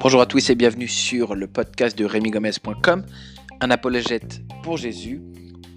Bonjour 0.00 0.22
à 0.22 0.26
tous 0.26 0.48
et 0.50 0.54
bienvenue 0.54 0.88
sur 0.88 1.34
le 1.34 1.46
podcast 1.46 1.96
de 1.96 2.04
remigomez.com, 2.04 3.04
un 3.60 3.70
apologète 3.70 4.40
pour 4.62 4.76
Jésus. 4.78 5.20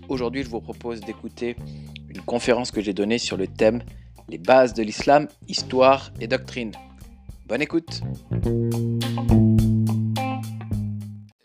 Aujourd'hui, 0.08 0.44
je 0.44 0.50
vous 0.50 0.62
propose 0.62 1.02
d'écouter 1.02 1.58
une 2.08 2.22
conférence 2.22 2.72
que 2.72 2.80
j'ai 2.80 2.94
donnée 2.94 3.18
sur 3.18 3.38
le 3.38 3.48
thème 3.48 3.84
Les 4.30 4.38
bases 4.38 4.74
de 4.74 4.82
l'islam, 4.82 5.28
histoire 5.48 6.12
et 6.22 6.28
doctrine. 6.28 6.72
Bonne 7.48 7.62
écoute. 7.62 8.02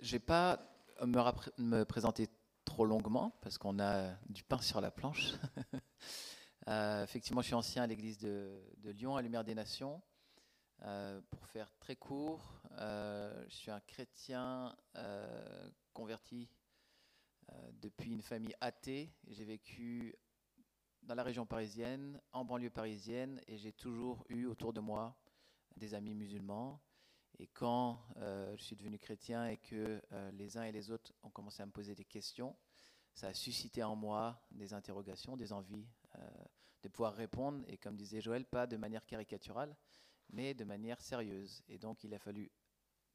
Je 0.01 0.13
vais 0.13 0.19
pas 0.21 0.61
me, 1.05 1.21
me, 1.59 1.85
présenter 1.85 2.29
trop 2.65 2.85
longuement 2.85 3.35
parce 3.43 3.59
qu'on 3.59 3.81
a 3.81 4.15
du 4.29 4.45
pain 4.45 4.61
sur 4.61 4.81
la 4.81 4.91
planche. 4.91 5.33
euh, 6.69 7.03
effectivement, 7.03 7.41
je 7.41 7.47
suis 7.47 7.55
ancien 7.55 7.85
à 7.85 7.87
l'église 7.87 8.19
de, 8.19 8.61
Lyon, 8.85 9.17
à 9.17 9.23
Lumière 9.23 9.43
des 9.43 9.55
Nations. 9.55 10.03
Euh, 10.83 11.21
pour 11.31 11.47
faire 11.47 11.75
très 11.79 11.97
court, 11.97 12.61
euh, 12.73 13.45
je 13.49 13.55
suis 13.55 13.71
un 13.71 13.81
chrétien 13.81 14.77
converti 15.95 16.49
depuis 17.73 18.13
une 18.13 18.21
famille 18.21 18.55
athée. 18.61 19.11
J'ai 19.29 19.45
vécu 19.45 20.15
dans 21.03 21.15
la 21.15 21.23
région 21.23 21.47
parisienne, 21.47 22.21
en 22.33 22.45
banlieue 22.45 22.69
parisienne, 22.69 23.41
et 23.47 23.57
j'ai 23.57 23.73
toujours 23.73 24.25
eu 24.29 24.45
autour 24.45 24.75
de 24.75 24.81
moi 24.81 25.17
des 25.77 25.95
amis 25.95 26.15
musulmans. 26.15 26.83
Et 27.39 27.47
quand 27.47 27.99
je 28.17 28.63
suis 28.63 28.77
devenu 28.77 28.99
chrétien 28.99 29.47
et 29.47 29.57
que 29.57 30.03
les 30.33 30.59
uns 30.59 30.65
et 30.65 30.73
les 30.73 30.91
autres 30.91 31.15
ont 31.23 31.31
commencé 31.31 31.63
à 31.63 31.67
me 31.67 31.73
poser 31.73 31.95
des 31.95 32.05
questions, 32.05 32.55
ça 33.15 33.29
a 33.29 33.35
suscité 33.35 33.83
en 33.83 33.97
moi 33.97 34.45
des 34.51 34.75
interrogations, 34.75 35.37
des 35.37 35.53
envies 35.53 35.89
de 36.89 36.93
pouvoir 36.93 37.15
répondre, 37.15 37.65
et 37.69 37.77
comme 37.77 37.97
disait 37.97 38.21
Joël, 38.21 38.45
pas 38.45 38.67
de 38.67 38.77
manière 38.77 39.07
caricaturale, 39.07 39.77
mais 40.31 40.55
de 40.55 40.65
manière 40.65 41.01
sérieuse. 41.01 41.63
Et 41.69 41.79
donc 41.79 42.03
il 42.05 42.13
a 42.15 42.19
fallu, 42.19 42.51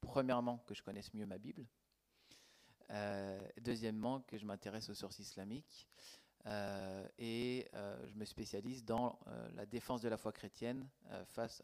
premièrement, 0.00 0.58
que 0.58 0.74
je 0.74 0.82
connaisse 0.82 1.12
mieux 1.12 1.26
ma 1.26 1.38
Bible, 1.38 1.66
euh, 2.90 3.40
deuxièmement, 3.60 4.20
que 4.20 4.38
je 4.38 4.46
m'intéresse 4.46 4.88
aux 4.88 4.94
sources 4.94 5.18
islamiques, 5.18 5.88
euh, 6.46 7.08
et 7.18 7.66
euh, 7.74 8.06
je 8.06 8.14
me 8.14 8.24
spécialise 8.24 8.84
dans 8.84 9.18
la 9.54 9.66
défense 9.66 10.02
de 10.02 10.08
la 10.08 10.16
foi 10.16 10.32
chrétienne 10.32 10.88
face 11.26 11.62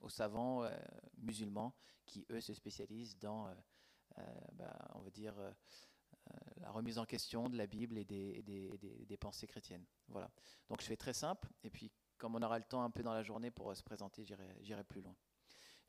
aux 0.00 0.10
savants 0.10 0.68
musulmans 1.18 1.74
qui, 2.06 2.26
eux, 2.30 2.40
se 2.40 2.54
spécialisent 2.54 3.18
dans, 3.18 3.54
bah, 4.52 4.76
on 4.94 5.00
va 5.00 5.10
dire, 5.10 5.34
la 6.56 6.70
remise 6.70 6.98
en 6.98 7.04
question 7.04 7.48
de 7.48 7.56
la 7.56 7.66
Bible 7.66 7.98
et 7.98 8.04
des, 8.04 9.16
pensées 9.20 9.46
chrétiennes. 9.46 9.84
Voilà. 10.08 10.30
Donc 10.68 10.80
je 10.80 10.86
fais 10.86 10.96
très 10.96 11.12
simple, 11.12 11.48
et 11.62 11.70
puis 11.70 11.90
comme 12.18 12.34
on 12.36 12.42
aura 12.42 12.58
le 12.58 12.64
temps 12.64 12.82
un 12.82 12.90
peu 12.90 13.02
dans 13.02 13.14
la 13.14 13.22
journée 13.22 13.50
pour 13.50 13.76
se 13.76 13.82
présenter, 13.82 14.24
j'irai 14.24 14.84
plus 14.84 15.00
loin. 15.00 15.14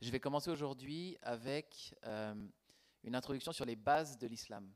Je 0.01 0.09
vais 0.09 0.19
commencer 0.19 0.49
aujourd'hui 0.49 1.17
avec 1.21 1.95
euh, 2.05 2.35
une 3.03 3.15
introduction 3.15 3.51
sur 3.51 3.65
les 3.65 3.75
bases 3.75 4.17
de 4.17 4.27
l'islam. 4.27 4.73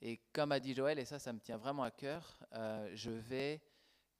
Et 0.00 0.18
comme 0.32 0.52
a 0.52 0.60
dit 0.60 0.74
Joël, 0.74 0.98
et 0.98 1.04
ça, 1.04 1.18
ça 1.18 1.32
me 1.32 1.38
tient 1.38 1.56
vraiment 1.56 1.84
à 1.84 1.90
cœur, 1.90 2.42
euh, 2.52 2.90
je 2.94 3.10
vais 3.10 3.62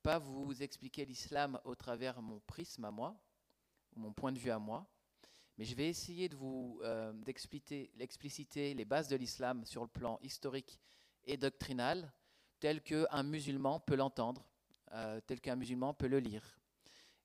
pas 0.03 0.19
vous 0.19 0.63
expliquer 0.63 1.05
l'islam 1.05 1.61
au 1.65 1.75
travers 1.75 2.23
mon 2.23 2.41
prisme 2.41 2.85
à 2.85 2.91
moi, 2.91 3.21
mon 3.95 4.13
point 4.13 4.33
de 4.33 4.39
vue 4.39 4.51
à 4.51 4.59
moi, 4.59 4.89
mais 5.59 5.65
je 5.65 5.75
vais 5.75 5.89
essayer 5.89 6.29
de 6.29 6.37
vous 6.37 6.81
euh, 6.83 7.13
d'expliciter 7.13 8.75
les 8.75 8.85
bases 8.85 9.09
de 9.09 9.17
l'islam 9.17 9.65
sur 9.65 9.83
le 9.83 9.89
plan 9.89 10.19
historique 10.23 10.81
et 11.25 11.37
doctrinal, 11.37 12.13
tel 12.59 12.81
qu'un 12.83 13.23
musulman 13.23 13.81
peut 13.81 13.97
l'entendre 13.97 14.49
euh, 14.93 15.21
tel 15.27 15.41
qu'un 15.41 15.57
musulman 15.57 15.95
peut 15.95 16.07
le 16.07 16.19
lire. 16.19 16.43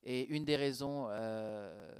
Et 0.04 0.26
une 0.28 0.46
des 0.46 0.56
raisons, 0.56 1.08
euh, 1.10 1.92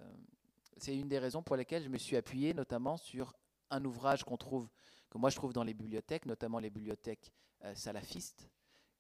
c'est 0.78 0.96
une 0.96 1.10
des 1.10 1.20
raisons 1.20 1.44
pour 1.44 1.56
lesquelles 1.56 1.84
je 1.84 1.90
me 1.90 1.98
suis 1.98 2.16
appuyé 2.16 2.54
notamment 2.54 2.98
sur 2.98 3.34
un 3.70 3.84
ouvrage 3.84 4.24
qu'on 4.24 4.38
trouve, 4.38 4.70
que 5.10 5.18
moi 5.18 5.30
je 5.30 5.36
trouve 5.36 5.52
dans 5.54 5.64
les 5.64 5.74
bibliothèques, 5.74 6.26
notamment 6.26 6.60
les 6.60 6.70
bibliothèques 6.70 7.34
salafistes, 7.74 8.50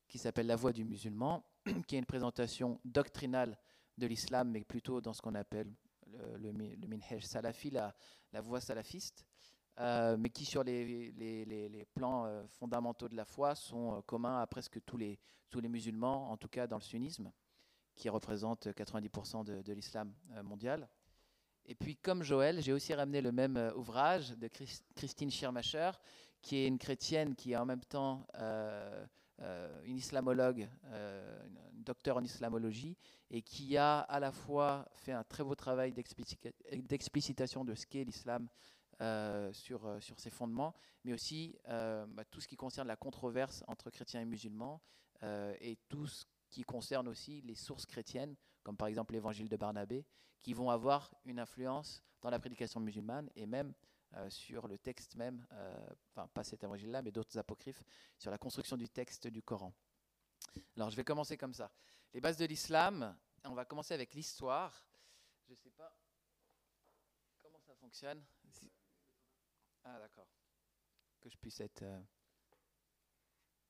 qui 0.09 0.18
s'appelle 0.18 0.47
La 0.47 0.56
Voix 0.56 0.74
du 0.74 0.84
musulman, 0.84 1.46
qui 1.88 1.96
est 1.96 2.00
une 2.00 2.06
présentation 2.06 2.81
doctrinale 2.84 3.57
de 3.97 4.07
l'islam, 4.07 4.51
mais 4.51 4.63
plutôt 4.63 5.00
dans 5.00 5.13
ce 5.13 5.22
qu'on 5.22 5.35
appelle 5.35 5.72
le, 6.38 6.51
le, 6.51 6.88
minhaj 6.88 7.23
salafi, 7.23 7.72
la, 7.72 7.95
la 8.34 8.41
voie 8.41 8.62
salafiste. 8.62 9.25
Euh, 9.79 10.18
mais 10.18 10.31
qui 10.31 10.44
sur 10.44 10.63
les, 10.63 11.12
les, 11.12 11.45
les, 11.45 11.85
plans 11.85 12.25
euh, 12.25 12.44
fondamentaux 12.47 13.07
de 13.07 13.16
la 13.16 13.25
foi 13.25 13.53
sont 13.53 13.97
euh, 13.97 14.01
communs 14.01 14.41
à 14.41 14.47
presque 14.47 14.84
tous 14.84 14.97
les, 14.97 15.19
tous 15.51 15.59
les 15.59 15.69
musulmans, 15.69 16.31
en 16.31 16.38
tout 16.38 16.47
cas 16.47 16.66
dans 16.66 16.78
le 16.78 16.81
sunnisme, 16.81 17.31
qui 17.95 18.09
représente 18.09 18.66
90% 18.68 19.44
de, 19.44 19.62
de 19.62 19.73
l'islam 19.73 20.13
mondial. 20.44 20.90
Et 21.66 21.75
puis, 21.75 21.95
comme 21.95 22.24
Joël, 22.24 22.59
j'ai 22.62 22.74
aussi 22.74 22.94
ramené 22.94 23.22
le 23.22 23.31
même 23.31 23.72
ouvrage 23.75 24.31
de 24.31 24.47
Christine 24.95 25.29
Schirmacher, 25.29 25.91
qui 26.41 26.57
est 26.57 26.68
une 26.68 26.79
chrétienne 26.79 27.35
qui 27.35 27.51
est 27.51 27.57
en 27.57 27.66
même 27.66 27.84
temps 27.84 28.25
une 29.86 29.98
islamologue, 29.98 30.68
une 30.92 31.84
docteur 31.84 32.18
en 32.18 32.24
islamologie, 32.24 32.98
et 33.30 33.42
qui 33.42 33.78
a 33.78 34.00
à 34.00 34.20
la 34.20 34.31
fois 34.31 34.86
fait 34.96 35.12
un 35.12 35.24
très 35.24 35.44
beau 35.44 35.56
travail 35.56 35.94
d'explicitation 35.94 37.64
de 37.66 37.75
ce 37.75 37.86
qu'est 37.86 38.03
l'islam 38.03 38.48
euh, 39.00 39.53
sur, 39.53 39.86
euh, 39.86 40.00
ses 40.00 40.31
fondements, 40.31 40.74
mais 41.03 41.14
aussi 41.14 41.56
euh, 41.68 42.08
bah, 42.08 42.25
tout 42.25 42.42
ce 42.42 42.48
qui 42.48 42.56
concerne 42.56 42.88
la 42.88 42.96
controverse 42.96 43.64
entre 43.68 43.92
chrétiens 43.92 44.22
et 44.22 44.25
musulmans 44.25 44.81
et 45.62 45.78
tout 45.90 46.06
ce 46.06 46.25
qui 46.50 46.64
concerne 46.64 47.08
aussi 47.08 47.42
les 47.42 47.56
sources 47.56 47.88
chrétiennes, 47.88 48.36
comme 48.64 48.78
par 48.78 48.88
exemple 48.88 49.14
l'évangile 49.14 49.50
de 49.50 49.58
Barnabé, 49.58 50.06
qui 50.40 50.54
vont 50.54 50.69
avoir 50.69 51.12
une 51.25 51.40
influence 51.40 52.04
dans 52.22 52.30
la 52.30 52.38
prédication 52.38 52.80
musulmane 52.80 53.28
et 53.36 53.48
même 53.48 53.74
sur 54.29 54.68
le 54.68 54.78
texte 54.78 55.16
même, 55.16 55.45
enfin 56.12 56.28
pas 56.28 56.44
cet 56.44 56.63
évangile-là, 56.63 57.01
mais 57.01 57.12
d'autres 57.12 57.38
apocryphes, 57.38 57.84
sur 58.18 58.31
la 58.31 58.38
construction 58.38 58.78
du 58.78 58.90
texte 58.90 59.28
du 59.28 59.41
Coran. 59.41 59.73
Alors 60.75 60.90
je 60.90 60.95
vais 60.95 61.03
commencer 61.03 61.38
comme 61.38 61.53
ça. 61.53 61.72
Les 62.13 62.22
bases 62.22 62.38
de 62.38 62.45
l'islam, 62.45 63.16
on 63.44 63.53
va 63.53 63.66
commencer 63.66 63.94
avec 63.94 64.13
l'histoire. 64.13 64.88
Je 65.45 65.51
ne 65.51 65.57
sais 65.57 65.69
pas 65.72 65.95
comment 67.41 67.59
ça 67.59 67.75
fonctionne. 67.75 68.23
Ah, 69.84 70.00
d'accord. 70.00 70.28
Que 71.22 71.29
je 71.29 71.38
puisse 71.38 71.62
être 71.62 71.84
euh, 71.84 72.01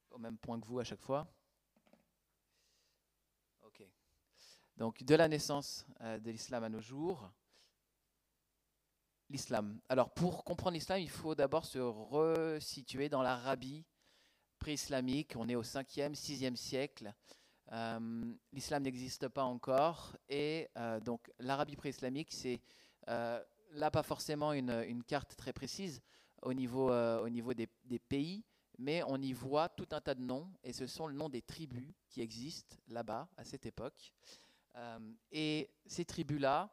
au 0.09 0.17
même 0.17 0.37
point 0.37 0.59
que 0.59 0.65
vous 0.65 0.79
à 0.79 0.83
chaque 0.83 1.01
fois. 1.01 1.27
Ok. 3.61 3.83
Donc, 4.75 5.03
de 5.03 5.15
la 5.15 5.27
naissance 5.27 5.85
euh, 6.01 6.17
de 6.19 6.31
l'islam 6.31 6.63
à 6.63 6.69
nos 6.69 6.81
jours, 6.81 7.31
l'islam. 9.29 9.79
Alors, 9.89 10.13
pour 10.13 10.43
comprendre 10.43 10.75
l'islam, 10.75 10.99
il 10.99 11.09
faut 11.09 11.35
d'abord 11.35 11.65
se 11.65 11.79
resituer 11.79 13.09
dans 13.09 13.21
l'Arabie 13.21 13.85
pré-islamique. 14.59 15.33
On 15.35 15.47
est 15.49 15.55
au 15.55 15.63
5e, 15.63 16.13
6e 16.13 16.55
siècle. 16.55 17.13
Euh, 17.71 18.33
l'islam 18.53 18.83
n'existe 18.83 19.27
pas 19.27 19.43
encore. 19.43 20.15
Et 20.29 20.69
donc, 21.03 21.31
l'Arabie 21.39 21.75
pré-islamique, 21.75 22.29
c'est 22.31 22.61
là, 23.73 23.91
pas 23.91 24.03
forcément 24.03 24.53
une, 24.53 25.03
carte 25.03 25.35
très 25.35 25.53
précise 25.53 26.01
au 26.41 26.53
niveau, 26.53 26.91
euh, 26.91 27.21
au 27.21 27.29
niveau 27.29 27.53
des, 27.53 27.67
des, 27.85 27.99
pays, 27.99 28.43
mais 28.77 29.01
on 29.07 29.17
y 29.21 29.33
voit 29.33 29.69
tout 29.69 29.87
un 29.91 30.01
tas 30.01 30.15
de 30.15 30.21
noms, 30.21 30.51
et 30.63 30.73
ce 30.73 30.85
sont 30.87 31.07
le 31.07 31.13
nom 31.13 31.29
des 31.29 31.41
tribus 31.41 31.93
qui 32.09 32.21
existent 32.21 32.75
là-bas, 32.89 33.27
à 33.37 33.43
cette 33.43 33.65
époque. 33.65 34.13
Euh, 34.75 34.99
et 35.31 35.69
ces 35.85 36.05
tribus-là, 36.05 36.69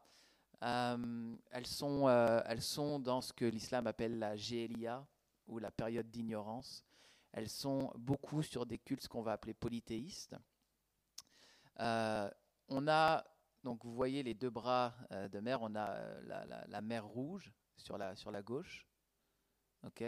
euh, 0.62 1.37
elles, 1.50 1.66
sont, 1.66 2.09
elles 2.09 2.62
sont 2.62 2.98
dans 2.98 3.20
ce 3.20 3.32
que 3.32 3.44
l'islam 3.44 3.87
appelle 3.87 4.19
la 4.19 4.37
Gélia, 4.37 5.06
ou 5.47 5.59
la 5.59 5.70
période 5.70 6.10
d'ignorance. 6.10 6.84
Elles 7.32 7.50
sont 7.50 7.92
beaucoup 7.97 8.42
sur 8.42 8.64
des 8.64 8.78
cultes 8.78 9.06
qu'on 9.09 9.22
va 9.22 9.32
appeler 9.32 9.53
polythéistes. 9.53 10.37
on 11.78 12.88
a 12.88 13.25
donc 13.64 13.82
vous 13.82 13.94
voyez 13.94 14.23
les 14.23 14.34
deux 14.34 14.50
bras 14.50 14.94
euh, 15.11 15.26
de 15.28 15.40
mer, 15.40 15.62
on 15.62 15.75
a 15.75 15.90
euh, 15.90 16.64
la, 16.69 16.81
mer 16.82 17.05
Rouge 17.05 17.50
sur 17.76 17.96
la, 17.96 18.14
sur 18.14 18.31
la 18.31 18.43
gauche. 18.43 18.87
ok 19.84 20.05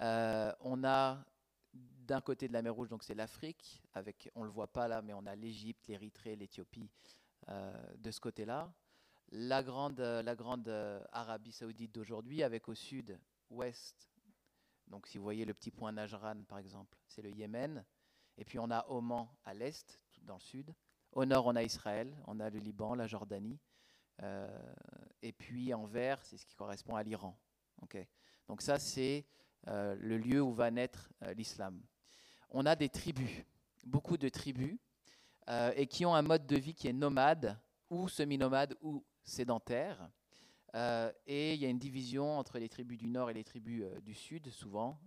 euh, 0.00 0.52
on 0.60 0.82
a 0.82 1.24
d'un 1.72 2.20
côté 2.20 2.48
de 2.48 2.52
la 2.52 2.62
mer 2.62 2.74
Rouge, 2.74 2.88
donc 2.88 3.02
c'est 3.02 3.14
l'Afrique, 3.14 3.82
avec, 3.92 4.30
on 4.34 4.40
ne 4.40 4.46
le 4.46 4.52
voit 4.52 4.72
pas 4.72 4.86
là, 4.86 5.02
mais 5.02 5.12
on 5.12 5.26
a 5.26 5.34
l'Égypte, 5.34 5.86
l'Érythrée, 5.88 6.36
l'Éthiopie 6.36 6.88
de 7.98 8.10
ce 8.10 8.20
côté-là. 8.20 8.72
La 9.36 9.64
grande, 9.64 9.98
la 9.98 10.34
grande 10.36 10.68
Arabie 11.10 11.50
saoudite 11.50 11.92
d'aujourd'hui, 11.92 12.44
avec 12.44 12.68
au 12.68 12.74
sud, 12.74 13.18
ouest, 13.50 14.08
donc 14.88 15.06
si 15.06 15.18
vous 15.18 15.24
voyez 15.24 15.44
le 15.44 15.54
petit 15.54 15.70
point 15.70 15.92
Najran 15.92 16.42
par 16.48 16.58
exemple, 16.58 16.96
c'est 17.08 17.22
le 17.22 17.30
Yémen. 17.30 17.84
Et 18.36 18.44
puis 18.44 18.58
on 18.58 18.70
a 18.70 18.86
Oman 18.88 19.28
à 19.44 19.54
l'est, 19.54 20.00
dans 20.22 20.34
le 20.34 20.40
sud. 20.40 20.74
Au 21.12 21.24
nord, 21.24 21.46
on 21.46 21.56
a 21.56 21.62
Israël, 21.62 22.16
on 22.26 22.40
a 22.40 22.50
le 22.50 22.58
Liban, 22.58 22.94
la 22.94 23.06
Jordanie. 23.06 23.58
Euh, 24.22 24.48
et 25.22 25.32
puis 25.32 25.72
en 25.74 25.86
vert, 25.86 26.24
c'est 26.24 26.36
ce 26.36 26.46
qui 26.46 26.54
correspond 26.54 26.96
à 26.96 27.02
l'Iran. 27.02 27.36
Donc 28.48 28.62
ça, 28.62 28.78
c'est 28.78 29.26
euh, 29.68 29.94
le 29.96 30.16
lieu 30.16 30.40
où 30.40 30.52
va 30.52 30.70
naître 30.70 31.12
euh, 31.22 31.34
l'islam. 31.34 31.80
On 32.50 32.66
a 32.66 32.76
des 32.76 32.88
tribus, 32.88 33.44
beaucoup 33.84 34.16
de 34.16 34.28
tribus, 34.28 34.78
et 35.76 35.86
qui 35.86 36.06
ont 36.06 36.14
un 36.14 36.22
mode 36.22 36.46
de 36.46 36.56
vie 36.56 36.74
qui 36.74 36.88
est 36.88 36.92
nomade, 36.92 37.58
ou 37.90 38.08
semi-nomades 38.08 38.74
ou 38.80 39.04
sédentaires. 39.24 40.10
et 41.26 41.54
il 41.54 41.60
y 41.60 41.66
a 41.66 41.68
une 41.68 41.78
division 41.78 42.38
entre 42.38 42.58
les 42.58 42.68
tribus 42.68 42.98
du 42.98 43.08
nord 43.08 43.30
et 43.30 43.34
les 43.34 43.44
tribus 43.44 43.84
du 44.02 44.14
sud, 44.14 44.50
souvent. 44.50 45.00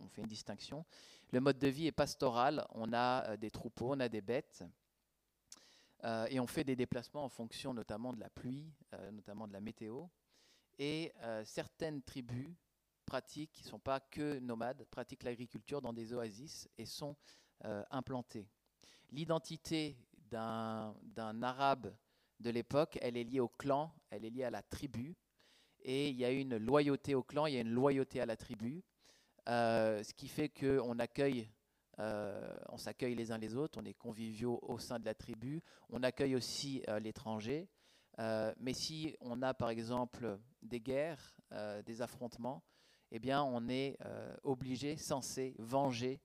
on 0.00 0.08
fait 0.08 0.22
une 0.22 0.28
distinction. 0.28 0.84
Le 1.30 1.40
mode 1.40 1.58
de 1.58 1.68
vie 1.68 1.86
est 1.86 1.92
pastoral. 1.92 2.66
On 2.70 2.92
a 2.92 3.36
des 3.36 3.50
troupeaux, 3.50 3.94
on 3.94 4.00
a 4.00 4.08
des 4.08 4.20
bêtes. 4.20 4.64
et 6.04 6.38
on 6.38 6.46
fait 6.46 6.64
des 6.64 6.76
déplacements 6.76 7.24
en 7.24 7.28
fonction 7.28 7.74
notamment 7.74 8.12
de 8.12 8.20
la 8.20 8.30
pluie, 8.30 8.72
notamment 9.12 9.48
de 9.48 9.52
la 9.52 9.60
météo. 9.60 10.06
Et 10.78 11.12
certaines 11.44 12.02
tribus 12.02 12.54
pratiquent, 13.12 13.52
qui 13.52 13.64
ne 13.64 13.68
sont 13.68 13.78
pas 13.78 14.00
que 14.00 14.38
nomades, 14.38 14.84
pratiquent 14.90 15.24
l'agriculture 15.24 15.82
dans 15.82 15.92
des 15.92 16.12
oasis 16.12 16.68
et 16.78 16.86
sont 16.86 17.16
euh, 17.64 17.84
implantés. 17.90 18.48
L'identité 19.10 19.98
d'un 20.30 21.42
arabe 21.42 21.94
de 22.42 22.50
l'époque, 22.50 22.98
elle 23.00 23.16
est 23.16 23.24
liée 23.24 23.40
au 23.40 23.48
clan, 23.48 23.92
elle 24.10 24.24
est 24.24 24.30
liée 24.30 24.44
à 24.44 24.50
la 24.50 24.62
tribu, 24.62 25.16
et 25.80 26.10
il 26.10 26.16
y 26.16 26.24
a 26.24 26.30
une 26.30 26.56
loyauté 26.56 27.14
au 27.14 27.22
clan, 27.22 27.46
il 27.46 27.54
y 27.54 27.58
a 27.58 27.60
une 27.60 27.72
loyauté 27.72 28.20
à 28.20 28.26
la 28.26 28.36
tribu, 28.36 28.82
euh, 29.48 30.02
ce 30.02 30.12
qui 30.14 30.28
fait 30.28 30.48
qu'on 30.48 30.98
accueille, 30.98 31.48
euh, 31.98 32.54
on 32.68 32.76
s'accueille 32.76 33.14
les 33.14 33.32
uns 33.32 33.38
les 33.38 33.56
autres, 33.56 33.80
on 33.80 33.84
est 33.84 33.94
conviviaux 33.94 34.58
au 34.62 34.78
sein 34.78 34.98
de 34.98 35.04
la 35.04 35.14
tribu, 35.14 35.62
on 35.88 36.02
accueille 36.02 36.36
aussi 36.36 36.82
l'étranger. 37.00 37.68
mais 38.18 38.74
si 38.74 39.16
on 39.20 39.42
a 39.42 39.54
par 39.54 39.70
exemple 39.70 40.38
des 40.62 40.80
guerres, 40.80 41.40
des 41.84 42.02
affrontements, 42.02 42.62
eh 43.14 43.18
bien, 43.18 43.44
on 43.44 43.68
est 43.68 43.98
euh, 44.06 44.34
obligé, 44.42 44.96
censé 44.96 45.54
venger 45.58 46.18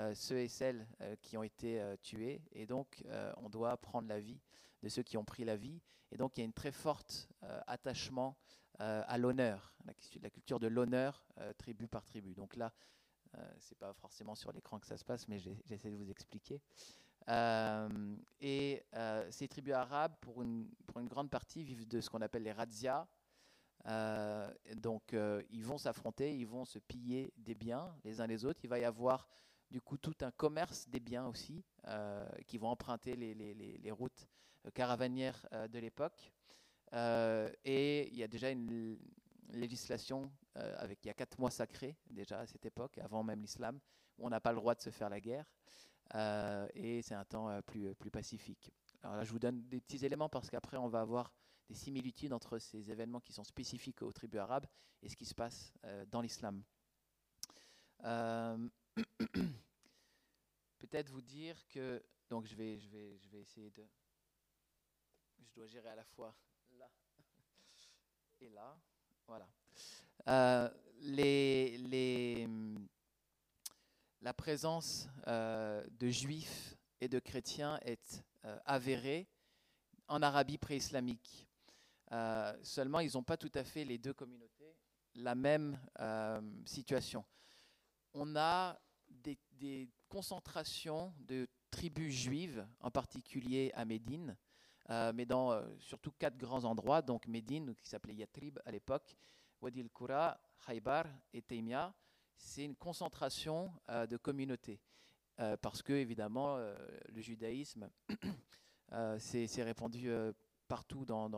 euh, 0.00 0.12
ceux 0.16 0.38
et 0.38 0.48
celles 0.48 0.84
euh, 1.00 1.14
qui 1.22 1.36
ont 1.36 1.44
été 1.44 1.80
tués. 2.02 2.42
Et 2.50 2.66
donc, 2.66 3.04
on 3.36 3.48
doit 3.48 3.76
prendre 3.76 4.08
la 4.08 4.18
vie 4.18 4.40
de 4.84 4.88
ceux 4.88 5.02
qui 5.02 5.16
ont 5.16 5.24
pris 5.24 5.44
la 5.44 5.56
vie. 5.56 5.80
Et 6.12 6.16
donc, 6.16 6.36
il 6.36 6.42
y 6.42 6.44
a 6.44 6.48
un 6.48 6.52
très 6.52 6.72
fort 6.72 7.02
attachement 7.66 8.36
à 8.78 9.18
l'honneur, 9.18 9.74
la, 9.84 9.92
la, 10.22 10.30
culture 10.30 10.60
de 10.60 10.66
l'honneur, 10.66 11.26
tribu 11.58 11.88
par 11.88 12.04
tribu. 12.04 12.34
Donc 12.34 12.54
là, 12.56 12.72
c'est 13.58 13.78
pas 13.78 13.92
forcément 13.94 14.34
sur 14.34 14.52
l'écran 14.52 14.78
que 14.78 14.86
ça 14.86 14.96
se 14.96 15.04
passe, 15.04 15.26
mais 15.26 15.38
j'essaie 15.38 15.90
de 15.90 15.96
vous 15.96 16.10
expliquer. 16.10 16.60
et 18.40 18.84
ces 19.30 19.48
tribus 19.48 19.74
arabes, 19.74 20.14
pour 20.20 20.42
une, 20.42 20.68
une, 20.96 21.08
grande 21.08 21.30
partie, 21.30 21.64
vivent 21.64 21.88
de 21.88 22.00
ce 22.00 22.10
qu'on 22.10 22.22
appelle 22.22 22.44
les 22.44 22.52
razzias, 22.52 23.08
euh, 23.86 24.50
donc 24.76 25.12
euh, 25.12 25.42
ils 25.50 25.64
vont 25.64 25.76
s'affronter, 25.76 26.34
ils 26.34 26.46
vont 26.46 26.64
se 26.64 26.78
piller 26.78 27.32
des 27.36 27.54
biens 27.54 27.94
les 28.04 28.20
uns 28.20 28.26
les 28.26 28.44
autres. 28.44 28.60
Il 28.64 28.70
va 28.70 28.78
y 28.78 28.84
avoir 28.84 29.28
du 29.70 29.80
coup 29.80 29.98
tout 29.98 30.14
un 30.20 30.30
commerce 30.30 30.88
des 30.88 31.00
biens 31.00 31.26
aussi 31.26 31.64
euh, 31.88 32.26
qui 32.46 32.58
vont 32.58 32.68
emprunter 32.68 33.16
les, 33.16 33.90
routes 33.90 34.28
caravanières 34.72 35.46
de 35.70 35.78
l'époque. 35.78 36.32
et 36.92 38.08
il 38.08 38.16
y 38.16 38.22
a 38.22 38.28
déjà 38.28 38.50
une 38.50 38.98
législation 39.50 40.30
avec 40.54 41.04
il 41.04 41.08
y 41.08 41.10
a 41.10 41.14
quatre 41.14 41.38
mois 41.38 41.50
sacrés 41.50 41.96
déjà 42.10 42.40
à 42.40 42.46
cette 42.46 42.64
époque, 42.66 42.98
avant 42.98 43.22
même 43.22 43.40
l'islam, 43.40 43.78
où 44.18 44.26
on 44.26 44.30
n'a 44.30 44.40
pas 44.40 44.52
le 44.52 44.58
droit 44.58 44.74
de 44.74 44.80
se 44.80 44.90
faire 44.90 45.10
la 45.10 45.20
guerre. 45.20 45.46
et 46.74 47.02
c'est 47.02 47.14
un 47.14 47.24
temps 47.24 47.60
plus, 47.62 47.94
plus 47.94 48.10
pacifique. 48.10 48.72
Alors 49.02 49.16
là, 49.16 49.24
je 49.24 49.32
vous 49.32 49.38
donne 49.38 49.62
des 49.68 49.82
petits 49.82 50.04
éléments 50.06 50.30
parce 50.30 50.48
qu'après, 50.48 50.78
on 50.78 50.88
va 50.88 51.00
avoir 51.00 51.30
des 51.68 51.74
similitudes 51.74 52.32
entre 52.32 52.58
ces 52.58 52.90
événements 52.90 53.20
qui 53.20 53.32
sont 53.32 53.44
spécifiques 53.44 54.02
aux 54.02 54.12
tribus 54.12 54.40
arabes 54.40 54.66
et 55.02 55.08
ce 55.08 55.16
qui 55.16 55.26
se 55.26 55.34
passe 55.34 55.72
euh, 55.84 56.04
dans 56.06 56.20
l'islam. 56.20 56.62
Euh, 58.04 58.68
peut-être 60.78 61.10
vous 61.10 61.22
dire 61.22 61.56
que 61.68 62.02
donc 62.28 62.46
je 62.46 62.54
vais 62.54 62.78
je 62.78 62.88
vais 62.88 63.18
je 63.18 63.28
vais 63.28 63.40
essayer 63.40 63.70
de 63.70 63.86
je 65.46 65.54
dois 65.54 65.66
gérer 65.66 65.88
à 65.88 65.96
la 65.96 66.04
fois 66.04 66.34
là 66.78 66.90
et 68.40 68.48
là 68.50 68.76
voilà 69.26 69.48
euh, 70.28 70.70
les, 71.00 71.76
les, 71.78 72.48
la 74.22 74.32
présence 74.32 75.08
de 75.26 76.08
juifs 76.08 76.76
et 77.00 77.08
de 77.08 77.18
chrétiens 77.18 77.78
est 77.82 78.24
avérée 78.64 79.28
en 80.08 80.22
Arabie 80.22 80.58
pré-islamique. 80.58 81.46
Euh, 82.12 82.56
seulement, 82.62 83.00
ils 83.00 83.12
n'ont 83.14 83.22
pas 83.22 83.36
tout 83.36 83.50
à 83.54 83.64
fait 83.64 83.84
les 83.84 83.98
deux 83.98 84.14
communautés 84.14 84.76
la 85.16 85.34
même 85.34 85.78
euh, 86.00 86.40
situation. 86.64 87.24
On 88.14 88.36
a 88.36 88.78
des, 89.08 89.88
concentrations 90.08 91.12
de 91.18 91.48
tribus 91.70 92.14
juives, 92.14 92.64
en 92.78 92.90
particulier 92.90 93.72
à 93.74 93.84
Médine, 93.84 94.36
euh, 94.90 95.12
mais 95.14 95.26
dans 95.26 95.62
surtout 95.78 96.12
quatre 96.12 96.36
grands 96.36 96.64
endroits, 96.64 97.02
donc 97.02 97.26
Médine, 97.26 97.74
qui 97.74 97.88
s'appelait 97.88 98.14
Yatrib 98.14 98.58
à 98.64 98.70
l'époque, 98.70 99.16
Wadi 99.60 99.80
al-Qura, 99.80 100.38
Khaybar 100.66 101.06
et 101.32 101.42
Taimia. 101.42 101.94
C'est 102.36 102.64
une 102.64 102.76
concentration 102.76 103.72
de 103.88 104.16
communautés, 104.16 104.80
parce 105.62 105.82
que, 105.82 105.92
évidemment, 105.92 106.56
le 106.56 107.20
judaïsme 107.20 107.88
s'est 109.18 109.62
répandu 109.62 110.10
partout 110.68 111.04
dans, 111.04 111.28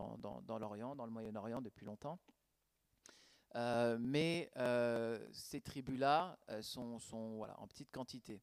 l'Orient, 0.59 0.97
dans 0.97 1.05
le 1.05 1.13
Moyen-Orient 1.13 1.61
depuis 1.61 1.85
longtemps. 1.85 2.19
Euh, 3.57 3.97
mais 3.99 4.51
euh, 4.57 5.19
ces 5.33 5.61
tribus-là 5.61 6.39
euh, 6.51 6.61
sont, 6.61 6.99
en 7.57 7.67
petite 7.67 7.91
quantité. 7.91 8.43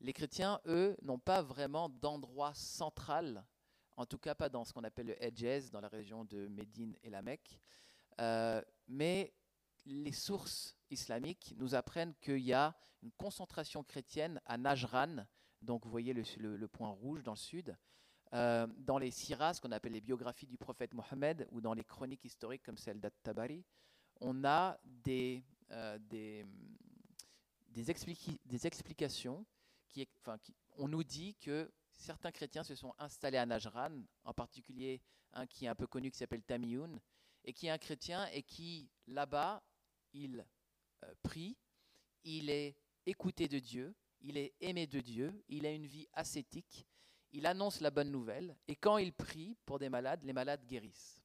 Les 0.00 0.12
chrétiens, 0.12 0.60
eux, 0.66 0.96
n'ont 1.02 1.18
pas 1.18 1.42
vraiment 1.42 1.88
d'endroit 1.88 2.54
central, 2.54 3.44
en 3.98 4.06
tout 4.06 4.18
cas 4.18 4.34
pas 4.34 4.48
dans 4.48 4.64
ce 4.64 4.72
qu'on 4.72 4.84
appelle 4.84 5.08
le 5.08 5.22
Hedjez, 5.22 5.70
dans 5.70 5.80
la 5.80 5.88
région 5.88 6.24
de 6.24 6.48
Médine 6.48 6.96
et 7.02 7.10
la 7.10 7.20
Mecque. 7.22 7.60
mais 8.88 9.34
les 9.84 10.12
sources 10.12 10.76
islamiques 10.90 11.54
nous 11.56 11.74
apprennent 11.74 12.14
qu'il 12.20 12.40
y 12.40 12.52
a 12.52 12.74
une 13.02 13.12
concentration 13.12 13.82
chrétienne 13.82 14.40
à 14.46 14.56
Najran, 14.58 15.26
donc 15.62 15.84
vous 15.84 15.90
voyez 15.90 16.12
le 16.12 16.68
point 16.68 16.90
rouge 16.90 17.22
dans 17.22 17.32
le 17.32 17.38
sud, 17.38 17.76
euh, 18.34 18.66
dans 18.78 18.98
les 18.98 19.10
siras, 19.10 19.54
ce 19.54 19.60
qu'on 19.60 19.72
appelle 19.72 19.92
les 19.92 20.00
biographies 20.00 20.46
du 20.46 20.58
prophète 20.58 20.92
Mohammed, 20.92 21.48
ou 21.50 21.60
dans 21.60 21.72
les 21.72 21.84
chroniques 21.84 22.24
historiques 22.24 22.62
comme 22.62 22.76
celle 22.76 23.00
d'At-Tabari, 23.00 23.64
on 24.20 24.44
a 24.44 24.78
des, 24.84 25.44
euh, 25.70 25.98
des, 25.98 26.44
explications 27.90 29.46
qui, 29.88 30.06
enfin, 30.20 30.36
on 30.76 30.88
nous 30.88 31.04
dit 31.04 31.36
que 31.36 31.70
certains 31.98 32.32
chrétiens 32.32 32.62
se 32.62 32.74
sont 32.74 32.94
installés 32.98 33.38
à 33.38 33.46
Najran, 33.46 34.02
en 34.24 34.32
particulier 34.32 35.02
un 35.32 35.46
qui 35.46 35.66
est 35.66 35.68
un 35.68 35.74
peu 35.74 35.86
connu 35.86 36.10
qui 36.10 36.18
s'appelle 36.18 36.42
Tamiyun, 36.42 36.98
et 37.44 37.52
qui 37.52 37.66
est 37.66 37.70
un 37.70 37.78
chrétien 37.78 38.26
et 38.28 38.42
qui, 38.42 38.90
là-bas, 39.06 39.62
il 40.12 40.46
euh, 41.04 41.14
prie, 41.22 41.56
il 42.24 42.50
est 42.50 42.76
écouté 43.06 43.48
de 43.48 43.58
Dieu, 43.58 43.94
il 44.20 44.36
est 44.36 44.54
aimé 44.60 44.86
de 44.86 45.00
Dieu, 45.00 45.44
il 45.48 45.66
a 45.66 45.70
une 45.70 45.86
vie 45.86 46.08
ascétique, 46.12 46.86
il 47.32 47.46
annonce 47.46 47.80
la 47.80 47.90
bonne 47.90 48.10
nouvelle, 48.10 48.56
et 48.66 48.76
quand 48.76 48.98
il 48.98 49.12
prie 49.12 49.56
pour 49.66 49.78
des 49.78 49.88
malades, 49.88 50.22
les 50.24 50.32
malades 50.32 50.64
guérissent. 50.66 51.22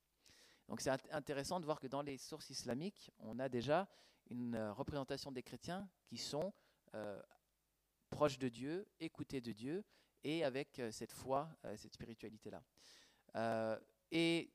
Donc 0.68 0.82
c'est 0.82 0.92
intéressant 1.12 1.60
de 1.60 1.66
voir 1.66 1.80
que 1.80 1.88
dans 1.88 2.02
les 2.02 2.18
sources 2.18 2.50
islamiques, 2.50 3.12
on 3.20 3.40
a 3.40 3.50
déjà 3.50 3.88
une 4.30 4.56
euh, 4.56 4.74
représentation 4.74 5.32
des 5.32 5.44
chrétiens 5.44 5.90
qui 6.06 6.18
sont 6.18 6.54
euh, 6.96 7.22
proches 8.10 8.38
de 8.38 8.50
Dieu, 8.50 8.88
écoutés 9.00 9.42
de 9.42 9.52
Dieu, 9.52 9.84
et 10.24 10.44
avec 10.44 10.80
euh, 10.80 10.92
cette 10.92 11.12
foi, 11.12 11.50
cette 11.76 11.94
spiritualité-là. 11.94 12.64
et 14.12 14.52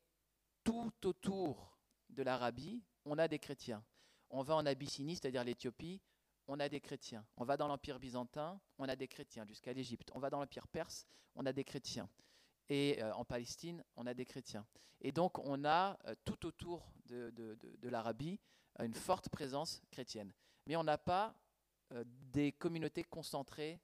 tout 0.64 0.92
autour 1.04 1.78
de 2.10 2.22
l'Arabie, 2.22 2.82
on 3.04 3.18
a 3.18 3.28
des 3.28 3.38
chrétiens. 3.38 3.84
On 4.30 4.42
va 4.42 4.54
en 4.54 4.66
Abyssinie, 4.66 5.16
c'est-à-dire 5.16 5.44
l'Éthiopie, 5.44 6.00
on 6.46 6.60
a 6.60 6.68
des 6.68 6.80
chrétiens. 6.80 7.25
On 7.37 7.44
va 7.44 7.56
dans 7.56 7.68
l'Empire 7.68 8.00
byzantin, 8.00 8.60
on 8.78 8.88
a 8.88 8.96
des 8.96 9.08
chrétiens 9.08 9.44
jusqu'à 9.44 9.72
l'Égypte. 9.72 10.10
On 10.14 10.18
va 10.18 10.30
dans 10.30 10.40
l'Empire 10.40 10.66
perse, 10.66 11.06
on 11.34 11.46
a 11.46 11.52
des 11.52 11.64
chrétiens. 11.64 12.08
Et 12.68 13.02
euh, 13.02 13.14
en 13.14 13.25
Palestine, 13.25 13.84
on 13.96 14.06
a 14.06 14.14
des 14.14 14.25
chrétiens. 14.25 14.66
Et 15.00 15.12
donc, 15.12 15.38
on 15.38 15.64
a 15.64 15.98
euh, 16.06 16.14
tout 16.25 16.46
autour 16.46 16.92
de, 17.06 17.56
l'Arabie 17.82 18.40
une 18.78 18.94
forte 18.94 19.28
présence 19.28 19.82
chrétienne. 19.90 20.32
Mais 20.66 20.76
on 20.76 20.84
n'a 20.84 20.98
pas 20.98 21.34
euh, 21.92 22.04
des 22.06 22.52
communautés 22.52 23.04
concentrées 23.04 23.80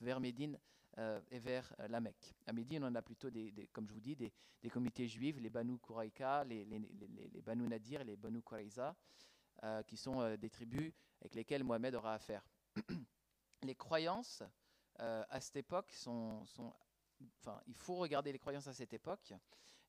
vers 0.00 0.20
Médine 0.20 0.58
et 0.98 1.38
vers 1.38 1.74
la 1.88 2.00
Mecque. 2.00 2.34
À 2.46 2.52
Médine, 2.52 2.84
on 2.84 2.94
a 2.94 3.02
plutôt, 3.02 3.30
des, 3.30 3.68
comme 3.72 3.88
je 3.88 3.94
vous 3.94 4.00
dis, 4.00 4.14
des, 4.14 4.32
communautés 4.70 5.08
juives, 5.08 5.40
les 5.40 5.50
Banu 5.50 5.78
Kuraïka, 5.78 6.44
les, 6.44 6.66
Banu 7.44 7.66
Nadir, 7.66 8.04
les 8.04 8.16
Banu 8.16 8.42
Quraiza, 8.42 8.94
qui 9.86 9.96
sont 9.96 10.36
des 10.36 10.50
tribus 10.50 10.92
avec 11.22 11.34
lesquels 11.34 11.64
Mohamed 11.64 11.94
aura 11.94 12.14
affaire. 12.14 12.44
les 13.62 13.74
croyances 13.74 14.42
euh, 15.00 15.24
à 15.28 15.40
cette 15.40 15.56
époque 15.56 15.92
sont, 15.92 16.44
Enfin, 17.38 17.60
il 17.68 17.74
faut 17.74 17.94
regarder 17.94 18.32
les 18.32 18.38
croyances 18.38 18.66
à 18.66 18.74
cette 18.74 18.92
époque. 18.92 19.32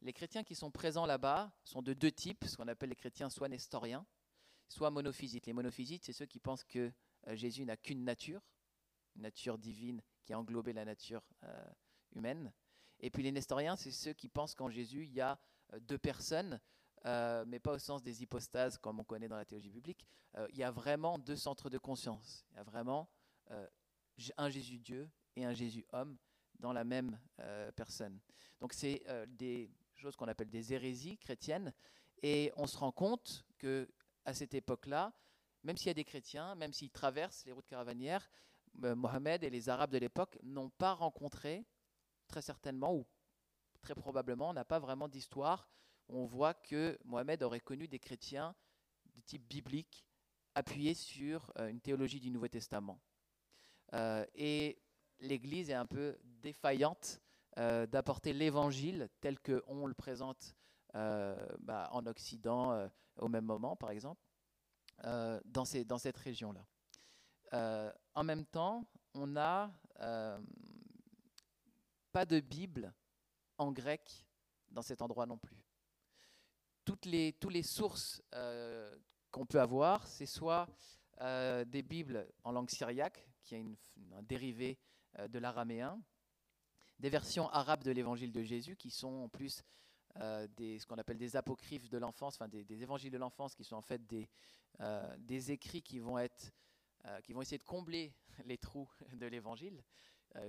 Les 0.01 0.13
chrétiens 0.13 0.43
qui 0.43 0.53
sont 0.53 0.69
présents 0.69 1.07
là-bas 1.07 1.51
sont 1.63 1.81
de 1.81 1.93
deux 1.93 2.11
types, 2.11 2.45
ce 2.45 2.55
qu'on 2.55 2.67
appelle 2.67 2.89
les 2.89 2.95
chrétiens 2.95 3.29
soit 3.29 3.49
nestoriens, 3.49 4.05
soit 4.67 4.91
monophysites. 4.91 5.47
Les 5.47 5.53
monophysites, 5.53 6.03
c'est 6.03 6.13
ceux 6.13 6.27
qui 6.27 6.39
pensent 6.39 6.63
que 6.63 6.91
euh, 7.27 7.35
Jésus 7.35 7.65
n'a 7.65 7.75
qu'une 7.75 8.03
nature, 8.03 8.41
une 9.15 9.23
nature 9.23 9.57
divine 9.57 10.01
qui 10.23 10.33
a 10.33 10.39
englobé 10.39 10.73
la 10.73 10.85
nature 10.85 11.23
euh, 11.43 11.65
humaine. 12.15 12.51
Et 12.99 13.09
puis 13.09 13.23
les 13.23 13.31
nestoriens, 13.31 13.75
c'est 13.75 13.91
ceux 13.91 14.13
qui 14.13 14.29
pensent 14.29 14.55
qu'en 14.55 14.69
Jésus, 14.69 15.03
il 15.03 15.13
y 15.13 15.21
a 15.21 15.37
deux 15.81 15.97
personnes, 15.97 16.59
mais 17.03 17.59
pas 17.59 17.73
au 17.73 17.79
sens 17.79 18.01
des 18.01 18.23
hypostases 18.23 18.77
comme 18.77 18.99
on 18.99 19.03
connaît 19.03 19.27
dans 19.27 19.35
la 19.35 19.43
théologie 19.43 19.71
biblique. 19.71 20.07
il 20.49 20.57
y 20.57 20.63
a 20.63 20.71
vraiment 20.71 21.19
deux 21.19 21.35
centres 21.35 21.69
de 21.69 21.77
conscience. 21.77 22.45
Il 22.51 22.55
y 22.55 22.59
a 22.59 22.63
vraiment 22.63 23.09
un 24.37 24.49
Jésus 24.49 24.77
Dieu 24.77 25.09
et 25.35 25.43
un 25.43 25.53
Jésus 25.53 25.85
homme 25.91 26.17
dans 26.59 26.71
la 26.71 26.85
même 26.85 27.19
personne. 27.75 28.21
Donc 28.61 28.71
c'est 28.71 29.03
des 29.27 29.69
choses 29.95 30.15
qu'on 30.15 30.27
appelle 30.27 30.49
des 30.49 30.73
hérésies 30.73 31.17
chrétiennes. 31.17 31.73
Et 32.21 32.53
on 32.55 32.67
se 32.67 32.77
rend 32.77 32.91
compte 32.91 33.45
que 33.57 33.89
à 34.25 34.33
cette 34.33 34.53
époque-là, 34.53 35.11
même 35.63 35.77
s'il 35.77 35.87
y 35.87 35.91
a 35.91 35.93
des 35.93 36.03
chrétiens, 36.03 36.55
même 36.55 36.73
s'ils 36.73 36.91
traversent 36.91 37.45
les 37.45 37.51
routes 37.51 37.65
caravanières, 37.65 38.29
euh, 38.29 38.52
Mohamed 38.75 39.43
et 39.43 39.49
les 39.49 39.69
Arabes 39.69 39.91
de 39.91 39.97
l'époque 39.97 40.37
n'ont 40.43 40.69
pas 40.69 40.93
rencontré, 40.93 41.65
très 42.27 42.41
certainement 42.41 42.93
ou 42.93 43.05
très 43.81 43.95
probablement, 43.95 44.49
on 44.49 44.53
n'a 44.53 44.65
pas 44.65 44.79
vraiment 44.79 45.07
d'histoire. 45.07 45.69
On 46.09 46.25
voit 46.25 46.53
que 46.53 46.97
Mohamed 47.05 47.43
aurait 47.43 47.59
connu 47.59 47.87
des 47.87 47.99
chrétiens 47.99 48.55
de 49.15 49.21
type 49.21 49.47
biblique 49.47 50.05
appuyés 50.55 50.93
sur 50.93 51.51
euh, 51.57 51.67
une 51.67 51.81
théologie 51.81 52.19
du 52.19 52.31
Nouveau 52.31 52.47
Testament. 52.47 52.99
Euh, 53.93 54.25
et 54.35 54.81
l'Église 55.19 55.69
est 55.69 55.75
un 55.75 55.85
peu 55.85 56.17
défaillante 56.23 57.19
d'apporter 57.55 58.33
l'Évangile 58.33 59.09
tel 59.21 59.37
qu'on 59.39 59.85
le 59.85 59.93
présente 59.93 60.55
bah, 60.95 61.87
en 61.91 62.03
Occident 62.07 62.89
au 63.17 63.27
même 63.27 63.45
moment, 63.45 63.75
par 63.75 63.91
exemple. 63.91 64.23
Euh, 65.05 65.39
dans, 65.45 65.65
cette 65.65 66.17
région-là. 66.17 66.65
Euh, 67.53 67.91
en 68.15 68.23
même 68.23 68.45
temps, 68.45 68.85
on 69.13 69.27
n'a 69.27 69.71
euh, 69.99 70.39
pas 72.11 72.25
de 72.25 72.39
Bible 72.39 72.93
en 73.57 73.71
grec 73.71 74.25
dans 74.69 74.81
cet 74.81 75.01
endroit 75.01 75.25
non 75.25 75.37
plus. 75.37 75.63
Toutes 76.85 77.05
les, 77.05 77.33
sources 77.63 78.21
qu'on 79.31 79.45
peut 79.45 79.61
avoir, 79.61 80.05
c'est 80.07 80.25
soit 80.25 80.67
des 81.21 81.81
Bibles 81.81 82.27
en 82.43 82.51
langue 82.51 82.69
syriaque, 82.69 83.25
qui 83.43 83.55
est 83.55 83.59
une, 83.59 83.77
un 84.13 84.23
dérivé 84.23 84.77
de 85.29 85.39
l'araméen, 85.39 86.01
des 86.99 87.09
versions 87.09 87.49
arabes 87.49 87.83
de 87.83 87.91
l'évangile 87.91 88.31
de 88.31 88.43
Jésus, 88.43 88.75
qui 88.75 88.89
sont 88.89 89.23
en 89.23 89.29
plus 89.29 89.63
euh, 90.21 90.47
des, 90.55 90.77
ce 90.77 90.85
qu'on 90.85 90.97
appelle 90.97 91.17
des 91.17 91.35
apocryphes 91.35 91.89
de 91.89 91.97
l'enfance, 91.97 92.37
des, 92.49 92.83
évangiles 92.83 93.11
de 93.11 93.17
l'enfance, 93.17 93.55
qui 93.55 93.63
sont 93.63 93.75
en 93.75 93.81
fait 93.81 94.01
euh, 94.79 95.17
des 95.17 95.51
écrits 95.51 95.81
qui 95.81 95.99
vont, 95.99 96.19
être, 96.19 96.51
euh, 97.05 97.21
qui 97.21 97.33
vont 97.33 97.41
essayer 97.41 97.57
de 97.57 97.63
combler 97.63 98.13
les 98.45 98.57
trous 98.57 98.89
de 99.13 99.25
l'évangile, 99.25 99.83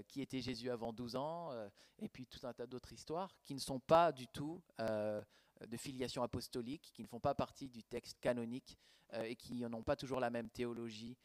qui 0.09 0.23
était 0.23 0.41
Jésus 0.41 0.71
avant 0.71 0.95
12 0.95 1.15
ans, 1.17 1.51
et 1.99 2.09
puis 2.09 2.27
tout 2.27 2.47
un 2.47 2.55
tas 2.55 2.67
d'autres 2.67 2.95
histoires 2.95 3.37
qui 3.45 3.53
ne 3.53 3.61
sont 3.61 3.81
pas 3.81 4.13
du 4.13 4.27
tout 4.29 4.63
de 4.79 5.77
filiation 5.77 6.23
apostolique, 6.23 6.91
qui 6.95 7.03
ne 7.03 7.07
font 7.07 7.21
pas 7.21 7.35
partie 7.35 7.69
du 7.69 7.85
texte 7.85 8.19
canonique 8.19 8.79
et 9.13 9.37
qui 9.37 9.57
n'ont 9.69 9.83
pas 9.83 9.95
toujours 9.95 10.21
la 10.21 10.31
même 10.31 10.49
théologie 10.49 11.19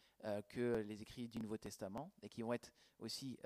que 0.50 0.84
les 0.86 1.02
écrits 1.02 1.30
du 1.30 1.40
Nouveau 1.40 1.58
Testament, 1.58 2.12
et 2.22 2.28
qui 2.28 2.42
vont 2.42 2.52
être 2.52 2.74
aussi 3.00 3.40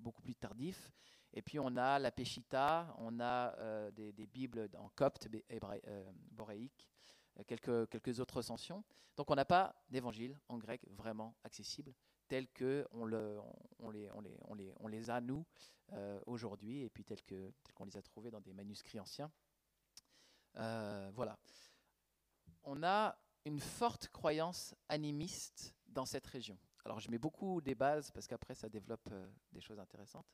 beaucoup 0.00 0.20
plus 0.20 0.34
tardifs. 0.34 0.90
Et 1.36 1.42
puis 1.42 1.58
on 1.58 1.76
a 1.76 1.98
la 1.98 2.10
Péchita, 2.10 2.94
on 2.98 3.20
a 3.20 3.54
euh, 3.58 3.90
des, 3.90 4.26
Bibles 4.26 4.70
en 4.78 4.88
copte, 4.88 5.28
euh, 5.28 6.12
boréique, 6.30 6.88
euh, 6.88 6.95
quelques, 7.44 7.88
quelques 7.88 8.20
autres 8.20 8.36
recensions. 8.36 8.84
Donc 9.16 9.30
on 9.30 9.34
n'a 9.34 9.44
pas 9.44 9.74
d'évangile 9.88 10.38
en 10.48 10.58
grec 10.58 10.82
vraiment 10.90 11.34
accessible, 11.44 11.94
tel 12.28 12.48
que 12.48 12.86
on, 12.92 13.04
le, 13.04 13.40
on, 13.78 13.90
les, 13.90 15.10
a 15.10 15.20
nous 15.20 15.44
aujourd'hui, 16.26 16.82
et 16.82 16.90
puis 16.90 17.04
tel 17.04 17.22
qu'on 17.22 17.52
tel 17.62 17.86
les 17.86 17.96
a 17.96 18.02
trouvés 18.02 18.30
dans 18.30 18.40
des 18.40 18.52
manuscrits 18.52 19.00
anciens. 19.00 19.30
voilà. 20.54 21.38
On 22.64 22.82
a 22.82 23.16
une 23.44 23.60
forte 23.60 24.08
croyance 24.08 24.74
animiste 24.88 25.74
dans 25.86 26.04
cette 26.04 26.26
région. 26.26 26.58
Alors 26.84 27.00
je 27.00 27.10
mets 27.10 27.18
beaucoup 27.18 27.60
des 27.60 27.74
bases 27.74 28.10
parce 28.10 28.26
qu'après 28.26 28.54
ça 28.54 28.68
développe 28.68 29.08
des 29.52 29.60
choses 29.60 29.78
intéressantes. 29.78 30.26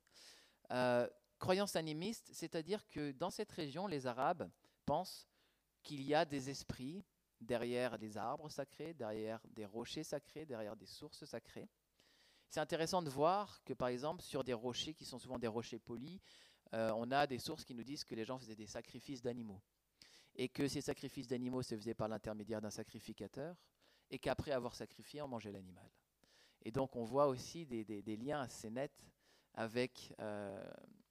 Euh, 0.71 1.09
croyance 1.39 1.77
animiste, 1.77 2.31
c'est-à-dire 2.33 2.87
que 2.89 3.13
dans 3.13 3.31
cette 3.31 3.51
région, 3.53 3.87
les 3.87 4.07
Arabes 4.07 4.49
pensent 4.87 5.29
qu'il 5.83 6.03
y 6.03 6.15
a 6.15 6.25
des 6.25 6.51
esprits 6.51 7.05
derrière 7.41 7.99
des 7.99 8.17
arbres 8.17 8.49
sacrés, 8.49 8.95
derrière 8.95 9.41
des 9.51 9.67
rochers 9.67 10.05
sacrés, 10.05 10.47
derrière 10.47 10.77
des 10.77 10.87
sources 10.87 11.25
sacrées. 11.25 11.69
C'est 12.49 12.61
intéressant 12.61 13.03
de 13.03 13.11
voir 13.11 13.63
que, 13.65 13.73
par 13.73 13.89
exemple, 13.89 14.23
sur 14.23 14.45
des 14.45 14.53
rochers 14.53 14.95
qui 14.95 15.05
sont 15.05 15.19
souvent 15.19 15.39
des 15.39 15.49
rochers 15.49 15.79
polis, 15.79 16.21
euh, 16.75 16.93
on 16.97 17.11
a 17.11 17.27
des 17.27 17.39
sources 17.39 17.65
qui 17.65 17.75
nous 17.75 17.85
disent 17.85 18.05
que 18.05 18.15
les 18.15 18.25
gens 18.25 18.39
faisaient 18.39 18.57
des 18.57 18.67
sacrifices 18.67 19.23
d'animaux. 19.23 19.63
Et 20.37 20.49
que 20.49 20.69
ces 20.69 20.81
sacrifices 20.81 21.27
d'animaux 21.27 21.63
se 21.63 21.75
faisaient 21.75 21.95
par 21.95 22.09
l'intermédiaire 22.09 22.61
d'un 22.61 22.71
sacrificateur, 22.71 23.57
et 24.11 24.19
qu'après 24.19 24.53
avoir 24.53 24.75
sacrifié, 24.75 25.23
on 25.23 25.29
mangeait 25.29 25.53
l'animal. 25.53 25.91
Et 26.65 26.71
donc 26.71 26.95
on 26.97 27.05
voit 27.05 27.27
aussi 27.27 27.67
des, 27.67 28.17
liens 28.17 28.41
assez 28.41 28.71
nets 28.71 29.11
avec, 29.55 30.15
euh, 30.21 30.63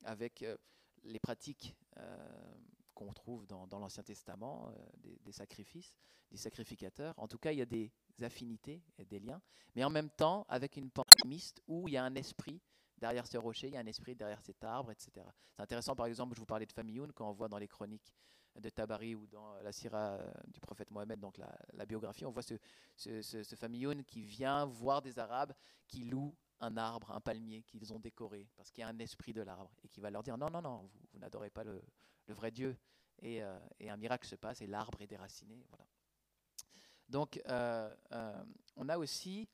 avec 0.03 0.43
euh, 0.43 0.57
les 1.03 1.19
pratiques 1.19 1.75
qu'on 3.01 3.13
trouve 3.13 3.47
dans, 3.47 3.79
l'Ancien 3.79 4.03
Testament, 4.03 4.71
des, 4.97 5.31
sacrifices, 5.31 5.95
des 6.29 6.37
sacrificateurs. 6.37 7.13
En 7.17 7.27
tout 7.27 7.37
cas, 7.37 7.51
il 7.51 7.59
y 7.59 7.61
a 7.61 7.65
des 7.65 7.91
affinités 8.21 8.83
des 9.09 9.19
liens, 9.19 9.41
mais 9.75 9.83
en 9.83 9.89
même 9.89 10.09
temps 10.09 10.45
avec 10.47 10.77
une 10.77 10.91
pensée 10.91 11.17
mixte 11.25 11.61
où 11.67 11.87
il 11.87 11.93
y 11.93 11.97
a 11.97 12.03
un 12.03 12.15
esprit 12.15 12.61
derrière 12.97 13.25
ce 13.25 13.37
rocher, 13.37 13.67
il 13.67 13.73
y 13.73 13.77
a 13.77 13.79
un 13.79 13.85
esprit 13.87 14.15
derrière 14.15 14.41
cet 14.41 14.63
arbre, 14.63 14.91
etc. 14.91 15.25
C'est 15.55 15.63
intéressant, 15.63 15.95
par 15.95 16.05
exemple, 16.05 16.35
je 16.35 16.39
vous 16.39 16.45
parlais 16.45 16.67
de 16.67 16.71
Famioun, 16.71 17.11
quand 17.13 17.27
on 17.27 17.33
voit 17.33 17.47
dans 17.47 17.57
les 17.57 17.67
chroniques 17.67 18.13
de 18.59 18.69
Tabari 18.69 19.15
ou 19.15 19.25
dans 19.27 19.55
la 19.61 19.71
sira 19.71 20.19
du 20.47 20.59
prophète 20.59 20.91
Mohammed, 20.91 21.19
donc 21.19 21.39
la, 21.39 21.85
biographie, 21.85 22.25
on 22.25 22.31
voit 22.31 22.43
ce, 22.43 22.53
ce, 22.95 23.21
ce, 23.21 24.01
qui 24.03 24.21
vient 24.21 24.65
voir 24.65 25.01
des 25.01 25.17
Arabes 25.17 25.53
qui 25.87 26.03
louent 26.03 26.35
un 26.59 26.77
arbre, 26.77 27.11
un 27.11 27.21
palmier 27.21 27.63
qu'ils 27.63 27.91
ont 27.91 27.99
décoré, 27.99 28.47
parce 28.55 28.69
qu'il 28.69 28.83
y 28.83 28.85
a 28.85 28.89
un 28.89 28.99
esprit 28.99 29.33
de 29.33 29.41
l'arbre, 29.41 29.71
et 29.83 29.87
qui 29.87 29.99
va 29.99 30.11
leur 30.11 30.21
dire 30.21 30.37
non, 30.37 30.51
non, 30.51 30.61
non, 30.61 30.89
vous, 31.11 31.19
n'adorez 31.19 31.49
pas 31.49 31.63
le, 31.63 31.81
vrai 32.33 32.51
Dieu. 32.51 32.77
Euh, 33.23 33.59
et, 33.79 33.89
un 33.89 33.97
miracle 33.97 34.27
se 34.27 34.35
passe, 34.35 34.61
et 34.61 34.67
l'arbre 34.67 35.01
est 35.01 35.07
déraciné. 35.07 35.63
Voilà. 35.69 35.85
Donc, 37.07 37.41
euh, 37.47 37.93
euh, 38.11 38.43
on 38.75 38.89
a 38.89 38.97
aussi 38.97 39.47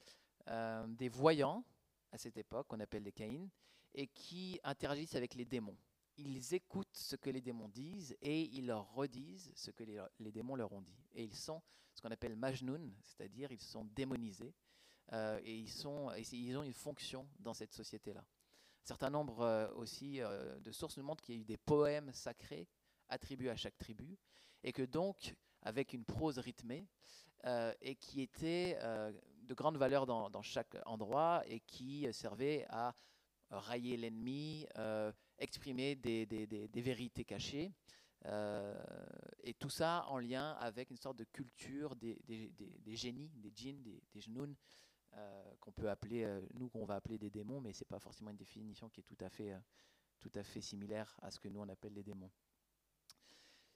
des 0.88 1.10
voyants 1.10 1.66
à 2.14 2.18
cette 2.18 2.38
époque, 2.38 2.68
qu'on 2.68 2.80
appelle 2.80 3.04
les 3.04 3.12
Caïns, 3.12 3.50
et 3.94 4.08
qui 4.08 4.62
interagissent 4.64 5.16
avec 5.16 5.36
les 5.36 5.44
démons. 5.44 5.78
Ils 6.16 6.54
écoutent 6.54 6.96
ce 6.96 7.18
que 7.18 7.30
les 7.30 7.42
démons 7.42 7.68
disent 7.68 8.16
et 8.22 8.44
ils 8.44 8.66
leur 8.66 8.94
redisent 8.94 9.52
ce 9.56 9.72
que 9.72 9.84
les, 9.84 10.32
démons 10.32 10.56
leur 10.56 10.72
ont 10.72 10.82
dit. 10.82 11.04
Et 11.16 11.24
ils 11.26 11.36
sont 11.36 11.62
ce 11.94 12.02
qu'on 12.02 12.12
appelle 12.12 12.38
majnoun, 12.38 12.94
c'est-à-dire 13.04 13.52
ils 13.52 13.60
sont 13.60 13.84
démonisés 13.84 14.54
et 15.12 15.54
ils 15.54 15.86
ont 15.86 16.64
une 16.64 16.74
fonction 16.74 17.28
dans 17.40 17.54
cette 17.54 17.74
société-là. 17.74 18.24
Un 18.88 18.96
certain 18.96 19.10
nombre 19.10 19.42
euh, 19.42 19.68
aussi 19.74 20.22
euh, 20.22 20.58
de 20.60 20.72
sources 20.72 20.96
nous 20.96 21.04
montrent 21.04 21.22
qu'il 21.22 21.36
y 21.36 21.38
a 21.40 21.42
eu 21.42 21.44
des 21.44 21.58
poèmes 21.58 22.10
sacrés 22.14 22.70
attribués 23.10 23.50
à 23.50 23.56
chaque 23.58 23.78
tribu, 23.78 24.18
et 24.64 24.72
que 24.72 24.82
donc, 24.82 25.36
avec 25.62 25.92
une 25.92 26.06
prose 26.06 26.40
rythmée, 26.40 26.88
et 27.82 27.96
qui 27.96 28.22
était 28.22 28.78
de 29.44 29.54
grande 29.54 29.78
valeur 29.78 30.06
dans, 30.06 30.42
chaque 30.42 30.78
endroit, 30.86 31.44
et 31.48 31.60
qui 31.62 32.08
servait 32.12 32.66
à 32.70 32.96
railler 33.50 33.96
l'ennemi, 33.96 34.66
exprimer 35.38 35.96
des, 35.96 36.70
vérités 36.76 37.24
cachées. 37.24 37.72
et 38.26 39.54
tout 39.54 39.70
ça 39.70 40.06
en 40.10 40.18
lien 40.18 40.52
avec 40.60 40.92
une 40.92 40.98
sorte 40.98 41.18
de 41.18 41.26
culture 41.26 41.96
des, 41.96 42.18
génies, 42.88 43.32
des 43.36 43.52
djinns, 43.56 43.82
des, 43.84 44.02
des 44.14 44.22
euh, 45.14 45.56
qu'on 45.62 45.72
peut 45.72 45.90
appeler, 45.90 46.26
euh, 46.26 46.42
nous 46.54 46.70
qu'on 46.70 46.86
va 46.86 46.96
appeler 46.96 47.18
des 47.18 47.30
démons, 47.30 47.62
mais 47.62 47.74
c'est 47.74 47.88
pas 47.88 48.00
forcément 48.00 48.30
une 48.30 48.38
définition 48.38 48.90
qui 48.90 49.00
est 49.00 49.04
tout 49.04 49.18
à 49.22 49.30
fait, 49.30 49.54
euh, 49.54 49.60
tout 50.20 50.32
à 50.36 50.44
fait 50.44 50.62
similaire 50.62 51.18
à 51.22 51.32
ce 51.32 51.40
que 51.40 51.48
nous 51.48 51.60
on 51.60 51.70
appelle 51.70 51.94
les 51.94 52.04
démons. 52.04 52.32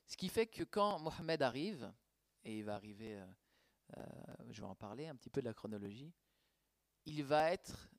Ce 0.06 0.18
qui 0.18 0.30
fait 0.30 0.46
que 0.46 0.64
quand 0.64 1.00
Mohamed 1.00 1.42
arrive, 1.42 1.92
et 2.44 2.58
il 2.58 2.66
va 2.66 2.76
arriver, 2.76 3.24
je 4.50 4.60
vais 4.60 4.68
en 4.68 4.76
parler 4.76 5.08
un 5.08 5.16
petit 5.16 5.30
peu 5.30 5.42
de 5.42 5.46
la 5.46 5.54
chronologie, 5.54 6.12
il 7.06 7.24
va 7.24 7.52
être 7.52 7.90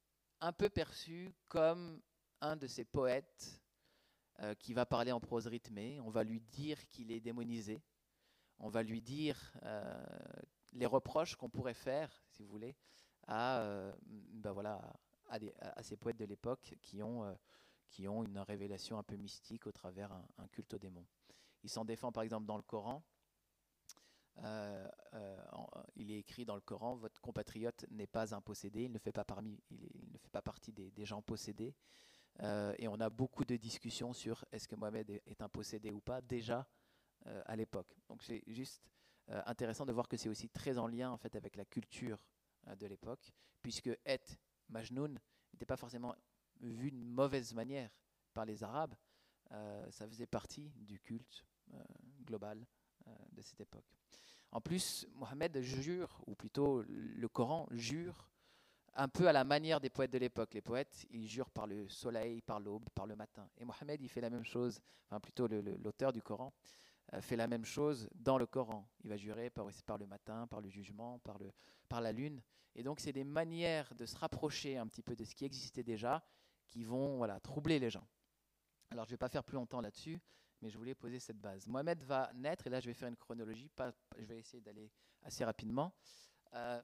un 0.41 0.53
peu 0.53 0.69
perçu 0.69 1.33
comme 1.49 2.03
un 2.43 2.57
de 2.57 2.67
ces 2.67 2.85
poètes 2.85 3.63
qui 4.59 4.75
va 4.75 4.85
parler 4.85 5.13
en 5.13 5.21
prose 5.21 5.47
rythmée. 5.47 6.01
On 6.01 6.11
va 6.11 6.23
lui 6.23 6.41
dire 6.41 6.87
qu'il 6.89 7.13
est 7.13 7.21
démonisé. 7.21 7.81
On 8.59 8.69
va 8.69 8.83
lui 8.83 9.01
dire 9.01 9.55
les 10.73 10.87
reproches 10.87 11.37
qu'on 11.37 11.49
pourrait 11.49 11.73
faire, 11.73 12.11
si 12.29 12.43
vous 12.43 12.51
voulez, 12.51 12.77
à, 13.27 13.61
euh, 13.61 13.93
ben 14.33 14.53
voilà, 14.53 14.81
à, 15.29 15.83
ces 15.83 15.97
poètes 15.97 16.17
de 16.17 16.25
l'époque 16.25 16.75
qui 16.83 17.03
ont, 17.03 17.25
euh, 17.25 17.35
qui 17.89 18.09
ont 18.09 18.25
une 18.25 18.39
révélation 18.39 18.99
un 18.99 19.03
peu 19.03 19.17
mystique 19.17 19.67
au 19.67 19.73
travers 19.73 20.13
un, 20.13 20.49
culte 20.49 20.75
aux 20.75 20.79
démons. 20.79 21.07
Il 21.63 21.71
s'en 21.71 21.85
défend 21.85 22.13
par 22.13 22.23
exemple 22.23 22.47
dans 22.47 22.57
le 22.57 22.63
Coran. 22.63 23.03
Euh, 24.39 24.89
il 25.95 26.11
est 26.11 26.19
écrit 26.19 26.47
dans 26.47 26.55
le 26.55 26.63
Coran 26.63 26.97
votre 26.97 27.21
compatriote 27.21 27.85
n'est 27.91 28.07
pas 28.07 28.35
un 28.35 28.41
possédé, 28.41 28.85
il 28.85 28.93
ne 28.93 28.99
fait 28.99 29.13
pas, 29.13 29.25
parmi, 29.25 29.61
il, 29.71 30.11
ne 30.11 30.19
fait 30.19 30.31
pas 30.31 30.41
partie 30.41 30.73
des, 30.73 31.05
gens 31.05 31.21
possédés. 31.21 31.75
et 32.41 32.89
on 32.89 32.99
a 32.99 33.11
beaucoup 33.11 33.45
de 33.45 33.57
discussions 33.57 34.15
sur 34.15 34.45
est-ce 34.51 34.67
que 34.67 34.75
Mohamed 34.75 35.11
est, 35.11 35.43
un 35.43 35.51
possédé 35.51 35.91
ou 35.91 36.01
pas 36.01 36.23
déjà 36.23 36.67
à 37.27 37.55
l'époque. 37.57 37.95
Donc 38.09 38.23
c'est 38.23 38.43
juste 38.47 38.83
intéressant 39.29 39.85
de 39.85 39.93
voir 39.93 40.09
que 40.09 40.17
c'est 40.17 40.31
aussi 40.31 40.49
très 40.49 40.79
en 40.79 40.87
lien 40.87 41.11
en 41.11 41.19
fait 41.19 41.37
avec 41.37 41.55
la 41.57 41.67
culture 41.67 42.25
de 42.79 42.87
l'époque, 42.87 43.33
puisque 43.63 43.91
Et 44.07 44.39
Majnoun 44.69 45.19
n'était 45.53 45.67
pas 45.67 45.77
forcément 45.77 46.15
vu 46.61 46.91
d'une 46.91 47.11
mauvaise 47.11 47.55
manière 47.55 47.91
par 48.33 48.45
les 48.45 48.63
Arabes, 48.63 48.95
ça 49.91 50.07
faisait 50.09 50.27
partie 50.27 50.71
du 50.77 50.99
culte 51.01 51.45
global 52.25 52.65
de 53.33 53.43
cette 53.43 53.61
époque. 53.61 53.97
En 54.53 54.61
plus, 54.61 55.07
Mohamed 55.15 55.61
jure, 55.61 56.23
ou 56.27 56.35
plutôt 56.35 56.83
le 56.83 57.29
Coran 57.29 57.67
jure, 57.71 58.29
un 58.95 59.09
peu 59.09 59.27
à 59.27 59.33
la 59.33 59.45
manière 59.45 59.81
des 59.81 59.91
poètes 59.91 60.11
de 60.11 60.19
l'époque. 60.19 60.55
Les 60.55 60.61
poètes, 60.61 61.07
ils 61.11 61.27
jurent 61.27 61.51
par 61.51 61.67
le 61.67 61.89
soleil, 61.89 62.43
par 62.43 62.61
l'aube, 62.61 62.89
par 62.95 63.07
le 63.07 63.17
matin. 63.17 63.49
Et 63.57 63.65
Mohamed, 63.65 64.01
il 64.03 64.09
fait 64.09 64.21
la 64.21 64.31
même 64.31 64.45
chose, 64.45 64.81
enfin 65.09 65.21
plutôt 65.21 65.49
l'auteur 65.49 66.13
du 66.13 66.23
Coran, 66.23 66.53
euh, 66.53 66.92
fait 67.21 67.37
la 67.37 67.47
même 67.47 67.65
chose 67.65 68.09
dans 68.15 68.39
le 68.39 68.47
Coran. 68.47 68.89
Il 69.05 69.11
va 69.11 69.17
jurer 69.17 69.51
par, 69.51 69.67
le 69.99 70.07
matin, 70.07 70.47
par 70.47 70.61
le 70.61 70.69
jugement, 70.69 71.19
par, 71.21 71.39
le, 71.39 71.53
par 71.89 72.01
la 72.01 72.13
lune. 72.13 72.43
Et 72.75 72.83
donc, 72.83 73.01
c'est 73.01 73.13
des 73.13 73.25
manières 73.25 73.95
de 73.95 74.07
se 74.07 74.17
rapprocher 74.17 74.79
un 74.79 74.87
petit 74.87 75.03
peu 75.03 75.15
de 75.15 75.25
ce 75.25 75.35
qui 75.35 75.45
existait 75.45 75.83
déjà 75.83 76.25
qui 76.69 76.85
vont 76.85 77.19
voilà, 77.19 77.39
troubler 77.41 77.79
les 77.79 77.91
gens. 77.91 78.07
Alors, 78.91 79.05
je 79.05 79.11
ne 79.11 79.15
vais 79.15 79.19
pas 79.19 79.29
faire 79.29 79.45
plus 79.45 79.57
longtemps 79.57 79.81
là-dessus 79.81 80.19
mais 80.63 80.71
je 80.71 80.79
voulais 80.79 80.95
poser 80.95 81.19
cette 81.19 81.41
base. 81.41 81.67
Mohamed 81.67 82.03
va 82.05 82.31
naître, 82.35 82.67
et 82.69 82.71
là 82.71 82.81
je 82.81 82.87
vais 82.87 82.95
faire 82.95 83.09
une 83.09 83.17
chronologie, 83.17 83.69
je 84.17 84.25
vais 84.25 84.39
essayer 84.39 84.63
d'aller 84.63 84.91
assez 85.23 85.45
rapidement. 85.45 85.93
Euh, 86.55 86.81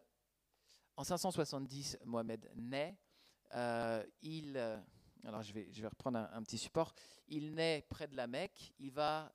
en 0.97 1.05
570, 1.05 1.99
Mohamed 2.05 2.51
naît. 2.57 2.99
Euh, 3.55 4.05
il, 4.21 4.57
euh, 4.57 4.77
alors 5.25 5.43
je 5.43 5.53
vais, 5.53 5.69
je 5.71 5.81
vais 5.81 5.89
reprendre 5.89 6.19
un, 6.19 6.43
petit 6.43 6.59
support. 6.59 6.93
Il 7.29 7.55
naît 7.55 7.87
près 7.89 8.09
de 8.09 8.17
la 8.17 8.27
Mecque. 8.27 8.75
Il 8.81 8.91
va 8.91 9.33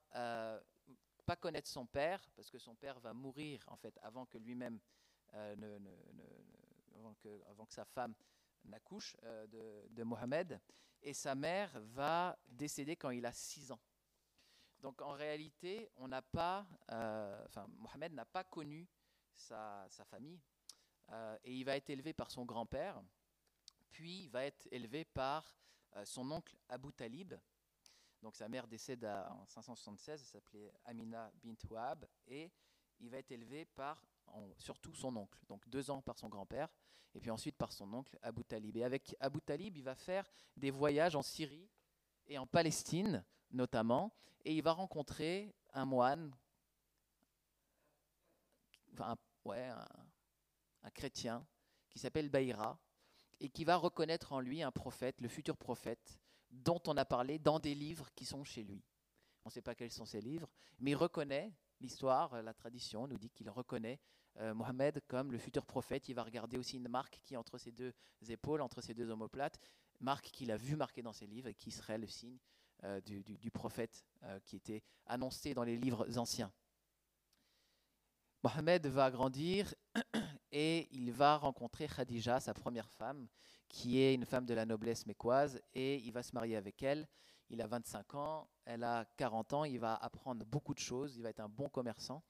pas 1.26 1.36
connaître 1.36 1.70
son 1.70 1.86
père 1.86 2.22
parce 2.36 2.50
que 2.50 2.60
son 2.60 2.76
père 2.76 3.00
va 3.00 3.14
mourir 3.14 3.64
en 3.68 3.76
fait 3.76 3.98
avant 4.02 4.26
que 4.26 4.38
lui-même 4.38 4.80
ne, 5.34 5.80
avant, 6.96 7.14
que, 7.16 7.42
avant, 7.50 7.66
que, 7.66 7.74
sa 7.74 7.86
femme 7.86 8.14
n'accouche 8.66 9.16
de, 9.24 9.88
de 9.90 10.04
Mohamed. 10.04 10.60
Et 11.02 11.14
sa 11.14 11.36
mère 11.36 11.72
va 11.80 12.38
décéder 12.48 12.96
quand 12.96 13.10
il 13.10 13.26
a 13.26 13.34
6 13.34 13.72
ans. 13.72 13.80
Donc 14.84 15.02
en 15.02 15.14
réalité, 15.14 15.90
on 15.96 16.10
n'a 16.10 16.22
pas, 16.22 16.68
euh, 16.92 17.48
Mohamed 17.78 18.12
n'a 18.12 18.26
pas 18.26 18.44
connu 18.44 18.86
sa, 19.34 19.88
famille 20.10 20.42
euh, 21.10 21.38
et 21.46 21.54
il 21.54 21.64
va 21.64 21.78
être 21.78 21.90
élevé 21.90 22.12
par 22.12 22.30
son 22.30 22.44
grand-père, 22.44 23.02
puis 23.92 24.24
il 24.24 24.30
va 24.30 24.44
être 24.44 24.68
élevé 24.72 25.06
par 25.06 25.56
euh, 25.96 26.04
son 26.04 26.30
oncle 26.30 26.58
Abu 26.68 26.92
Talib. 26.92 27.34
Donc 28.24 28.38
sa 28.38 28.48
mère 28.48 28.68
décède 28.68 29.04
en 29.04 29.46
576, 29.48 30.22
elle 30.22 30.26
s'appelait 30.26 30.72
Amina 30.86 31.30
bint 31.44 31.56
Wahab 31.70 32.08
et 32.26 32.50
il 33.02 33.10
va 33.10 33.18
être 33.18 33.32
élevé 33.32 33.66
par 33.66 34.02
surtout 34.58 34.94
son 34.94 35.16
oncle, 35.18 35.38
donc 35.50 35.68
deux 35.68 35.92
ans 35.92 36.02
par 36.02 36.18
son 36.18 36.30
grand-père, 36.30 36.70
et 37.14 37.20
puis 37.20 37.30
ensuite 37.30 37.58
par 37.58 37.74
son 37.74 37.94
oncle 37.94 38.18
Abu 38.22 38.46
Talib. 38.46 38.78
Et 38.78 38.84
avec 38.86 39.14
Abu 39.20 39.42
Talib, 39.42 39.76
il 39.76 39.84
va 39.84 39.94
faire 39.94 40.26
des 40.56 40.72
voyages 40.72 41.18
en 41.18 41.22
Syrie 41.22 41.70
et 42.28 42.38
en 42.38 42.48
Palestine 42.48 43.26
notamment, 43.52 44.16
et 44.46 44.56
il 44.56 44.64
va 44.64 44.72
rencontrer 44.72 45.54
un 45.74 45.86
moine, 45.86 46.34
enfin, 48.94 49.18
ouais, 49.44 49.70
un, 50.82 50.90
chrétien, 50.92 51.46
qui 51.90 52.00
s'appelle 52.00 52.30
Baïra, 52.30 52.80
et 53.42 53.50
qui 53.50 53.66
va 53.66 53.76
reconnaître 53.76 54.32
en 54.32 54.40
lui 54.40 54.64
un 54.64 54.72
prophète, 54.72 55.20
le 55.20 55.28
futur 55.28 55.58
prophète, 55.58 56.20
dont 56.54 56.82
on 56.88 56.96
a 56.98 57.06
parlé 57.06 57.40
dans 57.40 57.60
des 57.60 57.76
livres 57.76 58.10
qui 58.16 58.26
sont 58.26 58.44
chez 58.44 58.64
lui. 58.64 58.84
On 59.46 59.50
ne 59.50 59.52
sait 59.52 59.62
pas 59.62 59.76
quels 59.76 59.92
sont 59.92 60.06
ces 60.06 60.22
livres, 60.22 60.50
mais 60.80 60.92
il 60.92 60.96
reconnaît, 60.96 61.52
l'histoire, 61.82 62.42
la 62.42 62.54
tradition 62.54 63.08
nous 63.08 63.18
dit 63.18 63.30
qu'il 63.30 63.50
reconnaît 63.50 64.00
euh, 64.40 64.54
Mohammed 64.54 65.02
comme 65.08 65.32
le 65.32 65.38
futur 65.38 65.66
prophète. 65.66 66.08
Il 66.10 66.16
va 66.16 66.24
regarder 66.24 66.58
aussi 66.58 66.78
une 66.78 66.88
marque 66.88 67.20
qui 67.24 67.34
est 67.34 67.38
entre 67.38 67.58
ses 67.58 67.72
deux 67.72 67.94
épaules, 68.30 68.62
entre 68.62 68.82
ses 68.82 68.94
deux 68.94 69.10
omoplates, 69.10 69.60
marque 70.00 70.26
qu'il 70.26 70.52
a 70.52 70.58
vu 70.58 70.76
marquée 70.76 71.02
dans 71.02 71.14
ses 71.14 71.28
livres 71.28 71.48
et 71.48 71.54
qui 71.54 71.72
serait 71.72 71.98
le 71.98 72.08
signe 72.08 72.38
euh, 72.84 73.02
du, 73.02 73.52
prophète 73.52 74.04
euh, 74.24 74.40
qui 74.46 74.56
était 74.56 74.84
annoncé 75.06 75.54
dans 75.54 75.64
les 75.64 75.78
livres 75.78 76.18
anciens. 76.18 76.52
Mohamed 78.44 78.88
va 78.88 79.10
grandir 79.10 79.74
et 80.54 80.88
il 80.92 81.12
va 81.12 81.36
rencontrer 81.36 81.88
Khadija, 81.88 82.40
sa 82.40 82.54
première 82.54 82.90
femme, 82.90 83.28
qui 83.68 84.00
est 84.00 84.14
une 84.14 84.26
femme 84.26 84.46
de 84.46 84.54
la 84.54 84.66
noblesse 84.66 85.06
mécoise, 85.06 85.60
et 85.74 85.98
il 85.98 86.14
va 86.14 86.24
se 86.24 86.34
marier 86.34 86.56
avec 86.56 86.82
elle. 86.84 87.08
Il 87.50 87.62
a 87.62 87.68
25 87.68 88.16
ans, 88.16 88.48
elle 88.64 88.84
a 88.84 89.06
40 89.18 89.54
ans, 89.54 89.64
il 89.66 89.80
va 89.80 89.96
apprendre 89.96 90.46
beaucoup 90.46 90.74
de 90.74 90.80
choses, 90.80 91.18
il 91.18 91.24
va 91.24 91.30
être 91.30 91.42
un 91.42 91.50
bon 91.50 91.68
commerçant. 91.68 92.24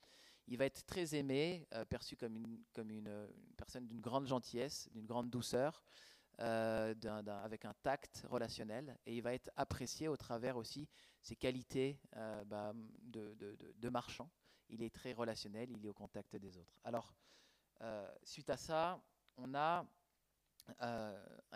Il 0.47 0.57
va 0.57 0.65
être 0.65 0.85
très 0.85 1.15
aimé, 1.15 1.67
euh, 1.73 1.85
perçu 1.85 2.17
comme, 2.17 2.35
une, 2.35 2.59
comme 2.73 2.89
une 2.89 3.29
personne 3.55 3.85
d'une 3.85 4.01
grande 4.01 4.25
gentillesse, 4.25 4.89
d'une 4.91 5.05
grande 5.05 5.29
douceur. 5.29 5.83
Euh, 6.39 6.95
avec 7.43 7.63
un 7.63 7.75
tact 7.83 8.25
relationnel 8.27 8.97
et 9.05 9.15
il 9.15 9.21
va 9.21 9.35
être 9.35 9.51
apprécié 9.55 10.07
au 10.07 10.17
travers 10.17 10.57
aussi 10.57 10.89
ses 11.21 11.35
qualités 11.35 11.99
euh, 12.15 12.43
bah, 12.45 12.73
de, 13.03 13.89
marchand. 13.89 14.31
Il 14.69 14.81
est 14.81 14.89
très 14.89 15.13
relationnel, 15.13 15.69
il 15.69 15.85
est 15.85 15.89
au 15.89 15.93
contact 15.93 16.35
des 16.35 16.57
autres. 16.57 16.73
Alors, 16.83 17.13
suite 18.23 18.49
à 18.49 18.57
ça, 18.57 19.01
on 19.37 19.53
a 19.55 19.85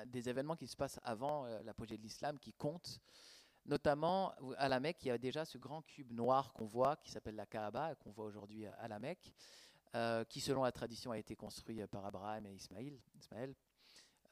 des 0.05 0.29
événements 0.29 0.55
qui 0.55 0.67
se 0.67 0.75
passent 0.75 0.99
avant 1.03 1.45
l'apogée 1.63 1.97
de 1.97 2.03
l'islam 2.03 2.39
qui 2.39 2.53
comptent. 2.53 2.99
Notamment 3.65 4.33
à 4.57 4.69
la 4.69 4.79
Mecque, 4.79 5.03
il 5.03 5.07
y 5.09 5.11
a 5.11 5.17
déjà 5.17 5.43
ce 5.43 5.57
grand 5.57 5.81
cube 5.81 6.11
noir 6.11 6.53
qu'on 6.53 6.65
voit, 6.65 6.95
qui 6.97 7.11
s'appelle 7.11 7.35
la 7.35 7.45
Kaaba, 7.45 7.95
qu'on 7.95 8.11
voit 8.11 8.25
aujourd'hui 8.25 8.65
à 8.65 8.87
la 8.87 8.99
Mecque, 8.99 9.33
qui 10.29 10.41
selon 10.41 10.63
la 10.63 10.71
tradition 10.71 11.11
a 11.11 11.17
été 11.17 11.35
construit 11.35 11.85
par 11.87 12.05
Abraham 12.05 12.45
et 12.45 12.53
Ismaël. 12.53 13.55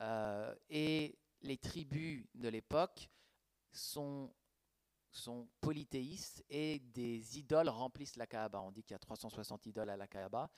Euh, 0.01 0.53
et 0.69 1.17
les 1.41 1.57
tribus 1.57 2.25
de 2.35 2.49
l'époque 2.49 3.09
sont 3.71 4.31
polythéistes 5.61 6.43
et 6.49 6.79
des 6.79 7.39
idoles 7.39 7.69
remplissent 7.69 8.17
la 8.17 8.27
Kaaba. 8.27 8.61
On 8.61 8.71
dit 8.71 8.83
qu'il 8.83 8.93
y 8.93 8.95
a 8.95 8.99
360 8.99 9.65
idoles 9.67 9.89
à 9.89 9.97
la 9.97 10.07
Kaaba, 10.07 10.49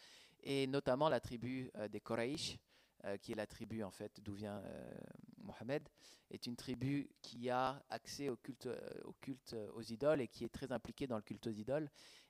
et 0.43 0.67
notamment 0.67 1.09
la 1.09 1.19
tribu 1.19 1.69
euh, 1.75 1.87
des 1.87 1.99
Quraysh, 1.99 2.57
euh, 3.05 3.17
qui 3.17 3.31
est 3.31 3.35
la 3.35 3.47
tribu 3.47 3.83
en 3.83 3.91
fait 3.91 4.19
d'où 4.21 4.33
vient 4.33 4.61
Mohammed, 5.37 5.87
est 6.29 6.45
une 6.45 6.55
tribu 6.55 7.09
qui 7.21 7.49
a 7.49 7.83
accès 7.89 8.29
au 8.29 8.35
culte, 8.35 8.69
au 9.05 9.13
culte 9.13 9.55
aux 9.73 9.81
idoles 9.81 10.21
et 10.21 10.27
qui 10.27 10.43
est 10.43 10.53
très 10.53 10.71
impliquée 10.71 11.07
dans 11.07 11.15
le 11.15 11.21
culte 11.21 11.47
aux 11.47 11.51
idoles. 11.51 11.89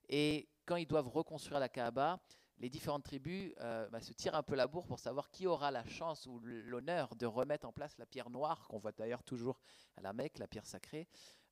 Et 0.10 0.50
quand 0.66 0.76
ils 0.76 0.88
doivent 0.88 1.10
reconstruire 1.10 1.60
la 1.60 1.70
Kaaba, 1.70 2.20
les 2.60 2.70
différentes 2.70 3.04
tribus 3.04 3.54
euh, 3.62 3.88
bah, 3.90 4.02
se 4.02 4.14
tirent 4.14 4.36
un 4.36 4.44
peu 4.44 4.56
la 4.56 4.68
bourre 4.68 4.88
pour 4.88 5.00
savoir 5.00 5.30
qui 5.30 5.46
aura 5.46 5.72
la 5.72 5.86
chance 5.86 6.26
ou 6.26 6.40
l'honneur 6.40 7.16
de 7.16 7.26
remettre 7.26 7.68
en 7.68 7.72
place 7.72 7.98
la 7.98 8.06
pierre 8.06 8.30
noire, 8.30 8.68
qu'on 8.68 8.78
voit 8.78 8.92
d'ailleurs 8.92 9.24
toujours 9.24 9.60
à 9.96 10.02
la 10.02 10.14
Mecque, 10.14 10.40
la 10.40 10.48
pierre 10.48 10.66
sacrée. 10.66 11.08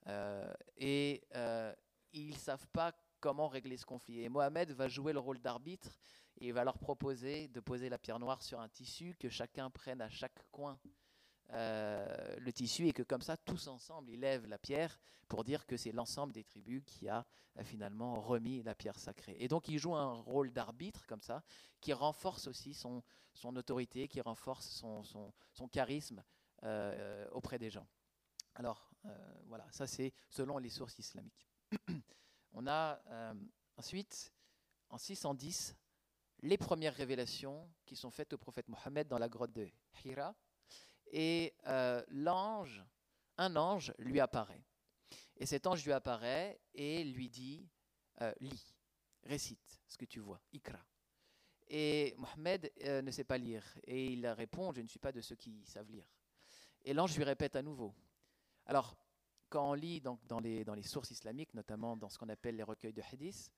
Euh, 0.08 0.52
et 0.78 1.24
euh, 1.36 1.74
ils 2.14 2.30
ne 2.30 2.36
savent 2.36 2.68
pas 2.74 2.94
comment 3.20 3.48
régler 3.48 3.78
ce 3.78 3.86
conflit. 3.86 4.22
Et 4.22 4.30
Mohamed 4.30 4.72
va 4.72 4.88
jouer 4.88 5.14
le 5.14 5.20
rôle 5.20 5.40
d'arbitre 5.40 6.00
et 6.38 6.48
il 6.48 6.54
va 6.54 6.64
leur 6.64 6.78
proposer 6.78 7.48
de 7.50 7.60
poser 7.60 7.90
la 7.90 7.98
pierre 7.98 8.20
noire 8.20 8.42
sur 8.42 8.60
un 8.60 8.70
tissu, 8.70 9.16
que 9.20 9.30
chacun 9.30 9.70
prenne 9.70 10.02
à 10.02 10.10
chaque 10.10 10.50
coin 10.52 10.80
euh, 11.54 12.36
le 12.40 12.52
tissu 12.52 12.88
et 12.88 12.94
que 12.94 13.04
comme 13.04 13.22
ça, 13.22 13.38
tous 13.38 13.68
ensemble, 13.68 14.10
ils 14.10 14.20
lèvent 14.20 14.48
la 14.48 14.58
pierre 14.58 15.00
pour 15.28 15.44
dire 15.44 15.66
que 15.66 15.78
c'est 15.78 15.92
l'ensemble 15.92 16.34
des 16.34 16.44
tribus 16.44 16.84
qui 16.86 17.08
a 17.08 17.26
euh, 17.58 17.64
finalement 17.64 18.20
remis 18.20 18.64
la 18.64 18.76
pierre 18.76 18.98
sacrée. 18.98 19.36
Et 19.40 19.48
donc 19.48 19.68
il 19.68 19.78
joue 19.78 19.96
un 19.96 20.14
rôle 20.14 20.52
d'arbitre 20.52 21.06
comme 21.06 21.22
ça, 21.22 21.44
qui 21.82 21.94
renforce 21.94 22.48
aussi 22.48 22.74
son, 22.74 23.04
autorité, 23.44 24.08
qui 24.08 24.22
renforce 24.22 24.68
son 24.68 25.68
charisme 25.72 26.24
euh, 26.64 27.28
auprès 27.32 27.60
des 27.60 27.70
gens. 27.70 27.88
Alors 28.56 28.90
voilà, 29.46 29.68
ça 29.70 29.86
c'est 29.86 30.12
selon 30.30 30.58
les 30.58 30.70
sources 30.70 30.98
islamiques. 30.98 31.48
On 32.54 32.66
a 32.66 33.00
ensuite, 33.78 34.34
en 34.90 34.98
610, 34.98 35.76
les 36.42 36.58
premières 36.58 36.94
révélations 36.94 37.70
qui 37.86 37.96
sont 37.96 38.12
faites 38.12 38.34
au 38.34 38.38
prophète 38.38 38.68
Mohammed 38.68 39.08
dans 39.08 39.18
la 39.18 39.30
grotte 39.30 39.54
de 39.54 39.68
Hira 40.04 40.36
et 41.12 41.54
euh, 41.68 42.04
l'ange, 42.10 42.84
un 43.38 43.56
ange 43.56 43.94
lui 44.00 44.20
apparaît. 44.20 44.64
Et 45.38 45.46
cet 45.46 45.68
ange 45.68 45.84
lui 45.86 45.92
apparaît 45.92 46.60
et 46.74 47.04
lui 47.04 47.30
dit 47.30 47.68
euh, 48.22 48.34
lis, 48.40 48.76
récite 49.24 49.82
ce 49.88 49.98
que 49.98 50.06
tu 50.06 50.20
vois, 50.20 50.42
ikra. 50.54 50.80
Et 51.68 52.14
Mohamed 52.18 52.72
euh, 52.84 53.02
ne 53.02 53.12
sait 53.12 53.24
pas 53.24 53.38
lire 53.38 53.64
et 53.86 54.06
il 54.14 54.26
répond 54.28 54.72
je 54.72 54.82
ne 54.82 54.88
suis 54.88 55.00
pas 55.00 55.12
de 55.12 55.22
ceux 55.22 55.36
qui 55.36 55.66
savent 55.66 55.90
lire. 55.90 56.06
Et 56.84 56.94
l'ange 56.94 57.16
lui 57.16 57.24
répète 57.24 57.56
à 57.56 57.62
nouveau. 57.62 57.94
Alors, 58.68 58.96
quand 59.50 59.72
on 59.72 59.74
lit 59.74 60.02
donc, 60.02 60.26
dans, 60.28 60.40
les, 60.40 60.64
dans 60.64 60.76
les 60.76 60.84
sources 60.84 61.12
islamiques, 61.12 61.54
notamment 61.54 61.98
dans 61.98 62.10
ce 62.10 62.18
qu'on 62.18 62.30
appelle 62.30 62.56
les 62.56 62.64
recueils 62.64 62.94
de 62.94 63.02
hadith, 63.02 63.52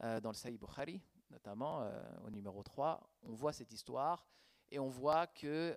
dans 0.00 0.30
le 0.30 0.34
Sahih 0.34 0.58
Bukhari, 0.58 1.00
notamment 1.30 1.88
au 2.24 2.30
numéro 2.30 2.62
3, 2.62 3.00
on 3.22 3.34
voit 3.34 3.52
cette 3.52 3.72
histoire 3.72 4.26
Et 4.70 4.78
on 4.78 4.88
voit 4.88 5.26
que 5.26 5.76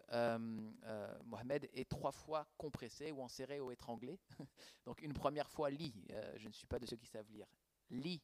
Mohamed 1.26 1.70
est 1.74 1.90
trois 1.90 2.12
fois 2.12 2.48
compressé 2.58 3.12
ou 3.12 3.22
enserré 3.22 3.60
ou 3.60 3.72
étranglé. 3.72 4.20
Donc 4.86 5.02
une 5.02 5.14
première 5.14 5.50
fois, 5.50 5.70
lit. 5.70 5.94
je 6.36 6.48
ne 6.48 6.54
suis 6.54 6.68
pas 6.68 6.80
de 6.80 6.86
ceux 6.86 6.98
qui 6.98 7.08
savent 7.08 7.30
lire. 7.32 7.48
Lit 7.90 8.22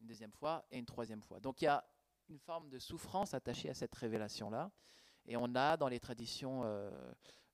une 0.00 0.06
deuxième 0.06 0.32
fois 0.32 0.64
et 0.70 0.78
une 0.78 0.86
troisième 0.86 1.22
fois. 1.22 1.40
Donc 1.40 1.62
il 1.62 1.66
y 1.66 1.68
a 1.68 1.84
une 2.28 2.38
forme 2.38 2.68
de 2.70 2.78
souffrance 2.78 3.34
attachée 3.34 3.68
à 3.68 3.74
cette 3.74 3.94
révélation-là. 3.94 4.70
Et 5.26 5.36
on 5.36 5.54
a 5.54 5.76
dans 5.76 5.88
les 5.88 6.00
traditions, 6.00 6.64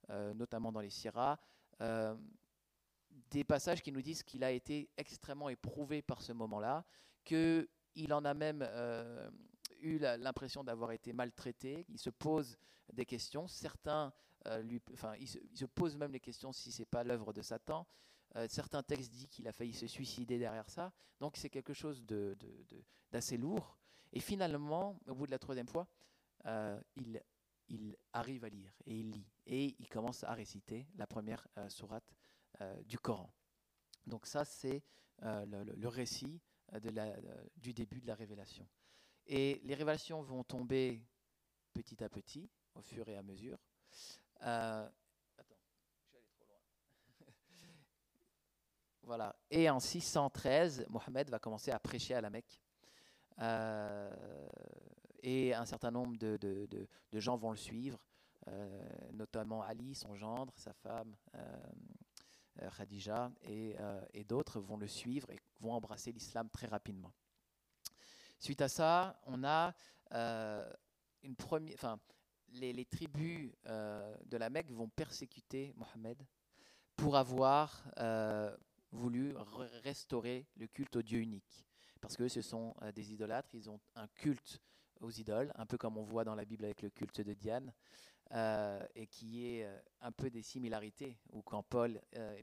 notamment 0.09 0.72
dans 0.72 0.81
les 0.81 0.90
Sirah, 0.90 1.38
des 3.31 3.44
passages 3.44 3.83
qui 3.83 3.92
nous 3.92 4.02
disent 4.02 4.22
qu'il 4.22 4.44
a 4.44 4.50
été 4.50 4.88
extrêmement 4.96 5.48
éprouvé 5.48 6.02
par 6.02 6.22
ce 6.22 6.33
moment-là, 6.33 6.85
qu'il 7.96 8.12
en 8.12 8.24
a 8.26 8.35
même 8.35 8.62
euh, 8.62 9.30
eu 9.80 9.98
l'impression 9.98 10.62
d'avoir 10.62 10.92
été 10.92 11.14
maltraité. 11.14 11.87
Il 11.88 11.98
se 11.98 12.11
pose 12.11 12.59
des 12.92 13.06
questions. 13.06 13.48
Certains, 13.48 14.12
euh, 14.46 14.78
enfin, 14.92 15.14
il 15.18 15.26
se, 15.26 15.64
pose 15.64 15.96
même 15.96 16.12
les 16.12 16.20
questions 16.20 16.52
si 16.52 16.70
c'est 16.70 16.85
pas 16.85 17.02
l'œuvre 17.02 17.32
de 17.32 17.40
Satan. 17.40 17.87
Euh, 18.37 18.46
certains 18.50 18.82
textes 18.82 19.11
disent 19.11 19.28
qu'il 19.28 19.48
a 19.48 19.52
failli 19.52 19.72
se 19.72 19.87
suicider 19.87 20.38
derrière 20.38 20.68
ça. 20.68 20.92
Donc 21.20 21.38
c'est 21.38 21.48
quelque 21.48 21.72
chose 21.72 22.04
d'assez 23.11 23.38
lourd. 23.38 23.78
Et 24.12 24.20
finalement, 24.20 24.98
au 25.09 25.14
bout 25.14 25.26
de 25.26 25.30
la 25.30 25.38
troisième 25.38 25.68
fois, 25.68 25.88
il, 26.94 27.20
il 27.68 27.96
arrive 28.12 28.44
à 28.44 28.48
lire 28.48 28.72
et 28.85 29.00
il 29.00 29.11
lit 29.11 29.26
et 29.46 29.74
il 29.80 29.88
commence 29.88 30.22
à 30.22 30.32
réciter 30.32 30.87
la 30.94 31.09
première 31.09 31.48
sourate 31.68 32.14
du 32.85 32.98
Coran. 32.98 33.32
Donc 34.06 34.26
ça, 34.26 34.44
c'est 34.44 34.85
le, 35.22 35.88
récit 35.88 36.40
de 36.72 36.90
la, 36.90 37.14
du 37.57 37.72
début 37.72 38.00
de 38.00 38.07
la 38.07 38.14
révélation. 38.14 38.66
Et 39.26 39.61
les 39.64 39.74
révélations 39.74 40.22
vont 40.22 40.44
tomber 40.44 41.02
petit 41.72 42.02
à 42.02 42.09
petit, 42.09 42.48
au 42.74 42.83
fur 42.83 43.09
et 43.09 43.16
à 43.16 43.22
mesure. 43.22 43.59
attends, 44.40 44.90
je 45.98 46.05
suis 46.05 46.16
allé 46.16 46.24
trop 46.31 46.44
loin. 46.44 46.61
voilà. 49.02 49.37
Et 49.50 49.68
en 49.68 49.81
613, 49.81 50.87
Mohammed 50.88 51.31
va 51.31 51.38
commencer 51.38 51.70
à 51.70 51.79
prêcher 51.79 52.14
à 52.14 52.20
la 52.20 52.31
Mecque. 52.31 52.61
et 55.22 55.55
un 55.55 55.66
certain 55.66 55.90
nombre 55.90 56.16
de, 56.16 56.37
de, 56.37 56.68
de, 57.12 57.20
gens 57.20 57.37
vont 57.37 57.50
le 57.50 57.57
suivre, 57.57 57.98
notamment 59.12 59.62
Ali, 59.62 59.94
son 59.94 60.14
gendre, 60.14 60.52
sa 60.57 60.72
femme, 60.72 61.16
euh, 62.62 62.70
Khadija 62.70 63.31
euh, 63.48 64.00
et, 64.14 64.24
d'autres 64.24 64.61
vont 64.61 64.76
le 64.76 64.87
suivre 64.87 65.31
et 65.31 65.38
vont 65.60 65.72
embrasser 65.72 66.12
l'islam 66.12 66.48
très 66.50 66.66
rapidement. 66.66 67.12
Suite 68.38 68.60
à 68.60 68.68
ça, 68.68 69.20
on 69.24 69.44
a 69.44 69.74
euh, 70.12 70.70
une 71.22 71.36
première, 71.36 71.74
enfin, 71.74 71.98
les, 72.48 72.84
tribus 72.84 73.50
de 73.64 74.36
la 74.36 74.50
Mecque 74.50 74.70
vont 74.70 74.88
persécuter 74.88 75.74
Mohammed 75.76 76.22
pour 76.96 77.16
avoir 77.16 77.84
voulu 78.92 79.34
restaurer 79.82 80.46
le 80.56 80.66
culte 80.66 80.96
au 80.96 81.02
Dieu 81.02 81.20
unique. 81.20 81.66
Parce 82.00 82.16
que 82.16 82.28
ce 82.28 82.42
sont 82.42 82.74
des 82.94 83.12
idolâtres, 83.12 83.54
ils 83.54 83.68
ont 83.68 83.80
un 83.94 84.06
culte 84.08 84.62
aux 85.00 85.10
idoles, 85.10 85.52
un 85.56 85.66
peu 85.66 85.76
comme 85.76 85.96
on 85.96 86.04
voit 86.04 86.24
dans 86.24 86.34
la 86.34 86.44
Bible 86.44 86.64
avec 86.64 86.82
le 86.82 86.90
culte 86.90 87.20
de 87.20 87.34
Diane. 87.34 87.72
Euh, 88.32 88.84
et 88.96 89.06
qui 89.06 89.46
est 89.46 89.64
euh, 89.64 89.78
un 90.00 90.10
peu 90.10 90.30
des 90.30 90.42
similarités, 90.42 91.16
où 91.30 91.42
quand 91.42 91.62
Paul 91.62 92.00
euh, 92.16 92.36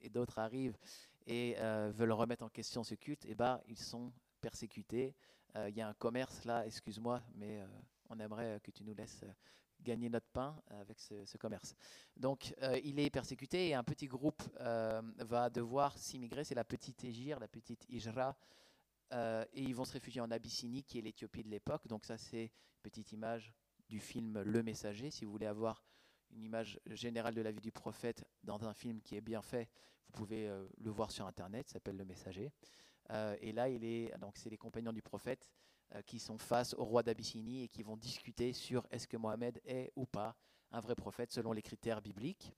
et, 0.00 0.08
d'autres 0.08 0.38
arrivent 0.38 0.78
et 1.26 1.56
veulent 1.92 2.12
remettre 2.12 2.44
en 2.44 2.48
question 2.48 2.84
ce 2.84 2.94
culte, 2.94 3.24
eh 3.28 3.34
ben, 3.34 3.60
ils 3.68 3.78
sont 3.78 4.12
persécutés. 4.40 5.14
Il 5.54 5.74
y 5.74 5.80
a 5.80 5.88
un 5.88 5.94
commerce 5.94 6.44
là, 6.44 6.66
excuse-moi, 6.66 7.22
mais 7.34 7.62
on 8.08 8.18
aimerait 8.18 8.60
que 8.62 8.70
tu 8.70 8.84
nous 8.84 8.94
laisses 8.94 9.24
gagner 9.82 10.08
notre 10.08 10.28
pain 10.28 10.56
avec 10.68 10.98
ce, 11.00 11.36
commerce. 11.36 11.74
Donc 12.16 12.54
il 12.84 12.98
est 12.98 13.10
persécuté 13.10 13.68
et 13.68 13.74
un 13.74 13.84
petit 13.84 14.06
groupe 14.06 14.42
va 14.58 15.50
devoir 15.50 15.96
s'immigrer, 15.98 16.44
c'est 16.44 16.54
la 16.54 16.64
petite 16.64 17.04
Égir, 17.04 17.38
la 17.38 17.48
petite 17.48 17.84
Ijra, 17.90 18.36
et 19.12 19.62
ils 19.62 19.74
vont 19.74 19.84
se 19.84 19.92
réfugier 19.92 20.20
en 20.20 20.30
Abyssinie, 20.30 20.84
qui 20.84 20.98
est 20.98 21.02
l'Éthiopie 21.02 21.42
de 21.42 21.50
l'époque. 21.50 21.86
Donc 21.86 22.04
ça 22.04 22.16
c'est 22.16 22.44
une 22.44 22.82
petite 22.82 23.12
image 23.12 23.52
du 23.88 24.00
film 24.00 24.40
Le 24.40 24.62
Messager. 24.62 25.10
Si 25.10 25.24
vous 25.24 25.32
voulez 25.32 25.46
avoir 25.46 25.82
une 26.32 26.44
image 26.44 26.80
générale 26.86 27.34
de 27.34 27.42
la 27.42 27.50
vie 27.50 27.60
du 27.60 27.72
prophète 27.72 28.24
dans 28.42 28.64
un 28.64 28.74
film 28.74 29.00
qui 29.00 29.16
est 29.16 29.20
bien 29.20 29.42
fait, 29.42 29.68
vous 30.06 30.12
pouvez 30.12 30.48
euh, 30.48 30.66
le 30.78 30.90
voir 30.90 31.10
sur 31.10 31.26
Internet, 31.26 31.68
s'appelle 31.68 31.96
Le 31.96 32.04
Messager. 32.04 32.52
Euh, 33.10 33.36
et 33.40 33.52
là, 33.52 33.68
il 33.68 33.84
est 33.84 34.16
donc 34.18 34.36
c'est 34.36 34.50
les 34.50 34.58
compagnons 34.58 34.92
du 34.92 35.02
prophète 35.02 35.50
euh, 35.94 36.02
qui 36.02 36.18
sont 36.18 36.38
face 36.38 36.74
au 36.74 36.84
roi 36.84 37.02
d'Abyssinie 37.02 37.64
et 37.64 37.68
qui 37.68 37.82
vont 37.82 37.96
discuter 37.96 38.52
sur 38.52 38.86
est-ce 38.90 39.08
que 39.08 39.16
Mohamed 39.16 39.60
est 39.64 39.92
ou 39.96 40.06
pas 40.06 40.36
un 40.70 40.80
vrai 40.80 40.94
prophète 40.94 41.32
selon 41.32 41.52
les 41.52 41.62
critères 41.62 42.00
bibliques. 42.00 42.50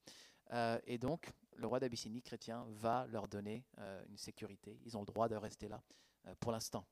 et 0.87 0.99
donc, 0.99 1.33
le 1.57 1.67
roi 1.67 1.81
d'Abyssinie 1.81 2.23
chrétien 2.23 2.65
va 2.69 3.09
leur 3.09 3.27
donner 3.27 3.65
une 4.09 4.17
sécurité. 4.17 4.79
Ils 4.85 4.97
ont 4.97 5.01
le 5.01 5.07
droit 5.07 5.29
de 5.29 5.35
rester 5.35 5.67
là 5.67 5.83
pour 6.39 6.53
l'instant. 6.53 6.87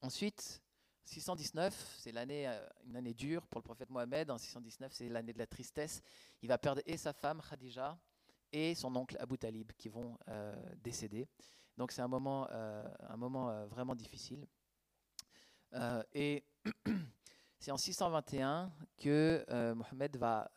Ensuite, 0.00 0.60
619, 1.04 1.96
c'est 1.98 2.12
l'année, 2.12 2.48
euh, 2.48 2.66
une 2.86 2.96
année 2.96 3.14
dure 3.14 3.46
pour 3.46 3.60
le 3.60 3.64
prophète 3.64 3.90
Mohammed. 3.90 4.30
En 4.30 4.38
619, 4.38 4.92
c'est 4.92 5.08
l'année 5.08 5.32
de 5.32 5.38
la 5.38 5.46
tristesse. 5.46 6.02
Il 6.42 6.48
va 6.48 6.58
perdre 6.58 6.80
et 6.86 6.96
sa 6.96 7.12
femme 7.12 7.40
Khadija 7.42 7.98
et 8.52 8.74
son 8.74 8.94
oncle 8.94 9.16
Abu 9.18 9.38
Talib 9.38 9.72
qui 9.72 9.88
vont 9.88 10.16
euh, 10.28 10.54
décéder. 10.82 11.28
Donc 11.76 11.90
c'est 11.92 12.02
un 12.02 12.08
moment, 12.08 12.46
euh, 12.50 12.84
un 13.08 13.16
moment 13.16 13.66
vraiment 13.66 13.94
difficile. 13.94 14.46
et 16.12 16.44
c'est 17.58 17.70
en 17.70 17.78
621 17.78 18.72
que 18.98 19.44
Mohammed 19.74 20.16
va 20.16 20.50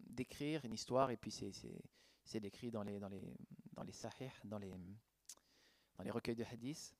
décrire 0.00 0.64
une 0.64 0.72
histoire, 0.74 1.10
et 1.10 1.16
puis 1.16 1.30
c'est 1.30 2.40
décrit 2.40 2.72
dans 2.72 2.82
les, 2.82 2.98
dans 2.98 3.08
les, 3.08 3.22
dans 3.74 3.84
les 3.84 3.92
dans 4.44 4.58
les, 4.58 4.74
dans 5.96 6.02
les 6.02 6.10
recueils 6.10 6.34
de 6.34 6.44
hadith, 6.44 6.96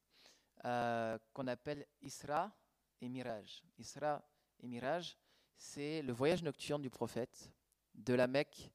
qu'on 0.62 1.46
appelle 1.48 1.84
Isra 2.02 2.56
et 3.00 3.08
Mirage. 3.08 3.62
Isra 3.78 4.22
et 4.60 4.66
Mirage, 4.66 5.16
c'est 5.56 6.02
le 6.02 6.12
voyage 6.12 6.42
nocturne 6.42 6.82
du 6.82 6.90
prophète 6.90 7.50
de 7.94 8.14
la 8.14 8.26
Mecque 8.26 8.70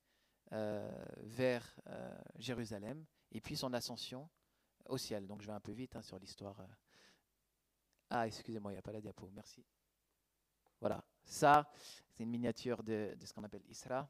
euh, 0.54 1.06
vers 1.18 1.76
euh, 1.88 2.22
Jérusalem 2.38 3.06
et 3.32 3.40
puis 3.40 3.56
son 3.56 3.72
ascension 3.74 4.30
au 4.86 4.98
ciel. 4.98 5.28
Donc 5.28 5.42
je 5.42 5.48
vais 5.48 5.54
un 5.54 5.62
peu 5.62 5.72
vite 5.72 5.96
hein, 5.96 6.02
sur 6.02 6.20
l'histoire. 6.20 6.60
Euh. 6.60 6.68
Ah, 8.10 8.28
excusez-moi, 8.28 8.72
il 8.72 8.76
n'y 8.76 8.80
a 8.80 8.82
pas 8.82 8.92
la 8.92 9.00
diapo, 9.00 9.30
merci. 9.34 9.66
Voilà, 10.82 11.04
ça, 11.24 11.72
c'est 12.10 12.24
une 12.24 12.32
miniature 12.32 12.84
de, 12.84 13.16
ce 13.24 13.32
qu'on 13.32 13.44
appelle 13.44 13.64
Isra, 13.70 14.10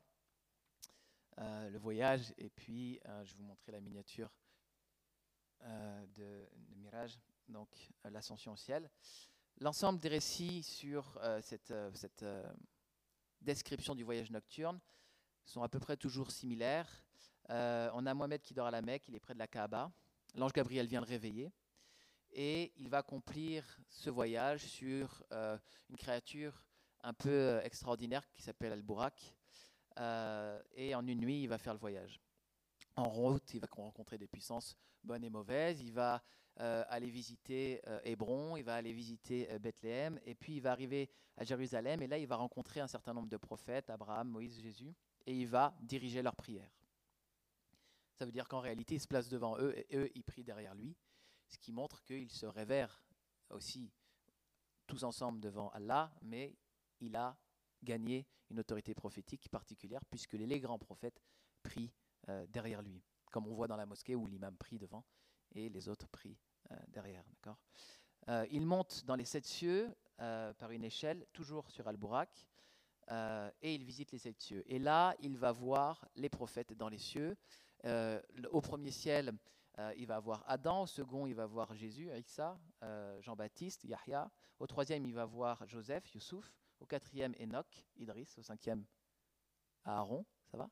le 1.37 1.77
voyage, 1.77 2.33
et 2.37 2.49
puis 2.49 2.99
je 3.23 3.33
vais 3.33 3.37
vous 3.37 3.43
montrer 3.43 3.73
la 3.73 3.81
miniature 3.81 4.31
de, 5.61 6.49
de, 6.53 6.75
Mirage, 6.77 7.19
donc 7.47 7.91
l'ascension 8.05 8.53
au 8.53 8.55
ciel. 8.55 8.89
L'ensemble 9.61 9.99
des 9.99 10.09
récits 10.09 10.63
sur 10.63 11.19
euh, 11.21 11.39
cette, 11.43 11.69
euh, 11.69 11.91
euh, 12.23 12.53
description 13.41 13.93
du 13.93 14.03
voyage 14.03 14.31
nocturne 14.31 14.79
sont 15.45 15.61
à 15.61 15.69
peu 15.69 15.79
près 15.79 15.97
toujours 15.97 16.31
similaires. 16.31 16.89
on 17.47 18.07
a 18.07 18.13
Mohamed 18.15 18.41
qui 18.41 18.55
dort 18.55 18.65
à 18.65 18.71
la 18.71 18.81
Mecque, 18.81 19.07
il 19.07 19.13
est 19.13 19.19
près 19.19 19.35
de 19.35 19.39
la 19.39 19.45
Kaaba. 19.45 19.91
L'ange 20.33 20.53
Gabriel 20.53 20.87
vient 20.87 20.99
le 20.99 21.05
réveiller 21.05 21.53
et 22.31 22.73
il 22.77 22.89
va 22.89 22.99
accomplir 22.99 23.63
ce 23.87 24.09
voyage 24.09 24.61
sur 24.61 25.23
une 25.89 25.97
créature 25.97 26.65
un 27.01 27.13
peu 27.13 27.59
extraordinaire 27.63 28.27
qui 28.31 28.41
s'appelle 28.41 28.73
Al-Burak. 28.73 29.35
et 30.73 30.95
en 30.95 31.05
une 31.05 31.19
nuit, 31.19 31.43
il 31.43 31.47
va 31.47 31.59
faire 31.59 31.73
le 31.73 31.79
voyage. 31.79 32.19
En 32.95 33.09
route, 33.09 33.53
il 33.53 33.59
va 33.59 33.67
rencontrer 33.69 34.17
des 34.17 34.27
puissances 34.27 34.75
bonnes 35.03 35.23
et 35.23 35.29
mauvaises. 35.29 35.81
Il 35.81 35.93
va 35.93 36.23
euh, 36.59 36.83
aller 36.89 37.09
visiter 37.09 37.81
euh, 37.87 37.99
Hébron, 38.03 38.57
il 38.57 38.63
va 38.63 38.75
aller 38.75 38.91
visiter 38.91 39.49
euh, 39.51 39.57
Bethléem, 39.57 40.19
et 40.25 40.35
puis 40.35 40.57
il 40.57 40.61
va 40.61 40.73
arriver 40.73 41.09
à 41.37 41.45
Jérusalem, 41.45 42.01
et 42.01 42.07
là 42.07 42.17
il 42.17 42.27
va 42.27 42.35
rencontrer 42.35 42.81
un 42.81 42.87
certain 42.87 43.13
nombre 43.13 43.29
de 43.29 43.37
prophètes, 43.37 43.89
Abraham, 43.89 44.27
Moïse, 44.27 44.59
Jésus, 44.59 44.93
et 45.25 45.33
il 45.33 45.47
va 45.47 45.73
diriger 45.79 46.21
leurs 46.21 46.35
prières. 46.35 46.69
Ça 48.15 48.25
veut 48.25 48.33
dire 48.33 48.47
qu'en 48.49 48.59
réalité, 48.59 48.95
il 48.95 48.99
se 48.99 49.07
place 49.07 49.29
devant 49.29 49.57
eux, 49.59 49.73
et 49.77 49.97
eux, 49.97 50.11
ils 50.13 50.23
prient 50.23 50.43
derrière 50.43 50.75
lui, 50.75 50.95
ce 51.47 51.57
qui 51.57 51.71
montre 51.71 52.03
qu'ils 52.03 52.29
se 52.29 52.45
révèrent 52.45 53.01
aussi 53.49 53.89
tous 54.87 55.03
ensemble 55.03 55.39
devant 55.39 55.69
Allah, 55.69 56.13
mais 56.21 56.55
il 56.99 57.15
a 57.15 57.37
gagné 57.81 58.27
une 58.49 58.59
autorité 58.59 58.93
prophétique 58.93 59.47
particulière, 59.49 60.03
puisque 60.11 60.33
les 60.33 60.59
grands 60.59 60.79
prophètes 60.79 61.21
prient 61.63 61.93
derrière 62.49 62.81
lui, 62.81 63.01
comme 63.31 63.47
on 63.47 63.53
voit 63.53 63.67
dans 63.67 63.77
la 63.77 63.85
mosquée 63.85 64.15
où 64.15 64.27
l'imam 64.27 64.55
prie 64.57 64.77
devant 64.77 65.05
et 65.55 65.69
les 65.69 65.89
autres 65.89 66.07
prient 66.07 66.37
euh, 66.71 66.75
derrière. 66.89 67.23
D'accord? 67.29 67.57
Euh, 68.29 68.45
il 68.51 68.65
monte 68.65 69.03
dans 69.05 69.15
les 69.15 69.25
sept 69.25 69.45
cieux 69.45 69.93
euh, 70.19 70.53
par 70.53 70.71
une 70.71 70.83
échelle, 70.83 71.25
toujours 71.33 71.69
sur 71.69 71.87
Al-Burak, 71.87 72.47
et 73.61 73.75
il 73.75 73.83
visite 73.83 74.13
les 74.13 74.19
sept 74.19 74.39
cieux. 74.39 74.63
Et 74.67 74.79
là, 74.79 75.15
il 75.19 75.37
va 75.37 75.51
voir 75.51 76.07
les 76.15 76.29
prophètes 76.29 76.71
dans 76.71 76.87
les 76.87 76.99
cieux. 76.99 77.35
au 77.83 78.61
premier 78.61 78.91
ciel, 78.91 79.33
il 79.97 80.07
va 80.07 80.17
voir 80.19 80.45
Adam. 80.47 80.83
Au 80.83 80.87
second, 80.87 81.25
il 81.27 81.35
va 81.35 81.45
voir 81.45 81.73
Jésus, 81.73 82.09
Isa, 82.17 82.57
Jean-Baptiste, 83.19 83.83
Yahya. 83.83 84.31
Au 84.59 84.65
troisième, 84.65 85.05
il 85.05 85.13
va 85.13 85.25
voir 85.25 85.67
Joseph, 85.67 86.13
Youssouf. 86.13 86.55
au 86.79 86.85
quatrième 86.85 87.35
Enoch, 87.37 87.85
Idris, 87.97 88.33
au 88.37 88.43
cinquième 88.43 88.85
Aaron, 89.83 90.25
ça 90.49 90.57
va? 90.57 90.69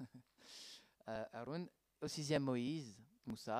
Aaron, 1.32 1.66
au 2.02 2.08
sixième 2.08 2.42
Moïse, 2.42 2.94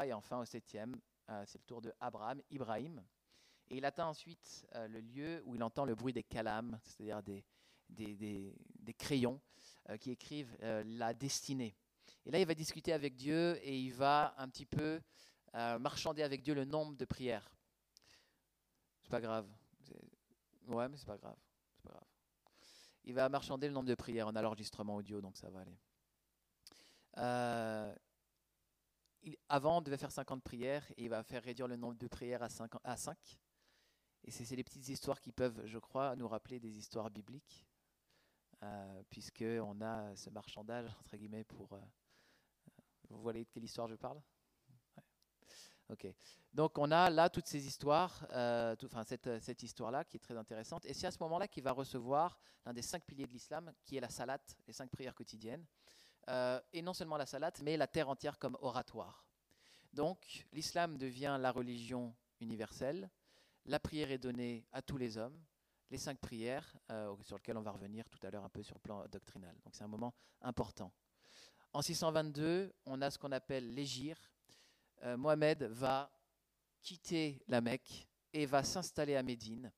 Et 0.05 0.13
enfin 0.13 0.39
au 0.39 0.45
septième, 0.45 1.01
euh, 1.29 1.43
c'est 1.47 1.59
le 1.59 1.65
tour 1.65 1.81
de 1.81 1.93
Abraham, 2.01 2.41
Ibrahim. 2.51 3.03
Et 3.69 3.77
il 3.77 3.85
atteint 3.85 4.07
ensuite 4.07 4.67
euh, 4.75 4.89
le 4.89 5.01
lieu 5.01 5.43
où 5.47 5.55
il 5.55 5.63
entend 5.63 5.85
le 5.85 5.95
bruit 5.95 6.13
des 6.13 6.23
calames, 6.23 6.79
c'est-à-dire 6.83 7.23
des, 7.23 7.45
des, 7.89 8.95
crayons 8.99 9.41
qui 10.01 10.11
écrivent 10.11 10.57
la 10.61 11.15
destinée. 11.15 11.75
Et 12.25 12.31
là, 12.31 12.39
il 12.39 12.47
va 12.47 12.55
discuter 12.55 12.93
avec 12.93 13.17
Dieu 13.17 13.59
et 13.63 13.77
il 13.77 13.93
va 13.93 14.35
un 14.37 14.49
petit 14.49 14.67
peu 14.67 15.01
marchander 15.53 16.23
avec 16.23 16.43
Dieu 16.43 16.55
le 16.55 16.65
nombre 16.65 16.97
de 16.97 17.05
prières. 17.05 17.51
C'est 19.03 19.11
pas 19.11 19.21
grave. 19.21 19.49
Ouais, 20.69 20.89
mais 20.89 20.97
c'est 20.97 21.07
pas 21.07 21.19
grave. 21.19 21.37
C'est 21.77 21.83
pas 21.83 21.91
grave. 21.91 22.09
Il 23.05 23.15
va 23.15 23.29
marchander 23.29 23.67
le 23.67 23.73
nombre 23.73 23.89
de 23.89 23.95
prières. 23.95 24.29
On 24.29 24.37
a 24.37 24.43
l'enregistrement 24.43 24.97
audio, 24.97 25.21
donc 25.21 25.37
ça 25.37 25.51
va 25.51 25.61
aller. 25.61 25.77
Avant, 29.49 29.79
on 29.79 29.81
devait 29.81 29.97
faire 29.97 30.13
50 30.13 30.43
prières 30.43 30.91
et 30.97 31.05
il 31.05 31.09
va 31.11 31.23
faire 31.23 31.43
réduire 31.43 31.69
le 31.69 31.77
nombre 31.77 31.99
de 31.99 32.09
prières 32.09 32.43
à 32.43 32.49
5. 32.49 32.71
À 32.85 32.97
5. 32.97 33.17
Et 34.25 34.31
c'est 34.31 34.57
des 34.57 34.65
petites 34.65 34.89
histoires 34.89 35.21
qui 35.21 35.33
peuvent, 35.33 35.63
je 35.67 35.79
crois, 35.79 36.15
nous 36.17 36.29
rappeler 36.29 36.61
des 36.61 36.77
histoires 36.77 37.11
bibliques, 37.11 37.67
euh, 38.63 39.03
puisqu'on 39.09 39.81
a 39.81 40.15
ce 40.15 40.31
marchandage, 40.31 40.91
entre 41.01 41.17
guillemets, 41.17 41.45
pour... 41.45 41.73
Euh, 41.73 41.81
vous 43.09 43.23
voyez 43.23 43.45
de 43.45 43.51
quelle 43.51 43.65
histoire 43.65 43.89
je 43.89 43.97
parle? 43.97 44.21
Ok. 45.91 46.07
Donc 46.53 46.79
on 46.79 46.91
a 46.93 47.11
là 47.11 47.29
toutes 47.29 47.47
ces 47.47 47.67
histoires, 47.67 48.25
euh, 48.31 48.77
cette, 49.05 49.41
cette 49.41 49.63
histoire-là 49.63 50.05
qui 50.05 50.19
est 50.19 50.21
très 50.21 50.37
intéressante. 50.37 50.85
Et 50.87 50.95
c'est 50.95 51.09
à 51.09 51.11
ce 51.11 51.19
moment-là 51.21 51.49
qu'il 51.49 51.65
va 51.65 51.73
recevoir 51.73 52.39
l'un 52.65 52.73
des 52.73 52.83
cinq 52.83 53.05
piliers 53.05 53.27
de 53.27 53.33
l'islam, 53.33 53.73
qui 53.85 53.97
est 53.97 54.01
la 54.01 54.09
salat, 54.09 54.39
les 54.67 54.73
cinq 54.73 54.91
prières 54.91 55.15
quotidiennes. 55.15 55.67
Euh, 56.31 56.61
et 56.73 56.83
non 56.83 56.95
seulement 56.95 57.17
la 57.17 57.27
salat, 57.27 57.53
mais 57.63 57.77
la 57.77 57.87
terre 57.87 58.09
entière 58.09 58.39
comme 58.39 58.57
oratoire. 58.61 59.25
Donc 59.93 60.47
l'islam 60.53 60.97
devient 60.97 61.37
la 61.41 61.51
religion 61.51 62.15
universelle. 62.41 63.11
La 63.67 63.81
prière 63.81 64.11
est 64.11 64.19
donnée 64.19 64.65
à 64.73 64.81
tous 64.81 64.97
les 64.97 65.19
hommes. 65.19 65.39
Les 65.91 65.99
cinq 65.99 66.19
prières, 66.19 66.77
euh, 66.91 67.15
sur 67.25 67.37
lesquelles 67.37 67.57
on 67.57 67.63
va 67.63 67.73
revenir 67.73 68.09
tout 68.09 68.25
à 68.25 68.31
l'heure 68.31 68.45
un 68.45 68.49
peu 68.49 68.63
sur 68.63 68.77
le 68.77 68.81
plan 68.81 69.05
doctrinal. 69.09 69.57
Donc 69.65 69.75
c'est 69.75 69.83
un 69.83 69.89
moment 69.89 70.15
important. 70.41 70.93
En 71.73 71.83
622, 71.83 72.73
on 72.87 73.03
a 73.03 73.11
ce 73.11 73.19
qu'on 73.19 73.33
appelle 73.33 73.75
l'égir, 73.75 74.17
euh, 75.03 75.17
Mohamed 75.17 75.65
va 75.65 76.11
quitter 76.83 77.43
la 77.49 77.61
Mecque 77.61 78.09
et 78.33 78.47
va 78.47 78.63
s'installer 78.63 79.17
à 79.17 79.23
Médine. 79.23 79.73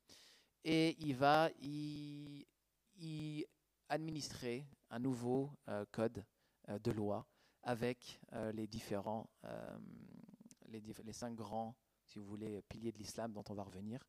Et 0.64 0.96
il 1.00 1.16
va 1.16 1.50
y, 1.60 2.46
administrer 3.88 4.66
un 4.90 4.98
nouveau 4.98 5.50
euh, 5.68 5.84
code 5.90 6.24
de 6.68 6.90
loi 6.92 7.26
avec 7.62 8.20
les 8.52 8.66
différents, 8.66 9.28
les, 10.68 11.12
cinq 11.12 11.34
grands, 11.34 11.76
si 12.06 12.18
vous 12.18 12.24
voulez, 12.24 12.62
piliers 12.62 12.92
de 12.92 12.98
l'islam 12.98 13.32
dont 13.32 13.44
on 13.48 13.54
va 13.54 13.62
revenir. 13.62 14.04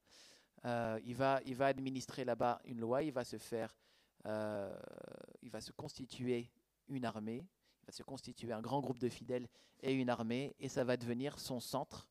il, 0.66 1.16
va, 1.16 1.40
il 1.46 1.56
va 1.56 1.68
administrer 1.68 2.26
là-bas 2.26 2.62
une 2.66 2.80
loi, 2.80 3.04
il 3.04 3.12
va 3.12 3.24
se 3.24 3.38
faire, 3.38 3.78
il 4.26 5.50
va 5.52 5.62
se 5.62 5.72
constituer 5.72 6.52
une 6.88 7.06
armée, 7.06 7.46
il 7.84 7.86
va 7.88 7.92
se 7.92 8.04
constituer 8.04 8.54
un 8.54 8.62
grand 8.62 8.80
groupe 8.80 9.00
de 9.00 9.10
fidèles 9.10 9.48
et 9.82 9.94
une 9.94 10.10
armée, 10.10 10.56
et 10.60 10.70
ça 10.70 10.84
va 10.84 10.98
devenir 10.98 11.38
son 11.40 11.60
centre 11.60 12.08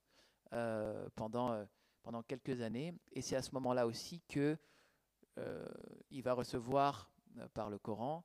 euh, 0.53 1.09
pendant, 1.15 1.53
euh, 1.53 1.65
pendant 2.03 2.23
quelques 2.23 2.61
années. 2.61 2.95
Et 3.13 3.23
c'est 3.23 3.37
à 3.37 3.43
ce 3.43 3.53
moment-là 3.55 3.87
aussi 3.87 4.21
que 4.29 4.59
euh, 5.39 5.67
il 6.11 6.23
va 6.23 6.35
recevoir 6.35 7.11
par 7.55 7.71
le 7.71 7.79
Coran 7.79 8.23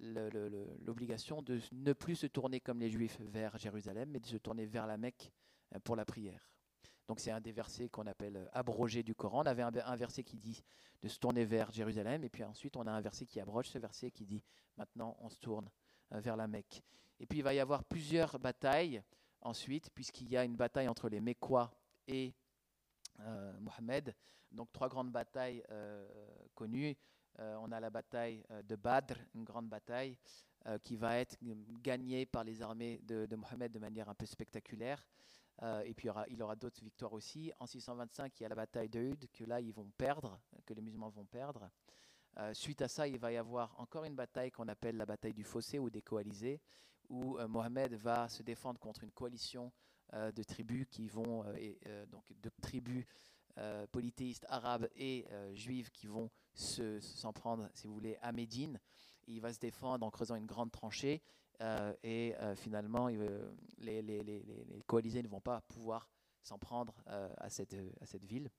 l'obligation 0.00 1.42
de 1.42 1.60
ne 1.72 1.92
plus 1.92 2.16
se 2.16 2.26
tourner 2.26 2.60
comme 2.60 2.80
les 2.80 2.90
Juifs 2.90 3.20
vers 3.20 3.56
Jérusalem, 3.58 4.10
mais 4.10 4.20
de 4.20 4.26
se 4.26 4.36
tourner 4.36 4.66
vers 4.66 4.86
la 4.86 4.96
Mecque 4.96 5.32
pour 5.84 5.96
la 5.96 6.04
prière. 6.04 6.50
Donc 7.10 7.18
c'est 7.18 7.32
un 7.32 7.40
des 7.40 7.50
versets 7.50 7.88
qu'on 7.88 8.06
appelle 8.06 8.48
abrogé 8.52 9.02
du 9.02 9.16
Coran. 9.16 9.42
On 9.42 9.46
avait 9.46 9.62
un, 9.62 9.96
verset 9.96 10.22
qui 10.22 10.38
dit 10.38 10.62
de 11.02 11.08
se 11.08 11.18
tourner 11.18 11.44
vers 11.44 11.72
Jérusalem, 11.72 12.22
et 12.22 12.28
puis 12.28 12.44
ensuite 12.44 12.76
on 12.76 12.86
a 12.86 12.92
un 12.92 13.00
verset 13.00 13.26
qui 13.26 13.40
abroge 13.40 13.68
ce 13.68 13.78
verset 13.78 14.12
qui 14.12 14.24
dit 14.26 14.44
maintenant 14.76 15.16
on 15.18 15.28
se 15.28 15.38
tourne 15.38 15.68
euh, 16.12 16.20
vers 16.20 16.36
la 16.36 16.46
Mecque. 16.46 16.84
Et 17.18 17.26
puis 17.26 17.38
il 17.38 17.42
va 17.42 17.52
y 17.52 17.58
avoir 17.58 17.82
plusieurs 17.82 18.38
batailles 18.38 19.02
ensuite, 19.40 19.90
puisqu'il 19.90 20.30
y 20.30 20.36
a 20.36 20.44
une 20.44 20.54
bataille 20.54 20.86
entre 20.86 21.08
les 21.08 21.20
Mécois 21.20 21.72
et 22.06 22.32
euh, 23.18 23.58
Mohamed. 23.58 24.14
Donc 24.52 24.72
trois 24.72 24.88
grandes 24.88 25.10
batailles 25.10 25.64
euh, 25.70 26.06
connues. 26.54 26.96
On 27.40 27.72
a 27.72 27.80
la 27.80 27.90
bataille 27.90 28.44
de 28.64 28.76
Badr, 28.76 29.14
une 29.34 29.44
grande 29.44 29.68
bataille 29.68 30.16
qui 30.82 30.96
va 30.96 31.16
être 31.18 31.36
gagnée 31.82 32.26
par 32.26 32.44
les 32.44 32.60
armées 32.60 33.00
de, 33.02 33.34
Mohamed 33.34 33.72
de 33.72 33.78
manière 33.78 34.08
un 34.08 34.14
peu 34.14 34.26
spectaculaire. 34.26 35.06
et 35.84 35.94
puis 35.94 36.08
il 36.28 36.36
y 36.38 36.42
aura, 36.42 36.56
d'autres 36.56 36.82
victoires 36.82 37.14
aussi. 37.14 37.50
En 37.58 37.66
625, 37.66 38.38
il 38.38 38.42
y 38.42 38.46
a 38.46 38.48
la 38.50 38.54
bataille 38.54 38.90
de 38.90 39.00
Hud, 39.00 39.26
que 39.32 39.44
là 39.44 39.60
ils 39.60 39.72
vont 39.72 39.90
perdre, 39.96 40.38
que 40.66 40.74
les 40.74 40.82
musulmans 40.82 41.08
vont 41.08 41.24
perdre. 41.24 41.70
Euh, 42.38 42.54
suite 42.54 42.82
à 42.82 42.88
ça, 42.88 43.08
il 43.08 43.18
va 43.18 43.32
y 43.32 43.36
avoir 43.36 43.78
encore 43.78 44.04
une 44.04 44.14
bataille 44.14 44.50
qu'on 44.50 44.68
appelle 44.68 44.96
la 44.96 45.06
bataille 45.06 45.34
du 45.34 45.44
fossé 45.44 45.78
ou 45.78 45.90
des 45.90 46.02
coalisés, 46.02 46.60
où 47.08 47.38
euh, 47.38 47.48
Mohamed 47.48 47.94
va 47.94 48.28
se 48.28 48.42
défendre 48.42 48.78
contre 48.78 49.02
une 49.02 49.10
coalition 49.10 49.72
euh, 50.14 50.30
de 50.30 50.42
tribus 50.42 50.86
qui 50.88 51.08
vont, 51.08 51.44
donc 52.08 52.24
de 52.40 52.50
tribus 52.60 53.04
polythéistes 53.92 54.46
arabes 54.48 54.88
et 54.94 55.26
juives 55.52 55.90
qui 55.90 56.06
vont 56.06 56.30
s'en 56.54 57.32
prendre, 57.32 57.68
si 57.74 57.86
vous 57.86 57.94
voulez, 57.94 58.18
à 58.22 58.32
Médine. 58.32 58.78
il 59.26 59.40
va 59.40 59.52
se 59.52 59.58
défendre 59.58 60.04
en 60.06 60.10
creusant 60.10 60.34
une 60.36 60.46
grande 60.46 60.70
tranchée 60.70 61.22
et 62.02 62.34
finalement, 62.56 63.08
les, 63.78 64.02
les, 64.02 64.22
les, 64.22 64.42
coalisés 64.86 65.22
ne 65.22 65.28
vont 65.28 65.40
pas 65.40 65.60
pouvoir 65.62 66.08
s'en 66.42 66.58
prendre 66.58 66.94
à, 67.06 67.50
cette, 67.50 67.76
à 68.00 68.06
cette 68.06 68.24
ville. 68.24 68.50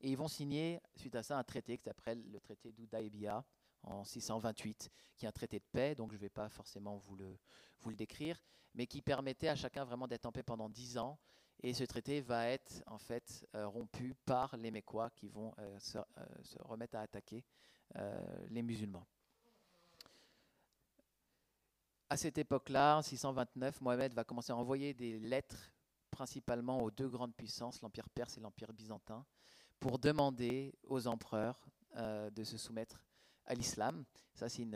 Et 0.00 0.10
ils 0.10 0.16
vont 0.16 0.28
signer, 0.28 0.80
suite 0.96 1.14
à 1.14 1.22
ça, 1.22 1.38
un 1.38 1.44
traité 1.44 1.78
qui 1.78 1.84
s'appelle 1.84 2.22
le 2.30 2.38
traité 2.38 2.72
d'Udaibia 2.72 3.42
en 3.84 4.04
628, 4.04 4.90
qui 5.16 5.24
est 5.24 5.28
un 5.28 5.32
traité 5.32 5.58
de 5.58 5.64
paix, 5.64 5.94
donc 5.94 6.10
je 6.10 6.16
ne 6.16 6.20
vais 6.20 6.28
pas 6.28 6.48
forcément 6.48 6.96
vous 6.96 7.16
le, 7.16 7.38
vous 7.80 7.90
le 7.90 7.96
décrire, 7.96 8.42
mais 8.74 8.86
qui 8.86 9.02
permettait 9.02 9.48
à 9.48 9.56
chacun 9.56 9.84
vraiment 9.84 10.06
d'être 10.06 10.26
en 10.26 10.32
paix 10.32 10.42
pendant 10.42 10.68
dix 10.68 10.98
ans. 10.98 11.18
Et 11.62 11.72
ce 11.72 11.84
traité 11.84 12.20
va 12.20 12.48
être 12.48 12.82
en 12.86 12.98
fait 12.98 13.46
euh, 13.54 13.66
rompu 13.66 14.14
par 14.26 14.56
les 14.56 14.70
Mécois 14.70 15.10
qui 15.10 15.28
vont 15.28 15.54
euh, 15.58 15.78
se, 15.78 15.98
euh, 15.98 16.02
se, 16.42 16.58
remettre 16.62 16.96
à 16.96 17.00
attaquer 17.00 17.44
les 18.48 18.62
musulmans. 18.62 19.06
À 22.10 22.16
cette 22.16 22.38
époque-là, 22.38 22.96
en 22.96 23.02
629, 23.02 23.80
Mohamed 23.82 24.12
va 24.14 24.24
commencer 24.24 24.52
à 24.52 24.56
envoyer 24.56 24.94
des 24.94 25.20
lettres 25.20 25.70
principalement 26.10 26.82
aux 26.82 26.90
deux 26.90 27.08
grandes 27.08 27.36
puissances, 27.36 27.80
l'Empire 27.82 28.08
perse 28.08 28.36
et 28.36 28.40
l'Empire 28.40 28.72
byzantin, 28.72 29.24
pour 29.78 30.00
demander 30.00 30.74
aux 30.88 31.06
empereurs 31.06 31.68
de 31.96 32.42
se 32.42 32.58
soumettre 32.58 33.00
à 33.44 33.54
l'islam. 33.54 34.04
Ça, 34.34 34.48
c'est, 34.48 34.66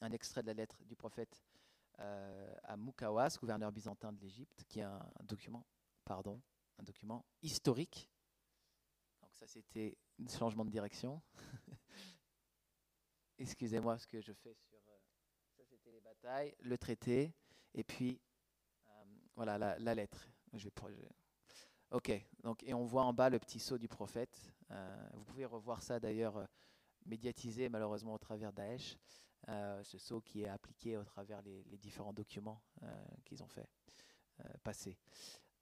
un 0.00 0.12
extrait 0.12 0.42
de 0.42 0.46
la 0.46 0.54
lettre 0.54 0.82
du 0.84 0.96
prophète 0.96 1.42
à 1.98 2.76
Mukawas, 2.76 3.36
gouverneur 3.40 3.72
byzantin 3.72 4.12
de 4.12 4.20
l'Égypte, 4.20 4.64
qui 4.68 4.80
est 4.80 4.84
un, 4.84 5.00
document, 5.24 5.66
pardon, 6.04 6.40
un 6.78 6.82
document 6.82 7.24
historique. 7.42 8.10
Donc 9.22 9.34
ça, 9.34 9.46
c'était 9.46 9.96
un 10.20 10.28
changement 10.28 10.64
de 10.64 10.70
direction. 10.70 11.22
Excusez-moi 13.38 13.98
ce 13.98 14.06
que 14.06 14.20
je 14.20 14.32
fais 14.32 14.54
sur... 14.54 14.78
Euh, 14.88 14.98
ça, 15.56 15.64
c'était 15.64 15.90
les 15.90 16.00
batailles, 16.00 16.54
le 16.60 16.78
traité, 16.78 17.34
et 17.74 17.84
puis 17.84 18.20
voilà 19.36 19.58
la, 19.58 19.94
lettre. 19.94 20.28
Je 20.54 20.64
vais, 20.64 21.08
Ok, 21.90 22.10
donc, 22.42 22.62
et 22.64 22.74
on 22.74 22.84
voit 22.84 23.04
en 23.04 23.12
bas 23.12 23.30
le 23.30 23.38
petit 23.38 23.60
sceau 23.60 23.78
du 23.78 23.86
prophète. 23.86 24.52
Euh, 24.70 25.08
vous 25.12 25.24
pouvez 25.24 25.44
revoir 25.44 25.82
ça 25.82 26.00
d'ailleurs 26.00 26.36
euh, 26.38 26.46
médiatisé 27.04 27.68
malheureusement 27.68 28.14
au 28.14 28.18
travers 28.18 28.52
Daesh, 28.52 28.94
euh, 28.94 28.98
ce 29.46 29.98
sceau 29.98 30.20
qui 30.20 30.42
est 30.42 30.48
appliqué 30.48 30.96
au 30.96 31.04
travers 31.04 31.40
les, 31.42 31.62
différents 31.78 32.12
documents 32.12 32.62
qu'ils 33.24 33.42
ont 33.42 33.48
fait 33.48 33.68
passer. 34.62 34.98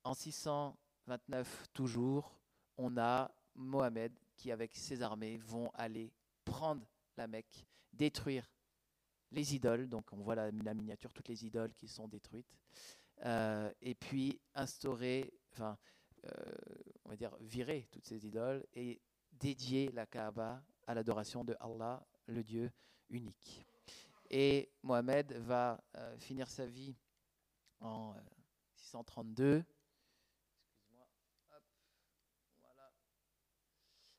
En 0.04 0.14
629 0.14 1.68
toujours, 1.72 2.38
on 2.76 2.96
a 2.96 3.30
Mohamed 3.54 4.12
qui 4.36 4.50
avec 4.50 4.74
ses 4.74 5.02
armées 5.02 5.36
vont 5.36 5.70
aller 5.74 6.12
prendre 6.44 6.84
la 7.16 7.26
Mecque, 7.26 7.66
détruire 7.92 8.50
les 9.30 9.54
idoles, 9.54 9.88
donc 9.88 10.12
on 10.12 10.16
voit 10.16 10.34
la, 10.34 10.50
miniature, 10.50 11.12
toutes 11.12 11.28
les 11.28 11.44
idoles 11.44 11.72
qui 11.74 11.88
sont 11.88 12.08
détruites, 12.08 12.58
et 13.24 13.94
puis 13.94 14.40
instaurer, 14.54 15.32
enfin 15.52 15.78
euh, 16.26 16.30
on 17.04 17.10
va 17.10 17.16
dire, 17.16 17.36
virer 17.40 17.86
toutes 17.90 18.06
ces 18.06 18.26
idoles 18.26 18.64
et 18.72 19.00
dédier 19.32 19.90
la 19.92 20.06
Kaaba 20.06 20.62
à 20.86 20.94
l'adoration 20.94 21.44
de 21.44 21.54
Allah, 21.60 22.06
le 22.26 22.42
Dieu 22.42 22.70
unique. 23.14 23.66
Et 24.30 24.70
Mohamed 24.82 25.32
va 25.32 25.80
euh, 25.96 26.18
finir 26.18 26.50
sa 26.50 26.66
vie 26.66 26.96
en 27.80 28.14
632 28.74 29.44
euh, 29.44 29.62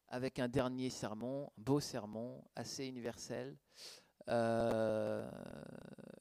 avec 0.07 0.39
un 0.39 0.47
dernier 0.47 0.89
sermon, 0.89 1.47
un 1.47 1.61
beau 1.61 1.79
sermon, 1.79 2.43
assez 2.55 2.85
universel. 2.85 3.57
Euh, 4.29 5.29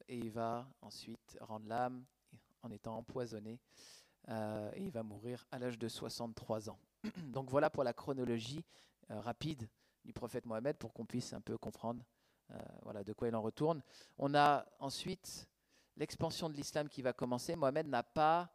et 0.08 0.18
il 0.18 0.30
va 0.30 0.68
ensuite 0.80 1.38
rendre 1.40 1.68
l'âme 1.68 2.04
en 2.62 2.70
étant 2.70 2.96
empoisonné. 2.96 3.60
Et 4.26 4.82
il 4.82 4.90
va 4.90 5.02
mourir 5.02 5.46
à 5.50 5.58
l'âge 5.58 5.78
de 5.78 5.86
63 5.86 6.70
ans. 6.70 6.80
Donc 7.28 7.50
voilà 7.50 7.68
pour 7.68 7.84
la 7.84 7.92
chronologie 7.92 8.64
rapide 9.10 9.68
du 10.02 10.14
prophète 10.14 10.46
Mohammed 10.46 10.76
pour 10.78 10.94
qu'on 10.94 11.04
puisse 11.04 11.34
un 11.34 11.42
peu 11.42 11.58
comprendre 11.58 12.02
voilà, 12.82 13.02
de 13.02 13.12
quoi 13.12 13.28
il 13.28 13.34
en 13.34 13.42
retourne. 13.42 13.82
On 14.18 14.34
a 14.34 14.66
ensuite 14.78 15.48
l'expansion 15.96 16.48
de 16.48 16.54
l'islam 16.54 16.88
qui 16.88 17.02
va 17.02 17.12
commencer. 17.12 17.56
Mohammed 17.56 17.86
n'a 17.86 18.02
pas 18.02 18.50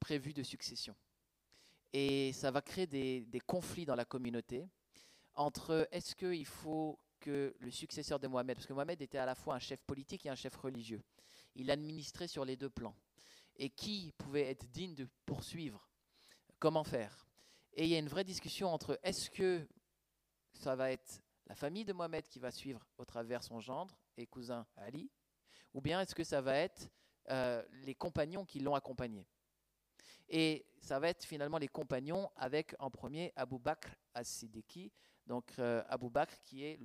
prévu 0.00 0.32
de 0.32 0.42
succession. 0.42 0.94
Et 1.92 2.32
ça 2.32 2.50
va 2.50 2.62
créer 2.62 2.86
des, 2.86 3.20
des 3.26 3.40
conflits 3.40 3.86
dans 3.86 3.94
la 3.94 4.04
communauté 4.04 4.68
entre 5.34 5.88
est-ce 5.92 6.14
qu'il 6.14 6.46
faut 6.46 6.98
que 7.20 7.54
le 7.60 7.70
successeur 7.70 8.18
de 8.18 8.26
Mohamed, 8.26 8.56
parce 8.56 8.66
que 8.66 8.72
Mohamed 8.72 9.00
était 9.00 9.18
à 9.18 9.26
la 9.26 9.34
fois 9.34 9.54
un 9.54 9.58
chef 9.58 9.82
politique 9.82 10.26
et 10.26 10.28
un 10.28 10.34
chef 10.34 10.56
religieux. 10.56 11.02
Il 11.54 11.70
administrait 11.70 12.28
sur 12.28 12.44
les 12.44 12.56
deux 12.56 12.70
plans. 12.70 12.94
Et 13.56 13.70
qui 13.70 14.12
pouvait 14.18 14.50
être 14.50 14.68
digne 14.70 14.94
de 14.94 15.08
poursuivre? 15.24 15.88
Comment 16.58 16.84
faire? 16.84 17.26
Et 17.72 17.84
il 17.84 17.90
y 17.90 17.94
a 17.94 17.98
une 17.98 18.08
vraie 18.08 18.24
discussion 18.24 18.68
entre 18.68 18.98
est-ce 19.02 19.30
que 19.30 19.66
ça 20.52 20.76
va 20.76 20.90
être 20.90 21.22
la 21.46 21.54
famille 21.54 21.84
de 21.84 21.92
Mohamed 21.92 22.26
qui 22.26 22.38
va 22.38 22.50
suivre 22.50 22.84
au 22.98 23.04
travers 23.04 23.42
son 23.42 23.60
gendre 23.60 23.96
et 24.16 24.26
cousin 24.26 24.66
Ali, 24.76 25.10
ou 25.74 25.80
bien 25.80 26.00
est-ce 26.00 26.14
que 26.14 26.24
ça 26.24 26.40
va 26.40 26.56
être 26.56 26.88
euh, 27.30 27.62
les 27.84 27.94
compagnons 27.94 28.44
qui 28.44 28.60
l'ont 28.60 28.74
accompagné? 28.74 29.26
Et 30.28 30.66
ça 30.80 30.98
va 30.98 31.08
être 31.08 31.24
finalement 31.24 31.58
les 31.58 31.68
compagnons 31.68 32.30
avec 32.36 32.74
en 32.80 32.90
premier 32.90 33.32
Abu 33.36 33.58
Bakr 33.58 33.88
as-Siddiqui, 34.14 34.92
donc 35.26 35.52
euh, 35.58 35.84
Abu 35.88 36.10
Bakr 36.10 36.36
qui 36.42 36.64
est 36.64 36.80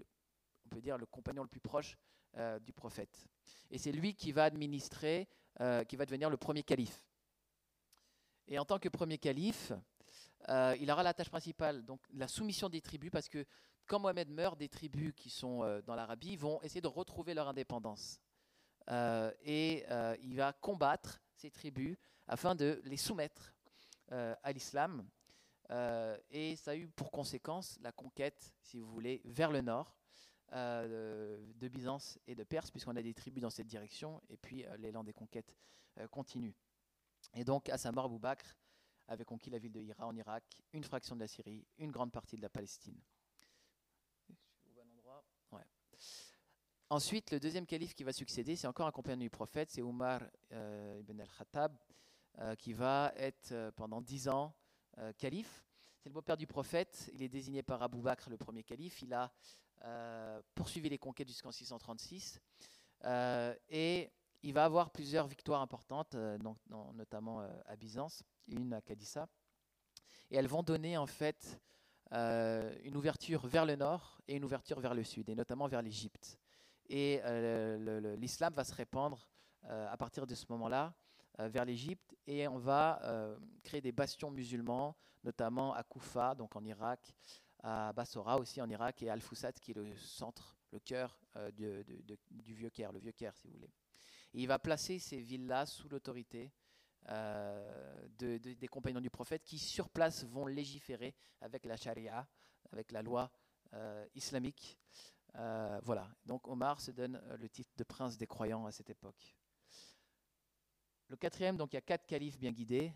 on 0.66 0.70
peut 0.70 0.82
dire, 0.82 0.98
le 0.98 1.08
compagnon 1.08 1.42
le 1.42 1.50
plus 1.50 1.60
proche 1.60 1.98
euh, 2.38 2.60
du 2.60 2.72
prophète. 2.72 3.28
Et 3.72 3.80
c'est 3.80 3.92
lui 3.92 4.14
qui 4.14 4.32
va 4.32 4.44
administrer, 4.44 5.28
qui 5.88 5.96
va 5.96 6.06
devenir 6.06 6.30
le 6.30 6.38
premier 6.38 6.64
calife. 6.64 7.04
Et 8.48 8.58
en 8.58 8.66
tant 8.66 8.80
que 8.80 8.90
premier 8.90 9.18
calife, 9.18 9.74
il 10.48 10.90
aura 10.90 11.04
la 11.04 11.14
tâche 11.14 11.30
principale, 11.30 11.84
donc 11.84 12.00
la 12.14 12.28
soumission 12.28 12.70
des 12.70 12.82
tribus, 12.82 13.12
parce 13.12 13.28
que 13.28 13.46
quand 13.92 14.00
Mohamed 14.00 14.30
meurt, 14.30 14.58
des 14.58 14.70
tribus 14.70 15.12
qui 15.14 15.30
sont 15.30 15.82
dans 15.86 15.96
l'Arabie 15.96 16.38
vont 16.38 16.62
essayer 16.62 16.80
de 16.80 16.88
retrouver 16.88 17.34
leur 17.34 17.50
indépendance. 17.50 18.22
et 19.44 19.86
il 20.22 20.36
va 20.38 20.54
combattre 20.54 21.22
ces 21.36 21.52
tribus 21.52 21.98
afin 22.26 22.56
de 22.56 22.82
les 22.86 22.96
soumettre 22.96 23.54
à 24.10 24.52
l'islam. 24.54 25.06
et 26.30 26.56
ça 26.56 26.72
a 26.72 26.76
eu 26.76 26.88
pour 26.88 27.12
conséquence 27.12 27.78
la 27.82 27.92
conquête, 27.92 28.54
si 28.62 28.78
vous 28.78 28.88
voulez, 28.88 29.22
vers 29.26 29.52
le 29.52 29.60
nord, 29.60 29.98
euh, 30.54 31.38
de 31.60 31.68
Byzance 31.68 32.18
et 32.28 32.36
de 32.36 32.46
Perse, 32.46 32.72
puisqu'on 32.72 32.96
a 32.96 33.02
des 33.02 33.14
tribus 33.14 33.42
dans 33.42 33.50
cette 33.50 33.68
direction, 33.68 34.22
et 34.30 34.38
puis 34.38 34.66
euh, 34.66 34.78
l'élan 34.78 35.04
des 35.04 35.12
conquêtes 35.12 35.54
euh, 35.98 36.08
continue. 36.08 36.56
Et 37.34 37.44
donc, 37.44 37.68
à 37.68 37.78
sa 37.78 37.92
mort, 37.92 38.06
Abou 38.06 38.20
Bakr 38.20 38.56
avait 39.10 39.26
conquis 39.26 39.50
la 39.50 39.60
ville 39.60 39.74
de 39.74 39.82
Hira 39.82 40.08
en 40.08 40.16
Irak, 40.16 40.62
une 40.72 40.86
fraction 40.86 41.16
de 41.16 41.22
la 41.22 41.28
Syrie, 41.28 41.66
une 41.78 41.92
grande 41.92 42.14
partie 42.14 42.38
de 42.38 42.42
la 42.42 42.50
Palestine. 42.50 43.00
Ensuite, 46.92 47.32
le 47.32 47.40
deuxième 47.40 47.66
calife 47.66 47.96
qui 47.96 48.04
va 48.04 48.12
succéder, 48.12 48.58
c'est 48.58 48.68
encore 48.68 48.86
un 48.86 48.92
compagnon 48.92 49.22
du 49.22 49.30
prophète, 49.30 49.72
c'est 49.72 49.82
Omar 49.82 50.20
ibn 50.52 51.22
al-Khattab, 51.22 51.74
qui 52.58 52.74
va 52.74 53.14
être 53.16 53.72
pendant 53.78 54.02
dix 54.02 54.28
ans 54.28 54.54
calife. 55.18 55.64
C'est 56.00 56.10
le 56.10 56.14
beau-père 56.14 56.36
du 56.36 56.48
prophète, 56.48 57.10
il 57.14 57.24
est 57.24 57.30
désigné 57.30 57.64
par 57.64 57.82
Abou 57.82 58.02
Bakr, 58.02 58.30
le 58.30 58.36
premier 58.36 58.64
calife. 58.64 59.02
Il 59.04 59.14
a 59.14 59.32
euh, 59.86 60.42
poursuivi 60.54 60.90
les 60.90 60.98
conquêtes 60.98 61.30
jusqu'en 61.30 61.54
636. 61.54 62.42
Euh, 63.06 63.56
et 63.70 64.12
il 64.44 64.54
va 64.54 64.66
avoir 64.66 64.92
plusieurs 64.92 65.28
victoires 65.28 65.62
importantes, 65.62 66.16
euh, 66.16 66.38
notamment 66.94 67.40
à 67.68 67.76
Byzance, 67.78 68.22
une 68.50 68.74
à 68.74 68.82
Cadissa. 68.82 69.30
Et 70.30 70.36
elles 70.36 70.50
vont 70.50 70.62
donner 70.62 70.98
en 70.98 71.08
fait 71.08 71.58
une 72.12 72.98
ouverture 72.98 73.48
vers 73.48 73.66
le 73.66 73.78
nord 73.78 74.20
et 74.28 74.36
une 74.36 74.44
ouverture 74.44 74.82
vers 74.82 74.94
le 74.94 75.06
sud, 75.06 75.30
et 75.30 75.36
notamment 75.36 75.70
vers 75.70 75.82
l'Égypte. 75.82 76.41
Et 76.94 77.22
l'islam 78.18 78.54
va 78.54 78.66
se 78.66 78.76
répandre 78.76 79.30
à 79.64 79.96
partir 79.96 80.28
de 80.28 80.36
ce 80.36 80.46
moment-là 80.50 80.94
vers 81.40 81.64
l'Égypte 81.64 82.14
et 82.28 82.50
on 82.50 82.58
va 82.58 83.02
créer 83.64 83.80
des 83.80 83.94
bastions 83.94 84.30
musulmans, 84.30 84.98
notamment 85.24 85.74
à 85.74 85.84
Koufa, 85.84 86.36
donc 86.36 86.54
en 86.58 86.66
Irak, 86.66 87.14
à 87.64 87.94
Bassora 87.94 88.38
aussi 88.38 88.62
en 88.62 88.70
Irak 88.70 89.04
et 89.04 89.10
à 89.10 89.14
Al-Fusat 89.14 89.54
qui 89.54 89.72
est 89.72 89.76
le 89.76 89.96
centre, 89.96 90.58
le 90.72 90.80
cœur 90.80 91.18
euh, 91.38 91.50
du 91.52 92.54
vieux 92.54 92.70
Caire, 92.70 92.92
le 92.92 93.00
vieux 93.00 93.12
Caire 93.14 93.36
si 93.38 93.48
vous 93.48 93.54
voulez. 93.54 93.72
il 94.34 94.48
va 94.48 94.60
placer 94.60 95.00
ces 95.00 95.22
villes-là 95.22 95.66
sous 95.66 95.88
l'autorité 95.88 96.52
euh, 97.10 98.08
des 98.18 98.68
compagnons 98.68 99.02
du 99.02 99.10
prophète 99.10 99.44
qui 99.44 99.58
sur 99.58 99.90
place 99.90 100.24
vont 100.26 100.46
légiférer 100.46 101.16
avec 101.40 101.66
la 101.66 101.78
charia, 101.78 102.28
avec 102.72 102.92
la 102.92 103.02
loi 103.02 103.32
euh, 103.74 104.06
islamique. 104.14 104.78
Voilà, 105.34 106.10
donc 106.26 106.48
Omar 106.48 106.80
se 106.82 106.92
donne 106.92 107.22
le 107.40 107.50
titre 107.50 107.72
de 107.78 107.84
prince 107.84 108.18
des 108.18 108.28
croyants 108.28 108.66
à 108.66 108.72
cette 108.72 108.90
époque. 108.90 109.36
Le 111.08 111.18
quatrième, 111.18 111.58
donc 111.58 111.74
il 111.74 111.76
y 111.76 111.80
a 111.80 111.82
quatre 111.82 112.06
califes 112.06 112.38
bien 112.40 112.52
guidés 112.52 112.94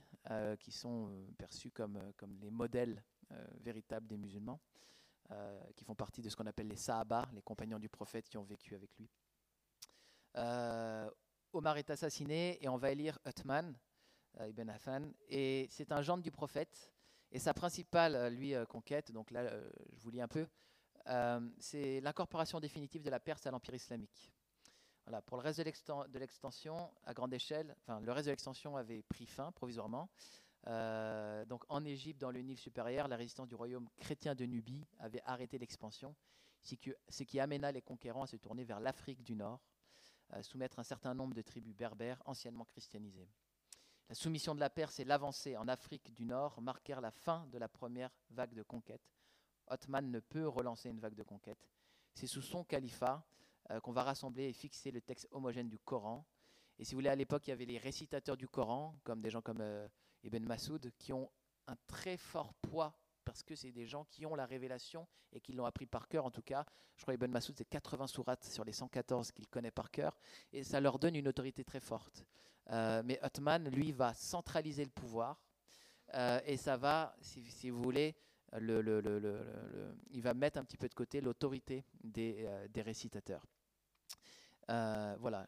qui 0.59 0.71
sont 0.71 1.27
perçus 1.37 1.71
comme, 1.71 2.13
comme 2.17 2.37
les 2.39 2.49
modèles 2.49 3.03
euh, 3.31 3.43
véritables 3.61 4.05
des 4.05 4.17
musulmans, 4.17 4.61
euh, 5.31 5.59
qui 5.75 5.83
font 5.83 5.95
partie 5.95 6.21
de 6.21 6.29
ce 6.29 6.35
qu'on 6.35 6.45
appelle 6.45 6.67
les 6.67 6.75
Sahaba, 6.75 7.27
les 7.33 7.41
compagnons 7.41 7.79
du 7.79 7.89
prophète 7.89 8.29
qui 8.29 8.37
ont 8.37 8.43
vécu 8.43 8.75
avec 8.75 8.95
lui. 8.99 9.09
Euh, 10.35 11.09
Omar 11.51 11.77
est 11.77 11.89
assassiné 11.89 12.63
et 12.63 12.69
on 12.69 12.77
va 12.77 12.91
élire 12.91 13.17
Uthman 13.25 13.75
ibn 14.47 14.69
Affan, 14.69 15.11
et 15.29 15.67
c'est 15.71 15.91
un 15.91 16.01
gendre 16.03 16.21
du 16.21 16.29
prophète. 16.29 16.91
Et 17.31 17.39
sa 17.39 17.53
principale, 17.53 18.31
lui, 18.35 18.53
conquête, 18.69 19.11
donc 19.11 19.31
là, 19.31 19.49
je 19.93 20.03
vous 20.03 20.11
lis 20.11 20.21
un 20.21 20.27
peu, 20.27 20.45
c'est 21.59 22.01
l'incorporation 22.01 22.59
définitive 22.59 23.01
de 23.01 23.09
la 23.09 23.19
Perse 23.19 23.45
à 23.45 23.51
l'Empire 23.51 23.75
islamique. 23.75 24.31
Voilà, 25.05 25.21
pour 25.21 25.37
le 25.37 25.43
reste 25.43 25.59
de 25.59 26.19
l'extension 26.19 26.91
à 27.03 27.13
grande 27.13 27.33
échelle, 27.33 27.75
enfin, 27.81 27.99
le 27.99 28.11
reste 28.11 28.25
de 28.25 28.31
l'extension 28.31 28.75
avait 28.75 29.03
pris 29.03 29.27
fin 29.27 29.51
provisoirement. 29.51 30.09
Euh, 30.67 31.45
donc 31.45 31.63
en 31.69 31.85
Égypte, 31.85 32.19
dans 32.19 32.31
le 32.31 32.41
Nil 32.41 32.57
supérieur, 32.57 33.07
la 33.07 33.15
résistance 33.15 33.47
du 33.47 33.53
royaume 33.53 33.87
chrétien 33.97 34.33
de 34.33 34.45
Nubie 34.45 34.83
avait 34.97 35.21
arrêté 35.25 35.59
l'expansion, 35.59 36.15
ce 36.63 37.23
qui 37.23 37.39
amena 37.39 37.71
les 37.71 37.83
conquérants 37.83 38.23
à 38.23 38.27
se 38.27 38.37
tourner 38.37 38.63
vers 38.63 38.79
l'Afrique 38.79 39.21
du 39.21 39.35
Nord, 39.35 39.61
à 40.31 40.41
soumettre 40.41 40.79
un 40.79 40.83
certain 40.83 41.13
nombre 41.13 41.35
de 41.35 41.43
tribus 41.43 41.75
berbères 41.75 42.21
anciennement 42.25 42.65
christianisées. 42.65 43.29
La 44.09 44.15
soumission 44.15 44.55
de 44.55 44.59
la 44.59 44.71
Perse 44.71 44.99
et 44.99 45.05
l'avancée 45.05 45.55
en 45.55 45.67
Afrique 45.67 46.13
du 46.15 46.25
Nord 46.25 46.61
marquèrent 46.61 47.01
la 47.01 47.11
fin 47.11 47.45
de 47.51 47.59
la 47.59 47.67
première 47.67 48.11
vague 48.31 48.53
de 48.53 48.63
conquête. 48.63 49.14
Othman 49.67 50.09
ne 50.11 50.19
peut 50.19 50.47
relancer 50.47 50.89
une 50.89 50.99
vague 50.99 51.15
de 51.15 51.23
conquête. 51.23 51.69
C'est 52.13 52.27
sous 52.27 52.41
son 52.41 52.63
califat 52.63 53.25
euh, 53.71 53.79
qu'on 53.79 53.91
va 53.91 54.03
rassembler 54.03 54.43
et 54.45 54.53
fixer 54.53 54.91
le 54.91 55.01
texte 55.01 55.27
homogène 55.31 55.69
du 55.69 55.79
Coran. 55.79 56.25
Et 56.77 56.85
si 56.85 56.93
vous 56.93 56.99
voulez, 56.99 57.09
à 57.09 57.15
l'époque, 57.15 57.47
il 57.47 57.49
y 57.49 57.53
avait 57.53 57.65
les 57.65 57.79
récitateurs 57.79 58.37
du 58.37 58.47
Coran, 58.47 58.95
comme 59.03 59.21
des 59.21 59.31
gens 59.31 59.41
comme 59.41 59.61
euh, 59.61 59.87
Ibn 60.23 60.43
Masoud, 60.43 60.91
qui 60.99 61.13
ont 61.13 61.31
un 61.67 61.75
très 61.87 62.15
fort 62.17 62.53
poids 62.55 62.95
parce 63.23 63.41
que 63.41 63.55
c'est 63.55 63.71
des 63.71 63.87
gens 63.87 64.05
qui 64.05 64.25
ont 64.27 64.35
la 64.35 64.45
révélation 64.45 65.07
et 65.33 65.41
qui 65.41 65.51
l'ont 65.51 65.65
appris 65.65 65.87
par 65.87 66.07
cœur. 66.07 66.25
En 66.25 66.31
tout 66.31 66.43
cas, 66.43 66.63
je 66.95 67.01
crois 67.01 67.15
Ibn 67.15 67.31
Masoud, 67.31 67.55
c'est 67.57 67.65
80 67.65 68.05
sourates 68.05 68.43
sur 68.43 68.63
les 68.63 68.71
114 68.71 69.31
qu'il 69.31 69.47
connaît 69.47 69.71
par 69.71 69.89
cœur, 69.89 70.15
et 70.53 70.63
ça 70.63 70.79
leur 70.79 70.99
donne 70.99 71.15
une 71.15 71.27
autorité 71.27 71.63
très 71.63 71.79
forte. 71.79 72.23
Euh, 72.69 73.01
mais 73.03 73.19
Othman, 73.23 73.67
lui, 73.69 73.91
va 73.91 74.13
centraliser 74.13 74.85
le 74.85 74.91
pouvoir, 74.91 75.41
et 76.45 76.55
ça 76.55 76.77
va, 76.77 77.15
si, 77.19 77.69
vous 77.71 77.81
voulez, 77.81 78.15
il 78.59 80.21
va 80.21 80.33
mettre 80.33 80.59
un 80.59 80.63
petit 80.63 80.77
peu 80.77 80.87
de 80.87 80.93
côté 80.93 81.21
l'autorité 81.21 81.83
des, 82.03 82.45
euh, 82.45 82.67
récitateurs. 82.77 83.45
voilà. 84.67 85.47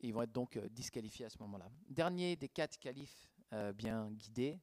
Ils 0.00 0.12
vont 0.12 0.22
être 0.22 0.32
donc 0.32 0.58
disqualifiés 0.68 1.24
à 1.24 1.30
ce 1.30 1.38
moment-là. 1.38 1.70
Dernier 1.88 2.36
des 2.36 2.48
quatre 2.48 2.78
califes 2.78 3.30
euh, 3.52 3.72
bien 3.72 4.10
guidé, 4.10 4.58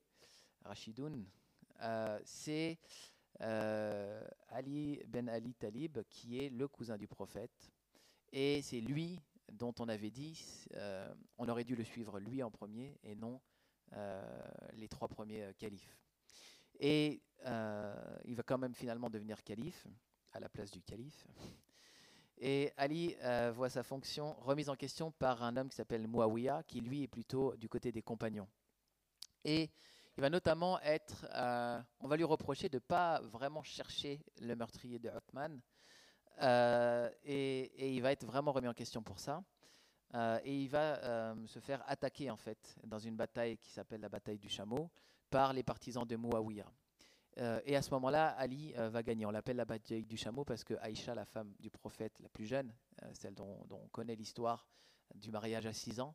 Rachidoun, 0.66 1.26
euh, 1.82 2.20
c'est 2.26 2.78
euh, 3.42 4.22
Ali 4.50 5.02
Ben 5.08 5.30
Ali 5.30 5.54
Talib, 5.54 6.00
qui 6.10 6.38
est 6.40 6.50
le 6.50 6.68
cousin 6.68 6.98
du 6.98 7.08
prophète. 7.08 7.72
Et 8.34 8.62
c'est 8.62 8.82
lui 8.82 9.20
dont 9.52 9.74
on 9.80 9.88
avait 9.88 10.12
dit, 10.12 10.66
on 11.38 11.48
aurait 11.48 11.64
dû 11.64 11.76
le 11.76 11.84
suivre 11.84 12.20
lui 12.20 12.42
en 12.42 12.50
premier 12.50 12.98
et 13.04 13.16
non 13.16 13.40
les 14.74 14.88
trois 14.90 15.08
premiers 15.08 15.54
califes. 15.60 16.03
Et 16.80 17.22
il 17.46 18.36
va 18.36 18.44
quand 18.44 18.58
même 18.58 18.74
finalement 18.74 19.10
devenir 19.10 19.44
calife, 19.44 19.88
à 20.32 20.40
la 20.40 20.50
place 20.50 20.72
du 20.72 20.82
calife. 20.82 21.28
Et 22.38 22.72
Ali 22.78 23.16
voit 23.54 23.70
sa 23.70 23.84
fonction 23.84 24.34
remise 24.42 24.70
en 24.70 24.76
question 24.76 25.12
par 25.12 25.44
un 25.44 25.58
homme 25.58 25.70
qui 25.70 25.76
s'appelle 25.76 26.08
Muawiyah, 26.08 26.64
qui 26.64 26.82
lui 26.82 27.04
est 27.04 27.08
plutôt 27.08 27.56
du 27.56 27.70
côté 27.70 27.92
des 27.92 28.02
compagnons. 28.02 28.48
Et 29.44 29.70
Il 30.16 30.22
va 30.22 30.30
notamment 30.30 30.80
être, 30.82 31.26
euh, 31.34 31.82
on 32.00 32.08
va 32.08 32.18
lui 32.18 32.24
reprocher 32.24 32.70
de 32.70 32.76
ne 32.76 32.80
pas 32.80 33.20
vraiment 33.22 33.64
chercher 33.64 34.24
le 34.42 34.56
meurtrier 34.56 35.00
de 35.00 35.10
Othman, 35.10 35.60
euh, 36.42 37.10
et, 37.24 37.96
il 37.96 38.02
va 38.02 38.12
être 38.12 38.26
vraiment 38.26 38.52
remis 38.52 38.68
en 38.68 38.74
question 38.74 39.02
pour 39.02 39.20
ça. 39.20 39.44
Euh, 40.14 40.40
et 40.44 40.56
il 40.56 40.70
va 40.70 41.34
se 41.48 41.60
faire 41.60 41.84
attaquer 41.88 42.30
en 42.30 42.38
fait 42.38 42.76
dans 42.84 43.00
une 43.00 43.16
bataille 43.16 43.58
qui 43.58 43.72
s'appelle 43.72 44.02
la 44.02 44.10
bataille 44.10 44.38
du 44.38 44.50
chameau 44.50 44.92
par 45.34 45.52
les 45.52 45.64
partisans 45.64 46.06
de 46.06 46.16
Muawiyah. 46.16 46.72
et 47.66 47.76
à 47.76 47.82
ce 47.82 47.90
moment-là, 47.96 48.36
Ali 48.38 48.72
va 48.78 49.02
gagner. 49.02 49.26
On 49.26 49.32
l'appelle 49.32 49.56
la 49.56 49.66
bataille 49.66 50.06
du 50.06 50.16
chameau 50.16 50.46
parce 50.46 50.64
que 50.64 50.76
Aïcha, 50.76 51.16
la 51.16 51.26
femme 51.26 51.56
du 51.60 51.72
prophète 51.72 52.20
la 52.20 52.30
plus 52.30 52.46
jeune, 52.46 52.72
celle 53.14 53.34
dont, 53.34 53.66
on 53.72 53.88
connaît 53.88 54.16
l'histoire 54.16 54.68
du 55.16 55.32
mariage 55.32 55.66
à 55.66 55.74
6 55.74 56.02
ans, 56.02 56.14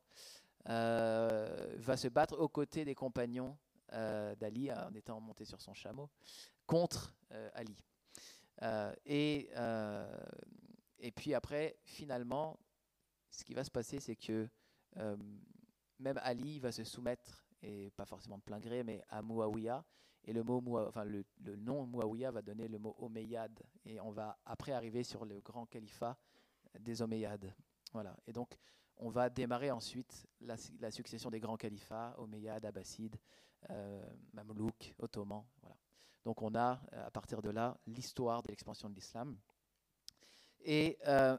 va 0.66 1.96
se 1.96 2.06
battre 2.06 2.38
aux 2.38 2.48
côtés 2.48 2.84
des 2.84 2.94
compagnons 2.94 3.58
euh, 3.92 4.36
d'Ali 4.36 4.70
en 4.72 4.94
étant 4.94 5.20
monté 5.20 5.44
sur 5.44 5.60
son 5.60 5.74
chameau 5.74 6.08
contre 6.64 7.16
euh, 7.32 7.50
Ali. 7.54 7.76
Euh, 8.62 8.94
et, 9.04 9.50
et 11.00 11.10
puis 11.10 11.34
après, 11.34 11.76
finalement, 11.82 12.56
ce 13.30 13.42
qui 13.42 13.52
va 13.52 13.64
se 13.64 13.70
passer, 13.72 13.98
c'est 13.98 14.14
que 14.14 14.48
même 15.98 16.20
Ali 16.22 16.60
va 16.60 16.70
se 16.70 16.84
soumettre, 16.84 17.47
et 17.62 17.90
pas 17.90 18.04
forcément 18.04 18.38
de 18.38 18.42
plein 18.42 18.60
gré, 18.60 18.82
mais 18.82 19.02
à 19.08 19.22
Muawiyah. 19.22 19.84
Et 20.24 20.32
le, 20.32 20.42
mot, 20.42 20.62
enfin, 20.86 21.04
nom 21.56 21.86
Muawiyah 21.86 22.30
va 22.30 22.42
donner 22.42 22.68
le 22.68 22.78
mot 22.78 22.94
Omeyyade. 22.98 23.60
Et 23.84 24.00
on 24.00 24.10
va 24.10 24.38
après 24.44 24.72
arriver 24.72 25.04
sur 25.04 25.24
le 25.24 25.40
grand 25.40 25.66
califat 25.66 26.18
des 26.78 27.00
Omeyyades. 27.02 27.54
Voilà. 27.92 28.16
Et 28.26 28.32
donc, 28.32 28.58
on 28.98 29.10
va 29.10 29.30
démarrer 29.30 29.70
ensuite 29.70 30.26
la, 30.40 30.56
succession 30.90 31.30
des 31.30 31.40
grands 31.40 31.56
califats, 31.56 32.14
Omeyyades, 32.18 32.66
Abbasides, 32.66 33.16
euh, 33.70 34.02
Mamelouk, 34.32 34.94
Ottoman. 34.98 35.44
Voilà. 35.62 35.76
Donc 36.24 36.42
on 36.42 36.54
a 36.54 36.80
à 36.92 37.10
partir 37.10 37.40
de 37.40 37.48
là 37.48 37.78
l'histoire 37.86 38.42
de 38.42 38.48
l'expansion 38.48 38.90
de 38.90 38.94
l'islam. 38.94 39.38
Et 40.60 40.98
euh, 41.06 41.38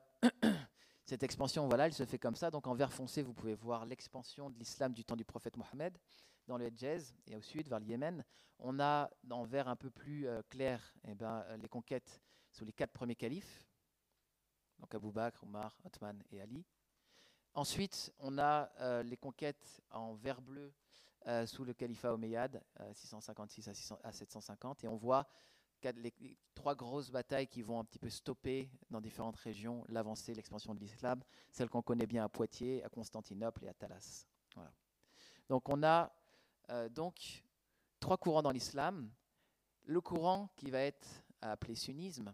cette 1.09 1.23
expansion, 1.23 1.67
voilà, 1.67 1.87
elle 1.87 1.93
se 1.93 2.05
fait 2.05 2.19
comme 2.19 2.35
ça. 2.35 2.51
Donc 2.51 2.67
en 2.67 2.75
vert 2.75 2.93
foncé, 2.93 3.23
vous 3.23 3.33
pouvez 3.33 3.55
voir 3.55 3.85
l'expansion 3.85 4.49
de 4.49 4.57
l'islam 4.59 4.93
du 4.93 5.03
temps 5.03 5.15
du 5.15 5.25
prophète 5.25 5.57
Mohammed 5.57 5.97
dans 6.47 6.57
le 6.57 6.65
Hejaz 6.65 7.15
et 7.27 7.35
au 7.35 7.41
sud, 7.41 7.67
vers 7.67 7.79
le 7.79 7.85
Yémen. 7.85 8.23
On 8.59 8.79
a 8.79 9.09
en 9.29 9.43
vert 9.43 9.67
un 9.67 9.75
peu 9.75 9.89
plus 9.89 10.27
clair 10.49 10.93
eh 11.07 11.15
ben, 11.15 11.43
les 11.57 11.67
conquêtes 11.67 12.21
sous 12.51 12.63
les 12.63 12.73
quatre 12.73 12.91
premiers 12.91 13.15
califes, 13.15 13.65
donc 14.79 14.93
Abu 14.93 15.11
Bakr, 15.11 15.43
Omar, 15.43 15.77
Othman 15.83 16.21
et 16.31 16.41
Ali. 16.41 16.65
Ensuite, 17.53 18.13
on 18.19 18.37
a 18.37 18.69
les 19.03 19.17
conquêtes 19.17 19.81
en 19.91 20.13
vert 20.13 20.41
bleu 20.41 20.73
euh, 21.27 21.45
sous 21.45 21.65
le 21.65 21.73
califat 21.73 22.13
omeyyade, 22.13 22.63
656 22.93 23.67
euh, 23.67 23.95
à, 24.03 24.11
750, 24.11 24.85
et 24.85 24.87
on 24.87 24.95
voit 24.95 25.27
les, 25.83 26.37
trois 26.55 26.75
grosses 26.75 27.09
batailles 27.09 27.47
qui 27.47 27.61
vont 27.61 27.79
un 27.79 27.85
petit 27.85 27.99
peu 27.99 28.09
stopper 28.09 28.69
dans 28.89 29.01
différentes 29.01 29.37
régions 29.37 29.83
l'avancée, 29.87 30.33
l'expansion 30.33 30.73
de 30.73 30.79
l'islam, 30.79 31.21
celle 31.51 31.69
qu'on 31.69 31.81
connaît 31.81 32.07
bien 32.07 32.23
à 32.23 32.29
Poitiers, 32.29 32.83
à 32.83 32.89
Constantinople 32.89 33.65
et 33.65 33.69
à 33.69 33.73
Talas. 33.73 34.27
Donc 35.47 35.69
on 35.69 35.83
a 35.83 36.11
euh, 36.69 36.89
donc 36.89 37.43
trois 37.99 38.17
courants 38.17 38.41
dans 38.41 38.51
l'islam. 38.51 39.09
Le 39.85 40.01
courant 40.01 40.49
qui 40.55 40.69
va 40.69 40.81
être 40.81 41.07
appelé 41.41 41.75
sunnisme 41.75 42.33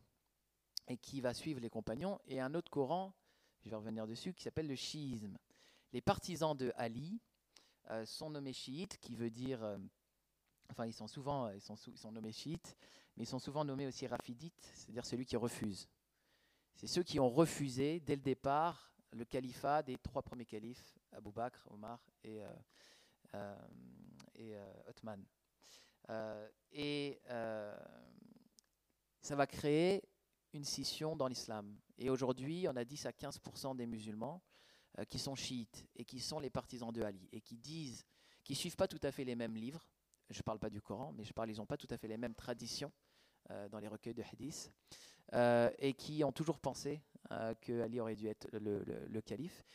et 0.88 0.98
qui 0.98 1.22
va 1.22 1.34
suivre 1.34 1.60
les 1.60 1.70
compagnons, 1.70 2.20
et 2.28 2.40
un 2.40 2.54
autre 2.54 2.70
courant, 2.70 3.14
je 3.62 3.70
vais 3.70 3.76
revenir 3.76 4.06
dessus, 4.06 4.34
qui 4.34 4.44
s'appelle 4.44 4.68
le 4.68 4.76
chiisme. 4.76 5.38
Les 5.94 6.02
partisans 6.02 6.56
de 6.56 6.72
Ali, 6.76 7.20
euh, 7.92 8.06
sont 8.06 8.32
nommés 8.32 8.54
chiites, 8.54 8.98
qui 8.98 9.16
veut 9.16 9.30
dire, 9.30 9.64
euh, 9.64 9.78
enfin 10.72 10.88
ils 10.88 10.94
sont 10.94 11.08
souvent, 11.08 11.50
ils 11.50 11.62
sont, 11.62 11.76
ils 11.76 12.12
nommés 12.12 12.32
chiites, 12.32 12.76
mais 13.16 13.24
ils 13.24 13.28
sont 13.28 13.40
souvent 13.40 13.64
nommés 13.64 13.88
aussi 13.88 14.08
rafidites, 14.08 14.72
c'est-à-dire 14.76 15.06
celui 15.06 15.26
qui 15.26 15.36
refuse. 15.36 15.88
C'est 16.76 16.88
ceux 16.88 17.04
qui 17.04 17.20
ont 17.20 17.30
refusé 17.30 18.00
dès 18.00 18.16
le 18.16 18.22
départ 18.22 18.92
le 19.12 19.24
califat 19.24 19.82
des 19.84 19.98
trois 19.98 20.22
premiers 20.22 20.46
califes, 20.46 20.98
Abu 21.14 21.32
Bakr, 21.32 21.66
Omar 21.72 22.06
et, 22.24 22.44
euh, 23.34 23.56
et 24.36 24.58
Othman. 24.88 25.24
et 26.74 27.22
ça 29.22 29.36
va 29.36 29.48
créer 29.48 30.04
une 30.54 30.64
scission 30.64 31.16
dans 31.16 31.28
l'islam. 31.28 31.76
Et 31.98 32.10
aujourd'hui, 32.10 32.68
on 32.70 32.76
a 32.76 32.86
10 32.86 33.06
à 33.08 33.12
15% 33.12 33.76
des 33.76 33.86
musulmans 33.86 34.42
euh, 35.00 35.06
qui 35.06 35.20
sont 35.20 35.36
chiites 35.36 35.86
et 35.96 36.06
qui 36.06 36.20
sont 36.20 36.40
les 36.40 36.50
partisans 36.50 36.92
de 36.92 37.02
Ali 37.02 37.28
et 37.32 37.42
qui 37.42 37.58
disent, 37.58 38.06
qui 38.44 38.56
suivent 38.56 38.76
pas 38.76 38.88
tout 38.88 39.00
à 39.04 39.12
fait 39.12 39.24
les 39.24 39.36
mêmes 39.36 39.56
livres. 39.56 39.90
Je 40.30 40.40
ne 40.40 40.44
parle 40.44 40.60
pas 40.60 40.70
du 40.70 40.82
Coran, 40.82 41.12
mais 41.12 41.24
je 41.24 41.34
parle, 41.34 41.52
ils 41.52 41.58
n'ont 41.58 41.66
pas 41.66 41.78
tout 41.78 41.88
à 41.90 41.98
fait 41.98 42.08
les 42.08 42.18
mêmes 42.18 42.36
traditions 42.36 42.92
euh, 42.92 43.05
dans 43.72 43.80
les 43.80 43.88
recueils 43.88 44.14
de 44.14 44.24
hadith 44.24 44.72
euh, 45.34 45.70
et 45.80 45.94
qui 45.94 46.24
ont 46.24 46.32
toujours 46.32 46.60
pensé 46.60 47.02
que 47.62 47.82
Ali 47.82 48.00
aurait 48.00 48.16
dû 48.16 48.28
être 48.28 48.48
le, 48.54 49.22
calife. 49.22 49.66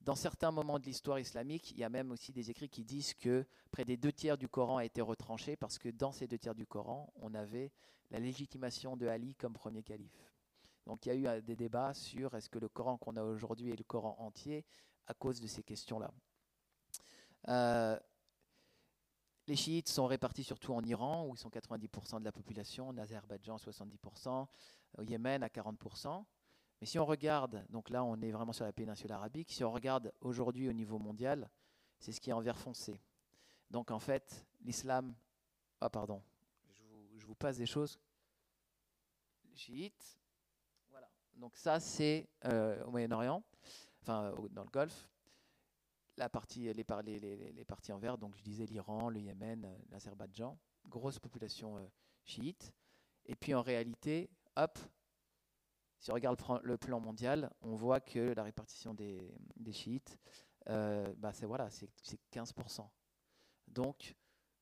Dans 0.00 0.16
certains 0.16 0.50
moments 0.50 0.80
de 0.80 0.84
l'histoire 0.84 1.20
islamique, 1.20 1.70
il 1.70 1.78
y 1.78 1.84
a 1.84 1.88
même 1.88 2.10
aussi 2.10 2.32
des 2.32 2.50
écrits 2.50 2.68
qui 2.68 2.84
disent 2.84 3.14
que 3.14 3.46
près 3.70 3.84
des 3.84 3.96
deux 3.96 4.12
tiers 4.12 4.36
du 4.36 4.48
Coran 4.48 4.78
a 4.78 4.84
été 4.84 5.00
retranché 5.00 5.56
parce 5.56 5.78
que 5.78 5.88
dans 5.88 6.10
ces 6.10 6.26
deux 6.26 6.38
tiers 6.38 6.54
du 6.54 6.66
Coran, 6.66 7.12
on 7.16 7.34
avait 7.34 7.70
la 8.10 8.18
légitimation 8.18 8.96
de 8.96 9.06
Ali 9.06 9.34
comme 9.36 9.52
premier 9.52 9.82
calife. 9.82 10.32
Donc 10.86 11.06
il 11.06 11.08
y 11.08 11.12
a 11.12 11.14
eu 11.14 11.26
euh, 11.26 11.40
des 11.40 11.56
débats 11.56 11.94
sur 11.94 12.34
est-ce 12.34 12.48
que 12.48 12.58
le 12.58 12.68
Coran 12.68 12.96
qu'on 12.96 13.16
a 13.16 13.22
aujourd'hui 13.22 13.70
est 13.70 13.76
le 13.76 13.84
Coran 13.84 14.16
entier 14.18 14.64
à 15.06 15.14
cause 15.14 15.40
de 15.40 15.46
ces 15.46 15.62
questions-là. 15.62 16.10
Euh, 17.48 17.98
les 19.46 19.56
chiites 19.56 19.88
sont 19.88 20.06
répartis 20.06 20.44
surtout 20.44 20.72
en 20.72 20.82
Iran, 20.82 21.26
où 21.26 21.34
ils 21.34 21.38
sont 21.38 21.48
90% 21.48 22.20
de 22.20 22.24
la 22.24 22.32
population, 22.32 22.88
en 22.88 22.98
Azerbaïdjan 22.98 23.56
70%, 23.56 24.46
au 24.98 25.02
Yémen 25.02 25.42
à 25.42 25.48
40%. 25.48 26.24
Mais 26.80 26.86
si 26.86 26.98
on 26.98 27.06
regarde, 27.06 27.64
donc 27.70 27.90
là 27.90 28.04
on 28.04 28.20
est 28.20 28.30
vraiment 28.30 28.52
sur 28.52 28.64
la 28.64 28.72
péninsule 28.72 29.12
arabique, 29.12 29.50
si 29.50 29.64
on 29.64 29.72
regarde 29.72 30.12
aujourd'hui 30.20 30.68
au 30.68 30.72
niveau 30.72 30.98
mondial, 30.98 31.48
c'est 31.98 32.12
ce 32.12 32.20
qui 32.20 32.30
est 32.30 32.34
en 32.34 32.40
vert 32.40 32.58
foncé. 32.58 33.00
Donc 33.70 33.90
en 33.90 33.98
fait, 33.98 34.46
l'islam... 34.60 35.14
Ah 35.80 35.90
pardon, 35.90 36.22
je 37.16 37.26
vous, 37.26 37.34
passe 37.34 37.58
des 37.58 37.66
choses. 37.66 38.00
Les 39.50 39.56
chiites, 39.56 40.18
donc 41.36 41.54
ça, 41.56 41.78
c'est 41.80 42.28
euh, 42.46 42.82
au 42.84 42.90
Moyen-Orient, 42.90 43.42
enfin 44.00 44.32
dans 44.50 44.64
le 44.64 44.70
Golfe. 44.70 45.06
La 46.18 46.28
partie, 46.28 46.72
les, 46.72 46.84
les, 47.04 47.52
les, 47.52 47.64
parties 47.64 47.92
en 47.92 47.98
vert, 47.98 48.16
donc 48.16 48.36
je 48.36 48.42
disais 48.42 48.64
l'Iran, 48.64 49.10
le 49.10 49.20
Yémen, 49.20 49.64
euh, 49.64 49.76
l'Azerbaïdjan, 49.90 50.58
grosse 50.86 51.18
population 51.18 51.76
euh, 51.76 51.86
chiite. 52.24 52.72
Et 53.26 53.34
puis 53.34 53.54
en 53.54 53.62
réalité, 53.62 54.30
hop, 54.56 54.78
si 55.98 56.10
on 56.10 56.14
regarde 56.14 56.40
le 56.62 56.78
plan 56.78 57.00
mondial, 57.00 57.52
on 57.60 57.74
voit 57.74 58.00
que 58.00 58.32
la 58.34 58.44
répartition 58.44 58.94
des, 58.94 59.32
chiites, 59.72 60.18
bah 60.66 61.32
c'est 61.32 61.46
voilà, 61.46 61.68
c'est 61.70 61.90
15%. 62.32 62.88
Donc 63.66 64.14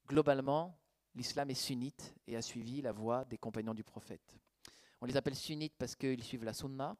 globalement, 0.06 0.78
l'islam 1.14 1.50
est 1.50 1.54
sunnite 1.54 2.14
et 2.26 2.36
a 2.36 2.42
suivi 2.42 2.82
la 2.82 2.92
voie 2.92 3.24
des 3.24 3.38
compagnons 3.38 3.74
du 3.74 3.84
prophète. 3.84 4.38
On 5.00 5.06
les 5.06 5.16
appelle 5.16 5.34
sunnites 5.34 5.76
parce 5.76 5.96
qu'ils 5.96 6.22
suivent 6.22 6.44
la 6.44 6.52
sunna. 6.52 6.96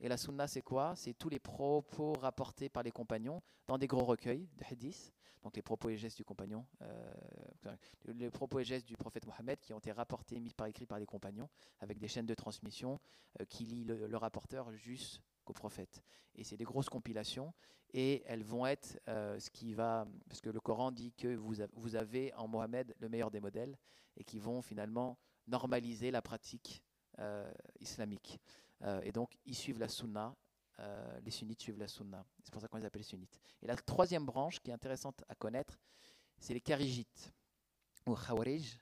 Et 0.00 0.08
la 0.08 0.16
sunna, 0.16 0.46
c'est 0.46 0.62
quoi? 0.62 0.94
C'est 0.94 1.14
tous 1.14 1.28
les 1.28 1.38
propos 1.38 2.12
rapportés 2.14 2.68
par 2.68 2.82
les 2.82 2.90
compagnons 2.90 3.42
dans 3.66 3.78
des 3.78 3.86
gros 3.86 4.04
recueils 4.04 4.48
de 4.56 4.64
hadiths. 4.70 5.12
Donc 5.42 5.54
les 5.54 5.62
propos 5.62 5.88
et 5.90 5.96
gestes 5.96 6.16
du 6.16 6.24
compagnon, 6.24 6.66
euh, 6.82 7.12
les 8.06 8.30
propos 8.30 8.58
et 8.58 8.64
gestes 8.64 8.84
du 8.84 8.96
prophète 8.96 9.26
Mohammed 9.26 9.60
qui 9.60 9.72
ont 9.72 9.78
été 9.78 9.92
rapportés, 9.92 10.40
mis 10.40 10.52
par 10.52 10.66
écrit 10.66 10.86
par 10.86 10.98
les 10.98 11.06
compagnons, 11.06 11.48
avec 11.78 11.98
des 11.98 12.08
chaînes 12.08 12.26
de 12.26 12.34
transmission 12.34 12.98
euh, 13.40 13.44
qui 13.44 13.64
lient 13.64 13.84
le, 13.84 14.16
rapporteur 14.16 14.72
jusqu'au 14.72 15.52
prophète. 15.52 16.02
Et 16.34 16.42
c'est 16.42 16.56
des 16.56 16.64
grosses 16.64 16.88
compilations 16.88 17.54
et 17.92 18.24
elles 18.26 18.42
vont 18.42 18.66
être 18.66 18.98
euh, 19.06 19.38
ce 19.38 19.48
qui 19.50 19.72
va, 19.72 20.08
parce 20.28 20.40
que 20.40 20.50
le 20.50 20.58
Coran 20.58 20.90
dit 20.90 21.12
que 21.12 21.36
vous, 21.36 21.54
vous 21.74 21.94
avez 21.94 22.34
en 22.34 22.48
Mohammed 22.48 22.96
le 22.98 23.08
meilleur 23.08 23.30
des 23.30 23.38
modèles 23.38 23.78
et 24.16 24.24
qui 24.24 24.40
vont 24.40 24.62
finalement 24.62 25.16
normaliser 25.46 26.10
la 26.10 26.22
pratique 26.22 26.82
islamique. 27.80 28.38
Euh, 28.82 29.00
et 29.02 29.12
donc, 29.12 29.36
ils 29.44 29.54
suivent 29.54 29.78
la 29.78 29.88
sunna. 29.88 30.34
Euh, 30.78 31.20
les 31.20 31.30
sunnites 31.30 31.60
suivent 31.60 31.78
la 31.78 31.88
sunna. 31.88 32.24
C'est 32.42 32.52
pour 32.52 32.60
ça 32.60 32.68
qu'on 32.68 32.76
les 32.76 32.84
appelle 32.84 33.00
les 33.00 33.08
sunnites. 33.08 33.40
Et 33.62 33.66
la 33.66 33.76
troisième 33.76 34.24
branche 34.26 34.60
qui 34.60 34.70
est 34.70 34.74
intéressante 34.74 35.24
à 35.28 35.34
connaître, 35.34 35.78
c'est 36.38 36.54
les 36.54 36.60
karijites 36.60 37.32
ou 38.06 38.14
khawarij. 38.14 38.78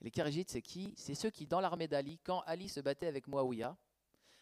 les 0.00 0.10
karijites, 0.10 0.50
c'est 0.50 0.62
qui? 0.62 0.92
C'est 0.96 1.14
ceux 1.14 1.30
qui, 1.30 1.46
dans 1.46 1.60
l'armée 1.60 1.88
d'Ali, 1.88 2.18
quand 2.24 2.40
Ali 2.40 2.68
se 2.68 2.80
battait 2.80 3.06
avec 3.06 3.28
Muawiyah, 3.28 3.76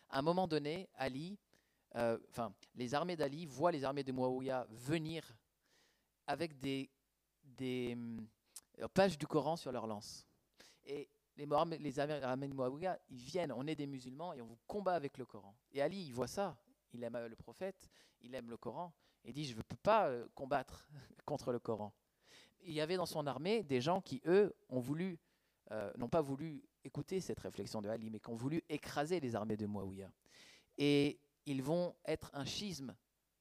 à 0.09 0.19
un 0.19 0.23
moment 0.23 0.49
donné, 0.49 0.89
Ali, 0.95 1.39
enfin, 1.95 2.55
les 2.75 2.95
armées 2.95 3.17
d'Ali 3.17 3.47
voient 3.47 3.73
les 3.73 3.85
armées 3.85 4.05
de 4.05 4.13
Muawiyah 4.13 4.67
venir 4.71 5.37
avec 6.27 6.59
des, 6.59 6.91
pages 8.95 9.19
du 9.19 9.27
Coran 9.27 9.57
sur 9.57 9.73
leurs 9.73 9.87
lances. 9.87 10.27
Et 10.85 11.09
les, 11.37 11.47
les 11.79 11.93
de 11.93 12.99
ils 13.11 13.19
viennent, 13.19 13.53
on 13.53 13.67
est 13.67 13.75
des 13.75 13.87
musulmans 13.87 14.33
et 14.33 14.41
on 14.41 14.47
vous 14.47 14.59
combat 14.67 14.95
avec 14.95 15.19
le 15.19 15.27
Coran. 15.27 15.55
Et 15.73 15.83
Ali, 15.83 16.07
il 16.07 16.13
voit 16.13 16.29
ça, 16.29 16.57
il 16.93 17.03
aime 17.03 17.19
le 17.27 17.37
prophète, 17.37 17.91
il 18.23 18.35
aime 18.35 18.49
le 18.49 18.57
Coran, 18.57 18.93
et 19.25 19.33
dit, 19.33 19.45
je 19.45 19.57
ne 19.57 19.63
peux 19.63 19.77
pas 19.77 20.09
euh, 20.09 20.27
combattre 20.35 20.89
contre 21.25 21.53
le 21.53 21.59
Coran. 21.59 21.93
il 22.63 22.73
y 22.73 22.81
avait 22.81 22.97
dans 22.97 23.07
son 23.07 23.27
armée 23.27 23.63
des 23.63 23.81
gens 23.81 24.01
qui, 24.01 24.23
eux, 24.27 24.55
ont 24.69 24.81
voulu, 24.81 25.19
euh, 25.73 25.93
n'ont 25.97 26.09
pas 26.09 26.23
voulu 26.23 26.65
écouter 26.85 27.21
cette 27.21 27.41
réflexion 27.41 27.83
de 27.83 27.89
Ali, 27.89 28.11
mais 28.11 28.21
qui 28.21 28.31
ont 28.31 28.37
voulu 28.37 28.63
écraser 28.69 29.21
les 29.21 29.35
armées 29.35 29.57
de 29.57 29.67
Muawiyah. 29.67 30.11
Et 30.79 31.19
ils 31.45 31.63
vont 31.63 31.95
être 32.05 32.31
un 32.33 32.45
schisme 32.45 32.95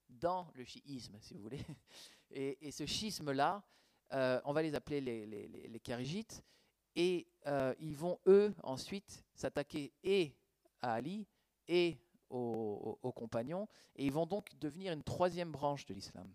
dans 0.09 0.47
le 0.55 0.63
chiisme, 0.63 1.17
si 1.21 1.33
vous 1.33 1.41
voulez. 1.41 1.59
Et, 2.31 2.71
ce 2.71 2.85
schisme-là, 2.85 3.63
euh, 4.11 4.41
on 4.45 4.51
va 4.51 4.61
les 4.61 4.73
appeler 4.75 4.99
les, 4.99 5.25
les, 5.25 5.79
et 6.95 7.27
euh, 7.47 7.73
ils 7.79 7.95
vont, 7.95 8.19
eux, 8.27 8.53
ensuite 8.63 9.23
s'attaquer 9.33 9.91
et 10.03 10.35
à 10.81 10.93
Ali 10.93 11.27
et 11.67 11.97
aux, 12.29 13.13
compagnons, 13.15 13.67
et 13.95 14.05
ils 14.05 14.11
vont 14.11 14.25
donc 14.25 14.49
devenir 14.59 14.91
une 14.91 15.03
troisième 15.03 15.51
branche 15.51 15.85
de 15.85 15.93
l'islam 15.93 16.27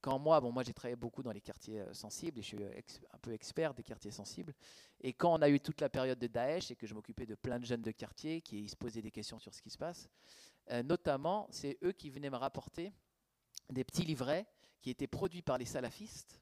quand 0.00 0.18
moi, 0.18 0.40
moi 0.40 0.62
j'ai 0.62 0.72
travaillé 0.72 0.96
beaucoup 0.96 1.22
dans 1.22 1.32
les 1.32 1.40
quartiers 1.40 1.80
euh, 1.80 1.92
sensibles 1.92 2.38
et 2.38 2.42
je 2.42 2.48
suis 2.48 2.58
un 3.12 3.18
peu 3.20 3.32
expert 3.32 3.74
des 3.74 3.82
quartiers 3.82 4.10
sensibles. 4.10 4.54
Et 5.00 5.12
quand 5.12 5.34
on 5.34 5.42
a 5.42 5.48
eu 5.48 5.60
toute 5.60 5.80
la 5.80 5.88
période 5.88 6.18
de 6.18 6.26
Daesh 6.26 6.70
et 6.70 6.76
que 6.76 6.86
je 6.86 6.94
m'occupais 6.94 7.26
de 7.26 7.34
plein 7.34 7.58
de 7.58 7.64
jeunes 7.64 7.82
de 7.82 7.90
quartier 7.90 8.40
qui 8.40 8.68
se 8.68 8.76
posaient 8.76 9.02
des 9.02 9.10
questions 9.10 9.38
sur 9.38 9.52
ce 9.52 9.60
qui 9.60 9.70
se 9.70 9.78
passe, 9.78 10.08
euh, 10.70 10.82
notamment, 10.82 11.48
c'est 11.50 11.78
eux 11.82 11.92
qui 11.92 12.10
venaient 12.10 12.30
me 12.30 12.36
rapporter 12.36 12.92
des 13.70 13.84
petits 13.84 14.04
livrets 14.04 14.46
qui 14.80 14.90
étaient 14.90 15.06
produits 15.06 15.42
par 15.42 15.58
les 15.58 15.64
salafistes 15.64 16.40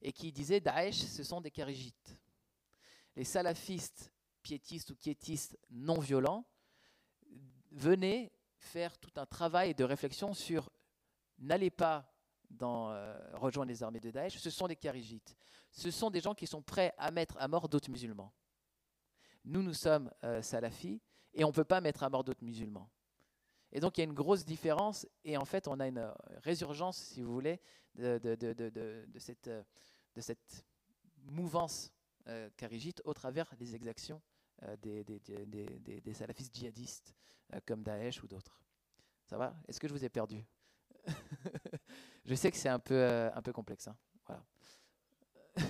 et 0.00 0.12
qui 0.12 0.32
disaient 0.32 0.60
Daesh, 0.60 0.96
ce 0.96 1.22
sont 1.22 1.40
des 1.40 1.50
karigites. 1.50 2.16
Les 3.16 3.24
salafistes 3.24 4.12
piétistes 4.42 4.90
ou 4.90 4.96
quiétistes 4.96 5.58
non 5.70 5.98
violents 5.98 6.46
venaient 7.72 8.32
faire 8.58 8.98
tout 8.98 9.12
un 9.16 9.26
travail 9.26 9.74
de 9.74 9.84
réflexion 9.84 10.34
sur 10.34 10.70
n'allez 11.38 11.70
pas 11.70 12.12
euh, 12.62 13.18
rejoindre 13.34 13.70
les 13.70 13.82
armées 13.82 14.00
de 14.00 14.10
Daesh, 14.10 14.38
ce 14.38 14.50
sont 14.50 14.68
des 14.68 14.76
Kharijites. 14.76 15.36
Ce 15.72 15.90
sont 15.90 16.10
des 16.10 16.20
gens 16.20 16.34
qui 16.34 16.46
sont 16.46 16.62
prêts 16.62 16.94
à 16.96 17.10
mettre 17.10 17.36
à 17.38 17.48
mort 17.48 17.68
d'autres 17.68 17.90
musulmans. 17.90 18.32
Nous, 19.44 19.62
nous 19.62 19.74
sommes 19.74 20.10
euh, 20.24 20.40
salafis 20.42 21.00
et 21.34 21.44
on 21.44 21.48
ne 21.48 21.52
peut 21.52 21.64
pas 21.64 21.80
mettre 21.80 22.02
à 22.02 22.08
mort 22.08 22.24
d'autres 22.24 22.44
musulmans. 22.44 22.88
Et 23.72 23.80
donc 23.80 23.98
il 23.98 24.00
y 24.00 24.04
a 24.04 24.06
une 24.06 24.14
grosse 24.14 24.44
différence 24.44 25.06
et 25.24 25.36
en 25.36 25.44
fait 25.44 25.68
on 25.68 25.80
a 25.80 25.86
une 25.86 25.98
euh, 25.98 26.12
résurgence, 26.38 26.96
si 26.96 27.22
vous 27.22 27.32
voulez, 27.32 27.60
de, 27.94 28.18
cette, 29.18 29.50
mouvance 31.24 31.92
euh, 32.28 32.48
au 33.04 33.14
travers 33.14 33.54
des 33.56 33.74
exactions 33.74 34.20
des, 34.78 35.04
des, 35.04 36.14
salafistes 36.14 36.54
djihadistes 36.54 37.14
comme 37.66 37.82
Daesh 37.82 38.22
ou 38.22 38.26
d'autres. 38.26 38.62
Ça 39.26 39.36
va? 39.36 39.54
Est-ce 39.68 39.80
que 39.80 39.88
je 39.88 39.92
vous 39.92 40.04
ai 40.04 40.08
perdu? 40.08 40.44
Je 42.24 42.34
sais 42.34 42.50
que 42.50 42.56
c'est 42.56 42.68
un 42.68 42.78
peu, 42.78 42.94
euh, 42.94 43.30
un 43.34 43.42
peu 43.42 43.52
complexe. 43.52 43.88
Hein. 43.88 43.96
Voilà. 44.26 44.44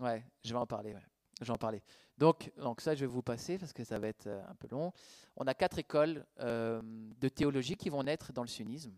ouais, 0.00 0.24
je 0.44 0.52
vais 0.52 0.58
en 0.58 0.66
parler. 0.66 0.96
Je 1.40 1.46
vais 1.46 1.52
en 1.52 1.58
parler. 1.58 1.82
Donc, 2.18 2.52
donc 2.56 2.80
ça, 2.80 2.94
je 2.94 3.00
vais 3.00 3.06
vous 3.06 3.22
passer 3.22 3.56
parce 3.56 3.72
que 3.72 3.84
ça 3.84 3.98
va 3.98 4.08
être 4.08 4.26
euh, 4.26 4.42
un 4.48 4.54
peu 4.56 4.68
long. 4.68 4.92
On 5.36 5.46
a 5.46 5.54
quatre 5.54 5.78
écoles 5.78 6.26
euh, 6.40 6.82
de 6.82 7.28
théologie 7.28 7.76
qui 7.76 7.88
vont 7.88 8.02
naître 8.02 8.32
dans 8.32 8.42
le 8.42 8.48
sunnisme. 8.48 8.96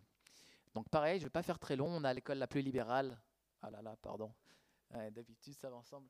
Donc 0.73 0.89
pareil, 0.89 1.19
je 1.19 1.23
ne 1.23 1.27
vais 1.27 1.31
pas 1.31 1.43
faire 1.43 1.59
très 1.59 1.75
long. 1.75 1.87
On 1.87 2.03
a 2.03 2.13
l'école 2.13 2.39
la 2.39 2.47
plus 2.47 2.61
libérale. 2.61 3.15
Ah 3.63 3.71
là 3.71 3.81
là, 3.81 3.95
pardon. 4.01 4.31
D'habitude, 5.11 5.55
ça 5.55 5.71
va 5.71 5.77
ensemble. 5.77 6.07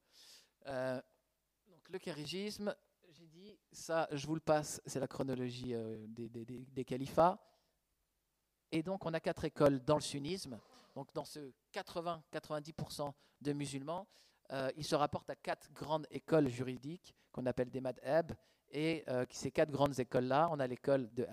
donc 0.66 1.90
le 1.90 2.00
charigisme, 2.00 2.76
j'ai 3.12 3.28
dit, 3.28 3.58
ça, 3.72 4.10
je 4.12 4.28
vous 4.28 4.36
le 4.36 4.42
passe, 4.42 4.82
c'est 4.86 5.00
la 5.00 5.08
chronologie 5.08 5.74
des, 6.10 6.28
des, 6.28 6.44
des, 6.46 6.84
califats. 6.84 7.40
Et 8.72 8.84
donc, 8.84 9.06
on 9.06 9.14
a 9.14 9.22
quatre 9.22 9.46
écoles 9.46 9.80
dans 9.86 9.96
le 9.96 10.02
sunnisme. 10.02 10.60
Donc, 10.96 11.14
dans 11.14 11.24
ce 11.24 11.54
80-90% 11.74 13.14
de 13.42 13.54
musulmans, 13.54 14.08
euh, 14.52 14.72
il 14.76 14.84
se 14.84 14.96
rapporte 14.96 15.30
à 15.30 15.36
quatre 15.36 15.72
grandes 15.72 16.08
écoles 16.12 16.50
juridiques 16.50 17.16
qu'on 17.32 17.46
appelle 17.46 17.70
des 17.70 17.82
madhab. 17.82 18.34
Et 18.70 19.04
euh, 19.08 19.26
ces 19.30 19.52
quatre 19.52 19.72
grandes 19.72 20.00
écoles-là, 20.00 20.50
on 20.52 20.60
a 20.60 20.68
l'école 20.68 21.14
de, 21.14 21.24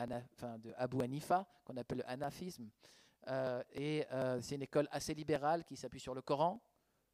de, 0.59 0.75
Abu 0.77 1.03
Hanifa, 1.03 1.47
qu'on 1.65 1.77
appelle 1.77 1.99
le 1.99 2.09
hanafisme. 2.09 2.69
Euh, 3.29 3.63
et 3.73 4.07
c'est 4.41 4.55
une 4.57 4.63
école 4.63 4.89
assez 4.91 5.15
libérale 5.15 5.65
qui 5.65 5.77
s'appuie 5.77 6.01
sur 6.01 6.15
le 6.15 6.23
Coran, 6.23 6.61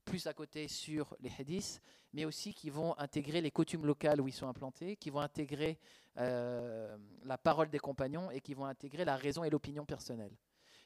plus 0.07 0.27
à 0.27 0.33
côté 0.33 0.69
sur 0.69 1.15
les 1.21 1.31
hadiths, 1.39 1.83
mais 2.13 2.25
aussi 2.25 2.55
qui 2.55 2.71
vont 2.71 2.97
intégrer 2.99 3.43
les 3.43 3.51
coutumes 3.51 3.85
locales 3.85 4.21
où 4.21 4.29
ils 4.29 4.33
sont 4.33 4.49
implantés, 4.49 4.97
qui 4.97 5.11
vont 5.11 5.21
intégrer 5.21 5.79
euh, 6.17 6.97
la 7.25 7.37
parole 7.37 7.69
des 7.69 7.81
compagnons 7.81 8.31
et 8.31 8.41
qui 8.41 8.55
vont 8.55 8.65
intégrer 8.65 9.05
la 9.05 9.17
raison 9.17 9.45
et 9.45 9.51
l'opinion 9.51 9.85
personnelle. 9.85 10.35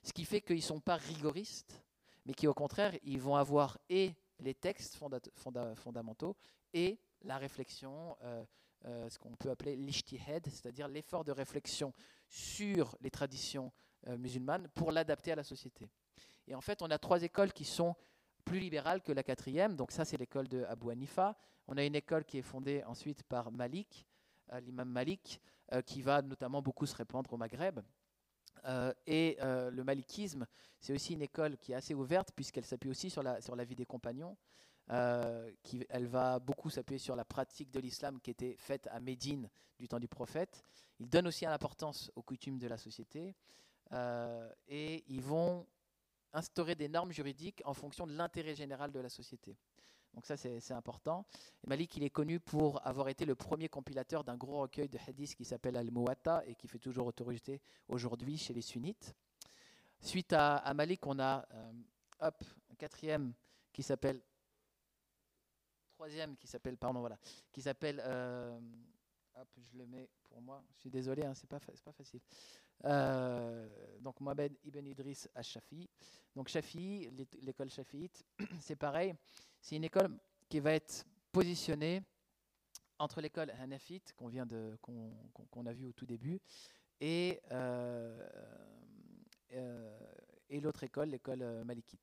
Ce 0.02 0.12
qui 0.12 0.24
fait 0.24 0.40
qu'ils 0.40 0.56
ne 0.56 0.62
sont 0.62 0.80
pas 0.80 0.96
rigoristes, 0.96 1.82
mais 2.24 2.32
qui 2.32 2.48
au 2.48 2.54
contraire, 2.54 2.94
ils 3.04 3.20
vont 3.20 3.36
avoir 3.36 3.78
et 3.88 4.14
les 4.40 4.54
textes 4.54 4.98
fondamentaux 5.76 6.36
et 6.72 6.98
la 7.22 7.36
réflexion, 7.36 8.16
euh, 8.22 8.44
euh, 8.86 9.10
ce 9.10 9.18
qu'on 9.18 9.36
peut 9.36 9.50
appeler 9.50 9.76
l'ishtihad, 9.76 10.46
c'est-à-dire 10.46 10.88
l'effort 10.88 11.24
de 11.24 11.32
réflexion 11.32 11.92
sur 12.28 12.96
les 13.02 13.10
traditions 13.10 13.70
musulmanes 14.18 14.68
pour 14.74 14.92
l'adapter 14.92 15.32
à 15.32 15.36
la 15.36 15.44
société. 15.44 15.88
Et 16.46 16.54
en 16.54 16.60
fait, 16.60 16.82
on 16.82 16.90
a 16.90 16.98
trois 16.98 17.22
écoles 17.22 17.52
qui 17.52 17.64
sont 17.64 17.94
plus 18.44 18.58
libérale 18.58 19.02
que 19.02 19.12
la 19.12 19.22
quatrième. 19.22 19.76
Donc 19.76 19.92
ça, 19.92 20.04
c'est 20.04 20.16
l'école 20.16 20.48
de 20.48 20.64
Abu 20.64 20.90
Hanifa. 20.90 21.36
On 21.68 21.76
a 21.76 21.84
une 21.84 21.94
école 21.94 22.24
qui 22.24 22.38
est 22.38 22.42
fondée 22.42 22.82
ensuite 22.84 23.22
par 23.22 23.52
Malik, 23.52 24.06
euh, 24.52 24.60
l'imam 24.60 24.88
Malik, 24.88 25.40
euh, 25.72 25.82
qui 25.82 26.02
va 26.02 26.22
notamment 26.22 26.62
beaucoup 26.62 26.86
se 26.86 26.96
répandre 26.96 27.32
au 27.32 27.36
Maghreb. 27.36 27.80
Euh, 28.66 28.92
et 29.06 29.38
le 29.40 29.82
malikisme, 29.84 30.46
c'est 30.80 30.92
aussi 30.92 31.14
une 31.14 31.22
école 31.22 31.56
qui 31.56 31.72
est 31.72 31.76
assez 31.76 31.94
ouverte 31.94 32.32
puisqu'elle 32.34 32.64
s'appuie 32.64 32.90
aussi 32.90 33.08
sur 33.08 33.22
la, 33.22 33.40
sur 33.40 33.56
la 33.56 33.64
vie 33.64 33.76
des 33.76 33.86
compagnons. 33.86 34.36
qui, 35.62 35.86
elle 35.88 36.08
va 36.08 36.40
beaucoup 36.40 36.68
s'appuyer 36.68 36.98
sur 36.98 37.14
la 37.14 37.24
pratique 37.24 37.70
de 37.70 37.78
l'islam 37.78 38.20
qui 38.20 38.30
était 38.30 38.56
faite 38.56 38.88
à 38.90 38.98
Médine 38.98 39.48
du 39.78 39.86
temps 39.86 40.00
du 40.00 40.08
prophète. 40.08 40.64
Ils 40.98 41.08
donnent 41.08 41.28
aussi 41.28 41.46
une 41.46 41.52
importance 41.52 42.10
aux 42.16 42.22
coutumes 42.22 42.58
de 42.58 42.66
la 42.66 42.76
société. 42.76 43.34
Et 43.92 45.04
ils 45.08 45.22
vont 45.22 45.66
instaurer 46.32 46.74
des 46.74 46.88
normes 46.88 47.12
juridiques 47.12 47.62
en 47.64 47.74
fonction 47.74 48.06
de 48.06 48.12
l'intérêt 48.12 48.54
général 48.54 48.92
de 48.92 49.00
la 49.00 49.08
société. 49.08 49.56
Donc 50.14 50.26
ça, 50.26 50.36
c'est 50.36 50.72
important. 50.72 51.24
Malik, 51.66 51.96
il 51.96 52.02
est 52.02 52.10
connu 52.10 52.40
pour 52.40 52.84
avoir 52.86 53.08
été 53.08 53.24
le 53.24 53.36
premier 53.36 53.68
compilateur 53.68 54.24
d'un 54.24 54.36
gros 54.36 54.60
recueil 54.60 54.88
de 54.88 54.98
hadiths 55.06 55.36
qui 55.36 55.44
s'appelle 55.44 55.76
Al-Muwatta 55.76 56.42
et 56.46 56.56
qui 56.56 56.66
fait 56.66 56.80
toujours 56.80 57.06
autorité 57.06 57.60
aujourd'hui 57.88 58.36
chez 58.36 58.52
les 58.52 58.62
sunnites. 58.62 59.14
Suite 60.00 60.32
à, 60.32 60.72
Malik, 60.74 61.06
on 61.06 61.18
a 61.20 61.46
euh, 61.54 61.72
hop, 62.20 62.42
un 62.72 62.74
quatrième 62.74 63.34
qui 63.72 63.82
s'appelle 63.82 64.20
troisième 65.92 66.34
qui 66.38 66.46
s'appelle 66.46 66.78
pardon 66.78 67.00
voilà 67.00 67.18
qui 67.52 67.60
s'appelle 67.60 68.00
euh, 68.02 68.58
hop 69.34 69.48
je 69.58 69.76
le 69.76 69.86
mets 69.86 70.08
pour 70.24 70.40
moi 70.40 70.64
je 70.72 70.78
suis 70.78 70.90
désolé 70.90 71.24
hein, 71.24 71.34
c'est 71.34 71.46
pas 71.46 71.58
c'est 71.74 71.84
pas 71.84 71.92
facile 71.92 72.20
euh, 72.84 73.68
donc 74.00 74.20
Mohamed 74.20 74.56
Ibn 74.64 74.86
Idris 74.86 75.26
al-Shafi. 75.34 75.88
Donc 76.34 76.48
Shafi, 76.48 77.10
l'école 77.42 77.70
Shafiite, 77.70 78.24
c'est 78.60 78.76
pareil. 78.76 79.14
C'est 79.60 79.76
une 79.76 79.84
école 79.84 80.16
qui 80.48 80.60
va 80.60 80.72
être 80.72 81.04
positionnée 81.32 82.02
entre 82.98 83.20
l'école 83.20 83.50
Hanafite 83.50 84.12
qu'on 84.14 84.28
vient 84.28 84.46
de 84.46 84.76
qu'on 84.82 85.66
a 85.66 85.72
vu 85.72 85.86
au 85.86 85.92
tout 85.92 86.06
début 86.06 86.40
et 87.00 87.40
euh, 87.50 88.28
euh, 89.52 89.98
l'autre 90.50 90.84
école, 90.84 91.08
l'école 91.08 91.64
Malikite. 91.64 92.00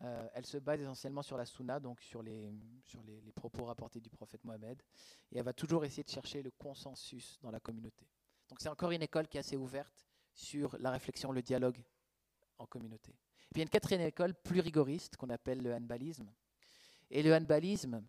elle 0.00 0.46
se 0.46 0.58
base 0.58 0.80
essentiellement 0.80 1.22
sur 1.22 1.36
la 1.36 1.44
Sunna, 1.44 1.80
donc 1.80 2.00
sur, 2.00 2.22
les, 2.22 2.52
propos 3.34 3.64
rapportés 3.64 4.00
du 4.00 4.10
prophète 4.10 4.44
Mohammed, 4.44 4.80
et 5.32 5.38
elle 5.38 5.44
va 5.44 5.52
toujours 5.52 5.84
essayer 5.84 6.04
de 6.04 6.10
chercher 6.10 6.42
le 6.42 6.50
consensus 6.52 7.38
dans 7.42 7.50
la 7.50 7.60
communauté. 7.60 8.06
Donc 8.50 8.60
c'est 8.60 8.68
encore 8.68 8.90
une 8.90 9.02
école 9.02 9.28
qui 9.28 9.36
est 9.36 9.40
assez 9.40 9.56
ouverte 9.56 10.06
sur 10.34 10.76
la 10.78 10.90
réflexion, 10.90 11.30
le 11.30 11.40
dialogue 11.40 11.80
en 12.58 12.66
communauté. 12.66 13.12
puis 13.38 13.48
il 13.54 13.58
y 13.58 13.60
a 13.60 13.62
une 13.62 13.70
quatrième 13.70 14.02
école 14.02 14.34
plus 14.34 14.60
rigoriste 14.60 15.16
qu'on 15.16 15.30
appelle 15.30 15.62
le 15.62 15.72
hanbalisme. 15.72 16.30
Et 17.10 17.22
le 17.22 17.32
hanbalisme, 17.34 18.04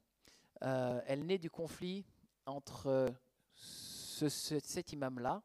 euh, 0.63 1.01
elle 1.05 1.25
naît 1.25 1.37
du 1.37 1.49
conflit 1.49 2.05
entre 2.45 3.13
ce, 3.53 4.29
cet 4.29 4.91
imam-là, 4.91 5.41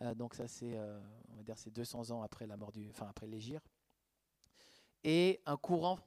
euh, 0.00 0.14
donc 0.14 0.34
ça 0.34 0.48
c'est, 0.48 0.76
euh, 0.76 1.00
on 1.28 1.36
va 1.36 1.42
dire, 1.42 1.58
c'est 1.58 1.70
200 1.70 2.10
ans 2.10 2.22
après 2.22 2.46
la 2.46 2.56
mort 2.56 2.72
du, 2.72 2.88
enfin 2.90 3.06
après 3.08 3.26
l'Égir, 3.26 3.60
et 5.04 5.40
un 5.46 5.56
courant 5.56 5.98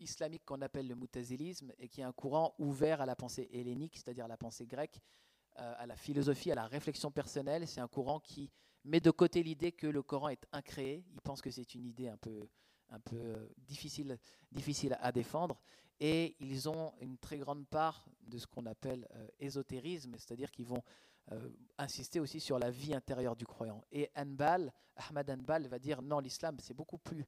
islamique 0.00 0.44
qu'on 0.44 0.60
appelle 0.62 0.88
le 0.88 0.94
mutazilisme 0.94 1.72
et 1.78 1.88
qui 1.88 2.00
est 2.00 2.04
un 2.04 2.12
courant 2.12 2.54
ouvert 2.58 3.00
à 3.00 3.06
la 3.06 3.16
pensée 3.16 3.48
hellénique, 3.52 3.96
c'est-à-dire 3.96 4.28
la 4.28 4.36
pensée 4.36 4.66
grecque, 4.66 5.00
euh, 5.00 5.33
à 5.56 5.86
la 5.86 5.96
philosophie, 5.96 6.50
à 6.50 6.54
la 6.54 6.66
réflexion 6.66 7.10
personnelle. 7.10 7.66
C'est 7.66 7.80
un 7.80 7.88
courant 7.88 8.20
qui 8.20 8.50
met 8.84 9.00
de 9.00 9.10
côté 9.10 9.42
l'idée 9.42 9.72
que 9.72 9.86
le 9.86 10.02
Coran 10.02 10.28
est 10.28 10.46
incréé. 10.52 11.04
Il 11.12 11.20
pense 11.20 11.40
que 11.40 11.50
c'est 11.50 11.74
une 11.74 11.86
idée 11.86 12.08
un 12.08 12.16
peu, 12.16 12.48
euh, 13.12 13.48
difficile, 13.58 14.18
à 15.00 15.12
défendre. 15.12 15.60
Et 16.00 16.36
ils 16.40 16.68
ont 16.68 16.92
une 17.00 17.18
très 17.18 17.38
grande 17.38 17.66
part 17.66 18.06
de 18.22 18.38
ce 18.38 18.46
qu'on 18.46 18.66
appelle 18.66 19.08
euh, 19.14 19.26
ésotérisme, 19.38 20.14
c'est-à-dire 20.18 20.50
qu'ils 20.50 20.66
vont 20.66 20.82
insister 21.78 22.20
aussi 22.20 22.38
sur 22.38 22.58
la 22.58 22.70
vie 22.70 22.92
intérieure 22.92 23.34
du 23.34 23.46
croyant. 23.46 23.82
Et 23.90 24.10
Anbal, 24.14 24.70
Ahmad 24.94 25.30
Anbal 25.30 25.66
va 25.68 25.78
dire 25.78 26.02
non, 26.02 26.18
l'islam 26.18 26.58
c'est 26.60 26.74
beaucoup 26.74 26.98
plus 26.98 27.24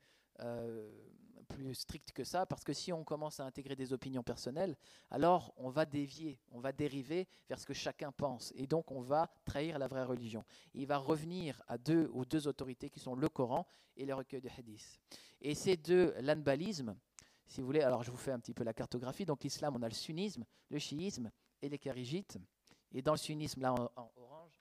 plus 1.47 1.75
strict 1.75 2.13
que 2.13 2.25
ça, 2.25 2.47
parce 2.47 2.65
que 2.65 2.73
si 2.73 2.93
on 2.93 3.05
commence 3.05 3.41
à 3.41 3.45
intégrer 3.45 3.77
des 3.77 3.93
opinions 3.93 4.23
personnelles, 4.23 4.77
alors 5.11 5.53
on 5.57 5.71
va 5.71 5.87
dévier, 5.87 6.41
on 6.51 6.61
va 6.61 6.73
dériver 6.73 7.29
vers 7.49 7.59
ce 7.59 7.67
que 7.67 7.75
chacun 7.75 8.13
pense, 8.13 8.53
et 8.57 8.67
donc 8.67 8.91
on 8.91 9.01
va 9.01 9.31
trahir 9.45 9.79
la 9.79 9.89
vraie 9.89 10.05
religion. 10.05 10.45
il 10.75 10.87
va 10.87 10.99
revenir 10.99 11.63
à 11.67 11.79
deux 11.79 12.11
ou 12.13 12.25
deux 12.25 12.49
autorités 12.49 12.91
qui 12.91 13.01
sont 13.01 13.15
le 13.15 13.29
Coran 13.29 13.67
et 13.97 14.05
les 14.05 14.13
recueils 14.13 14.41
de 14.41 14.51
hadith. 14.57 14.99
Et 15.41 15.55
ces 15.55 15.77
deux, 15.77 16.15
l'anbalisme, 16.21 16.97
si 17.47 17.61
vous 17.61 17.67
voulez, 17.67 17.83
alors 17.83 18.03
je 18.03 18.11
vous 18.11 18.17
fais 18.17 18.33
un 18.33 18.41
petit 18.41 18.55
peu 18.55 18.65
la 18.65 18.75
cartographie. 18.75 19.25
Donc 19.25 19.45
l'islam, 19.45 19.77
on 19.77 19.83
a 19.83 19.89
le 19.89 19.95
sunnisme, 19.95 20.45
le 20.69 20.79
chiisme 20.79 21.31
et 21.63 21.69
les 21.69 21.79
karigites. 21.79 22.39
Et 22.93 23.03
dans 23.03 23.13
le 23.13 23.19
sunnisme, 23.19 23.61
là 23.61 23.73
en, 23.73 24.13
orange, 24.17 24.61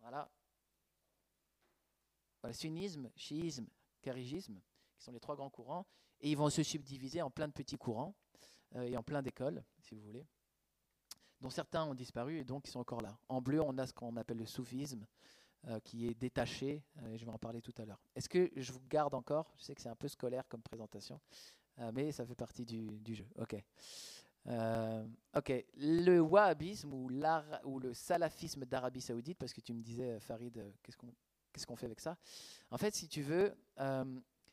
voilà, 0.00 0.30
sunnisme, 2.52 3.10
chiisme, 3.16 3.66
karigisme 4.00 4.60
qui 4.98 5.04
sont 5.04 5.12
les 5.12 5.20
trois 5.20 5.36
grands 5.36 5.50
courants, 5.50 5.86
et 6.20 6.30
ils 6.30 6.36
vont 6.36 6.50
se 6.50 6.62
subdiviser 6.62 7.22
en 7.22 7.30
plein 7.30 7.48
de 7.48 7.52
petits 7.52 7.78
courants 7.78 8.14
euh, 8.76 8.82
et 8.82 8.96
en 8.96 9.02
plein 9.02 9.22
d'écoles, 9.22 9.64
si 9.80 9.94
vous 9.94 10.02
voulez, 10.02 10.26
dont 11.40 11.50
certains 11.50 11.84
ont 11.84 11.94
disparu 11.94 12.38
et 12.38 12.44
donc 12.44 12.66
ils 12.66 12.70
sont 12.70 12.80
encore 12.80 13.00
là. 13.00 13.16
En 13.28 13.40
bleu, 13.40 13.62
on 13.62 13.78
a 13.78 13.86
ce 13.86 13.92
qu'on 13.92 14.16
appelle 14.16 14.38
le 14.38 14.46
soufisme, 14.46 15.06
euh, 15.68 15.80
qui 15.80 16.06
est 16.06 16.14
détaché, 16.14 16.82
euh, 17.02 17.12
et 17.12 17.18
je 17.18 17.24
vais 17.24 17.30
en 17.30 17.38
parler 17.38 17.62
tout 17.62 17.74
à 17.78 17.84
l'heure. 17.84 18.00
Est-ce 18.14 18.28
que 18.28 18.50
je 18.56 18.72
vous 18.72 18.82
garde 18.88 19.14
encore? 19.14 19.52
Je 19.56 19.64
sais 19.64 19.74
que 19.74 19.80
c'est 19.80 19.88
un 19.88 19.96
peu 19.96 20.08
scolaire 20.08 20.46
comme 20.48 20.62
présentation, 20.62 21.20
mais 21.92 22.10
ça 22.10 22.26
fait 22.26 22.34
partie 22.34 22.64
du, 22.64 23.14
jeu. 23.14 23.26
Ok. 23.36 23.54
ok, 25.36 25.64
le 25.76 26.18
wahhabisme 26.18 26.92
ou, 26.92 27.08
le 27.08 27.94
salafisme 27.94 28.64
d'Arabie 28.64 29.00
Saoudite, 29.00 29.38
parce 29.38 29.52
que 29.52 29.60
tu 29.60 29.72
me 29.72 29.80
disais, 29.80 30.18
Farid, 30.18 30.74
qu'est-ce 30.82 31.66
qu'on 31.66 31.76
fait 31.76 31.86
avec 31.86 32.00
ça? 32.00 32.18
En 32.72 32.78
fait, 32.78 32.96
si 32.96 33.06
tu 33.06 33.22
veux, 33.22 33.56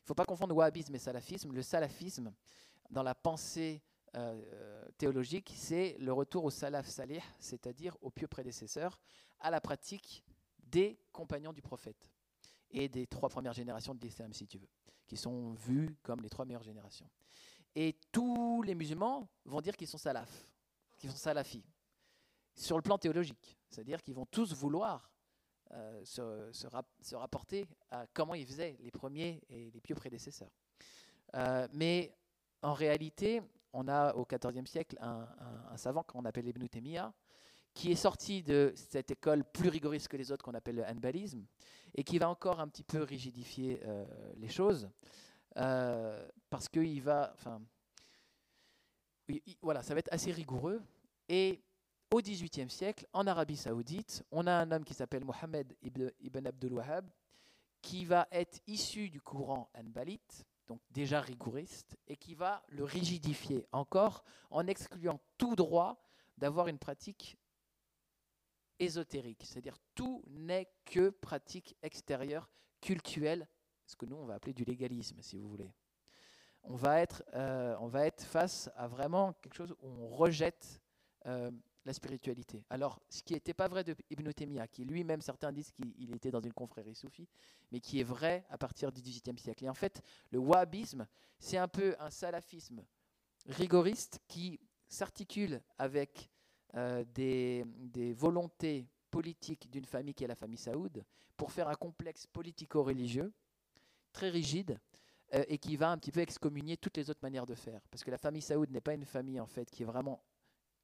ne 0.06 0.08
faut 0.08 0.14
pas 0.14 0.24
confondre 0.24 0.54
wahhabisme 0.54 0.94
et 0.94 1.00
salafisme. 1.00 1.52
Le 1.52 1.62
salafisme, 1.62 2.32
dans 2.90 3.02
la 3.02 3.14
pensée 3.14 3.82
euh, 4.14 4.84
théologique, 4.98 5.52
c'est 5.56 5.96
le 5.98 6.12
retour 6.12 6.44
au 6.44 6.50
salaf 6.50 6.86
salih, 6.86 7.20
c'est-à-dire 7.40 7.96
aux 8.00 8.10
pieux 8.10 8.28
prédécesseurs, 8.28 9.00
à 9.40 9.50
la 9.50 9.60
pratique 9.60 10.24
des 10.58 11.00
compagnons 11.12 11.52
du 11.52 11.60
prophète 11.60 12.08
et 12.70 12.88
des 12.88 13.08
trois 13.08 13.28
premières 13.28 13.52
générations 13.52 13.96
de 13.96 14.00
l'islam, 14.00 14.32
si 14.32 14.46
tu 14.46 14.58
veux, 14.58 14.68
qui 15.08 15.16
sont 15.16 15.54
vues 15.54 15.96
comme 16.04 16.20
les 16.20 16.28
trois 16.28 16.44
meilleures 16.44 16.62
générations. 16.62 17.10
Et 17.74 17.98
tous 18.12 18.62
les 18.62 18.76
musulmans 18.76 19.28
vont 19.44 19.60
dire 19.60 19.76
qu'ils 19.76 19.88
sont 19.88 19.98
salafs, 19.98 20.52
qu'ils 20.98 21.10
sont 21.10 21.16
salafis, 21.16 21.64
sur 22.54 22.76
le 22.76 22.82
plan 22.82 22.96
théologique, 22.96 23.58
c'est-à-dire 23.68 24.00
qu'ils 24.02 24.14
vont 24.14 24.26
tous 24.26 24.54
vouloir 24.54 25.10
euh, 25.72 26.04
se, 26.04 27.16
rapporter 27.16 27.66
à 27.90 28.06
comment 28.14 28.34
ils 28.34 28.46
faisaient 28.46 28.76
les 28.80 28.90
premiers 28.90 29.42
et 29.48 29.70
les 29.72 29.80
pieux 29.80 29.94
prédécesseurs. 29.94 30.50
Euh, 31.34 31.66
mais 31.72 32.14
en 32.62 32.72
réalité, 32.72 33.42
on 33.72 33.88
a 33.88 34.14
au 34.14 34.24
XIVe 34.24 34.66
siècle 34.66 34.96
un, 35.00 35.26
savant 35.76 36.04
qu'on 36.04 36.24
appelle 36.24 36.46
Ibn 36.46 36.66
Taymiyyah, 36.66 37.12
qui 37.74 37.90
est 37.90 37.96
sorti 37.96 38.42
de 38.42 38.72
cette 38.76 39.10
école 39.10 39.44
plus 39.44 39.68
rigoriste 39.68 40.08
que 40.08 40.16
les 40.16 40.30
autres 40.30 40.44
qu'on 40.44 40.54
appelle 40.54 40.76
le 40.76 40.84
hanbalisme, 40.84 41.44
et 41.94 42.04
qui 42.04 42.18
va 42.18 42.30
encore 42.30 42.60
un 42.60 42.68
petit 42.68 42.84
peu 42.84 43.02
rigidifier 43.02 43.80
euh, 43.84 44.04
les 44.36 44.48
choses, 44.48 44.88
parce 45.54 46.68
qu'il 46.68 47.02
va, 47.02 47.32
enfin, 47.34 47.60
voilà, 49.62 49.82
ça 49.82 49.94
va 49.94 50.00
être 50.00 50.12
assez 50.12 50.30
rigoureux, 50.30 50.80
et 51.28 51.60
au 52.10 52.20
XVIIIe 52.20 52.70
siècle, 52.70 53.06
en 53.12 53.26
Arabie 53.26 53.56
Saoudite, 53.56 54.24
on 54.30 54.46
a 54.46 54.52
un 54.52 54.70
homme 54.70 54.84
qui 54.84 54.94
s'appelle 54.94 55.24
Mohamed 55.24 55.74
ibn 55.82 56.46
Abdul 56.46 56.74
Wahhab, 56.74 57.08
qui 57.82 58.04
va 58.04 58.26
être 58.30 58.60
issu 58.66 59.10
du 59.10 59.20
courant 59.20 59.70
Hanbalite, 59.74 60.46
donc 60.66 60.80
déjà 60.90 61.20
rigoriste, 61.20 61.96
et 62.08 62.16
qui 62.16 62.34
va 62.34 62.62
le 62.68 62.84
rigidifier 62.84 63.66
encore 63.72 64.24
en 64.50 64.66
excluant 64.66 65.20
tout 65.38 65.56
droit 65.56 66.00
d'avoir 66.38 66.68
une 66.68 66.78
pratique 66.78 67.36
ésotérique, 68.78 69.42
c'est-à-dire 69.44 69.78
tout 69.94 70.22
n'est 70.28 70.68
que 70.84 71.10
pratique 71.10 71.76
extérieure, 71.82 72.50
cultuelle, 72.80 73.48
ce 73.86 73.96
que 73.96 74.06
nous 74.06 74.16
on 74.16 74.26
va 74.26 74.34
appeler 74.34 74.52
du 74.52 74.64
légalisme, 74.64 75.20
si 75.22 75.36
vous 75.36 75.48
voulez. 75.48 75.72
On 76.62 76.74
va 76.74 77.00
être, 77.00 77.22
euh, 77.34 77.76
on 77.80 77.86
va 77.86 78.06
être 78.06 78.24
face 78.24 78.68
à 78.76 78.88
vraiment 78.88 79.32
quelque 79.34 79.54
chose 79.54 79.74
où 79.80 79.88
on 79.88 80.08
rejette 80.08 80.80
euh, 81.26 81.50
la 81.86 81.92
spiritualité. 81.92 82.64
Alors, 82.68 83.00
ce 83.08 83.22
qui 83.22 83.32
n'était 83.34 83.54
pas 83.54 83.68
vrai 83.68 83.84
de 83.84 83.94
Ibn 84.10 84.30
Taymiyyah, 84.32 84.66
qui 84.66 84.84
lui-même, 84.84 85.20
certains 85.20 85.52
disent 85.52 85.70
qu'il 85.70 86.12
était 86.14 86.32
dans 86.32 86.40
une 86.40 86.52
confrérie 86.52 86.96
soufie, 86.96 87.28
mais 87.70 87.80
qui 87.80 88.00
est 88.00 88.04
vrai 88.04 88.44
à 88.50 88.58
partir 88.58 88.90
du 88.90 89.00
XVIIIe 89.00 89.38
siècle. 89.38 89.64
Et 89.64 89.68
en 89.68 89.74
fait, 89.74 90.02
le 90.32 90.40
wahhabisme, 90.40 91.06
c'est 91.38 91.58
un 91.58 91.68
peu 91.68 91.94
un 92.00 92.10
salafisme 92.10 92.84
rigoriste 93.46 94.20
qui 94.26 94.58
s'articule 94.88 95.62
avec 95.78 96.28
euh, 96.74 97.04
des, 97.14 97.64
volontés 98.14 98.88
politiques 99.10 99.70
d'une 99.70 99.84
famille 99.84 100.14
qui 100.14 100.24
est 100.24 100.28
la 100.28 100.34
famille 100.34 100.58
Saoud 100.58 101.04
pour 101.36 101.52
faire 101.52 101.68
un 101.68 101.74
complexe 101.74 102.26
politico-religieux 102.26 103.32
très 104.12 104.30
rigide 104.30 104.80
euh, 105.34 105.44
et 105.46 105.58
qui 105.58 105.76
va 105.76 105.90
un 105.90 105.98
petit 105.98 106.10
peu 106.10 106.20
excommunier 106.20 106.76
toutes 106.76 106.96
les 106.96 107.08
autres 107.10 107.22
manières 107.22 107.46
de 107.46 107.54
faire. 107.54 107.80
Parce 107.90 108.02
que 108.02 108.10
la 108.10 108.18
famille 108.18 108.42
Saoud 108.42 108.70
n'est 108.70 108.80
pas 108.80 108.94
une 108.94 109.04
famille 109.04 109.38
en 109.38 109.46
fait 109.46 109.70
qui 109.70 109.84
est 109.84 109.86
vraiment 109.86 110.20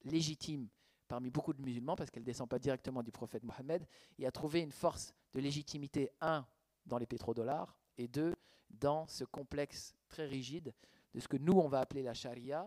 légitime 0.04 0.68
parmi 1.12 1.28
beaucoup 1.28 1.52
de 1.52 1.60
musulmans, 1.60 1.94
parce 1.94 2.10
qu'elle 2.10 2.22
ne 2.22 2.26
descend 2.26 2.48
pas 2.48 2.58
directement 2.58 3.02
du 3.02 3.12
prophète 3.12 3.44
Mohammed, 3.44 3.86
et 4.18 4.26
a 4.26 4.32
trouvé 4.32 4.60
une 4.60 4.72
force 4.72 5.12
de 5.34 5.40
légitimité, 5.40 6.10
un, 6.22 6.46
dans 6.86 6.96
les 6.96 7.04
pétrodollars, 7.04 7.76
et 7.98 8.08
deux, 8.08 8.34
dans 8.70 9.06
ce 9.08 9.24
complexe 9.24 9.94
très 10.08 10.24
rigide 10.24 10.72
de 11.12 11.20
ce 11.20 11.28
que 11.28 11.36
nous, 11.36 11.52
on 11.52 11.68
va 11.68 11.80
appeler 11.80 12.02
la 12.02 12.14
charia, 12.14 12.66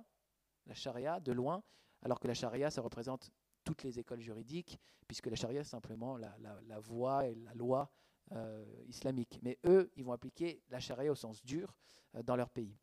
la 0.67 0.75
charia 0.75 1.19
de 1.19 1.31
loin, 1.31 1.63
alors 2.03 2.19
que 2.19 2.27
la 2.27 2.35
charia, 2.35 2.69
ça 2.69 2.83
représente 2.83 3.31
toutes 3.63 3.81
les 3.81 3.97
écoles 3.97 4.21
juridiques, 4.21 4.79
puisque 5.07 5.25
la 5.25 5.35
charia, 5.35 5.63
c'est 5.63 5.71
simplement 5.71 6.15
la, 6.15 6.79
voie 6.79 7.25
et 7.25 7.33
la 7.33 7.53
loi 7.55 7.89
euh, 8.33 8.63
islamique. 8.85 9.39
Mais 9.41 9.57
eux, 9.65 9.91
ils 9.95 10.05
vont 10.05 10.13
appliquer 10.13 10.61
la 10.69 10.79
charia 10.79 11.11
au 11.11 11.15
sens 11.15 11.43
dur 11.43 11.73
euh, 12.13 12.21
dans 12.21 12.35
leur 12.35 12.51
pays. 12.51 12.77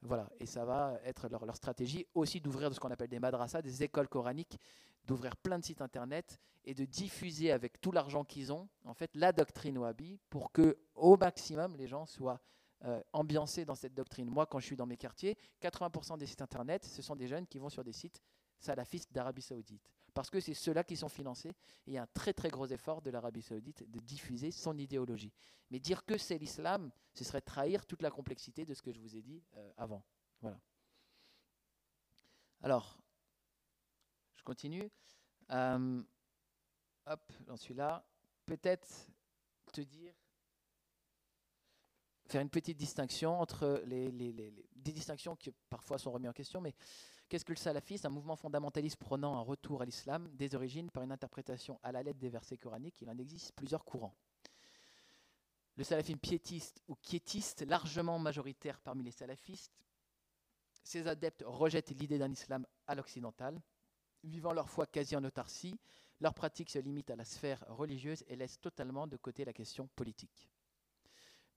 Voilà, 0.00 0.30
et 0.38 0.46
ça 0.46 0.64
va 0.64 1.00
être 1.02 1.28
leur, 1.28 1.44
leur 1.44 1.56
stratégie 1.56 2.06
aussi 2.14 2.40
d'ouvrir 2.40 2.72
ce 2.72 2.78
qu'on 2.78 2.92
appelle 2.92 3.08
des 3.08 3.18
madrasas, 3.18 3.62
des 3.62 3.82
écoles 3.82 4.06
coraniques, 4.06 4.56
d'ouvrir 5.08 5.36
plein 5.36 5.58
de 5.58 5.64
sites 5.64 5.80
internet 5.80 6.38
et 6.64 6.74
de 6.74 6.84
diffuser 6.84 7.50
avec 7.50 7.80
tout 7.80 7.90
l'argent 7.90 8.24
qu'ils 8.24 8.52
ont, 8.52 8.68
en 8.84 8.94
fait, 8.94 9.10
la 9.16 9.32
doctrine 9.32 9.78
wahhabi 9.78 10.20
pour 10.28 10.52
que, 10.52 10.78
au 10.94 11.16
maximum, 11.16 11.74
les 11.76 11.88
gens 11.88 12.04
soient 12.04 12.40
euh, 12.84 13.02
ambiancés 13.12 13.64
dans 13.64 13.74
cette 13.74 13.94
doctrine. 13.94 14.28
Moi, 14.28 14.46
quand 14.46 14.60
je 14.60 14.66
suis 14.66 14.76
dans 14.76 14.86
mes 14.86 14.98
quartiers, 14.98 15.36
80% 15.62 16.18
des 16.18 16.26
sites 16.26 16.42
internet, 16.42 16.84
ce 16.84 17.00
sont 17.00 17.16
des 17.16 17.26
jeunes 17.26 17.46
qui 17.46 17.58
vont 17.58 17.70
sur 17.70 17.82
des 17.82 17.94
sites 17.94 18.22
salafistes 18.58 19.12
d'Arabie 19.12 19.42
Saoudite. 19.42 19.90
Parce 20.12 20.28
que 20.30 20.40
c'est 20.40 20.54
ceux-là 20.54 20.84
qui 20.84 20.96
sont 20.96 21.08
financés. 21.08 21.50
Et 21.50 21.54
il 21.88 21.92
y 21.94 21.98
a 21.98 22.02
un 22.02 22.08
très 22.12 22.34
très 22.34 22.50
gros 22.50 22.66
effort 22.66 23.00
de 23.00 23.10
l'Arabie 23.10 23.42
Saoudite 23.42 23.88
de 23.90 23.98
diffuser 24.00 24.50
son 24.50 24.76
idéologie. 24.76 25.32
Mais 25.70 25.80
dire 25.80 26.04
que 26.04 26.18
c'est 26.18 26.38
l'islam, 26.38 26.90
ce 27.14 27.24
serait 27.24 27.40
trahir 27.40 27.86
toute 27.86 28.02
la 28.02 28.10
complexité 28.10 28.66
de 28.66 28.74
ce 28.74 28.82
que 28.82 28.92
je 28.92 29.00
vous 29.00 29.16
ai 29.16 29.22
dit 29.22 29.42
euh, 29.56 29.72
avant. 29.76 30.04
Voilà. 30.40 30.60
Alors, 32.60 32.98
continue. 34.48 34.90
Euh, 35.50 36.02
hop, 37.04 37.32
j'en 37.46 37.58
suis 37.58 37.74
là. 37.74 38.02
Peut-être 38.46 38.88
te 39.74 39.82
dire, 39.82 40.14
faire 42.28 42.40
une 42.40 42.48
petite 42.48 42.78
distinction 42.78 43.38
entre 43.38 43.82
les, 43.84 44.10
des 44.10 44.92
distinctions 44.92 45.36
qui 45.36 45.52
parfois 45.68 45.98
sont 45.98 46.10
remises 46.10 46.30
en 46.30 46.32
question, 46.32 46.62
mais 46.62 46.74
qu'est-ce 47.28 47.44
que 47.44 47.52
le 47.52 47.58
salafisme 47.58 48.06
Un 48.06 48.10
mouvement 48.10 48.36
fondamentaliste 48.36 48.96
prenant 48.96 49.36
un 49.36 49.42
retour 49.42 49.82
à 49.82 49.84
l'islam 49.84 50.34
des 50.34 50.54
origines 50.54 50.90
par 50.90 51.02
une 51.02 51.12
interprétation 51.12 51.78
à 51.82 51.92
la 51.92 52.02
lettre 52.02 52.18
des 52.18 52.30
versets 52.30 52.56
coraniques. 52.56 53.02
Il 53.02 53.10
en 53.10 53.18
existe 53.18 53.52
plusieurs 53.52 53.84
courants. 53.84 54.16
Le 55.76 55.84
salafisme 55.84 56.20
piétiste 56.20 56.80
ou 56.88 56.94
quiétiste, 56.94 57.66
largement 57.66 58.18
majoritaire 58.18 58.80
parmi 58.80 59.04
les 59.04 59.10
salafistes, 59.10 59.78
ces 60.84 61.06
adeptes 61.06 61.44
rejettent 61.46 61.90
l'idée 61.90 62.16
d'un 62.16 62.32
islam 62.32 62.66
à 62.86 62.94
l'occidental, 62.94 63.60
vivant 64.24 64.52
leur 64.52 64.68
foi 64.68 64.86
quasi 64.86 65.16
en 65.16 65.24
autarcie, 65.24 65.78
leur 66.20 66.34
pratique 66.34 66.70
se 66.70 66.78
limite 66.78 67.10
à 67.10 67.16
la 67.16 67.24
sphère 67.24 67.64
religieuse 67.68 68.24
et 68.28 68.36
laisse 68.36 68.60
totalement 68.60 69.06
de 69.06 69.16
côté 69.16 69.44
la 69.44 69.52
question 69.52 69.88
politique. 69.94 70.50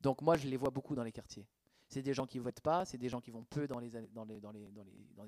Donc 0.01 0.21
moi, 0.21 0.37
je 0.37 0.47
les 0.47 0.57
vois 0.57 0.69
beaucoup 0.69 0.95
dans 0.95 1.03
les 1.03 1.11
quartiers. 1.11 1.47
C'est 1.87 2.01
des 2.01 2.13
gens 2.13 2.25
qui 2.25 2.37
ne 2.37 2.43
votent 2.43 2.61
pas, 2.61 2.85
c'est 2.85 2.97
des 2.97 3.09
gens 3.09 3.19
qui 3.19 3.31
vont 3.31 3.43
peu 3.43 3.67
dans 3.67 3.79
les, 3.79 3.91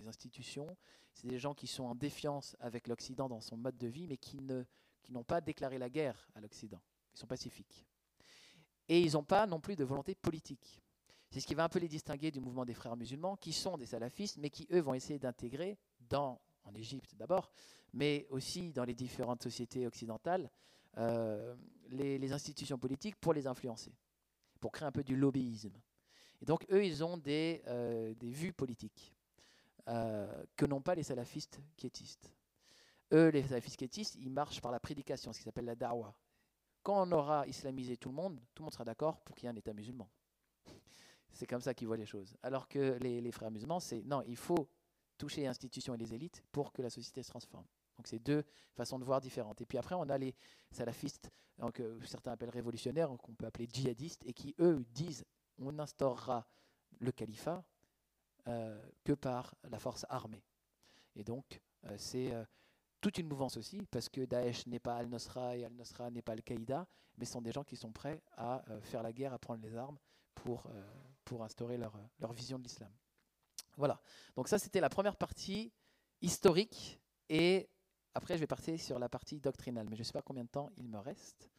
institutions, 0.08 0.78
c'est 1.14 1.28
des 1.28 1.38
gens 1.38 1.54
qui 1.54 1.68
sont 1.68 1.84
en 1.84 1.96
défiance 1.96 2.56
avec 2.60 2.88
l'Occident 2.88 3.28
dans 3.28 3.42
son 3.42 3.58
mode 3.58 3.78
de 3.78 3.88
vie, 3.88 4.08
mais 4.08 4.18
qui 4.18 4.40
n'ont 4.40 4.66
qui 5.04 5.24
pas 5.26 5.42
déclaré 5.42 5.78
la 5.78 5.90
guerre 5.90 6.28
à 6.36 6.42
l'Occident. 6.42 6.82
Ils 7.14 7.20
sont 7.20 7.28
pacifiques. 7.28 7.86
Et 8.88 9.02
ils 9.02 9.14
n'ont 9.14 9.24
pas 9.24 9.46
non 9.46 9.60
plus 9.60 9.76
de 9.76 9.84
volonté 9.84 10.16
politique. 10.16 10.82
C'est 11.30 11.40
ce 11.40 11.48
qui 11.48 11.56
va 11.56 11.64
un 11.64 11.70
peu 11.70 11.80
les 11.80 11.88
distinguer 11.88 12.32
du 12.32 12.40
mouvement 12.40 12.64
des 12.64 12.74
frères 12.74 12.96
musulmans, 12.96 13.36
qui 13.36 13.52
sont 13.54 13.78
des 13.78 13.88
salafistes, 13.88 14.38
mais 14.38 14.50
qui, 14.50 14.68
eux, 14.72 14.80
vont 14.80 14.94
essayer 14.94 15.20
d'intégrer 15.20 15.78
dans 16.00 16.40
en 16.66 16.74
Égypte 16.74 17.16
d'abord, 17.16 17.51
mais 17.93 18.28
aussi 18.30 18.72
dans 18.72 18.84
les 18.84 18.93
différentes 18.93 19.43
sociétés 19.43 19.86
occidentales, 19.88 20.49
les, 21.89 22.34
institutions 22.34 22.78
politiques 22.78 23.16
pour 23.16 23.34
les 23.34 23.47
influencer, 23.47 23.93
pour 24.59 24.72
créer 24.72 24.88
un 24.88 24.91
peu 24.91 25.03
du 25.03 25.16
lobbyisme. 25.16 25.74
Et 26.41 26.45
donc 26.45 26.66
eux, 26.72 26.86
ils 26.86 27.03
ont 27.03 27.18
des, 27.18 27.64
des 28.20 28.32
vues 28.32 28.53
politiques 28.53 29.14
que 29.86 30.66
n'ont 30.66 30.82
pas 30.82 30.95
les 30.95 31.03
salafistes 31.03 31.59
quiétistes. 31.78 32.32
Eux, 33.11 33.30
les 33.30 33.43
salafistes 33.43 33.78
quiétistes, 33.78 34.16
ils 34.16 34.32
marchent 34.32 34.61
par 34.61 34.72
la 34.72 34.80
prédication, 34.80 35.34
ce 35.34 35.39
qui 35.39 35.43
s'appelle 35.43 35.66
la 35.66 35.76
da'wah. 35.76 36.14
Quand 36.82 37.07
on 37.07 37.11
aura 37.11 37.47
islamisé 37.47 37.95
tout 37.95 38.09
le 38.09 38.16
monde, 38.16 38.39
tout 38.53 38.61
le 38.61 38.66
monde 38.66 38.74
sera 38.74 38.84
d'accord 38.84 39.22
pour 39.22 39.36
qu'il 39.36 39.45
y 39.45 39.47
ait 39.47 39.53
un 39.53 39.55
État 39.55 39.74
musulman. 39.74 40.09
C'est 41.32 41.45
comme 41.45 41.61
ça 41.61 41.74
qu'ils 41.74 41.88
voient 41.88 41.97
les 41.97 42.05
choses. 42.05 42.36
Alors 42.43 42.68
que 42.68 42.97
les, 42.99 43.32
frères 43.32 43.51
musulmans, 43.51 43.80
c'est 43.80 44.03
non, 44.03 44.22
il 44.28 44.36
faut 44.36 44.68
toucher 45.24 45.41
les 45.41 45.47
institutions 45.47 45.93
et 45.93 45.97
les 45.97 46.13
élites 46.13 46.43
pour 46.51 46.74
que 46.74 46.82
la 46.82 46.89
société 46.89 47.24
se 47.24 47.30
transforme. 47.30 47.65
Donc 47.97 48.07
c'est 48.07 48.19
deux 48.19 48.43
façons 48.76 48.99
de 48.99 49.05
voir 49.05 49.21
différentes. 49.21 49.61
Et 49.61 49.65
puis 49.65 49.78
après, 49.78 49.95
on 49.95 50.09
a 50.09 50.17
les 50.17 50.36
salafistes, 50.69 51.32
que 51.74 51.97
certains 52.05 52.34
appellent 52.34 52.49
révolutionnaires, 52.49 53.09
qu'on 53.19 53.34
peut 53.34 53.45
appeler 53.45 53.69
djihadistes, 53.71 54.26
et 54.26 54.34
qui, 54.34 54.53
eux, 54.59 54.84
disent 54.91 55.24
on 55.59 55.80
instaurera 55.80 56.45
le 56.99 57.11
califat 57.11 57.63
euh, 58.47 58.86
que 59.05 59.13
par 59.13 59.55
la 59.69 59.80
force 59.80 60.05
armée. 60.09 60.43
Et 61.15 61.24
donc, 61.24 61.61
euh, 61.86 61.95
c'est 61.97 62.34
euh, 62.34 62.43
toute 62.99 63.17
une 63.17 63.28
mouvance 63.28 63.55
aussi, 63.55 63.86
parce 63.91 64.09
que 64.09 64.26
Daesh 64.26 64.67
n'est 64.67 64.80
pas 64.80 64.97
Al-Nusra 64.97 65.55
et 65.55 65.63
Al-Nusra 65.63 66.09
n'est 66.09 66.21
pas 66.21 66.34
Al-Qaïda, 66.34 66.86
mais 67.17 67.26
ce 67.26 67.34
sont 67.34 67.41
des 67.41 67.51
gens 67.51 67.63
qui 67.63 67.78
sont 67.78 67.91
prêts 67.91 68.21
à 68.36 68.61
euh, 68.69 68.82
faire 68.82 69.03
la 69.03 69.13
guerre, 69.13 69.34
à 69.34 69.39
prendre 69.39 69.61
les 69.61 69.76
armes 69.76 69.97
pour, 70.36 70.65
euh, 70.65 70.84
pour 71.24 71.43
instaurer 71.43 71.78
leur, 71.78 71.97
leur 72.19 72.34
vision 72.34 72.57
de 72.57 72.63
l'islam. 72.63 72.91
Voilà, 73.78 73.99
donc 74.36 74.47
ça 74.47 74.59
c'était 74.59 74.80
la 74.82 74.89
première 74.89 75.15
partie 75.17 75.71
historique, 76.21 76.99
et 77.30 77.69
après 78.13 78.36
je 78.36 78.39
vais 78.39 78.47
partir 78.47 78.80
sur 78.80 78.99
la 78.99 79.09
partie 79.09 79.39
doctrinale, 79.39 79.88
mais 79.89 79.95
je 79.95 80.01
ne 80.01 80.05
sais 80.05 80.13
pas 80.13 80.21
combien 80.21 80.43
de 80.43 80.49
temps 80.49 80.69
il 80.78 80.88
me 80.89 80.99
reste, 80.99 81.49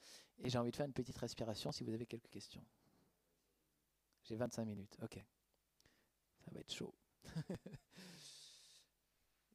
et 0.42 0.48
j'ai 0.50 0.58
envie 0.58 0.70
de 0.70 0.76
faire 0.76 0.86
une 0.86 0.92
petite 0.92 1.18
respiration 1.18 1.72
si 1.72 1.84
vous 1.84 1.92
avez 1.92 2.06
quelques 2.06 2.30
questions. 2.30 2.64
J'ai 4.22 4.36
25 4.36 4.64
minutes, 4.64 4.96
ok. 5.02 5.22
Ça 6.44 6.50
va 6.52 6.60
être 6.60 6.72
chaud. 6.72 6.94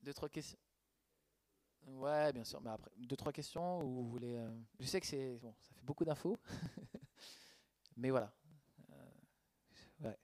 Deux, 0.04 0.14
trois 0.14 0.30
questions 0.30 0.58
Ouais, 1.88 2.32
bien 2.34 2.44
sûr. 2.44 2.62
Mais 2.62 2.70
après, 2.70 2.92
deux, 2.98 3.16
trois 3.16 3.32
questions 3.32 3.82
ou 3.82 4.04
vous 4.04 4.10
voulez. 4.10 4.36
Euh, 4.38 4.50
je 4.80 4.86
sais 4.86 5.00
que 5.02 5.08
c'est. 5.08 5.38
Bon, 5.42 5.54
ça 5.62 5.74
fait 5.74 5.86
beaucoup 5.86 6.06
d'infos. 6.06 6.38
mais 7.98 8.10
voilà. 8.10 8.32
Euh, 8.92 8.96
ouais. 10.10 10.18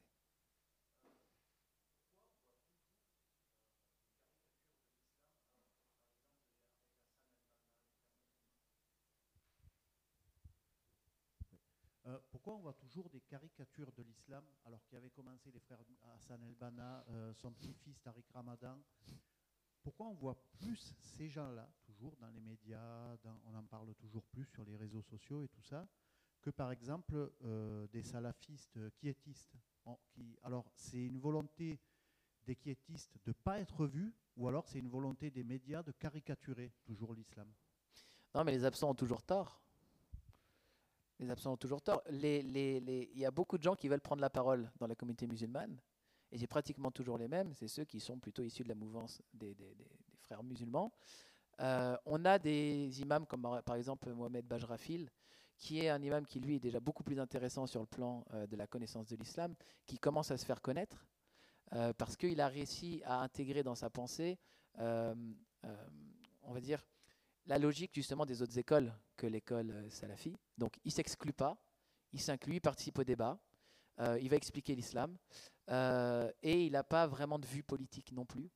Euh, 12.07 12.34
pourquoi 12.45 12.59
on 12.59 12.61
voit 12.61 12.73
toujours 12.73 13.09
des 13.09 13.21
caricatures 13.21 13.91
de 13.93 14.03
l'islam 14.03 14.45
alors 14.65 14.79
qu'il 14.83 14.95
avait 14.95 15.09
commencé 15.09 15.49
les 15.49 15.59
frères 15.59 15.79
Hassan 16.13 16.43
el-Banna, 16.43 17.03
son 17.33 17.51
petit-fils 17.51 17.99
Tariq 18.03 18.23
Ramadan? 18.31 18.77
Pourquoi 19.81 20.05
on 20.05 20.13
voit 20.13 20.37
plus 20.59 20.93
ces 20.99 21.27
gens-là, 21.27 21.67
toujours 21.81 22.15
dans 22.17 22.29
les 22.29 22.39
médias, 22.39 23.17
on 23.45 23.55
en 23.55 23.63
parle 23.63 23.95
toujours 23.95 24.23
plus 24.25 24.45
sur 24.45 24.63
les 24.63 24.75
réseaux 24.77 25.01
sociaux 25.01 25.41
et 25.41 25.47
tout 25.47 25.63
ça, 25.63 25.87
que 26.39 26.51
par 26.51 26.71
exemple 26.71 27.31
euh, 27.41 27.87
des 27.87 28.03
salafistes 28.03 28.77
quiétistes? 28.93 29.57
Qui, 30.11 30.37
Alors, 30.43 30.69
c'est 30.75 31.03
une 31.03 31.17
volonté 31.17 31.79
des 32.43 32.55
quiétistes 32.55 33.17
de 33.25 33.31
ne 33.31 33.33
pas 33.33 33.59
être 33.59 33.87
vus, 33.87 34.13
ou 34.35 34.47
alors 34.47 34.67
c'est 34.67 34.77
une 34.77 34.89
volonté 34.89 35.31
des 35.31 35.43
médias 35.43 35.81
de 35.81 35.91
caricaturer 35.91 36.71
toujours 36.83 37.15
l'islam? 37.15 37.51
Non, 38.35 38.43
mais 38.43 38.51
les 38.51 38.65
absents 38.65 38.91
ont 38.91 38.95
toujours 38.95 39.23
tort. 39.23 39.64
Les 41.19 41.29
absents 41.29 41.53
ont 41.53 41.57
toujours 41.57 41.81
tort. 41.81 42.01
Il 42.11 43.09
y 43.15 43.25
a 43.25 43.31
beaucoup 43.31 43.57
de 43.57 43.63
gens 43.63 43.75
qui 43.75 43.87
veulent 43.87 44.01
prendre 44.01 44.21
la 44.21 44.29
parole 44.29 44.69
dans 44.79 44.87
la 44.87 44.95
communauté 44.95 45.27
musulmane 45.27 45.79
et 46.31 46.37
c'est 46.37 46.47
pratiquement 46.47 46.91
toujours 46.91 47.17
les 47.17 47.27
mêmes, 47.27 47.53
c'est 47.53 47.69
ceux 47.69 47.85
qui 47.85 47.99
sont 47.99 48.19
plutôt 48.19 48.43
issus 48.43 48.63
de 48.63 48.69
la 48.69 48.75
mouvance 48.75 49.21
des, 49.33 49.55
frères 50.19 50.43
musulmans. 50.43 50.91
Euh, 51.61 51.95
on 52.05 52.25
a 52.25 52.39
des 52.39 53.01
imams 53.01 53.25
comme 53.25 53.43
par 53.63 53.75
exemple 53.75 54.11
Mohamed 54.11 54.45
Bajrafil, 54.45 55.09
qui 55.57 55.79
est 55.79 55.89
un 55.89 56.01
imam 56.01 56.25
qui 56.25 56.41
lui 56.41 56.55
est 56.55 56.59
déjà 56.59 56.81
beaucoup 56.81 57.03
plus 57.03 57.19
intéressant 57.19 57.65
sur 57.65 57.79
le 57.79 57.85
plan 57.85 58.25
euh, 58.33 58.45
de 58.47 58.57
la 58.57 58.67
connaissance 58.67 59.07
de 59.07 59.15
l'islam, 59.15 59.55
qui 59.85 59.97
commence 59.97 60.31
à 60.31 60.37
se 60.37 60.45
faire 60.45 60.61
connaître 60.61 61.07
euh, 61.73 61.93
parce 61.93 62.17
qu'il 62.17 62.41
a 62.41 62.49
réussi 62.49 63.01
à 63.05 63.21
intégrer 63.21 63.63
dans 63.63 63.75
sa 63.75 63.89
pensée, 63.89 64.37
on 64.77 66.53
va 66.53 66.59
dire, 66.59 66.85
la 67.45 67.57
logique 67.57 67.91
justement 67.93 68.25
des 68.25 68.41
autres 68.41 68.57
écoles 68.57 68.93
que 69.17 69.27
l'école 69.27 69.73
salafi. 69.89 70.37
Donc 70.57 70.77
il 70.83 70.91
s'exclut 70.91 71.33
pas, 71.33 71.57
il 72.13 72.19
s'inclut, 72.19 72.55
il 72.55 72.61
participe 72.61 72.99
au 72.99 73.03
débat, 73.03 73.39
il 74.19 74.29
va 74.29 74.35
expliquer 74.35 74.75
l'islam. 74.75 75.17
Euh, 75.71 76.31
et 76.43 76.65
il 76.65 76.73
n'a 76.73 76.83
pas 76.83 77.07
vraiment 77.07 77.39
de 77.39 77.45
vue 77.45 77.63
politique 77.63 78.11
non 78.11 78.25
plus. 78.25 78.49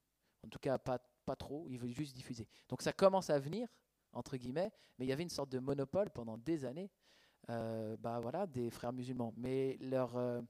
En 0.45 0.49
tout 0.49 0.59
cas, 0.59 0.77
pas, 0.77 0.99
pas 1.25 1.35
trop. 1.35 1.67
Il 1.69 1.79
veut 1.79 1.89
juste 1.89 2.15
diffuser. 2.15 2.47
Donc 2.67 2.81
ça 2.81 2.93
commence 2.93 3.29
à 3.29 3.39
venir, 3.39 3.67
entre 4.13 4.37
guillemets, 4.37 4.71
mais 4.97 5.05
il 5.05 5.09
y 5.09 5.11
avait 5.11 5.23
une 5.23 5.29
sorte 5.29 5.49
de 5.49 5.59
monopole 5.59 6.09
pendant 6.11 6.37
des 6.37 6.65
années 6.65 6.91
euh, 7.49 7.97
bah, 7.97 8.19
voilà, 8.19 8.45
des 8.47 8.69
frères 8.69 8.93
musulmans. 8.93 9.33
Mais 9.37 9.77
leur. 9.81 10.15
Euh, 10.17 10.41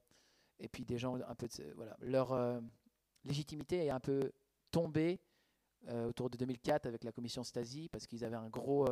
et 0.58 0.68
puis 0.68 0.84
des 0.84 0.98
gens 0.98 1.14
un 1.14 1.34
peu. 1.34 1.48
voilà, 1.74 1.96
leur 2.00 2.60
légitimité 3.24 3.86
est 3.86 3.90
un 3.90 4.00
peu 4.00 4.30
tombée 4.70 5.18
autour 5.88 6.30
de 6.30 6.36
2004 6.36 6.86
avec 6.86 7.04
la 7.04 7.12
commission 7.12 7.42
Stasi 7.42 7.88
parce 7.88 8.06
qu'ils 8.06 8.24
avaient 8.24 8.36
un 8.36 8.48
gros. 8.48 8.86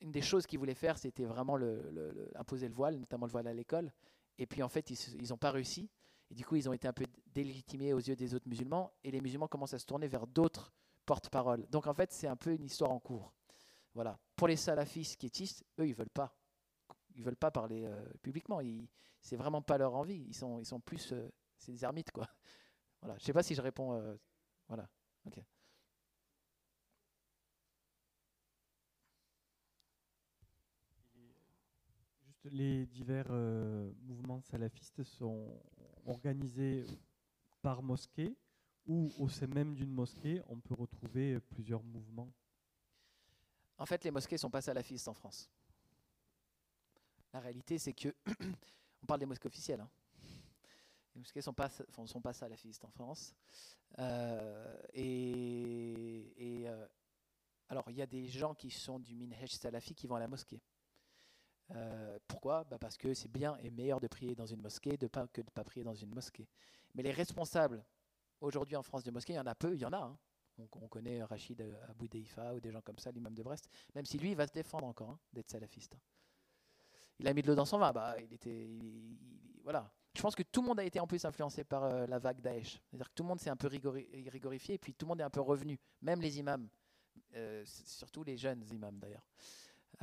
une 0.00 0.10
des 0.10 0.22
choses 0.22 0.46
qu'ils 0.46 0.58
voulaient 0.58 0.74
faire, 0.74 0.98
c'était 0.98 1.24
vraiment 1.24 1.58
imposer 2.34 2.68
le 2.68 2.74
voile, 2.74 2.96
notamment 2.96 3.26
le 3.26 3.32
voile 3.32 3.46
à 3.46 3.54
l'école. 3.54 3.92
Et 4.38 4.46
puis 4.46 4.62
en 4.62 4.68
fait, 4.68 4.90
ils 4.90 5.28
n'ont 5.28 5.38
pas 5.38 5.50
réussi. 5.50 5.88
Et 6.30 6.34
du 6.34 6.44
coup, 6.44 6.56
ils 6.56 6.68
ont 6.68 6.72
été 6.72 6.88
un 6.88 6.92
peu 6.92 7.06
délégitimés 7.26 7.92
aux 7.92 7.98
yeux 7.98 8.16
des 8.16 8.34
autres 8.34 8.48
musulmans, 8.48 8.92
et 9.02 9.10
les 9.10 9.20
musulmans 9.20 9.48
commencent 9.48 9.74
à 9.74 9.78
se 9.78 9.86
tourner 9.86 10.08
vers 10.08 10.26
d'autres 10.26 10.72
porte-paroles. 11.04 11.66
Donc 11.70 11.86
en 11.86 11.94
fait, 11.94 12.12
c'est 12.12 12.26
un 12.26 12.36
peu 12.36 12.52
une 12.52 12.64
histoire 12.64 12.90
en 12.90 12.98
cours. 12.98 13.32
Voilà. 13.94 14.18
Pour 14.36 14.48
les 14.48 14.56
salafistes 14.56 15.18
quiétistes, 15.18 15.64
eux, 15.78 15.86
ils 15.86 15.94
veulent 15.94 16.10
pas. 16.10 16.36
Ils 17.14 17.22
veulent 17.22 17.36
pas 17.36 17.50
parler 17.50 17.84
euh, 17.84 18.04
publiquement. 18.22 18.60
C'est 19.20 19.36
vraiment 19.36 19.62
pas 19.62 19.78
leur 19.78 19.94
envie. 19.94 20.24
Ils 20.26 20.34
sont, 20.34 20.58
ils 20.58 20.66
sont 20.66 20.80
plus, 20.80 21.12
euh, 21.12 21.30
c'est 21.58 21.72
des 21.72 21.84
ermites 21.84 22.10
quoi. 22.10 22.28
Voilà. 23.00 23.16
Je 23.18 23.24
sais 23.24 23.32
pas 23.32 23.42
si 23.42 23.54
je 23.54 23.62
réponds. 23.62 23.94
Euh, 23.94 24.16
voilà. 24.66 24.88
Ok. 25.26 25.38
Les 32.44 32.86
divers 32.86 33.30
mouvements 34.02 34.40
salafistes 34.42 35.02
sont 35.02 35.60
organisé 36.06 36.84
par 37.62 37.82
mosquée 37.82 38.36
ou 38.86 39.10
au 39.18 39.28
sein 39.28 39.46
même 39.46 39.74
d'une 39.74 39.90
mosquée, 39.90 40.42
on 40.48 40.60
peut 40.60 40.74
retrouver 40.74 41.40
plusieurs 41.40 41.82
mouvements 41.82 42.30
En 43.78 43.86
fait, 43.86 44.04
les 44.04 44.10
mosquées 44.10 44.34
ne 44.34 44.40
sont 44.40 44.50
pas 44.50 44.60
salafistes 44.60 45.08
en 45.08 45.14
France. 45.14 45.48
La 47.32 47.40
réalité, 47.40 47.78
c'est 47.78 47.94
que 47.94 48.14
on 49.02 49.06
parle 49.06 49.20
des 49.20 49.26
mosquées 49.26 49.48
officielles. 49.48 49.80
Hein. 49.80 49.90
Les 51.14 51.20
mosquées 51.20 51.40
ne 51.40 51.44
sont 51.44 51.54
pas, 51.54 51.68
sont 51.68 52.20
pas 52.20 52.32
salafistes 52.32 52.84
en 52.84 52.90
France. 52.90 53.34
Euh, 53.98 54.76
et, 54.92 56.64
euh, 56.66 56.86
alors, 57.68 57.84
il 57.88 57.96
y 57.96 58.02
a 58.02 58.06
des 58.06 58.26
gens 58.26 58.54
qui 58.54 58.70
sont 58.70 58.98
du 58.98 59.14
minhaj 59.14 59.50
salafi 59.50 59.94
qui 59.94 60.06
vont 60.06 60.16
à 60.16 60.20
la 60.20 60.28
mosquée. 60.28 60.60
Euh, 61.70 62.18
pourquoi? 62.28 62.64
Bah 62.64 62.78
Parce 62.78 62.96
que 62.96 63.14
c'est 63.14 63.30
bien 63.30 63.56
et 63.62 63.70
meilleur 63.70 64.00
de 64.00 64.06
prier 64.06 64.34
dans 64.34 64.46
une 64.46 64.60
mosquée 64.60 64.96
que 64.96 65.06
de 65.06 65.46
ne 65.46 65.50
pas 65.50 65.64
prier 65.64 65.84
dans 65.84 65.94
une 65.94 66.14
mosquée. 66.14 66.48
Mais 66.94 67.02
les 67.02 67.12
responsables, 67.12 67.84
aujourd'hui 68.40 68.76
en 68.76 68.82
France 68.82 69.02
de 69.02 69.10
mosquées, 69.10 69.32
il 69.34 69.36
y 69.36 69.40
en 69.40 69.46
a 69.46 69.54
peu, 69.54 69.74
il 69.74 69.80
y 69.80 69.86
en 69.86 69.92
a. 69.92 69.98
Hein. 69.98 70.18
On, 70.58 70.86
connaît 70.86 71.22
Rachid 71.24 71.60
Abou 71.88 72.06
Deifa 72.06 72.54
ou 72.54 72.60
des 72.60 72.70
gens 72.70 72.80
comme 72.80 72.98
ça, 72.98 73.10
l'imam 73.10 73.34
de 73.34 73.42
Brest, 73.42 73.68
même 73.94 74.04
si 74.04 74.18
lui, 74.18 74.30
il 74.30 74.36
va 74.36 74.46
se 74.46 74.52
défendre 74.52 74.86
encore 74.86 75.10
hein, 75.10 75.18
d'être 75.32 75.50
salafiste. 75.50 75.96
Il 77.18 77.26
a 77.26 77.34
mis 77.34 77.42
de 77.42 77.48
l'eau 77.48 77.56
dans 77.56 77.64
son 77.64 77.78
vin, 77.78 77.92
bah, 77.92 78.14
il 78.20 78.32
était, 78.32 78.68
voilà. 79.64 79.90
Je 80.14 80.22
pense 80.22 80.36
que 80.36 80.44
tout 80.44 80.62
le 80.62 80.68
monde 80.68 80.78
a 80.78 80.84
été 80.84 81.00
en 81.00 81.08
plus 81.08 81.24
influencé 81.24 81.64
par 81.64 81.84
euh, 81.84 82.06
la 82.06 82.20
vague 82.20 82.40
Daesh. 82.40 82.80
C'est-à-dire 82.86 83.08
que 83.08 83.14
tout 83.14 83.24
le 83.24 83.28
monde 83.28 83.40
s'est 83.40 83.50
un 83.50 83.56
peu 83.56 83.66
rigorifié, 83.66 84.76
et 84.76 84.78
puis 84.78 84.94
tout 84.94 85.06
le 85.06 85.08
monde 85.08 85.20
est 85.20 85.24
un 85.24 85.30
peu 85.30 85.40
revenu, 85.40 85.78
même 86.02 86.20
les 86.20 86.38
imams, 86.38 86.68
euh, 87.34 87.64
surtout 87.66 88.22
les 88.22 88.36
jeunes 88.36 88.64
imams 88.70 88.98
d'ailleurs. 89.00 89.26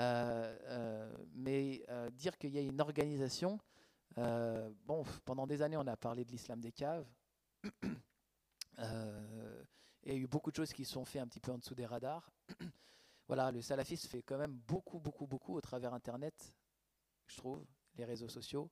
Euh, 0.02 0.58
euh, 0.64 1.18
mais 1.34 1.84
euh, 1.90 2.10
dire 2.10 2.38
qu'il 2.38 2.52
y 2.52 2.58
a 2.58 2.62
une 2.62 2.82
organisation, 2.82 3.60
bon, 4.16 5.04
pendant 5.26 5.46
des 5.46 5.62
années, 5.62 5.78
on 5.78 5.88
a 5.88 5.96
parlé 5.96 6.26
de 6.26 6.32
l'islam 6.32 6.60
des 6.60 6.72
caves. 6.72 7.08
il 10.04 10.12
y 10.12 10.12
a 10.12 10.16
eu 10.16 10.28
beaucoup 10.28 10.50
de 10.50 10.56
choses 10.56 10.74
qui 10.74 10.86
sont 10.86 11.06
faites 11.06 11.22
un 11.22 11.28
petit 11.28 11.40
peu 11.40 11.52
en 11.52 11.60
dessous 11.60 11.76
des 11.76 11.86
radars. 11.86 12.32
voilà, 13.28 13.52
le 13.52 13.62
salafisme 13.62 14.10
fait 14.10 14.24
quand 14.24 14.38
même 14.38 14.54
beaucoup, 14.68 15.00
beaucoup, 15.00 15.28
beaucoup 15.28 15.56
au 15.56 15.62
travers 15.62 15.94
Internet, 15.94 16.56
je 17.28 17.38
trouve, 17.38 17.64
les 17.96 18.06
réseaux 18.06 18.30
sociaux, 18.30 18.72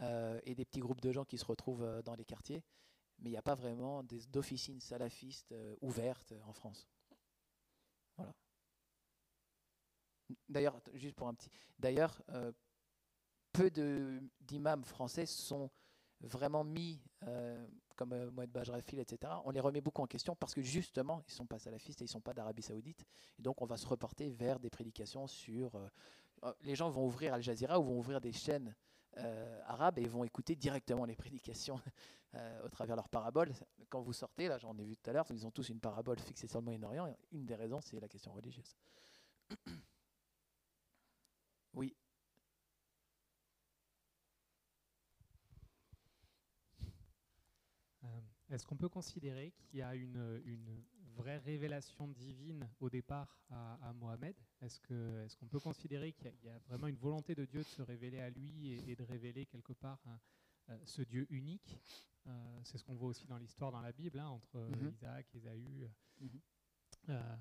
et 0.00 0.54
des 0.54 0.64
petits 0.64 0.80
groupes 0.80 1.02
de 1.02 1.12
gens 1.12 1.24
qui 1.24 1.38
se 1.38 1.44
retrouvent 1.44 2.02
dans 2.02 2.14
les 2.14 2.24
quartiers. 2.24 2.64
mais 3.18 3.28
il 3.28 3.32
n'y 3.32 3.36
a 3.36 3.42
pas 3.42 3.54
vraiment 3.54 4.02
d'officines 4.02 4.80
salafistes 4.80 5.52
euh, 5.52 5.76
ouvertes 5.80 6.34
en 6.46 6.52
France. 6.52 6.88
Voilà. 8.16 8.34
D'ailleurs, 10.48 10.80
juste 10.94 11.14
pour 11.14 11.28
un 11.28 11.34
petit. 11.34 11.48
D'ailleurs, 11.78 12.22
euh, 12.30 12.52
peu 13.52 13.70
d'imams 14.40 14.84
français 14.84 15.26
sont 15.26 15.70
vraiment 16.20 16.64
mis 16.64 17.00
euh, 17.24 17.66
comme 17.96 18.12
euh, 18.12 18.30
Mohamed 18.30 18.50
Bajrafil, 18.50 18.98
etc. 18.98 19.32
On 19.44 19.50
les 19.50 19.60
remet 19.60 19.80
beaucoup 19.80 20.02
en 20.02 20.06
question 20.06 20.34
parce 20.34 20.54
que 20.54 20.62
justement, 20.62 21.22
ils 21.28 21.32
ne 21.32 21.36
sont 21.36 21.46
pas 21.46 21.58
salafistes 21.58 22.00
et 22.00 22.04
ils 22.04 22.08
ne 22.08 22.12
sont 22.12 22.20
pas 22.20 22.34
d'Arabie 22.34 22.62
Saoudite. 22.62 23.04
Et 23.38 23.42
donc, 23.42 23.60
on 23.62 23.66
va 23.66 23.76
se 23.76 23.86
reporter 23.86 24.30
vers 24.30 24.58
des 24.58 24.70
prédications 24.70 25.26
sur. 25.26 25.78
les 26.62 26.74
gens 26.74 26.90
vont 26.90 27.06
ouvrir 27.06 27.34
Al 27.34 27.42
Jazeera 27.42 27.78
ou 27.78 27.84
vont 27.84 27.98
ouvrir 27.98 28.20
des 28.20 28.32
chaînes 28.32 28.74
arabes 29.66 30.00
et 30.00 30.08
vont 30.08 30.24
écouter 30.24 30.56
directement 30.56 31.04
les 31.04 31.14
prédications 31.14 31.80
au 32.64 32.68
travers 32.68 32.96
leurs 32.96 33.08
paraboles. 33.08 33.52
Quand 33.88 34.00
vous 34.00 34.12
sortez, 34.12 34.48
là, 34.48 34.58
j'en 34.58 34.76
ai 34.76 34.84
vu 34.84 34.96
tout 34.96 35.08
à 35.08 35.12
l'heure, 35.12 35.26
ils 35.30 35.46
ont 35.46 35.52
tous 35.52 35.68
une 35.68 35.78
parabole 35.78 36.18
fixée 36.18 36.48
sur 36.48 36.58
le 36.58 36.64
Moyen-Orient. 36.64 37.14
Une 37.30 37.46
des 37.46 37.54
raisons, 37.54 37.80
c'est 37.80 38.00
la 38.00 38.08
question 38.08 38.32
religieuse. 38.32 38.74
Oui. 41.74 41.94
Euh, 48.04 48.06
est-ce 48.50 48.66
qu'on 48.66 48.76
peut 48.76 48.88
considérer 48.88 49.52
qu'il 49.52 49.78
y 49.78 49.82
a 49.82 49.94
une, 49.94 50.42
vraie 51.16 51.38
révélation 51.38 52.08
divine 52.08 52.68
au 52.80 52.90
départ 52.90 53.38
à, 53.50 53.92
Mohamed 53.94 54.34
Est-ce 54.60 54.80
qu'on 54.80 55.24
est 55.24 55.36
qu'on 55.36 55.46
peut 55.46 55.60
considérer 55.60 56.12
qu'il 56.12 56.32
y, 56.42 56.48
a 56.48 56.58
vraiment 56.66 56.88
une 56.88 56.96
volonté 56.96 57.36
de 57.36 57.44
Dieu 57.44 57.60
de 57.60 57.68
se 57.68 57.82
révéler 57.82 58.20
à 58.20 58.30
lui 58.30 58.72
et, 58.72 58.96
de 58.96 59.04
révéler 59.04 59.46
quelque 59.46 59.72
part 59.72 60.00
hein, 60.06 60.18
euh, 60.70 60.78
ce 60.84 61.02
Dieu 61.02 61.26
unique? 61.30 61.78
Euh, 62.26 62.60
C'est 62.64 62.78
ce 62.78 62.84
qu'on 62.84 62.96
voit 62.96 63.08
aussi 63.08 63.28
dans 63.28 63.38
l'histoire 63.38 63.70
dans 63.70 63.80
la 63.80 63.92
Bible, 63.92 64.18
hein, 64.18 64.28
entre 64.28 64.58
mm-hmm. 64.58 64.92
Isaac 64.92 65.34
Ésaü. 65.34 65.88
Mm-hmm. 66.20 67.38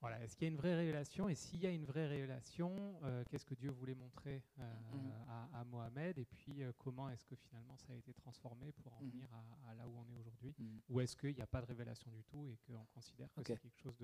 Voilà, 0.00 0.18
est-ce 0.22 0.34
qu'il 0.34 0.46
y 0.46 0.50
a 0.50 0.52
une 0.52 0.56
vraie 0.56 0.74
révélation? 0.74 1.28
Et 1.28 1.34
s'il 1.34 1.60
y 1.60 1.66
a 1.66 1.70
une 1.70 1.84
vraie 1.84 2.06
révélation, 2.06 2.98
euh, 3.04 3.22
qu'est-ce 3.28 3.44
que 3.44 3.54
Dieu 3.54 3.70
voulait 3.70 3.94
montrer 3.94 4.42
euh, 4.58 4.62
mm. 4.94 5.54
à, 5.54 5.64
Mohamed 5.64 6.16
Et 6.16 6.24
puis 6.24 6.62
euh, 6.62 6.72
comment 6.78 7.10
est-ce 7.10 7.26
que 7.26 7.36
finalement 7.36 7.76
ça 7.76 7.92
a 7.92 7.96
été 7.96 8.14
transformé 8.14 8.72
pour 8.72 8.94
en 8.94 9.02
mm. 9.02 9.10
venir 9.10 9.28
à, 9.68 9.74
là 9.74 9.86
où 9.86 9.98
on 9.98 10.08
est 10.10 10.16
aujourd'hui? 10.16 10.54
Mm. 10.58 10.78
Ou 10.88 11.00
est-ce 11.00 11.14
qu'il 11.14 11.34
n'y 11.34 11.42
a 11.42 11.46
pas 11.46 11.60
de 11.60 11.66
révélation 11.66 12.10
du 12.10 12.24
tout 12.24 12.46
et 12.48 12.56
qu'on 12.66 12.86
considère 12.94 13.28
que 13.28 13.42
c'est 13.44 13.60
quelque 13.60 13.78
chose 13.78 13.94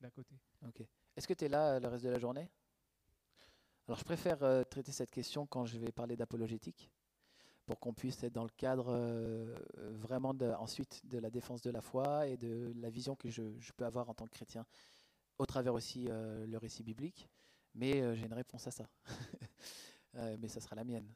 d'à 0.00 0.10
côté? 0.10 0.36
Ok. 0.64 0.84
Est-ce 1.16 1.26
que 1.26 1.34
tu 1.34 1.46
es 1.46 1.48
là 1.48 1.80
le 1.80 1.88
reste 1.88 2.04
de 2.04 2.10
la 2.10 2.20
journée? 2.20 2.48
Alors 3.88 3.98
je 3.98 4.04
préfère 4.04 4.38
traiter 4.68 4.92
cette 4.92 5.10
question 5.10 5.46
quand 5.46 5.64
je 5.64 5.78
vais 5.78 5.90
parler 5.90 6.14
d'apologétique 6.14 6.92
pour 7.66 7.80
qu'on 7.80 7.92
puisse 7.92 8.22
être 8.22 8.34
dans 8.34 8.44
le 8.44 8.50
cadre 8.50 8.94
vraiment 9.94 10.32
de, 10.32 10.46
ensuite 10.52 11.04
de 11.06 11.18
la 11.18 11.30
défense 11.30 11.62
de 11.62 11.70
la 11.70 11.80
foi 11.80 12.26
et 12.28 12.36
de 12.36 12.72
la 12.76 12.90
vision 12.90 13.16
que 13.16 13.30
je, 13.30 13.58
je 13.58 13.72
peux 13.72 13.84
avoir 13.84 14.08
en 14.10 14.14
tant 14.14 14.26
que 14.26 14.32
chrétien 14.32 14.64
au 15.38 15.46
travers 15.46 15.74
aussi 15.74 16.06
euh, 16.08 16.46
le 16.46 16.58
récit 16.58 16.82
biblique. 16.82 17.28
Mais 17.74 18.00
euh, 18.00 18.14
j'ai 18.14 18.26
une 18.26 18.34
réponse 18.34 18.66
à 18.66 18.70
ça. 18.70 18.88
Euh, 20.14 20.38
mais 20.40 20.48
ça 20.48 20.58
sera 20.58 20.74
la 20.74 20.84
mienne. 20.84 21.06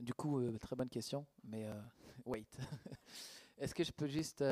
du 0.00 0.12
coup, 0.12 0.42
très 0.58 0.74
bonne 0.74 0.88
question, 0.88 1.24
mais 1.44 1.66
wait. 2.26 2.58
Est-ce 3.58 3.74
que 3.76 3.84
je 3.84 3.92
peux 3.92 4.08
juste, 4.08 4.44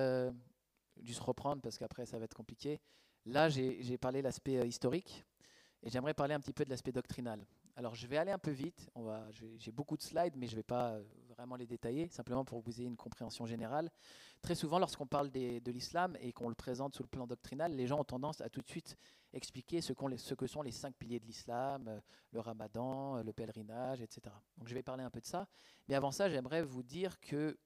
juste 1.02 1.18
reprendre, 1.18 1.60
parce 1.60 1.76
qu'après 1.76 2.06
ça 2.06 2.16
va 2.18 2.26
être 2.26 2.34
compliqué. 2.34 2.80
Là, 3.26 3.48
j'ai 3.48 3.98
parlé 3.98 4.22
l'aspect 4.22 4.66
historique, 4.66 5.26
et 5.82 5.90
j'aimerais 5.90 6.14
parler 6.14 6.32
un 6.32 6.40
petit 6.40 6.52
peu 6.52 6.64
de 6.64 6.70
l'aspect 6.70 6.92
doctrinal. 6.92 7.44
Alors, 7.74 7.96
je 7.96 8.06
vais 8.06 8.18
aller 8.18 8.30
un 8.30 8.38
peu 8.38 8.52
vite. 8.52 8.88
J'ai 9.58 9.72
beaucoup 9.72 9.96
de 9.96 10.02
slides, 10.02 10.36
mais 10.36 10.46
je 10.46 10.52
ne 10.52 10.58
vais 10.58 10.62
pas 10.62 10.98
vraiment 11.38 11.54
les 11.54 11.66
détailler, 11.68 12.08
simplement 12.08 12.44
pour 12.44 12.60
que 12.60 12.66
vous 12.68 12.80
ayez 12.80 12.88
une 12.88 12.96
compréhension 12.96 13.46
générale. 13.46 13.90
Très 14.42 14.56
souvent, 14.56 14.80
lorsqu'on 14.80 15.06
parle 15.06 15.30
de 15.30 15.70
l'islam 15.70 16.16
et 16.20 16.32
qu'on 16.32 16.48
le 16.48 16.56
présente 16.56 16.96
sous 16.96 17.04
le 17.04 17.08
plan 17.08 17.28
doctrinal, 17.28 17.72
les 17.72 17.86
gens 17.86 18.00
ont 18.00 18.04
tendance 18.04 18.40
à 18.40 18.48
tout 18.48 18.60
de 18.60 18.66
suite 18.66 18.96
expliquer 19.32 19.80
ce, 19.80 19.92
ce 20.16 20.34
que 20.34 20.46
sont 20.48 20.62
les 20.62 20.72
cinq 20.72 20.96
piliers 20.96 21.20
de 21.20 21.26
l'islam, 21.26 21.86
euh, 21.86 22.00
le 22.32 22.40
ramadan, 22.40 23.18
euh, 23.18 23.22
le 23.22 23.32
pèlerinage, 23.32 24.00
etc. 24.00 24.34
Donc 24.56 24.66
je 24.66 24.74
vais 24.74 24.82
parler 24.82 25.04
un 25.04 25.10
peu 25.10 25.20
de 25.20 25.26
ça. 25.26 25.46
Mais 25.86 25.94
avant 25.94 26.10
ça, 26.10 26.28
j'aimerais 26.28 26.62
vous 26.62 26.82
dire 26.82 27.20
que 27.20 27.56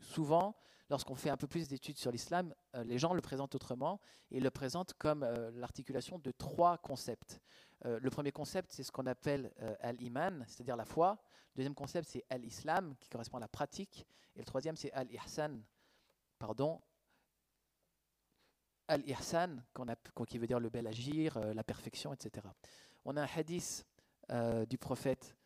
souvent, 0.00 0.56
lorsqu'on 0.88 1.14
fait 1.14 1.30
un 1.30 1.36
peu 1.36 1.46
plus 1.46 1.68
d'études 1.68 1.98
sur 1.98 2.10
l'islam, 2.10 2.52
euh, 2.74 2.82
les 2.82 2.98
gens 2.98 3.14
le 3.14 3.20
présentent 3.20 3.54
autrement 3.54 4.00
et 4.32 4.40
le 4.40 4.50
présentent 4.50 4.94
comme 4.94 5.24
l'articulation 5.54 6.18
de 6.18 6.32
trois 6.32 6.78
concepts. 6.78 7.40
le 7.84 8.10
premier 8.10 8.32
concept, 8.32 8.72
c'est 8.72 8.82
ce 8.82 8.92
qu'on 8.92 9.06
appelle 9.06 9.52
al-iman, 9.80 10.44
c'est-à-dire 10.46 10.76
la 10.76 10.84
foi. 10.84 11.18
Deuxième 11.60 11.74
concept, 11.74 12.08
c'est 12.08 12.24
al-islam, 12.30 12.94
qui 12.98 13.10
correspond 13.10 13.36
à 13.36 13.40
la 13.40 13.46
pratique. 13.46 14.06
Et 14.34 14.38
le 14.38 14.46
troisième, 14.46 14.76
c'est 14.76 14.90
al-ihsan, 14.92 15.60
pardon, 16.38 16.80
al-ihsan, 18.88 19.62
qui 20.26 20.38
veut 20.38 20.46
dire 20.46 20.58
le 20.58 20.70
bel 20.70 20.86
agir, 20.86 21.36
euh, 21.36 21.52
la 21.52 21.62
perfection, 21.62 22.14
etc. 22.14 22.46
On 23.04 23.14
a 23.18 23.24
un 23.24 23.28
hadith 23.36 23.84
euh, 24.30 24.64
du 24.64 24.78
prophète 24.78 25.36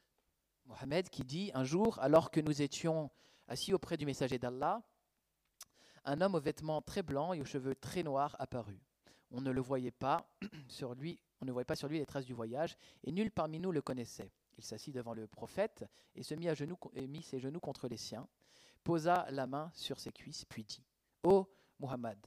Mohammed 0.66 1.10
qui 1.10 1.24
dit 1.24 1.50
Un 1.52 1.64
jour, 1.64 1.98
alors 1.98 2.30
que 2.30 2.38
nous 2.38 2.62
étions 2.62 3.10
assis 3.48 3.74
auprès 3.74 3.96
du 3.96 4.06
messager 4.06 4.38
d'Allah, 4.38 4.84
un 6.04 6.20
homme 6.20 6.36
aux 6.36 6.40
vêtements 6.40 6.80
très 6.80 7.02
blancs 7.02 7.34
et 7.34 7.40
aux 7.40 7.44
cheveux 7.44 7.74
très 7.74 8.04
noirs 8.04 8.36
apparut. 8.38 8.78
On 9.32 9.40
ne 9.40 9.50
le 9.50 9.60
voyait 9.60 9.90
pas 9.90 10.30
sur 10.68 10.94
lui, 10.94 11.18
on 11.40 11.44
ne 11.44 11.50
voyait 11.50 11.64
pas 11.64 11.74
sur 11.74 11.88
lui 11.88 11.98
les 11.98 12.06
traces 12.06 12.26
du 12.26 12.34
voyage, 12.34 12.76
et 13.02 13.10
nul 13.10 13.32
parmi 13.32 13.58
nous 13.58 13.72
le 13.72 13.82
connaissait. 13.82 14.30
Il 14.58 14.64
s'assit 14.64 14.94
devant 14.94 15.14
le 15.14 15.26
prophète 15.26 15.84
et 16.14 16.22
se 16.22 16.34
mit 16.34 16.48
à 16.48 16.54
genoux 16.54 16.78
et 16.94 17.06
mit 17.06 17.22
ses 17.22 17.40
genoux 17.40 17.60
contre 17.60 17.88
les 17.88 17.96
siens 17.96 18.28
posa 18.84 19.26
la 19.30 19.46
main 19.46 19.70
sur 19.74 19.98
ses 19.98 20.12
cuisses, 20.12 20.44
puis 20.44 20.62
dit 20.62 20.84
Ô 21.22 21.48
Muhammad, 21.80 22.18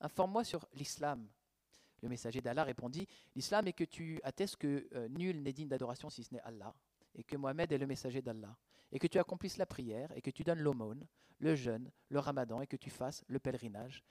informe-moi 0.00 0.44
sur 0.44 0.66
l'islam. 0.72 1.28
Le 2.00 2.08
messager 2.08 2.40
d'Allah 2.40 2.64
répondit 2.64 3.06
L'islam 3.34 3.66
est 3.66 3.72
que 3.72 3.84
tu 3.84 4.20
attestes 4.22 4.56
que 4.56 4.88
euh, 4.94 5.08
nul 5.08 5.42
n'est 5.42 5.52
digne 5.52 5.68
d'adoration 5.68 6.08
si 6.08 6.22
ce 6.22 6.32
n'est 6.32 6.40
Allah, 6.40 6.74
et 7.14 7.24
que 7.24 7.36
Mohammed 7.36 7.72
est 7.72 7.78
le 7.78 7.86
messager 7.86 8.22
d'Allah, 8.22 8.56
et 8.92 8.98
que 8.98 9.06
tu 9.06 9.18
accomplisses 9.18 9.58
la 9.58 9.66
prière, 9.66 10.10
et 10.16 10.22
que 10.22 10.30
tu 10.30 10.44
donnes 10.44 10.60
l'aumône, 10.60 11.06
le 11.40 11.54
jeûne, 11.54 11.90
le 12.10 12.18
ramadan, 12.20 12.60
et 12.60 12.66
que 12.66 12.76
tu 12.76 12.90
fasses 12.90 13.24
le 13.26 13.40
pèlerinage, 13.40 14.04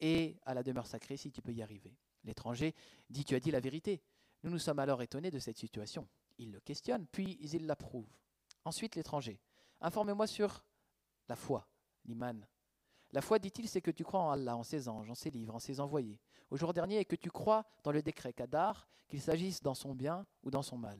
et 0.00 0.36
à 0.44 0.54
la 0.54 0.62
demeure 0.62 0.86
sacrée 0.86 1.16
si 1.16 1.30
tu 1.30 1.40
peux 1.40 1.52
y 1.52 1.62
arriver. 1.62 1.96
L'étranger 2.24 2.74
dit 3.10 3.24
Tu 3.24 3.34
as 3.34 3.40
dit 3.40 3.50
la 3.50 3.60
vérité. 3.60 4.02
Nous 4.42 4.50
nous 4.50 4.58
sommes 4.58 4.78
alors 4.78 5.02
étonnés 5.02 5.30
de 5.30 5.38
cette 5.38 5.58
situation. 5.58 6.08
Il 6.38 6.52
le 6.52 6.60
questionne, 6.60 7.06
puis 7.06 7.38
il 7.40 7.66
l'approuve. 7.66 8.08
Ensuite, 8.64 8.96
l'étranger 8.96 9.40
Informe-moi 9.80 10.26
sur 10.26 10.64
la 11.28 11.36
foi, 11.36 11.68
l'iman. 12.06 12.46
La 13.12 13.20
foi, 13.20 13.38
dit-il, 13.38 13.68
c'est 13.68 13.82
que 13.82 13.90
tu 13.90 14.02
crois 14.02 14.20
en 14.20 14.30
Allah, 14.30 14.56
en 14.56 14.62
ses 14.62 14.88
anges, 14.88 15.10
en 15.10 15.14
ses 15.14 15.30
livres, 15.30 15.54
en 15.54 15.58
ses 15.58 15.78
envoyés. 15.78 16.18
Au 16.50 16.56
jour 16.56 16.72
dernier, 16.72 16.98
et 16.98 17.04
que 17.04 17.16
tu 17.16 17.30
crois 17.30 17.64
dans 17.82 17.92
le 17.92 18.02
décret 18.02 18.32
Kadar, 18.32 18.88
qu'il 19.06 19.20
s'agisse 19.20 19.62
dans 19.62 19.74
son 19.74 19.94
bien 19.94 20.26
ou 20.42 20.50
dans 20.50 20.62
son 20.62 20.78
mal. 20.78 20.98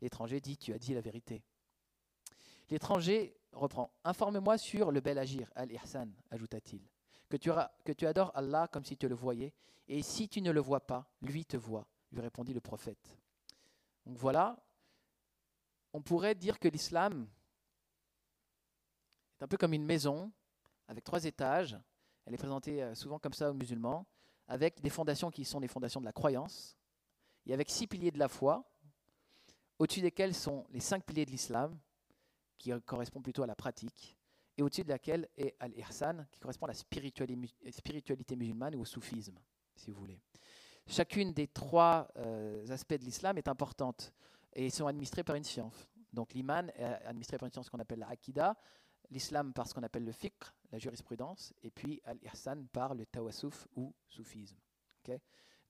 L'étranger 0.00 0.40
dit, 0.40 0.56
tu 0.56 0.72
as 0.72 0.78
dit 0.78 0.94
la 0.94 1.00
vérité. 1.00 1.44
L'étranger 2.70 3.36
reprend, 3.52 3.90
informe-moi 4.04 4.58
sur 4.58 4.92
le 4.92 5.00
bel 5.00 5.18
agir, 5.18 5.50
al-ihsan, 5.54 6.08
ajouta-t-il. 6.30 6.82
Que 7.28 7.36
que 7.84 7.92
tu 7.92 8.06
adores 8.06 8.32
Allah 8.34 8.68
comme 8.68 8.84
si 8.84 8.96
tu 8.96 9.08
le 9.08 9.14
voyais, 9.14 9.54
et 9.86 10.02
si 10.02 10.28
tu 10.28 10.42
ne 10.42 10.50
le 10.50 10.60
vois 10.60 10.86
pas, 10.86 11.08
lui 11.22 11.44
te 11.44 11.56
voit, 11.56 11.86
lui 12.12 12.20
répondit 12.20 12.52
le 12.52 12.60
prophète. 12.60 13.16
Donc 14.08 14.16
voilà, 14.16 14.56
on 15.92 16.00
pourrait 16.00 16.34
dire 16.34 16.58
que 16.58 16.66
l'islam, 16.66 17.28
c'est 19.36 19.44
un 19.44 19.48
peu 19.48 19.58
comme 19.58 19.74
une 19.74 19.84
maison 19.84 20.32
avec 20.88 21.04
trois 21.04 21.26
étages. 21.26 21.78
Elle 22.24 22.32
est 22.32 22.38
présentée 22.38 22.82
euh, 22.82 22.94
souvent 22.94 23.18
comme 23.18 23.34
ça 23.34 23.50
aux 23.50 23.54
musulmans, 23.54 24.06
avec 24.46 24.80
des 24.80 24.88
fondations 24.88 25.30
qui 25.30 25.44
sont 25.44 25.60
les 25.60 25.68
fondations 25.68 26.00
de 26.00 26.06
la 26.06 26.14
croyance, 26.14 26.78
et 27.44 27.52
avec 27.52 27.68
six 27.68 27.86
piliers 27.86 28.10
de 28.10 28.18
la 28.18 28.28
foi, 28.28 28.64
au-dessus 29.78 30.00
desquels 30.00 30.34
sont 30.34 30.66
les 30.70 30.80
cinq 30.80 31.04
piliers 31.04 31.26
de 31.26 31.30
l'islam, 31.30 31.78
qui 32.56 32.72
correspondent 32.86 33.24
plutôt 33.24 33.42
à 33.42 33.46
la 33.46 33.56
pratique, 33.56 34.16
et 34.56 34.62
au-dessus 34.62 34.84
de 34.84 34.88
laquelle 34.88 35.28
est 35.36 35.54
al-ihsan, 35.60 36.24
qui 36.32 36.40
correspond 36.40 36.64
à 36.64 36.68
la 36.68 36.74
spiritualité 37.72 38.36
musulmane 38.36 38.74
ou 38.74 38.80
au 38.80 38.86
soufisme, 38.86 39.38
si 39.76 39.90
vous 39.90 40.00
voulez. 40.00 40.18
Chacune 40.88 41.32
des 41.32 41.46
trois 41.46 42.08
euh, 42.16 42.66
aspects 42.70 42.94
de 42.94 43.04
l'islam 43.04 43.36
est 43.38 43.46
importante 43.48 44.12
et 44.54 44.70
sont 44.70 44.86
administrés 44.86 45.22
par 45.22 45.36
une 45.36 45.44
science. 45.44 45.88
Donc 46.12 46.32
l'iman 46.32 46.70
est 46.74 46.84
administré 47.04 47.36
par 47.38 47.46
une 47.46 47.52
science 47.52 47.68
qu'on 47.68 47.78
appelle 47.78 47.98
la 47.98 48.08
l'islam 49.10 49.52
par 49.52 49.66
ce 49.66 49.74
qu'on 49.74 49.82
appelle 49.82 50.04
le 50.04 50.12
fiqh, 50.12 50.42
la 50.72 50.78
jurisprudence, 50.78 51.54
et 51.62 51.70
puis 51.70 52.00
al-ihsan 52.04 52.66
par 52.72 52.94
le 52.94 53.06
tawassuf 53.06 53.66
ou 53.76 53.94
soufisme. 54.06 54.56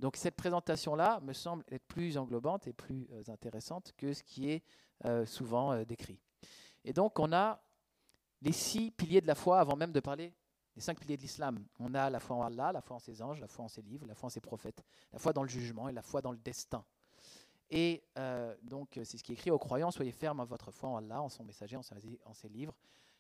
Donc 0.01 0.17
cette 0.17 0.37
présentation-là 0.37 1.21
me 1.21 1.33
semble 1.33 1.65
être 1.71 1.85
plus 1.87 2.17
englobante 2.17 2.67
et 2.67 2.73
plus 2.73 3.09
euh, 3.13 3.23
intéressante 3.29 3.93
que 3.97 4.13
ce 4.13 4.23
qui 4.23 4.51
est 4.51 4.63
euh, 5.05 5.27
souvent 5.27 5.73
euh, 5.73 5.85
décrit. 5.85 6.21
Et 6.85 6.93
donc 6.93 7.19
on 7.19 7.33
a 7.33 7.61
les 8.41 8.53
six 8.53 8.91
piliers 8.93 9.21
de 9.21 9.27
la 9.27 9.35
foi 9.35 9.59
avant 9.59 9.77
même 9.77 9.93
de 9.93 10.01
parler 10.01 10.33
des 10.79 10.85
cinq 10.85 11.01
piliers 11.01 11.17
de 11.17 11.23
l'islam. 11.23 11.67
On 11.81 11.93
a 11.95 12.09
la 12.09 12.21
foi 12.21 12.37
en 12.37 12.43
Allah, 12.43 12.71
la 12.71 12.81
foi 12.81 12.95
en 12.97 13.01
ses 13.01 13.21
anges, 13.21 13.41
la 13.41 13.49
foi 13.49 13.65
en 13.65 13.69
ses 13.69 13.83
livres, 13.83 14.07
la 14.07 14.15
foi 14.15 14.29
en 14.29 14.31
ses 14.31 14.41
prophètes, 14.41 14.85
la 15.13 15.19
foi 15.19 15.33
dans 15.33 15.43
le 15.43 15.49
jugement 15.49 15.89
et 15.89 15.93
la 15.93 16.03
foi 16.03 16.23
dans 16.23 16.31
le 16.31 16.39
destin. 16.39 16.85
Et 17.69 18.05
euh, 18.17 18.55
donc, 18.63 19.01
c'est 19.05 19.19
ce 19.19 19.25
qui 19.25 19.33
est 19.33 19.35
écrit 19.35 19.51
aux 19.51 19.59
croyants 19.59 19.91
soyez 19.91 20.13
fermes 20.13 20.39
à 20.39 20.45
votre 20.45 20.71
foi 20.71 20.89
en 20.89 20.97
Allah, 20.99 21.21
en 21.21 21.29
son 21.29 21.43
messager, 21.43 21.77
en 21.77 21.83
ses, 21.83 21.97
en 22.25 22.33
ses 22.33 22.49
livres 22.49 22.77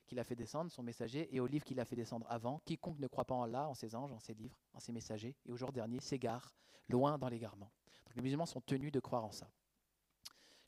qu'il 0.07 0.21
a 0.21 0.25
fait 0.25 0.37
descendre, 0.37 0.71
son 0.71 0.85
messager, 0.85 1.35
et 1.35 1.41
aux 1.41 1.49
livres 1.49 1.65
qu'il 1.65 1.81
a 1.81 1.85
fait 1.85 1.97
descendre 1.97 2.27
avant. 2.31 2.61
Quiconque 2.65 3.01
ne 3.01 3.09
croit 3.09 3.25
pas 3.25 3.35
en 3.35 3.43
Allah, 3.43 3.69
en 3.69 3.75
ses 3.75 3.97
anges, 3.97 4.13
en 4.13 4.21
ses 4.21 4.35
livres, 4.35 4.57
en 4.73 4.79
ses 4.79 4.93
messagers, 4.93 5.37
et 5.45 5.51
au 5.51 5.57
jour 5.57 5.73
dernier 5.73 5.99
s'égare 5.99 6.55
loin 6.89 7.19
dans 7.19 7.29
l'égarement. 7.29 7.71
Donc 8.07 8.15
les 8.15 8.23
musulmans 8.23 8.47
sont 8.47 8.61
tenus 8.61 8.93
de 8.93 9.01
croire 9.01 9.25
en 9.25 9.33
ça. 9.33 9.51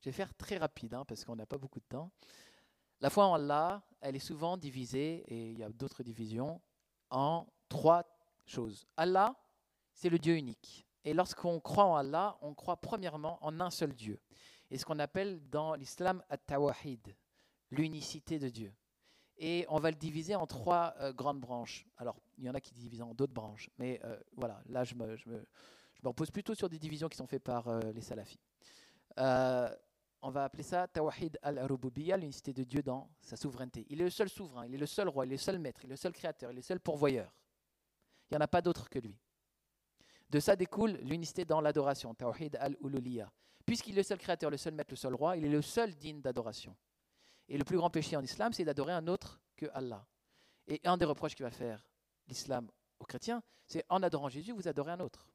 Je 0.00 0.06
vais 0.06 0.12
faire 0.12 0.34
très 0.34 0.58
rapide, 0.58 0.92
hein, 0.92 1.04
parce 1.06 1.24
qu'on 1.24 1.36
n'a 1.36 1.46
pas 1.46 1.56
beaucoup 1.56 1.78
de 1.78 1.86
temps. 1.88 2.10
La 3.00 3.10
foi 3.10 3.26
en 3.26 3.34
Allah, 3.34 3.80
elle 4.00 4.16
est 4.16 4.18
souvent 4.18 4.56
divisée, 4.58 5.24
et 5.28 5.52
il 5.52 5.58
y 5.58 5.62
a 5.62 5.70
d'autres 5.70 6.02
divisions, 6.02 6.60
en 7.10 7.46
trois 7.68 8.04
choses. 8.46 8.86
Allah, 8.96 9.34
c'est 9.92 10.08
le 10.08 10.18
Dieu 10.18 10.36
unique. 10.36 10.86
Et 11.04 11.14
lorsqu'on 11.14 11.60
croit 11.60 11.84
en 11.84 11.96
Allah, 11.96 12.38
on 12.42 12.54
croit 12.54 12.76
premièrement 12.76 13.38
en 13.44 13.60
un 13.60 13.70
seul 13.70 13.94
Dieu. 13.94 14.20
Et 14.70 14.78
ce 14.78 14.84
qu'on 14.84 14.98
appelle 14.98 15.40
dans 15.50 15.74
l'islam 15.74 16.22
at-tawahid, 16.28 17.16
l'unicité 17.70 18.38
de 18.38 18.48
Dieu. 18.48 18.72
Et 19.38 19.64
on 19.68 19.78
va 19.78 19.90
le 19.90 19.96
diviser 19.96 20.34
en 20.34 20.46
trois 20.46 20.94
euh, 21.00 21.12
grandes 21.12 21.40
branches. 21.40 21.86
Alors, 21.96 22.20
il 22.36 22.44
y 22.44 22.50
en 22.50 22.54
a 22.54 22.60
qui 22.60 22.74
divisent 22.74 23.02
en 23.02 23.14
d'autres 23.14 23.32
branches. 23.32 23.70
Mais 23.78 24.00
euh, 24.04 24.20
voilà, 24.36 24.60
là, 24.68 24.84
je 24.84 24.94
me, 24.94 25.16
je, 25.16 25.30
repose 26.04 26.30
plutôt 26.30 26.54
sur 26.54 26.68
des 26.68 26.78
divisions 26.78 27.08
qui 27.08 27.16
sont 27.16 27.26
faites 27.26 27.42
par 27.42 27.68
euh, 27.68 27.80
les 27.92 28.02
salafis. 28.02 28.40
On 30.22 30.30
va 30.30 30.44
appeler 30.44 30.62
ça 30.62 30.86
Tawahid 30.88 31.38
al-Rububiyya, 31.42 32.16
l'unicité 32.16 32.52
de 32.52 32.64
Dieu 32.64 32.82
dans 32.82 33.10
sa 33.20 33.36
souveraineté. 33.36 33.86
Il 33.88 34.00
est 34.00 34.04
le 34.04 34.10
seul 34.10 34.28
souverain, 34.28 34.66
il 34.66 34.74
est 34.74 34.78
le 34.78 34.86
seul 34.86 35.08
roi, 35.08 35.24
il 35.26 35.30
est 35.30 35.36
le 35.36 35.38
seul 35.38 35.58
maître, 35.58 35.80
il 35.84 35.88
est 35.88 35.90
le 35.90 35.96
seul 35.96 36.12
créateur, 36.12 36.50
il 36.50 36.54
est 36.54 36.56
le 36.56 36.62
seul 36.62 36.80
pourvoyeur. 36.80 37.34
Il 38.30 38.34
n'y 38.34 38.38
en 38.38 38.40
a 38.40 38.48
pas 38.48 38.62
d'autre 38.62 38.88
que 38.88 38.98
lui. 38.98 39.18
De 40.28 40.38
ça 40.38 40.54
découle 40.56 40.92
l'unicité 41.02 41.44
dans 41.44 41.60
l'adoration, 41.60 42.14
Tawahid 42.14 42.56
al-Ululiya. 42.56 43.32
Puisqu'il 43.66 43.94
est 43.94 43.98
le 43.98 44.02
seul 44.02 44.18
créateur, 44.18 44.50
le 44.50 44.56
seul 44.56 44.74
maître, 44.74 44.90
le 44.90 44.96
seul 44.96 45.14
roi, 45.14 45.36
il 45.36 45.44
est 45.44 45.50
le 45.50 45.62
seul 45.62 45.94
digne 45.94 46.20
d'adoration. 46.20 46.76
Et 47.48 47.58
le 47.58 47.64
plus 47.64 47.76
grand 47.76 47.90
péché 47.90 48.16
en 48.16 48.22
islam, 48.22 48.52
c'est 48.52 48.64
d'adorer 48.64 48.92
un 48.92 49.08
autre 49.08 49.40
que 49.56 49.66
Allah. 49.74 50.06
Et 50.68 50.80
un 50.84 50.96
des 50.96 51.04
reproches 51.04 51.34
qu'il 51.34 51.44
va 51.44 51.50
faire 51.50 51.84
l'islam 52.28 52.70
aux 53.00 53.04
chrétiens, 53.04 53.42
c'est 53.66 53.84
en 53.88 54.02
adorant 54.02 54.28
Jésus, 54.28 54.52
vous 54.52 54.68
adorez 54.68 54.92
un 54.92 55.00
autre. 55.00 55.28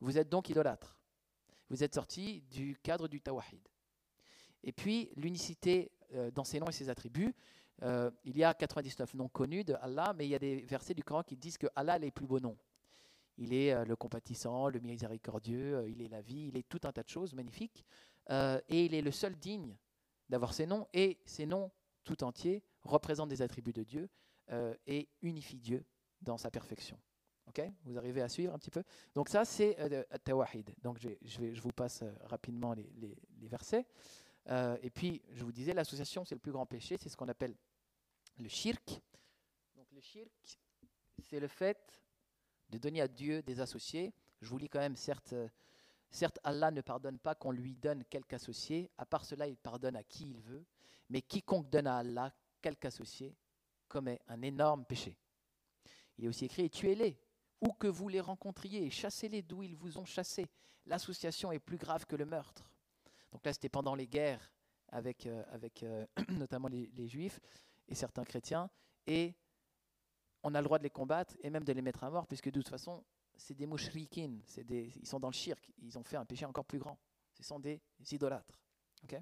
Vous 0.00 0.16
êtes 0.16 0.28
donc 0.28 0.48
idolâtre. 0.48 0.98
Vous 1.68 1.82
êtes 1.82 1.94
sorti 1.94 2.42
du 2.42 2.78
cadre 2.82 3.08
du 3.08 3.20
tawahid. 3.20 3.68
Et 4.62 4.72
puis, 4.72 5.10
l'unicité 5.16 5.90
euh, 6.14 6.30
dans 6.30 6.44
ses 6.44 6.60
noms 6.60 6.68
et 6.68 6.72
ses 6.72 6.88
attributs, 6.88 7.34
euh, 7.82 8.10
il 8.24 8.36
y 8.36 8.44
a 8.44 8.54
99 8.54 9.14
noms 9.14 9.28
connus 9.28 9.64
de 9.64 9.74
Allah, 9.80 10.14
mais 10.16 10.26
il 10.26 10.30
y 10.30 10.34
a 10.34 10.38
des 10.38 10.62
versets 10.62 10.94
du 10.94 11.02
Coran 11.02 11.22
qui 11.22 11.36
disent 11.36 11.58
que 11.58 11.66
Allah 11.74 11.96
est 11.96 12.00
les 12.00 12.10
plus 12.10 12.26
beaux 12.26 12.40
noms. 12.40 12.56
Il 13.38 13.52
est 13.52 13.72
euh, 13.72 13.84
le 13.84 13.96
compatissant, 13.96 14.68
le 14.68 14.80
miséricordieux, 14.80 15.86
il 15.88 16.00
est 16.00 16.08
la 16.08 16.22
vie, 16.22 16.48
il 16.48 16.56
est 16.56 16.68
tout 16.68 16.80
un 16.84 16.92
tas 16.92 17.02
de 17.02 17.08
choses 17.08 17.34
magnifiques. 17.34 17.84
et 18.30 18.84
il 18.84 18.94
est 18.94 19.02
le 19.02 19.10
seul 19.10 19.36
digne 19.36 19.76
d'avoir 20.28 20.54
ces 20.54 20.66
noms, 20.66 20.86
et 20.92 21.18
ces 21.24 21.46
noms 21.46 21.70
tout 22.04 22.24
entiers 22.24 22.62
représentent 22.82 23.28
des 23.28 23.42
attributs 23.42 23.72
de 23.72 23.84
Dieu 23.84 24.08
et 24.86 25.08
unifient 25.22 25.60
Dieu 25.60 25.84
dans 26.22 26.36
sa 26.36 26.50
perfection. 26.50 26.98
Ok? 27.46 27.62
Vous 27.84 27.96
arrivez 27.96 28.22
à 28.22 28.28
suivre 28.28 28.52
un 28.52 28.58
petit 28.58 28.70
peu? 28.70 28.82
Donc 29.14 29.28
ça, 29.28 29.44
c'est 29.44 29.76
Tawahid. 30.24 30.74
Donc 30.82 30.98
je, 30.98 31.08
vais, 31.38 31.54
je, 31.54 31.60
vous 31.60 31.70
passe 31.70 32.02
rapidement 32.24 32.72
les, 32.72 32.90
les 33.40 33.48
versets. 33.48 33.86
Euh, 34.48 34.76
et 34.82 34.90
puis, 34.90 35.22
je 35.32 35.44
vous 35.44 35.52
disais, 35.52 35.72
l'association, 35.72 36.24
c'est 36.24 36.34
le 36.34 36.40
plus 36.40 36.52
grand 36.52 36.66
péché, 36.66 36.96
c'est 36.96 37.08
ce 37.08 37.16
qu'on 37.16 37.28
appelle 37.28 37.56
le 38.38 38.48
shirk. 38.48 39.00
Donc 39.74 39.90
le 39.92 40.00
shirk, 40.00 40.30
c'est 41.18 41.40
le 41.40 41.48
fait 41.48 42.02
de 42.70 42.78
donner 42.78 43.00
à 43.00 43.08
Dieu 43.08 43.42
des 43.42 43.60
associés. 43.60 44.12
Je 44.40 44.48
vous 44.48 44.58
lis 44.58 44.68
quand 44.68 44.80
même, 44.80 44.96
certes, 44.96 45.34
Certes, 46.10 46.38
Allah 46.44 46.70
ne 46.70 46.80
pardonne 46.80 47.18
pas 47.18 47.34
qu'on 47.34 47.50
lui 47.50 47.74
donne 47.74 48.04
quelque 48.04 48.34
associé, 48.34 48.90
à 48.96 49.06
part 49.06 49.24
cela, 49.24 49.46
il 49.46 49.56
pardonne 49.56 49.96
à 49.96 50.02
qui 50.02 50.30
il 50.30 50.40
veut, 50.40 50.64
mais 51.10 51.22
quiconque 51.22 51.68
donne 51.68 51.86
à 51.86 51.98
Allah 51.98 52.34
quelque 52.62 52.86
associé 52.86 53.36
commet 53.88 54.20
un 54.28 54.42
énorme 54.42 54.84
péché. 54.84 55.16
Il 56.18 56.24
est 56.24 56.28
aussi 56.28 56.46
écrit, 56.46 56.70
tuez-les, 56.70 57.18
où 57.60 57.72
que 57.72 57.86
vous 57.86 58.08
les 58.08 58.20
rencontriez, 58.20 58.90
chassez-les 58.90 59.42
d'où 59.42 59.62
ils 59.62 59.76
vous 59.76 59.98
ont 59.98 60.04
chassés. 60.04 60.48
L'association 60.86 61.52
est 61.52 61.58
plus 61.58 61.76
grave 61.76 62.06
que 62.06 62.16
le 62.16 62.24
meurtre. 62.24 62.70
Donc 63.32 63.44
là, 63.44 63.52
c'était 63.52 63.68
pendant 63.68 63.94
les 63.94 64.06
guerres 64.06 64.52
avec, 64.88 65.26
euh, 65.26 65.42
avec 65.50 65.82
euh, 65.82 66.06
notamment 66.30 66.68
les, 66.68 66.86
les, 66.94 67.08
juifs 67.08 67.40
et 67.88 67.94
certains 67.94 68.24
chrétiens, 68.24 68.70
et 69.06 69.34
on 70.42 70.54
a 70.54 70.60
le 70.60 70.64
droit 70.64 70.78
de 70.78 70.84
les 70.84 70.90
combattre 70.90 71.36
et 71.42 71.50
même 71.50 71.64
de 71.64 71.72
les 71.72 71.82
mettre 71.82 72.04
à 72.04 72.10
mort, 72.10 72.26
puisque 72.26 72.46
de 72.46 72.60
toute 72.60 72.68
façon, 72.68 73.04
c'est 73.36 73.54
des 73.54 73.66
mouchrikin, 73.66 74.38
des, 74.64 74.92
ils 74.96 75.06
sont 75.06 75.20
dans 75.20 75.28
le 75.28 75.34
shirk, 75.34 75.70
ils 75.78 75.98
ont 75.98 76.04
fait 76.04 76.16
un 76.16 76.24
péché 76.24 76.46
encore 76.46 76.64
plus 76.64 76.78
grand. 76.78 76.98
Ce 77.34 77.42
sont 77.42 77.58
des 77.58 77.80
idolâtres. 78.10 78.58
Okay 79.04 79.20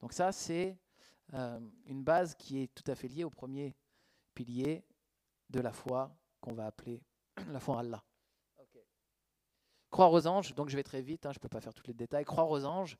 Donc 0.00 0.12
ça, 0.12 0.32
c'est 0.32 0.78
euh, 1.34 1.60
une 1.86 2.02
base 2.02 2.34
qui 2.34 2.62
est 2.62 2.74
tout 2.74 2.88
à 2.90 2.94
fait 2.94 3.08
liée 3.08 3.24
au 3.24 3.30
premier 3.30 3.74
pilier 4.34 4.84
de 5.48 5.60
la 5.60 5.72
foi 5.72 6.14
qu'on 6.40 6.52
va 6.52 6.66
appeler 6.66 7.02
la 7.48 7.60
foi 7.60 7.76
en 7.76 7.78
Allah. 7.78 8.04
Okay. 8.58 8.84
Croire 9.90 10.12
aux 10.12 10.26
anges, 10.26 10.54
donc 10.54 10.68
je 10.68 10.76
vais 10.76 10.82
très 10.82 11.02
vite, 11.02 11.26
hein, 11.26 11.32
je 11.32 11.38
ne 11.38 11.40
peux 11.40 11.48
pas 11.48 11.60
faire 11.60 11.74
tous 11.74 11.86
les 11.86 11.94
détails. 11.94 12.24
Croire 12.24 12.50
aux 12.50 12.64
anges, 12.64 12.96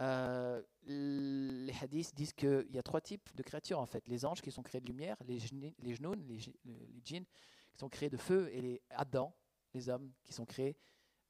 euh, 0.00 0.62
les 0.86 1.72
hadiths 1.80 2.14
disent 2.14 2.32
qu'il 2.32 2.68
y 2.70 2.78
a 2.78 2.82
trois 2.82 3.00
types 3.00 3.34
de 3.36 3.42
créatures 3.42 3.78
en 3.78 3.86
fait. 3.86 4.06
Les 4.08 4.24
anges 4.24 4.42
qui 4.42 4.50
sont 4.50 4.62
créés 4.62 4.80
de 4.80 4.86
lumière, 4.86 5.16
les, 5.26 5.38
genoux, 5.38 6.14
les, 6.14 6.38
les 6.64 7.00
djinns 7.04 7.24
qui 7.72 7.78
sont 7.78 7.88
créés 7.88 8.10
de 8.10 8.16
feu 8.16 8.48
et 8.52 8.60
les 8.60 8.82
Adam 8.90 9.34
les 9.74 9.88
hommes 9.88 10.12
qui 10.22 10.32
sont 10.32 10.46
créés 10.46 10.76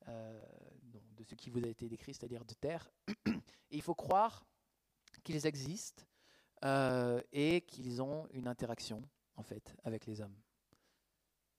euh, 0.09 0.43
de 1.17 1.25
ce 1.25 1.35
qui 1.35 1.51
vous 1.51 1.65
a 1.65 1.69
été 1.69 1.89
décrit, 1.89 2.15
c'est-à-dire 2.15 2.45
de 2.45 2.55
terre. 2.55 2.91
Et 3.71 3.77
il 3.77 3.83
faut 3.83 3.95
croire 3.95 4.45
qu'ils 5.23 5.47
existent 5.47 6.05
euh, 6.65 7.21
et 7.33 7.63
qu'ils 7.63 8.03
ont 8.03 8.29
une 8.33 8.47
interaction 8.47 9.03
en 9.37 9.43
fait 9.43 9.75
avec 9.85 10.07
les 10.07 10.21
hommes. 10.21 10.37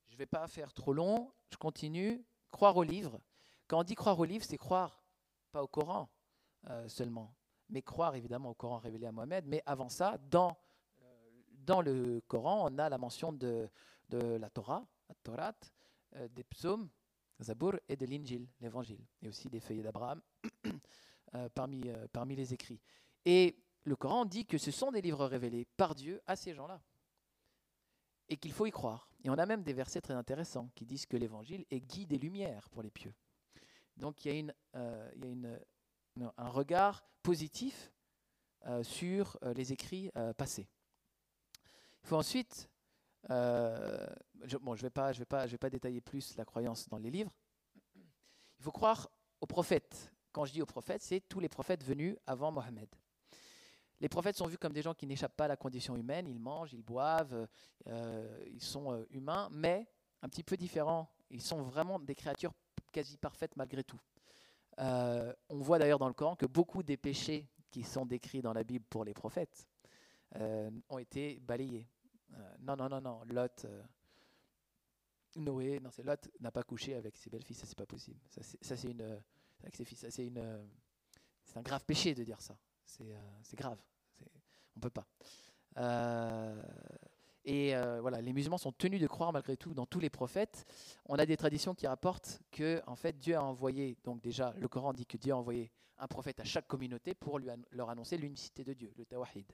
Je 0.07 0.13
ne 0.13 0.17
vais 0.17 0.25
pas 0.27 0.47
faire 0.47 0.71
trop 0.71 0.93
long, 0.93 1.33
je 1.51 1.57
continue. 1.57 2.23
Croire 2.51 2.77
au 2.77 2.83
livre. 2.83 3.19
Quand 3.67 3.79
on 3.79 3.83
dit 3.83 3.95
croire 3.95 4.17
au 4.19 4.23
livre, 4.23 4.45
c'est 4.45 4.57
croire 4.57 5.03
pas 5.51 5.63
au 5.63 5.67
Coran 5.67 6.09
euh, 6.69 6.87
seulement, 6.89 7.31
mais 7.69 7.83
croire 7.83 8.15
évidemment 8.15 8.49
au 8.49 8.53
Coran 8.55 8.79
révélé 8.79 9.05
à 9.05 9.11
Mohamed. 9.11 9.45
Mais 9.45 9.61
avant 9.67 9.89
ça, 9.89 10.17
dans, 10.31 10.57
euh, 11.03 11.05
dans 11.51 11.81
le 11.81 12.21
Coran, 12.27 12.67
on 12.67 12.79
a 12.79 12.89
la 12.89 12.97
mention 12.97 13.31
de, 13.31 13.69
de 14.09 14.17
la 14.17 14.49
Torah, 14.49 14.83
la 15.07 15.15
Torah, 15.21 15.53
euh, 16.15 16.27
des 16.29 16.43
psaumes, 16.43 16.89
Zabour, 17.39 17.73
et 17.87 17.95
de 17.95 18.05
l'Injil, 18.07 18.47
l'évangile, 18.61 19.05
et 19.21 19.27
aussi 19.27 19.47
des 19.47 19.59
feuillets 19.59 19.83
d'Abraham 19.83 20.21
parmi, 21.53 21.83
parmi 22.13 22.35
les 22.35 22.53
écrits. 22.53 22.79
Et 23.25 23.57
le 23.83 23.95
Coran 23.97 24.25
dit 24.25 24.45
que 24.45 24.57
ce 24.57 24.71
sont 24.71 24.89
des 24.89 25.01
livres 25.01 25.25
révélés 25.25 25.65
par 25.77 25.93
Dieu 25.93 26.21
à 26.25 26.35
ces 26.35 26.53
gens-là, 26.53 26.81
et 28.29 28.37
qu'il 28.37 28.53
faut 28.53 28.65
y 28.65 28.71
croire. 28.71 29.09
Et 29.23 29.29
on 29.29 29.33
a 29.33 29.45
même 29.45 29.63
des 29.63 29.73
versets 29.73 30.01
très 30.01 30.13
intéressants 30.13 30.69
qui 30.75 30.85
disent 30.85 31.05
que 31.05 31.17
l'évangile 31.17 31.65
est 31.69 31.81
guide 31.81 32.13
et 32.13 32.17
lumière 32.17 32.69
pour 32.69 32.81
les 32.81 32.89
pieux. 32.89 33.13
Donc 33.97 34.23
il 34.23 34.31
y 34.31 34.35
a, 34.35 34.39
une, 34.39 34.53
il 35.15 35.25
y 35.25 35.27
a 35.27 35.29
une, 35.29 35.59
un 36.37 36.49
regard 36.49 37.03
positif 37.23 37.91
euh, 38.65 38.83
sur 38.83 39.37
euh, 39.43 39.53
les 39.53 39.73
écrits 39.73 40.11
passés. 40.37 40.67
Il 42.03 42.07
faut 42.07 42.17
ensuite 42.17 42.69
euh, 43.31 44.05
je, 44.43 44.57
bon, 44.57 44.75
je 44.75 44.83
vais, 44.83 44.89
pas, 44.89 45.69
détailler 45.69 46.01
plus 46.01 46.35
la 46.37 46.45
croyance 46.45 46.87
dans 46.89 46.97
les 46.97 47.09
livres. 47.09 47.31
Il 47.95 48.63
faut 48.63 48.71
croire 48.71 49.09
aux 49.41 49.47
prophètes. 49.47 50.11
Quand 50.31 50.45
je 50.45 50.53
dis 50.53 50.61
aux 50.61 50.67
prophètes, 50.67 51.01
c'est 51.01 51.21
tous 51.21 51.39
les 51.39 51.49
prophètes 51.49 51.83
venus 51.83 52.15
avant 52.27 52.51
Mohammed. 52.51 52.89
Les 54.01 54.09
prophètes 54.09 54.35
sont 54.35 54.47
vus 54.47 54.57
comme 54.57 54.73
des 54.73 54.81
gens 54.81 54.93
qui 54.93 55.07
n'échappent 55.07 55.35
pas 55.35 55.45
à 55.45 55.47
la 55.47 55.55
condition 55.55 55.95
humaine. 55.95 56.27
Ils 56.27 56.39
mangent, 56.39 56.73
ils 56.73 56.83
boivent, 56.83 57.47
euh, 57.87 58.45
ils 58.51 58.61
sont 58.61 58.91
euh, 58.91 59.05
humains, 59.11 59.47
mais 59.51 59.87
un 60.21 60.29
petit 60.29 60.43
peu 60.43 60.57
différents. 60.57 61.09
Ils 61.29 61.41
sont 61.41 61.61
vraiment 61.61 61.99
des 61.99 62.15
créatures 62.15 62.53
quasi 62.91 63.17
parfaites 63.17 63.55
malgré 63.55 63.83
tout. 63.83 63.99
Euh, 64.79 65.33
on 65.49 65.59
voit 65.59 65.79
d'ailleurs 65.79 65.99
dans 65.99 66.07
le 66.07 66.13
Coran 66.13 66.35
que 66.35 66.45
beaucoup 66.45 66.83
des 66.83 66.97
péchés 66.97 67.47
qui 67.71 67.83
sont 67.83 68.05
décrits 68.05 68.41
dans 68.41 68.53
la 68.53 68.63
Bible 68.63 68.85
pour 68.89 69.05
les 69.05 69.13
prophètes 69.13 69.67
euh, 70.35 70.69
ont 70.89 70.97
été 70.97 71.39
balayés. 71.39 71.87
Euh, 72.33 72.55
non, 72.59 72.75
non, 72.75 72.89
non, 72.89 73.01
non, 73.01 73.21
Lot, 73.25 73.65
Noé, 75.35 75.79
non, 75.79 75.91
c'est 75.91 76.03
Lot 76.03 76.29
n'a 76.39 76.51
pas 76.51 76.63
couché 76.63 76.95
avec 76.95 77.15
ses 77.17 77.29
belles-filles, 77.29 77.55
ça 77.55 77.65
c'est 77.65 77.77
pas 77.77 77.85
possible. 77.85 78.19
Ça 78.29 78.75
c'est 78.75 78.89
une, 78.89 79.21
avec 79.61 79.75
ses 79.75 79.85
ça 79.85 80.11
c'est 80.11 80.27
une, 80.27 80.67
c'est 81.43 81.57
un 81.57 81.61
grave 81.61 81.85
péché 81.85 82.13
de 82.13 82.23
dire 82.23 82.41
ça. 82.41 82.57
C'est 82.85 83.55
grave, 83.55 83.81
on 84.75 84.79
peut 84.79 84.89
pas. 84.89 85.07
Et 87.45 87.75
euh, 87.75 88.01
voilà, 88.01 88.21
les 88.21 88.33
musulmans 88.33 88.57
sont 88.57 88.71
tenus 88.71 88.99
de 88.99 89.07
croire 89.07 89.31
malgré 89.31 89.55
tout 89.55 89.73
dans 89.73 89.85
tous 89.85 89.99
les 89.99 90.09
prophètes. 90.09 90.65
On 91.05 91.15
a 91.15 91.25
des 91.25 91.37
traditions 91.37 91.75
qui 91.75 91.85
rapportent 91.85 92.41
que 92.51 92.81
en 92.87 92.95
fait 92.95 93.19
Dieu 93.19 93.35
a 93.35 93.43
envoyé, 93.43 93.97
donc 94.03 94.21
déjà 94.21 94.53
le 94.57 94.67
Coran 94.67 94.93
dit 94.93 95.05
que 95.05 95.17
Dieu 95.17 95.31
a 95.31 95.37
envoyé 95.37 95.71
un 95.99 96.07
prophète 96.07 96.39
à 96.39 96.43
chaque 96.43 96.67
communauté 96.67 97.13
pour 97.13 97.39
leur 97.39 97.89
annoncer 97.89 98.17
l'unicité 98.17 98.63
de 98.63 98.73
Dieu, 98.73 98.91
le 98.97 99.05
tawahid 99.05 99.45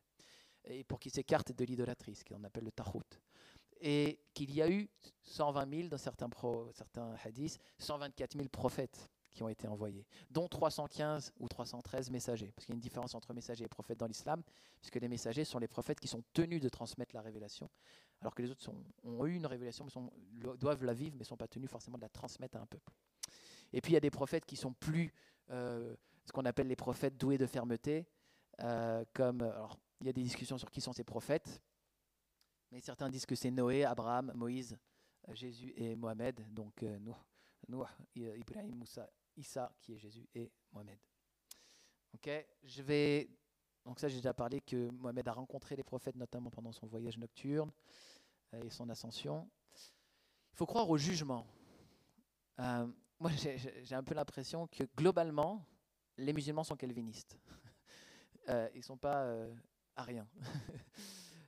et 0.66 0.84
pour 0.84 1.00
qu'ils 1.00 1.12
s'écartent 1.12 1.52
de 1.52 1.66
l'idolâtrie, 1.66 2.16
ce 2.16 2.24
qu'on 2.24 2.44
appelle 2.44 2.66
le 2.66 2.72
tahout. 2.72 3.04
Et 3.82 4.20
qu'il 4.34 4.54
y 4.54 4.62
a 4.62 4.70
eu 4.70 4.88
120 5.24 5.70
000 5.76 5.88
dans 5.90 5.98
certains, 5.98 6.30
certains 6.74 7.16
hadiths, 7.24 7.60
124 7.80 8.38
000 8.38 8.48
prophètes 8.50 9.10
qui 9.32 9.44
ont 9.44 9.50
été 9.50 9.68
envoyés, 9.68 10.06
dont 10.30 10.48
315 10.48 11.34
ou 11.40 11.48
313 11.48 12.12
messagers. 12.12 12.52
Parce 12.56 12.66
qu'il 12.66 12.74
y 12.74 12.76
a 12.76 12.78
une 12.78 12.82
différence 12.82 13.16
entre 13.16 13.34
messagers 13.34 13.66
et 13.66 13.70
prophètes 13.70 14.00
dans 14.00 14.08
l'islam, 14.08 14.44
puisque 14.80 14.98
les 14.98 15.08
messagers 15.08 15.46
sont 15.46 15.60
les 15.60 15.68
prophètes 15.68 16.00
qui 16.00 16.08
sont 16.08 16.24
tenus 16.34 16.62
de 16.62 16.70
transmettre 16.70 17.16
la 17.16 17.22
révélation, 17.22 17.70
alors 18.22 18.36
que 18.36 18.42
les 18.42 18.52
autres 18.52 18.70
ont 19.04 19.26
eu 19.26 19.34
une 19.34 19.46
révélation, 19.46 19.86
mais 19.86 20.58
doivent 20.58 20.84
la 20.84 20.94
vivre, 20.94 21.16
mais 21.16 21.22
ne 21.22 21.26
sont 21.26 21.38
pas 21.38 21.48
tenus 21.48 21.70
forcément 21.70 21.98
de 21.98 22.04
la 22.04 22.10
transmettre 22.10 22.58
à 22.58 22.62
un 22.62 22.66
peuple. 22.66 22.92
Et 23.74 23.82
puis 23.82 23.92
il 23.92 23.94
y 23.94 23.98
a 23.98 24.02
des 24.02 24.12
prophètes 24.12 24.46
qui 24.46 24.56
sont 24.56 24.74
plus, 24.74 25.14
euh, 25.50 25.96
ce 26.26 26.32
qu'on 26.32 26.46
appelle 26.46 26.68
les 26.68 26.76
prophètes 26.76 27.18
doués 27.18 27.38
de 27.38 27.48
fermeté, 27.48 28.08
euh, 28.62 29.04
comme, 29.14 29.42
alors 29.42 29.80
il 30.02 30.08
y 30.08 30.10
a 30.10 30.14
des 30.14 30.24
discussions 30.24 30.58
sur 30.58 30.70
qui 30.70 30.82
sont 30.82 30.94
ces 30.94 31.04
prophètes, 31.04 31.62
mais 32.72 32.80
certains 32.80 33.10
disent 33.10 33.26
que 33.26 33.36
c'est 33.36 33.52
Noé, 33.52 33.86
Abraham, 33.86 34.32
Moïse, 34.36 34.78
euh, 35.30 35.34
Jésus 35.34 35.74
et 35.76 35.96
Mohamed, 35.96 36.54
donc 36.54 36.84
Noé, 37.68 37.88
Ibrahim, 38.16 38.76
Moussa, 38.76 39.10
Issa, 39.38 39.72
qui 39.80 39.94
est 39.94 39.98
Jésus, 39.98 40.28
et 40.36 40.52
Mohamed. 40.72 41.00
Ok, 42.14 42.30
je 42.64 42.82
vais. 42.82 43.30
Donc, 43.86 44.00
ça, 44.00 44.08
j'ai 44.08 44.18
déjà 44.18 44.34
parlé 44.34 44.62
que 44.62 44.90
Mohamed 44.92 45.28
a 45.28 45.34
rencontré 45.34 45.76
les 45.76 45.84
prophètes, 45.84 46.16
notamment 46.16 46.52
pendant 46.52 46.72
son 46.72 46.86
voyage 46.88 47.18
nocturne 47.18 47.72
et 48.54 48.70
son 48.70 48.90
ascension. 48.90 49.50
Il 50.54 50.58
faut 50.58 50.66
croire 50.66 50.90
au 50.90 50.98
jugement. 50.98 51.48
Euh, 52.60 52.88
moi, 53.20 53.32
j'ai 53.32 53.96
un 53.96 54.04
peu 54.04 54.14
l'impression 54.14 54.68
que 54.68 54.84
globalement, 54.96 55.66
les 56.18 56.34
musulmans 56.34 56.64
sont 56.64 56.76
calvinistes. 56.76 57.38
Euh, 58.50 58.68
ils 58.74 58.80
ne 58.80 58.84
sont 58.84 58.98
pas 58.98 59.22
euh, 59.22 59.54
ariens. 59.96 60.28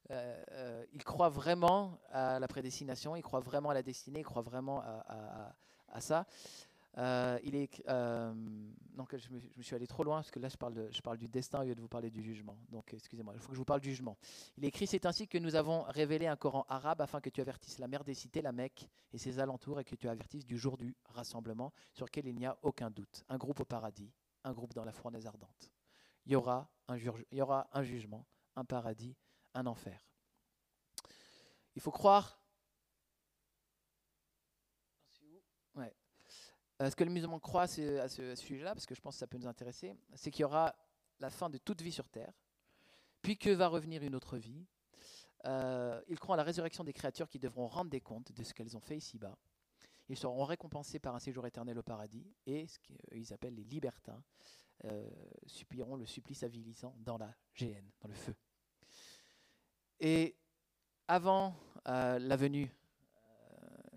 ils 0.93 1.03
croient 1.03 1.27
vraiment 1.27 1.99
à 2.11 2.39
la 2.39 2.47
prédestination, 2.47 3.15
ils 3.15 3.23
croient 3.23 3.39
vraiment 3.39 3.71
à 3.71 3.73
la 3.73 3.81
destinée, 3.81 4.19
ils 4.19 4.23
croient 4.23 4.43
vraiment 4.43 4.79
à, 4.83 5.55
à 5.87 6.01
ça. 6.01 6.27
Euh, 6.97 7.39
il 7.43 7.55
est, 7.55 7.81
euh, 7.87 8.33
je 9.13 9.29
me, 9.29 9.63
suis 9.63 9.75
allé 9.75 9.87
trop 9.87 10.03
loin 10.03 10.17
parce 10.17 10.29
que 10.29 10.39
là 10.39 10.47
je 10.47 10.57
parle, 10.57 10.89
je 10.91 11.01
parle 11.01 11.17
du 11.17 11.27
destin 11.27 11.61
au 11.61 11.63
lieu 11.63 11.73
de 11.73 11.81
vous 11.81 11.87
parler 11.87 12.11
du 12.11 12.21
jugement. 12.21 12.57
Donc 12.69 12.93
excusez-moi, 12.93 13.33
il 13.35 13.39
faut 13.39 13.47
que 13.47 13.55
je 13.55 13.59
vous 13.59 13.65
parle 13.65 13.81
du 13.81 13.89
jugement. 13.89 14.17
Il 14.57 14.65
est 14.65 14.67
écrit 14.67 14.85
C'est 14.85 15.05
ainsi 15.05 15.27
que 15.27 15.37
nous 15.39 15.55
avons 15.55 15.83
révélé 15.83 16.27
un 16.27 16.35
Coran 16.35 16.65
arabe 16.69 17.01
afin 17.01 17.19
que 17.19 17.29
tu 17.29 17.41
avertisses 17.41 17.79
la 17.79 17.87
mère 17.87 18.03
des 18.03 18.13
cités, 18.13 18.41
la 18.41 18.51
Mecque 18.51 18.87
et 19.11 19.17
ses 19.17 19.39
alentours 19.39 19.79
et 19.79 19.83
que 19.83 19.95
tu 19.95 20.07
avertisses 20.07 20.45
du 20.45 20.57
jour 20.57 20.77
du 20.77 20.95
rassemblement 21.05 21.73
sur 21.93 22.05
lequel 22.05 22.27
il 22.27 22.35
n'y 22.35 22.45
a 22.45 22.57
aucun 22.61 22.91
doute. 22.91 23.23
Un 23.29 23.37
groupe 23.37 23.59
au 23.59 23.65
paradis, 23.65 24.11
un 24.43 24.53
groupe 24.53 24.73
dans 24.73 24.85
la 24.85 24.91
fournaise 24.91 25.25
ardente. 25.25 25.71
Il 26.25 26.33
y 26.33 26.35
aura 26.35 26.69
un, 26.87 26.97
il 26.97 27.37
y 27.37 27.41
aura 27.41 27.67
un 27.73 27.83
jugement, 27.83 28.25
un 28.55 28.65
paradis, 28.65 29.15
un 29.55 29.65
enfer. 29.65 29.99
Il 31.75 31.81
faut 31.81 31.91
croire 31.91 32.43
Euh, 35.77 35.89
ce 36.79 36.95
que 36.95 37.03
les 37.03 37.09
musulmans 37.09 37.39
croient 37.39 37.63
à 37.63 37.67
ce, 37.67 38.35
sujet-là, 38.35 38.73
parce 38.73 38.85
que 38.85 38.95
je 38.95 39.01
pense 39.01 39.15
que 39.15 39.19
ça 39.19 39.27
peut 39.27 39.37
nous 39.37 39.47
intéresser, 39.47 39.95
c'est 40.15 40.31
qu'il 40.31 40.41
y 40.41 40.45
aura 40.45 40.75
la 41.19 41.29
fin 41.29 41.49
de 41.49 41.57
toute 41.57 41.81
vie 41.81 41.91
sur 41.91 42.09
Terre, 42.09 42.33
puis 43.21 43.37
que 43.37 43.49
va 43.49 43.67
revenir 43.67 44.03
une 44.03 44.15
autre 44.15 44.37
vie. 44.37 44.65
Euh, 45.45 46.01
ils 46.07 46.19
croient 46.19 46.35
à 46.35 46.37
la 46.37 46.43
résurrection 46.43 46.83
des 46.83 46.93
créatures 46.93 47.29
qui 47.29 47.39
devront 47.39 47.67
rendre 47.67 47.89
des 47.89 48.01
comptes 48.01 48.31
de 48.31 48.43
ce 48.43 48.53
qu'elles 48.53 48.75
ont 48.75 48.81
fait 48.81 48.97
ici-bas. 48.97 49.37
Ils 50.09 50.17
seront 50.17 50.43
récompensés 50.43 50.99
par 50.99 51.15
un 51.15 51.19
séjour 51.19 51.45
éternel 51.47 51.77
au 51.77 51.83
paradis, 51.83 52.33
et 52.45 52.67
ce 52.67 52.79
qu'ils 52.79 53.33
appellent 53.33 53.55
les 53.55 53.63
libertins 53.63 54.23
euh, 54.85 55.09
supplieront 55.45 55.95
le 55.95 56.05
supplice 56.05 56.43
avilissant 56.43 56.95
dans 56.99 57.17
la 57.17 57.33
GN, 57.57 57.85
dans 58.01 58.09
le 58.09 58.15
feu. 58.15 58.35
Et 59.99 60.35
avant 61.07 61.55
la 61.85 62.35
venue, 62.35 62.69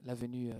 la 0.02 0.14
venue 0.14 0.52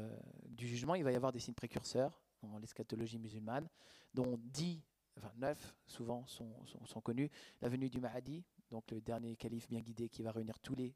du 0.57 0.67
jugement, 0.67 0.95
il 0.95 1.05
va 1.05 1.13
y 1.13 1.17
avoir 1.17 1.33
des 1.33 1.39
signes 1.39 1.55
précurseurs 1.55 2.21
dans 2.43 2.59
l'eschatologie 2.59 3.19
musulmane, 3.19 3.69
dont 4.15 4.39
10, 4.39 4.83
enfin 5.19 5.33
9 5.37 5.77
souvent 5.87 6.27
sont, 6.27 7.01
connus. 7.03 7.31
La 7.61 7.69
venue 7.69 7.89
du 7.89 8.01
Mahdi, 8.01 8.45
donc 8.71 8.91
le 8.91 9.01
dernier 9.01 9.37
calife 9.37 9.69
bien 9.69 9.81
guidé 9.81 10.09
qui 10.09 10.23
va 10.23 10.33
réunir 10.33 10.59
tous 10.61 10.75
les 10.75 10.95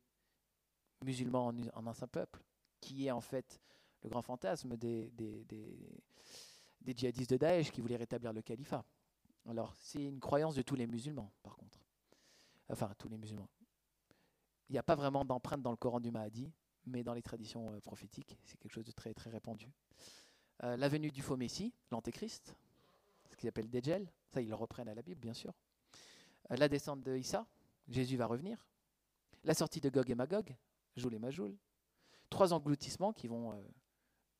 musulmans 1.04 1.52
en, 1.74 1.86
un 1.86 1.94
seul 1.94 2.08
peuple, 2.08 2.42
qui 2.80 3.06
est 3.06 3.10
en 3.10 3.20
fait 3.20 3.60
le 4.02 4.08
grand 4.08 4.22
fantasme 4.22 4.76
des, 4.76 5.12
djihadistes 6.86 7.30
de 7.30 7.36
Daesh 7.36 7.70
qui 7.70 7.80
voulaient 7.80 7.96
rétablir 7.96 8.32
le 8.32 8.42
califat. 8.42 8.84
Alors, 9.48 9.74
c'est 9.78 10.04
une 10.04 10.20
croyance 10.20 10.54
de 10.54 10.62
tous 10.62 10.74
les 10.74 10.86
musulmans, 10.86 11.32
par 11.42 11.56
contre. 11.56 11.78
Enfin, 12.68 12.92
tous 12.98 13.08
les 13.08 13.16
musulmans. 13.16 13.48
Il 14.68 14.74
n'y 14.74 14.78
a 14.78 14.82
pas 14.82 14.94
vraiment 14.94 15.24
d'empreinte 15.24 15.62
dans 15.62 15.72
le 15.72 15.76
Coran 15.76 15.98
du 15.98 16.10
Mahdi, 16.10 16.52
mais 16.90 17.02
dans 17.02 17.14
les 17.14 17.22
traditions 17.22 17.72
euh, 17.72 17.80
prophétiques, 17.80 18.36
c'est 18.44 18.58
quelque 18.58 18.72
chose 18.72 18.84
de 18.84 18.92
très, 18.92 19.14
très 19.14 19.30
répandu. 19.30 19.72
Euh, 20.62 20.76
la 20.76 20.88
venue 20.88 21.10
du 21.10 21.22
faux 21.22 21.36
Messie, 21.36 21.72
l'Antéchrist, 21.90 22.54
ce 23.30 23.36
qu'ils 23.36 23.48
appellent 23.48 23.70
Dejel, 23.70 24.10
ça 24.28 24.42
ils 24.42 24.48
le 24.48 24.54
reprennent 24.54 24.88
à 24.88 24.94
la 24.94 25.02
Bible, 25.02 25.20
bien 25.20 25.34
sûr. 25.34 25.54
Euh, 26.50 26.56
la 26.56 26.68
descente 26.68 27.02
de 27.02 27.16
Issa, 27.16 27.46
Jésus 27.88 28.16
va 28.16 28.26
revenir. 28.26 28.66
La 29.44 29.54
sortie 29.54 29.80
de 29.80 29.88
Gog 29.88 30.10
et 30.10 30.14
Magog, 30.14 30.54
Joul 30.96 31.14
et 31.14 31.18
Majoul. 31.18 31.56
Trois 32.28 32.52
engloutissements 32.52 33.12
qui 33.12 33.26
vont 33.26 33.60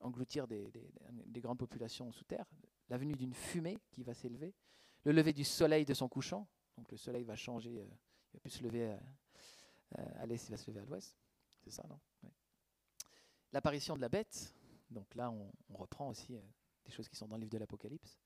engloutir 0.01 0.47
des, 0.47 0.71
des, 1.27 1.41
grandes 1.41 1.59
populations 1.59 2.13
sous 2.13 2.25
terre. 2.25 2.45
La 2.89 2.99
venue 2.99 3.15
d'une 3.15 3.35
fumée 3.35 3.79
qui 3.91 4.05
va 4.05 4.15
s'élever. 4.15 4.55
Le 5.05 5.13
lever 5.13 5.33
du 5.33 5.43
soleil 5.43 5.85
de 5.85 5.95
son 5.95 6.09
couchant. 6.09 6.47
Donc 6.77 6.93
le 6.93 6.99
soleil 6.99 7.25
va 7.25 7.35
changer, 7.35 7.71
il 7.71 8.35
va 8.35 8.41
plus 8.41 8.51
se 8.51 8.63
lever 8.63 8.95
à 9.97 10.27
l'est, 10.27 10.47
il 10.47 10.51
va 10.51 10.57
se 10.57 10.71
lever 10.71 10.81
à 10.81 10.85
l'ouest. 10.85 11.17
C'est 11.65 11.71
ça, 11.71 11.85
non? 11.89 11.99
L'apparition 13.53 13.97
de 13.97 14.01
la 14.01 14.09
bête, 14.09 14.55
donc 14.91 15.15
là 15.15 15.31
on, 15.31 15.53
reprend 15.75 16.09
aussi 16.09 16.37
euh, 16.37 16.41
des 16.85 16.91
choses 16.91 17.09
qui 17.09 17.17
sont 17.17 17.27
dans 17.27 17.37
le 17.37 17.41
livre 17.41 17.53
de 17.53 17.59
l'Apocalypse. 17.59 18.19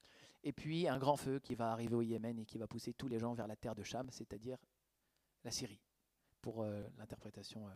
Et 0.43 0.53
puis 0.53 0.87
un 0.89 0.99
grand 0.99 1.17
feu 1.17 1.39
qui 1.39 1.55
va 1.55 1.73
arriver 1.73 1.95
au 1.95 2.03
Yémen 2.03 2.39
et 2.39 2.45
qui 2.45 2.59
va 2.59 2.67
pousser 2.67 2.93
tous 2.93 3.09
les 3.09 3.19
gens 3.19 3.33
vers 3.35 3.47
la 3.47 3.57
terre 3.57 3.75
de 3.75 3.83
Cham, 3.83 4.09
c'est-à-dire 4.11 4.59
la 5.45 5.51
Syrie, 5.51 5.81
pour 6.43 6.63
euh, 6.63 6.83
l'interprétation 6.99 7.67
euh, 7.69 7.73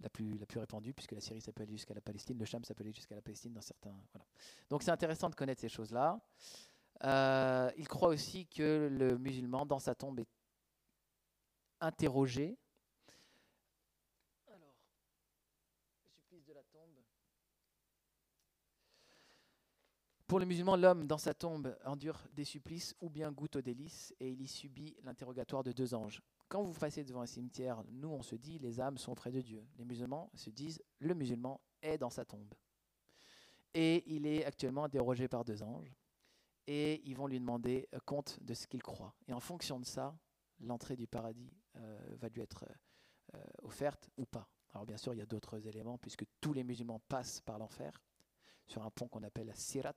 la, 0.00 0.08
plus, 0.08 0.38
répandue, 0.56 0.94
puisque 0.94 1.12
la 1.12 1.20
Syrie 1.20 1.40
s'appelle 1.40 1.70
jusqu'à 1.70 1.94
la 1.94 2.00
Palestine, 2.00 2.38
le 2.38 2.44
Cham 2.44 2.64
s'appelait 2.64 2.92
jusqu'à 2.92 3.14
la 3.14 3.22
Palestine 3.22 3.52
dans 3.52 3.60
certains. 3.60 3.94
Donc 4.68 4.82
c'est 4.82 4.90
intéressant 4.90 5.30
de 5.30 5.34
connaître 5.34 5.60
ces 5.60 5.68
choses-là. 5.68 6.20
il 7.76 7.88
croit 7.88 8.08
aussi 8.08 8.46
que 8.46 8.88
le 8.90 9.16
musulman, 9.18 9.66
dans 9.66 9.78
sa 9.78 9.94
tombe, 9.94 10.20
est 10.20 10.28
interrogé 11.80 12.58
Pour 20.28 20.40
le 20.40 20.44
musulman, 20.44 20.76
l'homme, 20.76 21.06
dans 21.06 21.16
sa 21.16 21.32
tombe, 21.32 21.74
endure 21.86 22.22
des 22.34 22.44
supplices 22.44 22.94
ou 23.00 23.08
bien 23.08 23.32
goûte 23.32 23.56
aux 23.56 23.62
délices 23.62 24.14
et 24.20 24.28
il 24.28 24.42
y 24.42 24.46
subit 24.46 24.94
l'interrogatoire 25.02 25.64
de 25.64 25.72
deux 25.72 25.94
anges. 25.94 26.20
Quand 26.48 26.62
vous 26.62 26.74
passez 26.74 27.02
devant 27.02 27.22
un 27.22 27.26
cimetière, 27.26 27.82
nous, 27.88 28.10
on 28.10 28.20
se 28.20 28.36
dit, 28.36 28.58
les 28.58 28.78
âmes 28.78 28.98
sont 28.98 29.12
auprès 29.12 29.32
de 29.32 29.40
Dieu. 29.40 29.66
Les 29.78 29.86
musulmans 29.86 30.30
se 30.34 30.50
disent, 30.50 30.82
le 30.98 31.14
musulman 31.14 31.62
est 31.80 31.96
dans 31.96 32.10
sa 32.10 32.26
tombe. 32.26 32.52
Et 33.72 34.04
il 34.14 34.26
est 34.26 34.44
actuellement 34.44 34.86
dérogé 34.86 35.28
par 35.28 35.46
deux 35.46 35.62
anges. 35.62 35.94
Et 36.66 37.00
ils 37.08 37.16
vont 37.16 37.26
lui 37.26 37.40
demander 37.40 37.88
euh, 37.94 37.98
compte 38.04 38.38
de 38.42 38.52
ce 38.52 38.66
qu'il 38.66 38.82
croit. 38.82 39.14
Et 39.28 39.32
en 39.32 39.40
fonction 39.40 39.80
de 39.80 39.86
ça, 39.86 40.14
l'entrée 40.60 40.96
du 40.96 41.06
paradis 41.06 41.54
euh, 41.76 42.16
va 42.20 42.28
lui 42.28 42.42
être 42.42 42.66
euh, 43.34 43.38
offerte 43.62 44.10
ou 44.18 44.26
pas. 44.26 44.46
Alors 44.74 44.84
bien 44.84 44.98
sûr, 44.98 45.14
il 45.14 45.20
y 45.20 45.22
a 45.22 45.26
d'autres 45.26 45.66
éléments, 45.66 45.96
puisque 45.96 46.26
tous 46.38 46.52
les 46.52 46.64
musulmans 46.64 47.00
passent 47.08 47.40
par 47.40 47.58
l'enfer 47.58 48.02
sur 48.68 48.84
un 48.84 48.90
pont 48.90 49.08
qu'on 49.08 49.22
appelle 49.22 49.46
la 49.46 49.54
Sirat, 49.54 49.94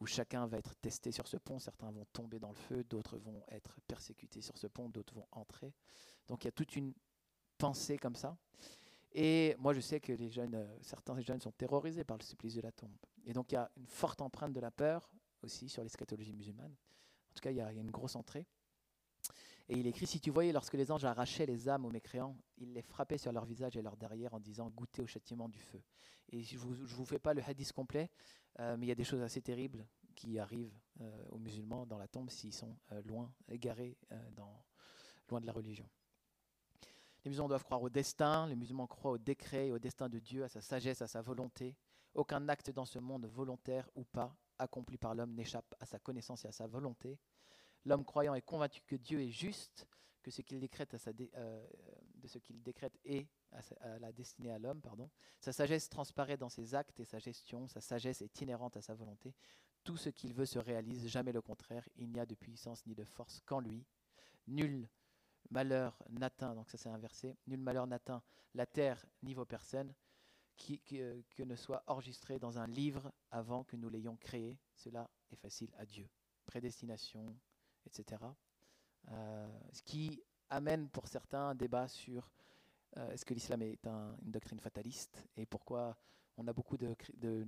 où 0.00 0.06
chacun 0.06 0.46
va 0.46 0.58
être 0.58 0.74
testé 0.76 1.12
sur 1.12 1.26
ce 1.26 1.36
pont. 1.36 1.58
Certains 1.58 1.90
vont 1.90 2.06
tomber 2.12 2.38
dans 2.38 2.50
le 2.50 2.56
feu, 2.56 2.84
d'autres 2.84 3.18
vont 3.18 3.42
être 3.48 3.80
persécutés 3.86 4.40
sur 4.40 4.56
ce 4.56 4.66
pont, 4.66 4.88
d'autres 4.88 5.14
vont 5.14 5.26
entrer. 5.32 5.74
Donc 6.26 6.44
il 6.44 6.46
y 6.46 6.48
a 6.48 6.52
toute 6.52 6.76
une 6.76 6.94
pensée 7.56 7.98
comme 7.98 8.16
ça. 8.16 8.36
Et 9.12 9.56
moi, 9.58 9.72
je 9.72 9.80
sais 9.80 10.00
que 10.00 10.12
euh, 10.12 10.78
certains 10.82 11.18
jeunes 11.20 11.40
sont 11.40 11.52
terrorisés 11.52 12.04
par 12.04 12.18
le 12.18 12.22
supplice 12.22 12.54
de 12.54 12.60
la 12.60 12.72
tombe. 12.72 12.96
Et 13.24 13.32
donc 13.32 13.52
il 13.52 13.54
y 13.54 13.58
a 13.58 13.70
une 13.76 13.86
forte 13.86 14.20
empreinte 14.20 14.52
de 14.52 14.60
la 14.60 14.70
peur 14.70 15.10
aussi 15.42 15.68
sur 15.68 15.82
l'eschatologie 15.82 16.32
musulmane. 16.32 16.72
En 16.72 17.34
tout 17.34 17.40
cas, 17.40 17.50
il 17.50 17.56
y 17.56 17.60
a 17.60 17.72
une 17.72 17.90
grosse 17.90 18.16
entrée. 18.16 18.46
Et 19.68 19.78
il 19.78 19.86
écrit 19.86 20.06
Si 20.06 20.20
tu 20.20 20.30
voyais 20.30 20.52
lorsque 20.52 20.74
les 20.74 20.90
anges 20.90 21.04
arrachaient 21.04 21.46
les 21.46 21.68
âmes 21.68 21.84
aux 21.84 21.90
mécréants, 21.90 22.36
ils 22.56 22.72
les 22.72 22.82
frappaient 22.82 23.18
sur 23.18 23.32
leur 23.32 23.44
visage 23.44 23.76
et 23.76 23.82
leur 23.82 23.96
derrière 23.96 24.34
en 24.34 24.40
disant 24.40 24.70
Goûtez 24.70 25.02
au 25.02 25.06
châtiment 25.06 25.48
du 25.48 25.60
feu. 25.60 25.82
Et 26.30 26.42
je 26.42 26.56
ne 26.56 26.60
vous, 26.60 27.04
fais 27.04 27.18
pas 27.18 27.34
le 27.34 27.42
hadith 27.42 27.72
complet, 27.72 28.10
euh, 28.60 28.76
mais 28.76 28.86
il 28.86 28.88
y 28.88 28.92
a 28.92 28.96
des 28.96 29.04
choses 29.04 29.22
assez 29.22 29.40
terribles 29.40 29.86
qui 30.14 30.38
arrivent 30.38 30.78
euh, 31.00 31.24
aux 31.30 31.38
musulmans 31.38 31.86
dans 31.86 31.96
la 31.96 32.08
tombe 32.08 32.28
s'ils 32.28 32.52
sont 32.52 32.76
euh, 32.92 33.00
loin, 33.02 33.32
égarés, 33.48 33.96
loin 35.28 35.40
de 35.40 35.46
la 35.46 35.52
religion. 35.52 35.88
Les 37.24 37.30
musulmans 37.30 37.48
doivent 37.48 37.64
croire 37.64 37.82
au 37.82 37.90
destin, 37.90 38.46
les 38.46 38.56
musulmans 38.56 38.86
croient 38.86 39.12
au 39.12 39.18
décret 39.18 39.68
et 39.68 39.72
au 39.72 39.78
destin 39.78 40.08
de 40.08 40.18
Dieu, 40.18 40.44
à 40.44 40.48
sa 40.48 40.60
sagesse, 40.60 41.02
à 41.02 41.06
sa 41.06 41.20
volonté. 41.20 41.76
Aucun 42.14 42.48
acte 42.48 42.70
dans 42.70 42.84
ce 42.84 42.98
monde, 42.98 43.26
volontaire 43.26 43.88
ou 43.94 44.04
pas, 44.04 44.36
accompli 44.58 44.98
par 44.98 45.14
l'homme 45.14 45.34
n'échappe 45.34 45.74
à 45.80 45.86
sa 45.86 45.98
connaissance 45.98 46.44
et 46.44 46.48
à 46.48 46.52
sa 46.52 46.66
volonté. 46.66 47.18
L'homme 47.84 48.04
croyant 48.04 48.34
est 48.34 48.42
convaincu 48.42 48.82
que 48.86 48.96
Dieu 48.96 49.20
est 49.20 49.30
juste, 49.30 49.86
que 50.22 50.30
ce 50.30 50.42
qu'il 50.42 50.60
décrète 50.60 50.94
euh, 51.36 51.66
de 52.16 52.26
ce 52.26 52.38
qu'il 52.38 52.62
décrète 52.62 52.98
est 53.04 53.28
à, 53.52 53.98
la 53.98 54.12
destinée 54.12 54.50
à 54.50 54.58
l'homme. 54.58 54.80
Sa 55.40 55.52
sagesse 55.52 55.88
transparaît 55.88 56.36
dans 56.36 56.48
ses 56.48 56.74
actes 56.74 57.00
et 57.00 57.04
sa 57.04 57.18
gestion. 57.18 57.66
Sa 57.68 57.80
sagesse 57.80 58.22
est 58.22 58.40
inhérente 58.40 58.76
à 58.76 58.82
sa 58.82 58.94
volonté. 58.94 59.34
tout 59.84 59.96
ce 59.96 60.10
qu'il 60.10 60.34
veut 60.34 60.44
se 60.44 60.58
réalise, 60.58 61.06
jamais 61.06 61.32
le 61.32 61.40
contraire. 61.40 61.88
Il 61.96 62.10
n'y 62.10 62.20
a 62.20 62.26
de 62.26 62.34
puissance 62.34 62.84
ni 62.86 62.94
de 62.94 63.04
force 63.04 63.40
qu'en 63.46 63.60
lui. 63.60 63.86
Nul 64.46 64.88
malheur 65.50 66.02
n'atteint, 66.10 66.54
donc 66.54 66.68
ça 66.68 66.76
c'est 66.76 66.90
inversé, 66.90 67.36
nul 67.46 67.60
malheur 67.60 67.86
n'atteint 67.86 68.22
la 68.54 68.66
terre 68.66 69.06
ni 69.22 69.32
vos 69.32 69.46
personnes, 69.46 69.94
qui, 70.56 70.80
que, 70.80 71.22
que 71.30 71.42
ne 71.42 71.56
soit 71.56 71.82
enregistré 71.86 72.38
dans 72.38 72.58
un 72.58 72.66
livre 72.66 73.12
avant 73.30 73.64
que 73.64 73.76
nous 73.76 73.88
l'ayons 73.88 74.16
créé. 74.16 74.58
Cela 74.74 75.08
est 75.30 75.36
facile 75.36 75.72
à 75.78 75.86
Dieu. 75.86 76.08
Prédestination, 76.44 77.34
etc. 77.86 78.34
Euh, 79.10 79.48
ce 79.72 79.82
qui 79.82 80.22
amène 80.50 80.88
pour 80.88 81.06
certains 81.08 81.50
un 81.50 81.54
débat 81.54 81.88
sur 81.88 82.30
euh, 82.96 83.10
est-ce 83.12 83.24
que 83.24 83.34
l'islam 83.34 83.62
est 83.62 83.86
un- 83.86 84.16
une 84.24 84.30
doctrine 84.32 84.60
fataliste 84.60 85.26
et 85.36 85.46
pourquoi 85.46 85.96
on 86.36 86.46
a 86.46 86.52
beaucoup 86.52 86.76
de, 86.76 86.94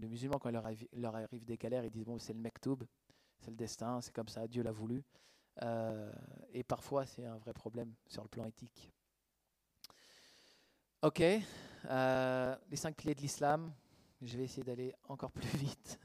musulmans 0.06 0.38
quand 0.38 0.50
leur 0.50 0.64
arrive, 0.66 0.86
leur 0.92 1.14
arrive 1.14 1.44
des 1.44 1.56
galères, 1.56 1.84
ils 1.84 1.90
disent 1.90 2.04
bon 2.04 2.18
c'est 2.18 2.32
le 2.32 2.40
mektoub, 2.40 2.78
c'est 3.38 3.50
le 3.50 3.56
destin, 3.56 4.00
c'est 4.00 4.12
comme 4.12 4.28
ça, 4.28 4.46
Dieu 4.48 4.62
l'a 4.62 4.72
voulu. 4.72 5.02
Euh, 5.62 6.12
et 6.52 6.62
parfois 6.64 7.06
c'est 7.06 7.24
un 7.26 7.36
vrai 7.38 7.52
problème 7.52 7.94
sur 8.06 8.22
le 8.22 8.28
plan 8.28 8.44
éthique. 8.44 8.92
Ok, 11.02 11.20
les 11.20 12.76
cinq 12.76 12.96
piliers 12.96 13.14
de 13.14 13.20
l'islam. 13.22 13.72
Je 14.22 14.36
vais 14.36 14.44
essayer 14.44 14.62
d'aller 14.62 14.94
encore 15.08 15.32
plus 15.32 15.48
vite. 15.56 15.98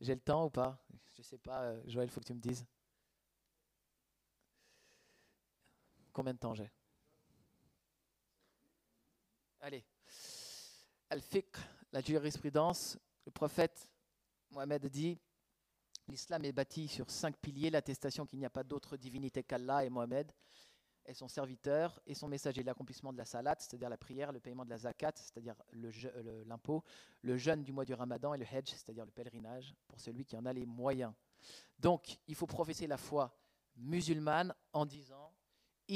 J'ai 0.00 0.14
le 0.14 0.20
temps 0.20 0.46
ou 0.46 0.50
pas? 0.50 0.84
Je 1.16 1.22
sais 1.22 1.38
pas. 1.38 1.74
Joël, 1.86 2.08
faut 2.10 2.20
que 2.20 2.26
tu 2.26 2.34
me 2.34 2.40
dises. 2.40 2.66
Combien 6.12 6.34
de 6.34 6.38
temps 6.38 6.54
j'ai? 6.54 6.70
Allez. 9.60 9.84
Al-Fiqh, 11.10 11.56
la 11.92 12.00
jurisprudence. 12.00 12.98
Le 13.24 13.30
prophète 13.30 13.88
Mohammed 14.50 14.86
dit 14.86 15.18
L'islam 16.08 16.44
est 16.44 16.52
bâti 16.52 16.88
sur 16.88 17.08
cinq 17.10 17.36
piliers 17.36 17.70
l'attestation 17.70 18.26
qu'il 18.26 18.38
n'y 18.40 18.44
a 18.44 18.50
pas 18.50 18.64
d'autre 18.64 18.96
divinité 18.96 19.44
qu'Allah 19.44 19.84
et 19.84 19.88
Mohammed 19.90 20.32
est 21.04 21.14
son 21.14 21.28
serviteur 21.28 22.00
et 22.06 22.14
son 22.14 22.28
messager, 22.28 22.62
l'accomplissement 22.62 23.12
de 23.12 23.18
la 23.18 23.24
salat, 23.24 23.56
c'est-à-dire 23.58 23.88
la 23.88 23.96
prière, 23.96 24.32
le 24.32 24.40
paiement 24.40 24.64
de 24.64 24.70
la 24.70 24.78
zakat, 24.78 25.12
c'est-à-dire 25.16 25.54
le 25.70 25.90
euh, 26.04 26.22
le- 26.22 26.44
l'impôt, 26.44 26.84
le 27.22 27.36
jeûne 27.36 27.62
du 27.62 27.72
mois 27.72 27.84
du 27.84 27.94
ramadan 27.94 28.34
et 28.34 28.38
le 28.38 28.44
hajj, 28.46 28.70
c'est-à-dire 28.70 29.04
le 29.04 29.10
pèlerinage, 29.10 29.74
pour 29.88 30.00
celui 30.00 30.24
qui 30.24 30.36
en 30.36 30.44
a 30.44 30.52
les 30.52 30.66
moyens. 30.66 31.12
Donc, 31.78 32.18
il 32.26 32.34
faut 32.34 32.46
professer 32.46 32.86
la 32.86 32.96
foi 32.98 33.36
musulmane 33.76 34.54
en 34.72 34.86
disant 34.86 35.31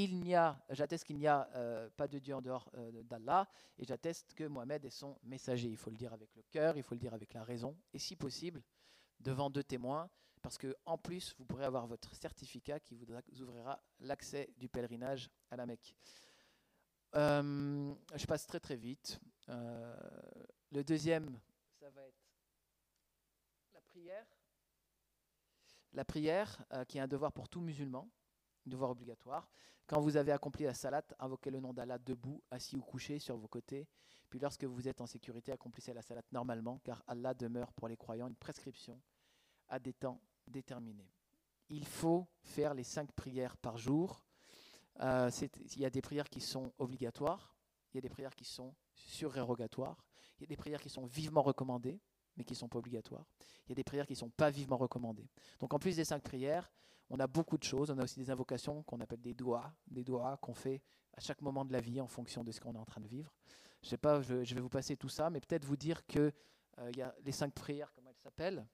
il 0.04 0.20
n'y 0.20 0.34
a, 0.34 0.62
j'atteste 0.70 1.04
qu'il 1.04 1.16
n'y 1.16 1.26
a 1.26 1.48
euh, 1.54 1.88
pas 1.96 2.06
de 2.06 2.18
Dieu 2.18 2.34
en 2.34 2.42
dehors 2.42 2.70
euh, 2.74 3.02
d'Allah, 3.02 3.48
et 3.78 3.84
j'atteste 3.84 4.34
que 4.34 4.44
Mohamed 4.44 4.84
est 4.84 4.90
son 4.90 5.18
messager. 5.22 5.68
Il 5.68 5.76
faut 5.76 5.90
le 5.90 5.96
dire 5.96 6.12
avec 6.12 6.34
le 6.34 6.42
cœur, 6.50 6.76
il 6.76 6.82
faut 6.82 6.94
le 6.94 7.00
dire 7.00 7.14
avec 7.14 7.32
la 7.32 7.42
raison, 7.44 7.76
et 7.94 7.98
si 7.98 8.14
possible, 8.14 8.62
devant 9.20 9.48
deux 9.48 9.64
témoins, 9.64 10.10
parce 10.42 10.58
que 10.58 10.76
en 10.84 10.98
plus, 10.98 11.34
vous 11.38 11.44
pourrez 11.44 11.64
avoir 11.64 11.86
votre 11.86 12.14
certificat 12.14 12.78
qui 12.78 12.94
vous 12.94 13.06
ouvrira 13.40 13.82
l'accès 14.00 14.52
du 14.58 14.68
pèlerinage 14.68 15.30
à 15.50 15.56
la 15.56 15.66
Mecque. 15.66 15.96
Euh, 17.14 17.94
je 18.14 18.26
passe 18.26 18.46
très 18.46 18.60
très 18.60 18.76
vite. 18.76 19.18
Le 19.48 20.84
deuxième, 20.84 21.40
ça 21.80 21.88
va 21.90 22.06
être 22.06 22.22
la 23.72 23.80
prière. 23.80 24.26
La 25.92 26.04
prière, 26.04 26.64
qui 26.86 26.98
est 26.98 27.00
un 27.00 27.08
devoir 27.08 27.32
pour 27.32 27.48
tout 27.48 27.60
musulman, 27.60 28.10
devoir 28.66 28.90
obligatoire. 28.90 29.48
Quand 29.86 30.00
vous 30.00 30.16
avez 30.16 30.32
accompli 30.32 30.64
la 30.64 30.74
salat, 30.74 31.04
invoquez 31.18 31.50
le 31.50 31.60
nom 31.60 31.72
d'Allah 31.72 31.98
debout, 31.98 32.42
assis 32.50 32.76
ou 32.76 32.82
couché 32.82 33.18
sur 33.18 33.36
vos 33.36 33.46
côtés. 33.48 33.86
Puis 34.28 34.40
lorsque 34.40 34.64
vous 34.64 34.88
êtes 34.88 35.00
en 35.00 35.06
sécurité, 35.06 35.52
accomplissez 35.52 35.94
la 35.94 36.02
salat 36.02 36.22
normalement, 36.32 36.80
car 36.82 37.04
Allah 37.06 37.34
demeure 37.34 37.72
pour 37.72 37.86
les 37.86 37.96
croyants 37.96 38.26
une 38.26 38.34
prescription 38.34 39.00
à 39.68 39.78
des 39.78 39.92
temps 39.92 40.20
déterminés. 40.48 41.10
Il 41.68 41.86
faut 41.86 42.26
faire 42.42 42.74
les 42.74 42.84
cinq 42.84 43.12
prières 43.12 43.56
par 43.56 43.78
jour. 43.78 44.24
Euh, 45.00 45.30
il 45.74 45.80
y 45.80 45.84
a 45.84 45.90
des 45.90 46.02
prières 46.02 46.28
qui 46.28 46.40
sont 46.40 46.72
obligatoires, 46.78 47.56
il 47.92 47.96
y 47.96 47.98
a 47.98 48.00
des 48.00 48.08
prières 48.08 48.34
qui 48.34 48.44
sont 48.44 48.74
surérogatoires, 48.94 50.04
il 50.38 50.42
y 50.42 50.44
a 50.44 50.48
des 50.48 50.56
prières 50.56 50.80
qui 50.80 50.88
sont 50.88 51.06
vivement 51.06 51.42
recommandées, 51.42 52.00
mais 52.36 52.44
qui 52.44 52.54
ne 52.54 52.58
sont 52.58 52.68
pas 52.68 52.78
obligatoires. 52.78 53.26
Il 53.66 53.70
y 53.70 53.72
a 53.72 53.74
des 53.74 53.84
prières 53.84 54.06
qui 54.06 54.14
ne 54.14 54.18
sont 54.18 54.30
pas 54.30 54.50
vivement 54.50 54.76
recommandées. 54.76 55.28
Donc 55.60 55.74
en 55.74 55.78
plus 55.78 55.96
des 55.96 56.04
cinq 56.04 56.22
prières, 56.22 56.70
on 57.10 57.18
a 57.20 57.26
beaucoup 57.26 57.58
de 57.58 57.64
choses. 57.64 57.90
On 57.90 57.98
a 57.98 58.04
aussi 58.04 58.18
des 58.18 58.30
invocations 58.30 58.82
qu'on 58.82 59.00
appelle 59.00 59.20
des 59.20 59.34
doigts, 59.34 59.72
des 59.86 60.04
doigts 60.04 60.36
qu'on 60.38 60.54
fait 60.54 60.82
à 61.14 61.20
chaque 61.20 61.40
moment 61.40 61.64
de 61.64 61.72
la 61.72 61.80
vie 61.80 62.00
en 62.00 62.08
fonction 62.08 62.44
de 62.44 62.52
ce 62.52 62.60
qu'on 62.60 62.74
est 62.74 62.78
en 62.78 62.84
train 62.84 63.00
de 63.00 63.08
vivre. 63.08 63.32
Je 63.82 63.88
sais 63.88 63.98
pas, 63.98 64.20
je, 64.20 64.54
vais 64.54 64.60
vous 64.60 64.68
passer 64.68 64.96
tout 64.96 65.08
ça, 65.08 65.30
mais 65.30 65.40
peut-être 65.40 65.64
vous 65.64 65.76
dire 65.76 66.06
que 66.06 66.32
euh, 66.78 66.90
y 66.96 67.02
a 67.02 67.14
les 67.24 67.32
cinq 67.32 67.54
prières, 67.54 67.92
comment 67.94 68.10
elles 68.10 68.22
s'appellent. 68.22 68.66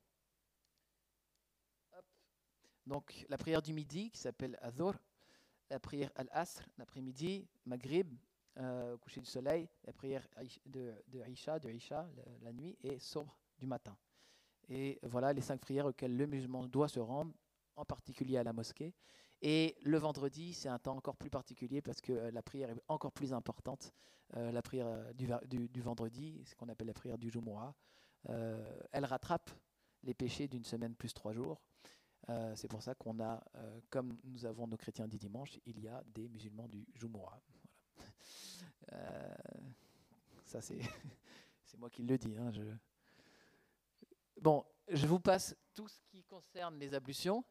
Donc 2.86 3.26
la 3.28 3.38
prière 3.38 3.62
du 3.62 3.72
midi 3.72 4.10
qui 4.10 4.18
s'appelle 4.18 4.58
Adhur, 4.60 4.94
la 5.70 5.78
prière 5.78 6.10
Al-Asr 6.16 6.64
l'après-midi, 6.78 7.46
Maghrib, 7.64 8.12
euh, 8.58 8.94
au 8.94 8.98
coucher 8.98 9.20
du 9.20 9.26
soleil, 9.26 9.68
la 9.84 9.92
prière 9.92 10.26
de, 10.66 10.92
de 11.08 11.20
Aïcha, 11.20 11.58
de 11.58 11.68
Aïcha, 11.68 12.08
la, 12.16 12.24
la 12.42 12.52
nuit, 12.52 12.76
et 12.82 12.98
Sobre 12.98 13.38
du 13.58 13.66
matin. 13.66 13.96
Et 14.68 14.98
voilà 15.02 15.32
les 15.32 15.40
cinq 15.40 15.60
prières 15.60 15.86
auxquelles 15.86 16.16
le 16.16 16.26
musulman 16.26 16.66
doit 16.66 16.88
se 16.88 17.00
rendre, 17.00 17.32
en 17.76 17.84
particulier 17.84 18.36
à 18.38 18.42
la 18.42 18.52
mosquée. 18.52 18.94
Et 19.40 19.76
le 19.82 19.98
vendredi, 19.98 20.54
c'est 20.54 20.68
un 20.68 20.78
temps 20.78 20.96
encore 20.96 21.16
plus 21.16 21.30
particulier 21.30 21.82
parce 21.82 22.00
que 22.00 22.12
euh, 22.12 22.30
la 22.30 22.42
prière 22.42 22.70
est 22.70 22.80
encore 22.86 23.12
plus 23.12 23.32
importante. 23.32 23.92
Euh, 24.36 24.52
la 24.52 24.62
prière 24.62 24.86
euh, 24.86 25.12
du, 25.12 25.80
vendredi, 25.80 26.42
ce 26.46 26.54
qu'on 26.54 26.68
appelle 26.68 26.86
la 26.86 26.94
prière 26.94 27.18
du 27.18 27.28
Jumu'ah, 27.30 27.74
elle 28.92 29.04
rattrape 29.04 29.50
les 30.04 30.14
péchés 30.14 30.46
d'une 30.46 30.64
semaine 30.64 30.94
plus 30.94 31.12
trois 31.12 31.32
jours. 31.32 31.60
C'est 32.54 32.68
pour 32.68 32.80
ça 32.80 32.94
qu'on 32.94 33.18
a, 33.18 33.42
comme 33.90 34.16
nous 34.22 34.46
avons 34.46 34.68
nos 34.68 34.76
chrétiens 34.76 35.08
du 35.08 35.18
dimanche, 35.18 35.58
il 35.66 35.80
y 35.80 35.88
a 35.88 36.04
des 36.06 36.28
musulmans 36.28 36.68
du 36.68 36.86
Jumu'ah. 36.94 37.40
Ça, 40.44 40.60
c'est 40.60 40.78
c'est 41.64 41.78
moi 41.78 41.90
qui 41.90 42.04
le 42.04 42.16
dis. 42.16 42.36
hein. 42.36 42.52
Bon, 44.40 44.64
je 44.88 45.06
vous 45.06 45.18
passe 45.18 45.56
tout 45.74 45.88
ce 45.88 46.00
qui 46.10 46.22
concerne 46.22 46.78
les 46.78 46.94
ablutions, 46.94 47.44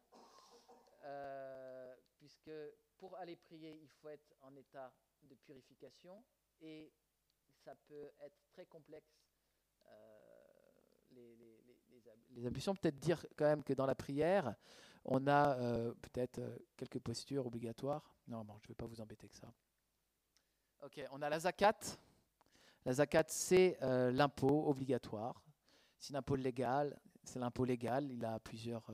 euh, 1.03 1.95
puisque 2.17 2.51
pour 2.97 3.15
aller 3.17 3.35
prier, 3.35 3.79
il 3.81 3.89
faut 3.89 4.09
être 4.09 4.33
en 4.41 4.55
état 4.55 4.93
de 5.23 5.35
purification 5.35 6.23
et 6.61 6.91
ça 7.63 7.75
peut 7.87 8.11
être 8.19 8.37
très 8.51 8.65
complexe. 8.65 9.11
euh, 9.87 10.17
les, 11.11 11.35
les- 11.35 12.45
ablutions, 12.47 12.73
peut-être 12.75 12.97
dire 12.99 13.25
quand 13.35 13.45
même 13.45 13.63
que 13.63 13.73
dans 13.73 13.85
la 13.85 13.95
prière, 13.95 14.55
on 15.05 15.27
a 15.27 15.57
euh, 15.59 15.93
peut-être 16.01 16.39
quelques 16.77 16.99
postures 16.99 17.45
obligatoires. 17.45 18.15
Non, 18.27 18.45
je 18.61 18.65
ne 18.65 18.67
vais 18.69 18.75
pas 18.75 18.85
vous 18.85 19.01
embêter 19.01 19.27
que 19.27 19.35
ça. 19.35 19.51
Ok, 20.83 21.01
on 21.11 21.21
a 21.21 21.29
la 21.29 21.39
zakat. 21.39 21.77
La 22.85 22.93
zakat, 22.93 23.25
c'est 23.27 23.77
l'impôt 23.81 24.67
obligatoire. 24.69 25.41
C'est 25.99 26.13
l'impôt 26.13 26.35
légal. 26.35 26.97
C'est 27.23 27.39
l'impôt 27.39 27.65
légal. 27.65 28.09
Il 28.11 28.23
a 28.25 28.39
plusieurs. 28.39 28.89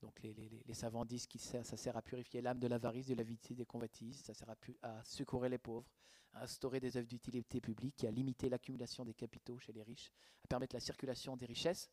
Donc 0.00 0.20
les, 0.22 0.74
savants 0.74 1.04
disent 1.04 1.26
que 1.26 1.38
ça, 1.38 1.62
sert 1.64 1.96
à 1.96 2.02
purifier 2.02 2.42
l'âme 2.42 2.58
de 2.58 2.66
l'avarice, 2.66 3.06
de 3.06 3.14
l'avidité, 3.14 3.54
des 3.54 3.64
convoitises. 3.64 4.20
Ça 4.20 4.34
sert 4.34 4.48
à, 4.50 4.56
à 4.82 5.04
secourir 5.04 5.50
les 5.50 5.58
pauvres, 5.58 5.88
à 6.34 6.44
instaurer 6.44 6.80
des 6.80 6.96
œuvres 6.96 7.08
d'utilité 7.08 7.60
publique, 7.60 8.04
et 8.04 8.08
à 8.08 8.10
limiter 8.10 8.48
l'accumulation 8.48 9.04
des 9.04 9.14
capitaux 9.14 9.58
chez 9.58 9.72
les 9.72 9.82
riches, 9.82 10.12
à 10.44 10.48
permettre 10.48 10.76
la 10.76 10.80
circulation 10.80 11.36
des 11.36 11.46
richesses. 11.46 11.90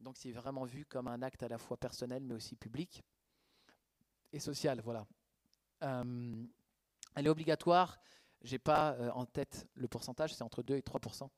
Donc 0.00 0.16
c'est 0.16 0.32
vraiment 0.32 0.64
vu 0.64 0.84
comme 0.86 1.08
un 1.08 1.22
acte 1.22 1.42
à 1.42 1.48
la 1.48 1.58
fois 1.58 1.76
personnel, 1.76 2.22
mais 2.24 2.34
aussi 2.34 2.56
public 2.56 3.02
et 4.32 4.40
social. 4.40 4.80
Voilà. 4.80 5.06
Euh, 5.82 6.46
elle 7.14 7.26
est 7.26 7.30
obligatoire. 7.30 7.98
J'ai 8.42 8.58
pas 8.58 8.92
euh, 8.94 9.10
en 9.12 9.24
tête 9.26 9.66
le 9.74 9.88
pourcentage, 9.88 10.34
c'est 10.34 10.42
entre 10.42 10.62
2 10.62 10.76
et 10.76 10.80
3% 10.80 11.28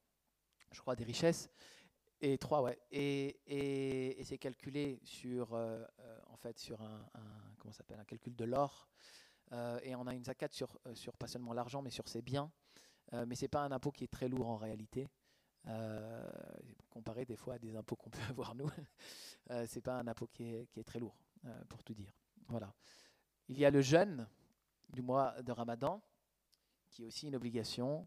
je 0.72 0.80
crois, 0.80 0.96
des 0.96 1.04
richesses. 1.04 1.50
Et 2.20 2.38
3, 2.38 2.62
ouais. 2.62 2.78
Et, 2.90 3.40
et- 3.46 4.24
c'est 4.24 4.38
calculé 4.38 5.00
sur, 5.04 5.52
euh, 5.54 5.84
euh, 6.00 6.20
en 6.28 6.36
fait, 6.36 6.58
sur 6.58 6.80
un, 6.80 7.06
comment 7.58 7.72
s'appelle, 7.72 8.00
un 8.00 8.04
calcul 8.04 8.34
de 8.34 8.44
l'or. 8.44 8.88
Euh, 9.52 9.78
et 9.82 9.94
on 9.94 10.06
a 10.06 10.14
une 10.14 10.24
zakat 10.24 10.48
sur, 10.50 10.78
sur 10.94 11.16
pas 11.16 11.26
seulement 11.28 11.52
l'argent, 11.52 11.82
mais 11.82 11.90
sur 11.90 12.08
ses 12.08 12.22
biens. 12.22 12.50
Euh, 13.12 13.24
mais 13.26 13.34
c'est 13.36 13.48
pas 13.48 13.62
un 13.62 13.70
impôt 13.70 13.92
qui 13.92 14.04
est 14.04 14.12
très 14.12 14.28
lourd 14.28 14.48
en 14.48 14.56
réalité. 14.56 15.08
Comparé 16.90 17.24
des 17.24 17.36
fois 17.36 17.54
à 17.54 17.58
des 17.58 17.74
impôts 17.74 17.96
qu'on 17.96 18.10
peut 18.10 18.22
avoir 18.30 18.54
nous, 18.54 18.70
c'est 19.66 19.80
pas 19.80 19.98
un 19.98 20.06
impôt 20.06 20.28
qui 20.28 20.44
est, 20.44 20.66
qui 20.66 20.78
est 20.80 20.84
très 20.84 21.00
lourd, 21.00 21.16
pour 21.68 21.82
tout 21.82 21.92
dire. 21.92 22.12
Voilà. 22.48 22.72
Il 23.48 23.58
y 23.58 23.64
a 23.64 23.70
le 23.70 23.80
jeûne 23.82 24.28
du 24.90 25.02
mois 25.02 25.42
de 25.42 25.50
Ramadan, 25.50 26.00
qui 26.88 27.02
est 27.02 27.06
aussi 27.06 27.26
une 27.26 27.34
obligation 27.34 28.06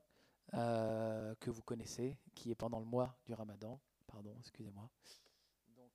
que 0.53 1.49
vous 1.49 1.61
connaissez, 1.61 2.18
qui 2.34 2.49
est 2.49 2.56
pendant 2.56 2.80
le 2.80 2.86
mois 2.86 3.18
du 3.26 3.34
Ramadan. 3.34 3.80
Pardon, 4.11 4.36
excusez-moi. 4.40 4.90
Donc, 5.76 5.91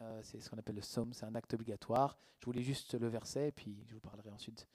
euh, 0.00 0.20
c'est 0.22 0.40
ce 0.40 0.50
qu'on 0.50 0.58
appelle 0.58 0.76
le 0.76 0.82
somme, 0.82 1.12
c'est 1.12 1.26
un 1.26 1.34
acte 1.34 1.54
obligatoire. 1.54 2.18
Je 2.40 2.46
voulais 2.46 2.62
juste 2.62 2.94
le 2.94 3.08
verset, 3.08 3.48
et 3.48 3.52
puis 3.52 3.84
je 3.86 3.94
vous 3.94 4.00
parlerai 4.00 4.30
ensuite 4.30 4.66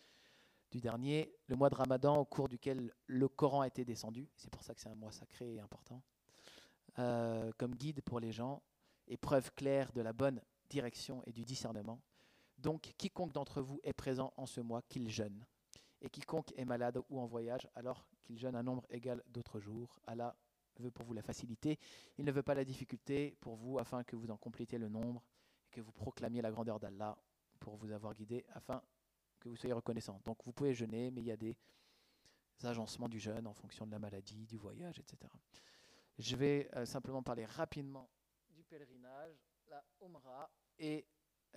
du 0.71 0.79
dernier. 0.81 1.33
Le 1.47 1.55
mois 1.55 1.69
de 1.69 1.75
Ramadan, 1.75 2.17
au 2.17 2.25
cours 2.25 2.47
duquel 2.49 2.93
le 3.07 3.27
Coran 3.27 3.61
a 3.61 3.67
été 3.67 3.85
descendu. 3.85 4.29
C'est 4.35 4.49
pour 4.51 4.63
ça 4.63 4.73
que 4.73 4.81
c'est 4.81 4.89
un 4.89 4.95
mois 4.95 5.11
sacré 5.11 5.55
et 5.55 5.59
important. 5.59 6.01
euh, 6.99 7.51
comme 7.57 7.75
guide 7.75 8.01
pour 8.01 8.19
les 8.19 8.31
gens 8.31 8.61
et 9.07 9.17
preuve 9.17 9.51
claire 9.53 9.91
de 9.93 10.01
la 10.01 10.13
bonne 10.13 10.41
direction 10.69 11.23
et 11.25 11.31
du 11.33 11.43
discernement. 11.45 11.99
Donc 12.57 12.93
quiconque 12.97 13.33
d'entre 13.33 13.61
vous 13.61 13.79
est 13.83 13.93
présent 13.93 14.33
en 14.37 14.45
ce 14.45 14.61
mois, 14.61 14.81
qu'il 14.83 15.09
jeûne. 15.09 15.45
Et 16.01 16.09
quiconque 16.09 16.53
est 16.57 16.65
malade 16.65 16.99
ou 17.09 17.19
en 17.19 17.25
voyage, 17.25 17.67
alors 17.75 18.05
qu'il 18.23 18.37
jeûne 18.37 18.55
un 18.55 18.63
nombre 18.63 18.85
égal 18.89 19.23
d'autres 19.27 19.59
jours. 19.59 19.99
Allah 20.05 20.35
veut 20.79 20.91
pour 20.91 21.05
vous 21.05 21.13
la 21.13 21.21
facilité. 21.21 21.79
Il 22.17 22.25
ne 22.25 22.31
veut 22.31 22.43
pas 22.43 22.55
la 22.55 22.65
difficulté 22.65 23.37
pour 23.39 23.55
vous, 23.55 23.79
afin 23.79 24.03
que 24.03 24.15
vous 24.15 24.31
en 24.31 24.37
complétiez 24.37 24.77
le 24.77 24.89
nombre 24.89 25.23
et 25.67 25.69
que 25.71 25.81
vous 25.81 25.91
proclamiez 25.91 26.41
la 26.41 26.51
grandeur 26.51 26.79
d'Allah 26.79 27.17
pour 27.59 27.75
vous 27.75 27.91
avoir 27.91 28.13
guidé, 28.13 28.45
afin 28.53 28.81
que 29.39 29.49
vous 29.49 29.55
soyez 29.55 29.73
reconnaissant. 29.73 30.21
Donc 30.25 30.43
vous 30.45 30.53
pouvez 30.53 30.73
jeûner, 30.73 31.11
mais 31.11 31.21
il 31.21 31.27
y 31.27 31.31
a 31.31 31.37
des 31.37 31.55
agencements 32.63 33.09
du 33.09 33.19
jeûne 33.19 33.47
en 33.47 33.53
fonction 33.53 33.85
de 33.85 33.91
la 33.91 33.99
maladie, 33.99 34.45
du 34.45 34.57
voyage, 34.57 34.99
etc. 34.99 35.31
Je 36.17 36.35
vais 36.35 36.69
euh, 36.75 36.85
simplement 36.85 37.23
parler 37.23 37.45
rapidement 37.45 38.09
du 38.49 38.63
pèlerinage, 38.63 39.35
la 39.67 39.83
Umrah 40.01 40.49
et 40.77 41.05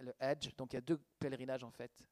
le 0.01 0.15
Hajj. 0.19 0.57
Donc 0.57 0.73
il 0.73 0.77
y 0.77 0.79
a 0.79 0.83
deux 0.83 0.99
pèlerinages 1.19 1.65
en 1.65 1.71
fait 1.71 2.09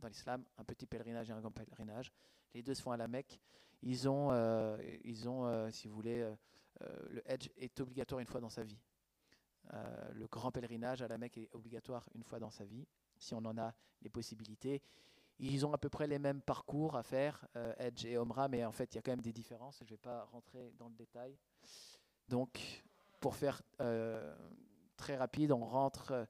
dans 0.00 0.08
l'islam, 0.08 0.44
un 0.58 0.64
petit 0.64 0.86
pèlerinage 0.86 1.30
et 1.30 1.32
un 1.32 1.40
grand 1.40 1.50
pèlerinage. 1.50 2.12
Les 2.54 2.62
deux 2.62 2.74
se 2.74 2.82
font 2.82 2.90
à 2.90 2.96
la 2.96 3.08
Mecque. 3.08 3.40
Ils 3.82 4.08
ont, 4.08 4.30
euh, 4.32 4.76
ils 5.04 5.28
ont 5.28 5.46
euh, 5.46 5.70
si 5.70 5.88
vous 5.88 5.94
voulez, 5.94 6.28
le 7.10 7.22
Hajj 7.30 7.50
est 7.56 7.80
obligatoire 7.80 8.20
une 8.20 8.26
fois 8.26 8.40
dans 8.40 8.50
sa 8.50 8.62
vie. 8.62 8.78
le 10.12 10.26
grand 10.26 10.50
pèlerinage 10.50 11.02
à 11.02 11.08
la 11.08 11.18
Mecque 11.18 11.38
est 11.38 11.48
obligatoire 11.52 12.08
une 12.14 12.24
fois 12.24 12.38
dans 12.38 12.50
sa 12.50 12.64
vie, 12.64 12.86
si 13.18 13.34
on 13.34 13.44
en 13.44 13.58
a 13.58 13.74
les 14.02 14.10
possibilités. 14.10 14.82
Ils 15.38 15.64
ont 15.64 15.72
à 15.72 15.78
peu 15.78 15.88
près 15.88 16.06
les 16.06 16.18
mêmes 16.18 16.42
parcours 16.42 16.96
à 16.96 17.02
faire, 17.02 17.46
Edge 17.78 18.04
et 18.04 18.18
Omra, 18.18 18.48
mais 18.48 18.64
en 18.64 18.72
fait, 18.72 18.94
il 18.94 18.96
y 18.96 18.98
a 18.98 19.02
quand 19.02 19.12
même 19.12 19.22
des 19.22 19.32
différences. 19.32 19.78
Je 19.78 19.84
ne 19.84 19.90
vais 19.90 19.96
pas 19.98 20.24
rentrer 20.24 20.72
dans 20.78 20.88
le 20.88 20.94
détail. 20.94 21.36
Donc, 22.28 22.82
pour 23.20 23.36
faire 23.36 23.60
euh, 23.80 24.34
très 25.00 25.16
rapide, 25.16 25.50
on 25.50 25.64
rentre, 25.64 26.12
euh, 26.12 26.24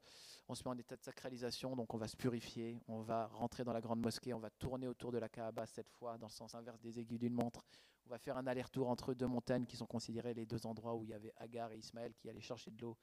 on 0.47 0.55
se 0.55 0.63
met 0.63 0.69
en 0.69 0.77
état 0.77 0.95
de 0.95 1.03
sacralisation, 1.03 1.75
donc 1.75 1.93
on 1.93 1.97
va 1.97 2.07
se 2.07 2.15
purifier, 2.15 2.79
on 2.87 3.01
va 3.01 3.27
rentrer 3.27 3.63
dans 3.63 3.73
la 3.73 3.81
grande 3.81 3.99
mosquée, 3.99 4.33
on 4.33 4.39
va 4.39 4.49
tourner 4.49 4.87
autour 4.87 5.11
de 5.11 5.17
la 5.17 5.29
Kaaba 5.29 5.65
cette 5.65 5.89
fois 5.89 6.17
dans 6.17 6.27
le 6.27 6.31
sens 6.31 6.55
inverse 6.55 6.79
des 6.79 6.99
aiguilles 6.99 7.19
d'une 7.19 7.33
montre. 7.33 7.65
On 8.07 8.09
va 8.09 8.17
faire 8.17 8.37
un 8.37 8.47
aller-retour 8.47 8.89
entre 8.89 9.13
deux 9.13 9.27
montagnes 9.27 9.65
qui 9.65 9.75
sont 9.75 9.85
considérées 9.85 10.33
les 10.33 10.45
deux 10.45 10.65
endroits 10.65 10.95
où 10.95 11.03
il 11.03 11.09
y 11.09 11.13
avait 11.13 11.33
Agar 11.37 11.71
et 11.71 11.77
Ismaël 11.77 12.13
qui 12.15 12.29
allaient 12.29 12.41
chercher 12.41 12.71
de 12.71 12.81
l'eau, 12.81 12.97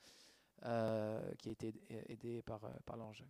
euh, 0.65 1.33
qui 1.39 1.51
a 1.51 1.53
été 1.53 1.75
aidé 2.09 2.43
par, 2.43 2.61
par 2.85 2.97
l'ange 2.97 3.25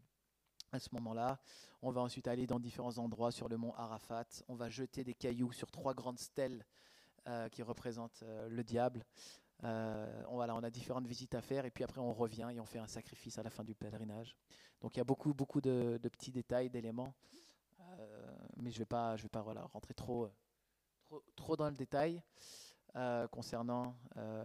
à 0.73 0.78
ce 0.78 0.89
moment-là. 0.93 1.40
On 1.82 1.90
va 1.90 2.01
ensuite 2.01 2.28
aller 2.28 2.47
dans 2.47 2.60
différents 2.60 2.98
endroits 2.98 3.31
sur 3.32 3.48
le 3.48 3.56
mont 3.56 3.74
Arafat. 3.74 4.27
On 4.48 4.55
va 4.55 4.69
jeter 4.69 5.05
des 5.05 5.15
cailloux 5.15 5.52
sur 5.52 5.70
trois 5.70 5.94
grandes 5.94 6.19
stèles 6.19 6.65
euh, 7.27 7.48
qui 7.48 7.62
représentent 7.62 8.23
euh, 8.23 8.48
le 8.48 8.65
diable. 8.65 9.05
Euh, 9.64 10.22
on, 10.28 10.40
a 10.40 10.70
différentes 10.70 11.06
visites 11.06 11.35
à 11.35 11.40
faire 11.40 11.64
et 11.64 11.70
puis 11.70 11.82
après 11.82 12.01
on 12.01 12.12
revient 12.12 12.48
et 12.55 12.60
on 12.60 12.64
fait 12.64 12.78
un 12.78 12.86
sacrifice 12.86 13.39
à 13.39 13.43
la 13.43 13.51
fin 13.51 13.64
du 13.64 13.74
pèlerinage. 13.74 14.36
Donc 14.80 14.94
il 14.94 14.98
y 14.98 15.01
a 15.01 15.05
beaucoup, 15.05 15.35
beaucoup 15.35 15.60
de, 15.60 15.98
petits 16.02 16.30
détails, 16.30 16.70
d'éléments, 16.70 17.14
mais 18.56 18.70
je 18.70 18.76
ne 18.76 18.80
vais 18.80 18.86
pas, 18.86 19.16
je 19.16 19.24
vais 19.24 19.28
pas 19.28 19.43
voilà, 19.43 19.62
rentrer 19.72 19.94
trop, 19.94 20.30
trop, 21.35 21.56
dans 21.56 21.68
le 21.68 21.76
détail 21.76 22.22
concernant 23.32 23.97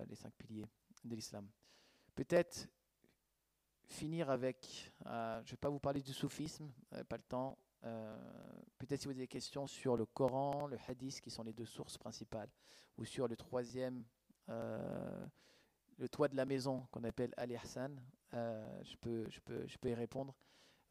les 0.08 0.16
cinq 0.16 0.34
piliers 0.34 0.66
de 1.04 1.16
l'islam. 1.16 1.48
Peut-être 2.16 2.68
finir 3.94 4.30
avec, 4.30 4.92
euh, 5.06 5.42
je 5.46 5.52
ne 5.52 5.52
vais 5.52 5.58
pas 5.58 5.70
vous 5.70 5.80
parler 5.80 6.02
du 6.02 6.14
soufisme, 6.14 6.72
euh, 6.94 7.04
pas 7.04 7.18
le 7.18 7.24
temps. 7.24 7.58
Euh, 7.84 8.18
peut-être 8.78 9.02
si 9.02 9.08
vous 9.08 9.12
avez 9.12 9.22
des 9.22 9.28
questions 9.28 9.68
sur 9.68 9.98
le 9.98 10.06
Coran, 10.06 10.68
le 10.68 10.78
Hadith, 10.88 11.22
qui 11.22 11.30
sont 11.30 11.44
les 11.44 11.54
deux 11.54 11.66
sources 11.66 11.98
principales, 11.98 12.50
ou 12.98 13.06
sur 13.06 13.28
le 13.28 13.36
troisième, 13.36 14.04
le 14.48 16.10
toit 16.10 16.28
de 16.28 16.36
la 16.36 16.46
maison 16.46 16.88
qu'on 16.92 17.04
appelle 17.04 17.34
Ali 17.38 17.56
Hassan, 17.56 18.02
je, 18.32 18.96
peux, 18.98 19.30
je, 19.30 19.40
peux, 19.40 19.68
je 19.68 19.78
peux 19.78 19.90
y 19.90 19.94
répondre, 19.94 20.36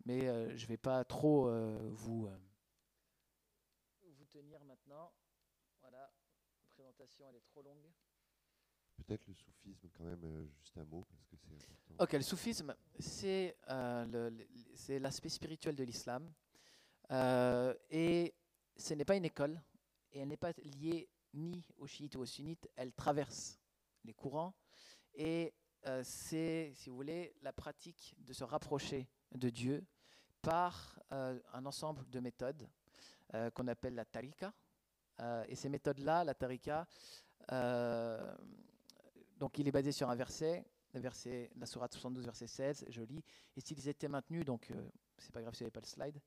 mais 0.05 0.21
je 0.57 0.65
ne 0.65 0.69
vais 0.69 0.77
pas 0.77 1.05
trop 1.05 1.51
vous, 1.91 2.29
vous 4.03 4.27
tenir 4.27 4.65
maintenant. 4.65 5.13
Voilà, 5.81 6.13
la 6.61 6.69
présentation 6.69 7.29
elle 7.29 7.37
est 7.37 7.45
trop 7.47 7.63
longue. 7.63 7.91
Peut-être 8.97 9.27
le 9.27 9.35
soufisme, 9.35 9.89
quand 9.97 10.05
même, 10.05 10.23
euh, 10.25 10.47
juste 10.61 10.79
un 10.79 10.85
mot, 10.85 11.05
parce 11.11 11.25
que 11.25 11.37
c'est 11.37 11.71
important. 11.73 12.05
Ok, 12.05 12.13
le 12.13 12.23
soufisme, 12.23 12.77
c'est 12.99 13.57
euh, 13.69 14.31
l'aspect 14.89 15.29
spirituel 15.29 15.75
de 15.75 15.83
l'islam. 15.83 16.33
Euh, 17.11 17.75
et 17.91 18.35
ce 18.77 18.95
n'est 18.95 19.05
pas 19.05 19.17
une 19.17 19.25
école, 19.25 19.61
et 20.13 20.21
elle 20.21 20.29
n'est 20.29 20.37
pas 20.37 20.53
liée 20.63 21.09
ni 21.35 21.65
aux 21.79 21.87
chiites 21.87 22.17
ou 22.17 22.21
aux 22.21 22.27
sunnites, 22.27 22.69
elle 22.77 22.93
traverse 22.93 23.59
les 24.05 24.15
courants. 24.15 24.55
Et 25.15 25.55
c'est, 26.03 26.73
si 26.75 26.91
vous 26.91 26.97
voulez, 26.97 27.35
la 27.43 27.53
pratique 27.53 28.15
de 28.19 28.33
se 28.33 28.45
rapprocher 28.45 29.09
de 29.33 29.51
Dieu 29.51 29.85
par 30.41 31.01
un 31.11 31.67
ensemble 31.67 32.09
de 32.09 32.21
méthodes 32.21 32.69
qu'on 33.55 33.69
appelle 33.69 33.95
la 33.95 34.05
tarika. 34.05 34.53
et 35.49 35.57
ces 35.57 35.69
méthodes-là, 35.69 36.25
la 36.25 36.35
tarika, 36.35 36.87
donc 39.39 39.59
il 39.59 39.67
est 39.67 39.73
basé 39.73 39.91
sur 39.91 40.09
un 40.09 40.15
verset, 40.15 40.65
le 40.95 41.01
verset, 41.01 41.51
la 41.57 41.67
sourate 41.67 41.93
72, 41.93 42.25
verset 42.25 42.47
16, 42.47 42.85
je 42.89 43.03
lis. 43.03 43.25
Et 43.57 43.61
s'ils 43.61 43.89
étaient 43.89 44.09
maintenus, 44.09 44.45
donc 44.45 44.71
euh, 44.71 44.89
c'est 45.19 45.33
pas 45.33 45.43
grave 45.43 45.55
si 45.55 45.61
vous 45.61 45.65
n'avez 45.65 45.73
pas 45.73 45.81
le 45.81 45.87
slide, 45.87 46.17
euh, 46.17 46.21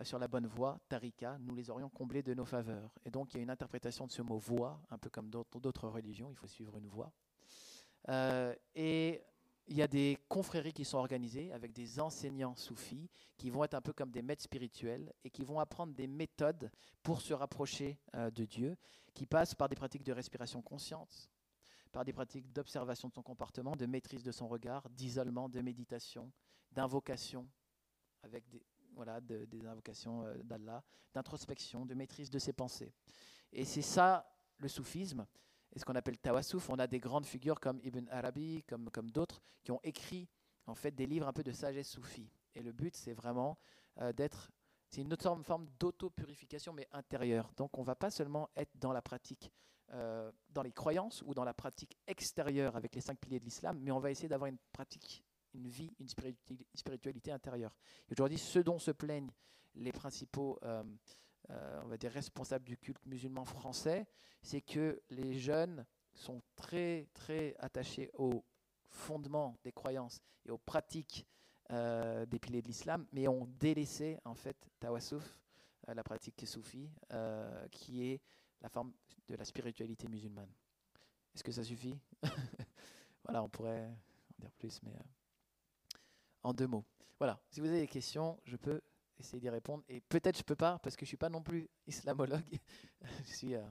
sur 0.00 0.18
la 0.18 0.28
bonne 0.28 0.46
voie, 0.46 0.80
tarika, 0.88 1.36
nous 1.40 1.54
les 1.54 1.70
aurions 1.70 1.90
comblés 1.90 2.22
de 2.22 2.34
nos 2.34 2.44
faveurs. 2.44 2.94
Et 3.04 3.10
donc 3.10 3.32
il 3.32 3.36
y 3.36 3.40
a 3.40 3.42
une 3.42 3.50
interprétation 3.50 4.06
de 4.06 4.12
ce 4.12 4.22
mot 4.22 4.38
voie, 4.38 4.80
un 4.90 4.98
peu 4.98 5.10
comme 5.10 5.28
d'autres 5.28 5.88
religions, 5.88 6.30
il 6.30 6.36
faut 6.36 6.46
suivre 6.46 6.76
une 6.78 6.86
voie. 6.86 7.12
Euh, 8.08 8.54
et 8.74 9.22
il 9.68 9.76
y 9.76 9.82
a 9.82 9.86
des 9.86 10.18
confréries 10.28 10.72
qui 10.72 10.84
sont 10.84 10.98
organisées 10.98 11.52
avec 11.52 11.72
des 11.72 12.00
enseignants 12.00 12.56
soufis 12.56 13.08
qui 13.36 13.50
vont 13.50 13.62
être 13.64 13.74
un 13.74 13.80
peu 13.80 13.92
comme 13.92 14.10
des 14.10 14.22
maîtres 14.22 14.42
spirituels 14.42 15.12
et 15.24 15.30
qui 15.30 15.44
vont 15.44 15.60
apprendre 15.60 15.94
des 15.94 16.08
méthodes 16.08 16.70
pour 17.02 17.20
se 17.20 17.32
rapprocher 17.32 18.00
de 18.12 18.44
Dieu, 18.44 18.76
qui 19.14 19.26
passent 19.26 19.54
par 19.54 19.68
des 19.68 19.76
pratiques 19.76 20.02
de 20.02 20.12
respiration 20.12 20.62
consciente, 20.62 21.30
par 21.92 22.04
des 22.04 22.12
pratiques 22.12 22.50
d'observation 22.52 23.08
de 23.08 23.14
son 23.14 23.22
comportement, 23.22 23.76
de 23.76 23.86
maîtrise 23.86 24.24
de 24.24 24.32
son 24.32 24.48
regard, 24.48 24.88
d'isolement, 24.90 25.48
de 25.48 25.60
méditation, 25.60 26.32
d'invocation, 26.72 27.48
avec 28.22 28.48
des, 28.48 28.62
voilà, 28.94 29.20
des 29.20 29.66
invocations 29.66 30.24
euh, 30.24 30.34
d'Allah, 30.42 30.82
d'introspection, 31.14 31.86
de 31.86 31.94
maîtrise 31.94 32.30
de 32.30 32.38
ses 32.38 32.52
pensées. 32.52 32.92
Et 33.52 33.64
c'est 33.64 33.82
ça 33.82 34.26
le 34.58 34.68
soufisme, 34.68 35.26
et 35.74 35.78
ce 35.78 35.84
qu'on 35.84 35.94
appelle 35.94 36.18
tawassouf. 36.18 36.70
On 36.70 36.78
a 36.78 36.86
des 36.86 37.00
grandes 37.00 37.26
figures 37.26 37.60
comme 37.60 37.80
Ibn 37.82 38.08
Arabi, 38.10 38.62
comme, 38.64 39.10
d'autres, 39.10 39.42
qui 39.62 39.72
ont 39.72 39.80
écrit 39.82 40.28
en 40.66 40.74
fait 40.74 40.92
des 40.92 41.06
livres 41.06 41.26
un 41.26 41.32
peu 41.32 41.42
de 41.42 41.52
sagesse 41.52 41.88
soufie. 41.88 42.30
Et 42.54 42.62
le 42.62 42.72
but, 42.72 42.94
c'est 42.96 43.14
vraiment 43.14 43.58
euh, 43.98 44.12
d'être 44.12 44.50
c'est 44.88 45.00
une 45.00 45.12
autre 45.14 45.42
forme 45.42 45.66
d'auto-purification, 45.80 46.74
mais 46.74 46.86
intérieure. 46.92 47.50
Donc 47.56 47.78
on 47.78 47.80
ne 47.80 47.86
va 47.86 47.94
pas 47.94 48.10
seulement 48.10 48.50
être 48.54 48.76
dans 48.78 48.92
la 48.92 49.00
pratique 49.00 49.50
euh, 49.94 50.32
dans 50.48 50.62
les 50.62 50.72
croyances 50.72 51.22
ou 51.26 51.34
dans 51.34 51.44
la 51.44 51.52
pratique 51.52 51.98
extérieure 52.06 52.76
avec 52.76 52.94
les 52.94 53.02
cinq 53.02 53.18
piliers 53.18 53.40
de 53.40 53.44
l'islam, 53.44 53.78
mais 53.82 53.90
on 53.90 54.00
va 54.00 54.10
essayer 54.10 54.28
d'avoir 54.28 54.48
une 54.48 54.56
pratique, 54.72 55.22
une 55.54 55.68
vie, 55.68 55.90
une 56.00 56.08
spiritualité 56.74 57.32
intérieure. 57.32 57.76
Aujourd'hui, 58.10 58.38
ce 58.38 58.58
dont 58.58 58.78
se 58.78 58.90
plaignent 58.90 59.30
les 59.74 59.92
principaux 59.92 60.58
euh, 60.62 60.82
euh, 61.50 61.80
on 61.84 61.88
va 61.88 61.96
dire 61.96 62.12
responsables 62.12 62.64
du 62.64 62.76
culte 62.76 63.04
musulman 63.06 63.44
français, 63.44 64.06
c'est 64.42 64.60
que 64.60 65.02
les 65.10 65.38
jeunes 65.38 65.84
sont 66.14 66.42
très 66.56 67.08
très 67.14 67.54
attachés 67.58 68.10
aux 68.14 68.44
fondements 68.88 69.56
des 69.64 69.72
croyances 69.72 70.20
et 70.44 70.50
aux 70.50 70.58
pratiques 70.58 71.26
des 71.70 72.38
piliers 72.38 72.60
de 72.60 72.66
l'islam, 72.66 73.06
mais 73.12 73.26
ont 73.28 73.46
délaissé 73.58 74.18
en 74.26 74.34
fait 74.34 74.58
tawassouf, 74.78 75.38
la 75.86 76.02
pratique 76.04 76.46
soufie, 76.46 76.90
qui 77.70 78.04
est 78.04 78.20
la 78.60 78.68
forme 78.68 78.92
de 79.26 79.36
la 79.36 79.44
spiritualité 79.46 80.06
musulmane. 80.06 80.52
Est-ce 81.34 81.42
que 81.42 81.52
ça 81.52 81.64
suffit? 81.64 81.98
Voilà, 83.24 83.42
on 83.44 83.48
pourrait 83.48 83.86
en 83.86 84.40
dire 84.40 84.50
plus, 84.52 84.82
mais 84.82 84.90
euh, 84.90 85.02
en 86.42 86.52
deux 86.52 86.66
mots. 86.66 86.84
Voilà, 87.18 87.40
si 87.48 87.60
vous 87.60 87.66
avez 87.66 87.80
des 87.80 87.88
questions, 87.88 88.40
je 88.44 88.56
peux 88.56 88.80
essayer 89.18 89.40
d'y 89.40 89.48
répondre. 89.48 89.84
Et 89.88 90.00
peut-être 90.00 90.38
je 90.38 90.42
peux 90.42 90.56
pas, 90.56 90.78
parce 90.78 90.96
que 90.96 91.04
je 91.04 91.08
suis 91.08 91.16
pas 91.16 91.28
non 91.28 91.42
plus 91.42 91.68
islamologue. 91.86 92.58
je 93.24 93.32
suis 93.36 93.54
euh, 93.54 93.66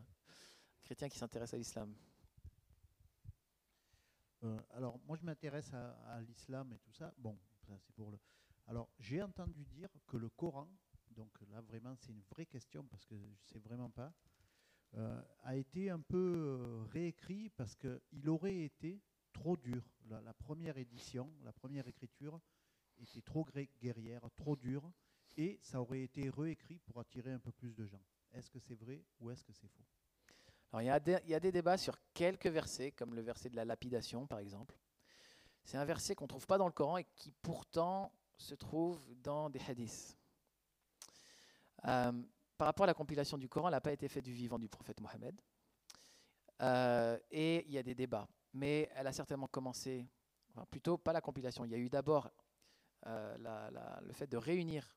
chrétien 0.83 1.09
qui 1.09 1.17
s'intéresse 1.17 1.53
à 1.53 1.57
l'islam. 1.57 1.93
Euh, 4.43 4.57
alors, 4.71 4.99
moi, 5.05 5.15
je 5.17 5.23
m'intéresse 5.23 5.71
à, 5.73 5.91
à 6.13 6.21
l'islam 6.21 6.73
et 6.73 6.79
tout 6.79 6.93
ça. 6.93 7.13
Bon, 7.17 7.37
ça, 7.67 7.73
c'est 7.79 7.93
pour 7.93 8.11
le. 8.11 8.17
Alors, 8.67 8.89
j'ai 8.99 9.21
entendu 9.21 9.65
dire 9.65 9.89
que 10.07 10.17
le 10.17 10.29
Coran, 10.29 10.67
donc 11.11 11.29
là, 11.49 11.61
vraiment, 11.61 11.95
c'est 11.95 12.11
une 12.11 12.23
vraie 12.29 12.45
question 12.45 12.83
parce 12.85 13.05
que 13.05 13.15
je 13.17 13.25
ne 13.25 13.35
sais 13.45 13.59
vraiment 13.59 13.89
pas. 13.89 14.13
Euh, 14.95 15.21
a 15.43 15.55
été 15.55 15.89
un 15.89 16.01
peu 16.01 16.17
euh, 16.17 16.83
réécrit 16.91 17.49
parce 17.49 17.75
qu'il 17.75 18.29
aurait 18.29 18.63
été 18.63 19.01
trop 19.31 19.55
dur. 19.55 19.81
La, 20.09 20.33
première 20.33 20.77
édition, 20.77 21.31
la 21.43 21.53
première 21.53 21.87
écriture 21.87 22.41
était 23.03 23.21
trop 23.21 23.45
guerrière, 23.81 24.21
trop 24.35 24.55
dure, 24.55 24.91
et 25.37 25.59
ça 25.61 25.81
aurait 25.81 26.01
été 26.01 26.29
réécrit 26.29 26.79
pour 26.79 26.99
attirer 26.99 27.31
un 27.31 27.39
peu 27.39 27.51
plus 27.51 27.75
de 27.75 27.85
gens. 27.85 28.01
Est-ce 28.33 28.49
que 28.49 28.59
c'est 28.59 28.75
vrai 28.75 29.03
ou 29.19 29.31
est-ce 29.31 29.43
que 29.43 29.53
c'est 29.53 29.67
faux? 29.67 29.83
Alors 30.71 30.81
il 30.81 30.85
y, 30.85 30.89
a 30.89 30.99
des, 30.99 31.17
il 31.25 31.29
y, 31.29 31.35
a 31.35 31.39
des 31.39 31.51
débats 31.51 31.77
sur 31.77 31.97
quelques 32.13 32.47
versets, 32.47 32.91
comme 32.91 33.13
le 33.13 33.21
verset 33.21 33.49
de 33.49 33.55
la 33.55 33.65
lapidation 33.65 34.25
par 34.25 34.39
exemple. 34.39 34.77
C'est 35.63 35.77
un 35.77 35.85
verset 35.85 36.15
qu'on 36.15 36.25
ne 36.25 36.29
trouve 36.29 36.47
pas 36.47 36.57
dans 36.57 36.65
le 36.65 36.71
Coran 36.71 36.97
et 36.97 37.05
qui 37.15 37.31
pourtant 37.31 38.11
se 38.37 38.55
trouve 38.55 38.99
dans 39.21 39.49
des 39.49 39.59
hadiths. 39.67 40.17
Euh, 41.85 42.11
par 42.57 42.67
rapport 42.67 42.83
à 42.85 42.87
la 42.87 42.93
compilation 42.93 43.37
du 43.37 43.49
Coran, 43.49 43.67
elle 43.67 43.73
n'a 43.73 43.81
pas 43.81 43.91
été 43.91 44.07
faite 44.07 44.23
du 44.23 44.33
vivant 44.33 44.59
du 44.59 44.69
prophète 44.69 44.99
Mohammed. 45.01 45.39
Euh, 46.61 47.17
et 47.31 47.65
il 47.65 47.73
y 47.73 47.77
a 47.77 47.83
des 47.83 47.95
débats. 47.95 48.27
Mais 48.53 48.89
elle 48.95 49.07
a 49.07 49.13
certainement 49.13 49.47
commencé, 49.47 50.07
enfin 50.49 50.65
plutôt 50.69 50.97
pas 50.97 51.13
la 51.13 51.21
compilation, 51.21 51.65
il 51.65 51.71
y 51.71 51.75
a 51.75 51.77
eu 51.77 51.89
d'abord 51.89 52.29
euh, 53.07 53.99
le 54.01 54.13
fait 54.13 54.27
de 54.27 54.37
réunir 54.37 54.95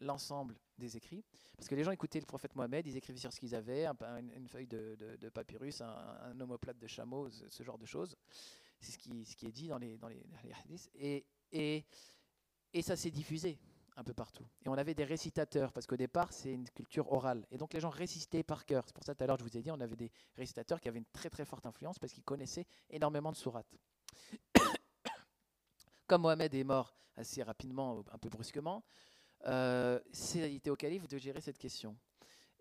l'ensemble 0.00 0.58
des 0.78 0.96
écrits. 0.96 1.24
Parce 1.56 1.68
que 1.68 1.74
les 1.74 1.84
gens 1.84 1.92
écoutaient 1.92 2.20
le 2.20 2.26
prophète 2.26 2.54
Mohammed, 2.56 2.86
ils 2.86 2.96
écrivaient 2.96 3.18
sur 3.18 3.32
ce 3.32 3.40
qu'ils 3.40 3.54
avaient, 3.54 3.86
une, 3.86 4.48
feuille 4.48 4.66
de, 4.66 5.28
papyrus, 5.32 5.80
un, 5.80 5.86
un, 5.86 6.40
omoplate 6.40 6.78
de 6.78 6.86
chameau, 6.86 7.30
ce, 7.30 7.62
genre 7.62 7.78
de 7.78 7.86
choses. 7.86 8.16
C'est 8.80 8.92
ce 8.92 8.98
qui, 8.98 9.46
est 9.46 9.52
dit 9.52 9.68
dans 9.68 9.78
les, 9.78 9.98
hadiths. 10.64 10.90
Et, 10.94 11.24
et, 11.52 11.84
et 12.72 12.82
ça 12.82 12.96
s'est 12.96 13.10
diffusé 13.10 13.58
un 13.96 14.04
peu 14.04 14.14
partout. 14.14 14.44
Et 14.64 14.68
on 14.68 14.74
avait 14.74 14.94
des 14.94 15.04
récitateurs, 15.04 15.72
parce 15.72 15.86
qu'au 15.86 15.96
départ, 15.96 16.32
c'est 16.32 16.52
une 16.52 16.68
culture 16.70 17.12
orale. 17.12 17.46
Et 17.50 17.58
donc 17.58 17.74
les 17.74 17.80
gens 17.80 17.90
récitaient 17.90 18.42
par 18.42 18.64
cœur. 18.64 18.84
C'est 18.86 18.94
pour 18.94 19.04
ça 19.04 19.14
tout 19.14 19.22
à 19.22 19.26
l'heure, 19.26 19.38
je 19.38 19.44
vous 19.44 19.56
ai 19.56 19.62
dit, 19.62 19.70
on 19.70 19.80
avait 19.80 19.96
des 19.96 20.10
récitateurs 20.36 20.80
qui 20.80 20.88
avaient 20.88 20.98
une 20.98 21.12
très 21.12 21.30
très 21.30 21.44
forte 21.44 21.66
influence 21.66 21.98
parce 21.98 22.12
qu'ils 22.12 22.24
connaissaient 22.24 22.66
énormément 22.90 23.30
de 23.30 23.36
sourates. 23.36 23.76
Comme 26.12 26.20
Mohamed 26.20 26.54
est 26.54 26.62
mort 26.62 26.94
assez 27.16 27.42
rapidement, 27.42 28.04
un 28.12 28.18
peu 28.18 28.28
brusquement, 28.28 28.84
euh, 29.46 29.98
c'était 30.12 30.68
au 30.68 30.76
calife 30.76 31.08
de 31.08 31.16
gérer 31.16 31.40
cette 31.40 31.56
question. 31.56 31.96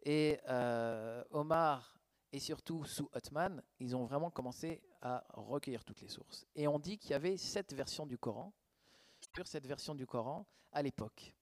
Et 0.03 0.39
euh, 0.47 1.21
Omar 1.31 1.99
et 2.31 2.39
surtout 2.39 2.85
sous 2.85 3.09
Othman, 3.11 3.61
ils 3.81 3.93
ont 3.93 4.05
vraiment 4.05 4.31
commencé 4.31 4.81
à 5.01 5.25
recueillir 5.33 5.83
toutes 5.83 5.99
les 5.99 6.07
sources. 6.07 6.47
Et 6.55 6.65
on 6.65 6.79
dit 6.79 6.97
qu'il 6.97 7.11
y 7.11 7.13
avait 7.13 7.35
sept 7.35 7.73
versions 7.73 8.05
du 8.05 8.17
Coran 8.17 8.53
sur 9.35 9.45
cette 9.45 9.67
version 9.67 9.95
du 9.95 10.07
Coran 10.07 10.47
à 10.71 10.81
l'époque. 10.81 11.35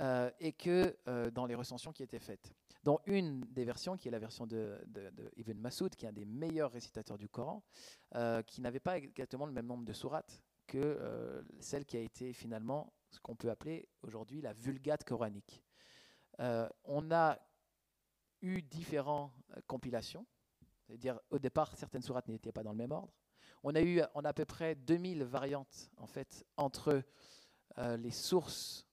Euh, 0.00 0.30
et 0.40 0.54
que 0.54 0.96
dans 1.28 1.44
les 1.44 1.56
recensions 1.56 1.92
qui 1.92 2.02
étaient 2.02 2.20
faites. 2.20 2.54
Dans 2.84 3.02
une 3.04 3.42
des 3.50 3.66
versions, 3.66 3.98
qui 3.98 4.08
est 4.08 4.10
la 4.10 4.18
version 4.18 4.46
de, 4.46 4.80
de, 4.86 5.30
Ibn 5.36 5.58
Masoud, 5.58 5.94
qui 5.94 6.06
est 6.06 6.08
un 6.08 6.12
des 6.14 6.24
meilleurs 6.24 6.72
récitateurs 6.72 7.18
du 7.18 7.28
Coran, 7.28 7.62
qui 8.46 8.62
n'avait 8.62 8.80
pas 8.80 8.96
exactement 8.96 9.44
le 9.44 9.52
même 9.52 9.66
nombre 9.66 9.84
de 9.84 9.92
sourates 9.92 10.42
que 10.70 11.44
celle 11.58 11.84
qui 11.84 11.96
a 11.96 12.00
été 12.00 12.32
finalement 12.32 12.92
ce 13.10 13.18
qu'on 13.20 13.34
peut 13.34 13.50
appeler 13.50 13.88
aujourd'hui 14.02 14.40
la 14.40 14.52
vulgate 14.52 15.04
coranique. 15.04 15.62
on 16.38 17.10
a 17.10 17.38
eu 18.42 18.62
différentes 18.62 19.32
compilations, 19.66 20.24
c'est-à-dire 20.86 21.18
au 21.30 21.38
départ 21.38 21.76
certaines 21.76 22.02
sourates 22.02 22.28
n'étaient 22.28 22.52
pas 22.52 22.62
dans 22.62 22.72
le 22.72 22.78
même 22.78 22.92
ordre. 22.92 23.12
On 23.62 23.74
a 23.74 23.82
eu 23.82 24.00
on 24.14 24.24
à 24.24 24.32
peu 24.32 24.44
près 24.44 24.74
2000 24.74 25.24
variantes 25.24 25.90
en 25.96 26.06
fait 26.06 26.46
entre 26.56 27.02
euh, 27.78 27.96
les 27.96 28.10
sources. 28.10 28.86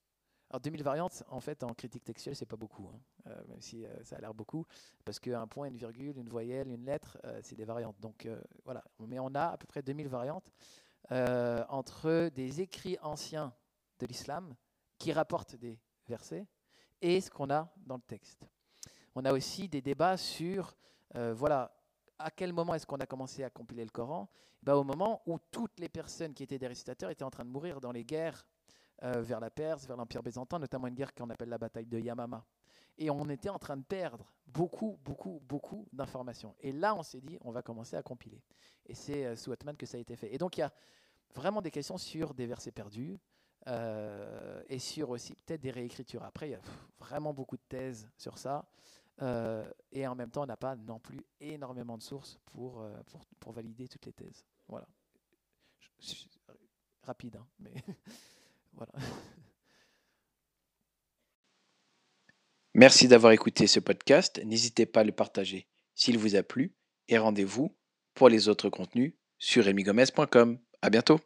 Alors 0.50 0.62
2000 0.62 0.82
variantes, 0.82 1.24
en 1.28 1.42
fait, 1.42 1.64
en 1.64 1.74
critique 1.74 2.06
textuelle, 2.06 2.36
c'est 2.36 2.46
pas 2.46 2.56
beaucoup, 2.56 2.88
hein. 2.88 3.00
euh, 3.28 3.48
même 3.50 3.62
si 3.62 3.86
euh, 3.86 4.04
ça 4.04 4.16
a 4.16 4.22
l'air 4.22 4.34
beaucoup, 4.34 4.66
parce 5.04 5.20
qu'un 5.20 5.46
point, 5.46 5.68
une 5.68 5.76
virgule, 5.76 6.18
une 6.18 6.30
voyelle, 6.30 6.70
une 6.70 6.86
lettre, 6.86 7.18
c'est 7.42 7.56
des 7.56 7.66
variantes. 7.66 8.00
Donc 8.00 8.28
voilà, 8.64 8.84
mais 9.00 9.20
on 9.20 9.34
a 9.36 9.48
à 9.48 9.58
peu 9.58 9.68
près 9.68 9.82
2000 9.82 10.08
variantes 10.08 10.50
entre 11.10 12.30
des 12.30 12.62
écrits 12.62 12.98
anciens 13.02 13.54
de 14.00 14.06
l'islam 14.06 14.56
qui 14.98 15.12
rapportent 15.12 15.56
des 15.56 15.80
versets 16.08 16.46
et 17.02 17.22
ce 17.22 17.30
qu'on 17.30 17.50
a 17.50 17.72
dans 17.78 17.96
le 17.96 18.02
texte. 18.02 18.48
On 19.16 19.24
a 19.26 19.34
aussi 19.34 19.70
des 19.70 19.82
débats 19.82 20.18
sur, 20.18 20.76
voilà, 21.14 21.72
à 22.20 22.32
quel 22.32 22.54
moment 22.54 22.74
est-ce 22.74 22.86
qu'on 22.86 22.98
a 22.98 23.06
commencé 23.06 23.44
à 23.44 23.50
compiler 23.50 23.84
le 23.84 23.90
Coran? 23.90 24.30
Bah, 24.64 24.76
Au 24.76 24.84
moment 24.84 25.22
où 25.26 25.38
toutes 25.52 25.80
les 25.80 25.90
personnes 25.90 26.34
qui 26.34 26.44
étaient 26.44 26.60
des 26.60 26.68
récitateurs 26.68 27.10
étaient 27.10 27.24
en 27.24 27.30
train 27.30 27.46
de 27.46 27.50
mourir 27.50 27.80
dans 27.80 27.92
les 27.92 28.04
guerres 28.04 28.46
euh, 29.04 29.22
vers 29.22 29.40
la 29.40 29.50
Perse, 29.50 29.86
vers 29.86 29.98
l'Empire 29.98 30.24
byzantin, 30.24 30.60
notamment 30.60 30.88
une 30.88 30.96
guerre 30.96 31.14
qu'on 31.14 31.30
appelle 31.30 31.50
la 31.50 31.58
bataille 31.58 31.86
de 31.86 32.00
Yamama. 32.00 32.44
Et 32.98 33.10
on 33.10 33.30
était 33.30 33.50
en 33.50 33.60
train 33.60 33.78
de 33.78 33.84
perdre 33.84 34.32
beaucoup, 34.48 35.00
beaucoup, 35.04 35.42
beaucoup 35.48 35.88
d'informations. 35.92 36.56
Et 36.62 36.72
là, 36.72 36.96
on 36.96 37.04
s'est 37.04 37.22
dit, 37.22 37.38
on 37.42 37.52
va 37.52 37.62
commencer 37.62 37.96
à 37.96 38.02
compiler. 38.02 38.42
Et 38.86 38.96
c'est 38.96 39.26
euh, 39.26 39.36
sous 39.36 39.52
Otman 39.52 39.76
que 39.76 39.86
ça 39.86 39.98
a 39.98 40.00
été 40.00 40.16
fait. 40.16 40.34
Et 40.34 40.38
donc, 40.38 40.58
il 40.58 40.62
y 40.62 40.64
a 40.64 40.74
vraiment 41.36 41.62
des 41.62 41.72
questions 41.72 41.98
sur 41.98 42.34
des 42.34 42.48
versets 42.48 42.72
perdus 42.72 43.20
euh, 43.68 44.64
et 44.68 44.80
sur 44.80 45.10
aussi 45.10 45.36
peut-être 45.36 45.62
des 45.62 45.72
réécritures. 45.72 46.24
Après, 46.24 46.50
il 46.50 46.52
y 46.52 46.56
a 46.56 46.62
vraiment 47.00 47.34
beaucoup 47.34 47.58
de 47.58 47.64
thèses 47.68 48.10
sur 48.18 48.38
ça. 48.38 48.66
et 49.92 50.08
en 50.08 50.16
même 50.16 50.32
temps, 50.32 50.44
on 50.44 50.48
n'a 50.48 50.58
pas 50.58 50.76
non 50.76 51.00
plus 51.00 51.22
énormément 51.40 51.98
de 51.98 52.04
sources 52.04 52.40
pour, 52.46 52.88
pour, 53.40 53.52
valider 53.52 53.88
toutes 53.88 54.06
les 54.06 54.14
thèses. 54.14 54.46
Voilà. 54.68 54.88
rapide, 57.04 57.36
hein, 57.36 57.48
mais 57.60 57.74
Merci 62.78 63.08
d'avoir 63.08 63.34
écouté 63.34 63.66
ce 63.66 63.80
podcast. 63.80 64.40
N'hésitez 64.46 64.86
pas 64.86 65.00
à 65.00 65.04
le 65.04 65.12
partager 65.12 65.68
s'il 65.96 66.20
vous 66.20 66.36
a 66.36 66.44
plu 66.44 66.76
et 67.08 67.18
rendez-vous 67.18 67.76
pour 68.14 68.30
les 68.30 68.50
autres 68.50 68.70
contenus 68.70 69.16
sur 69.40 69.66
remigomez.com. 69.66 70.60
À 70.84 70.90
bientôt. 70.92 71.20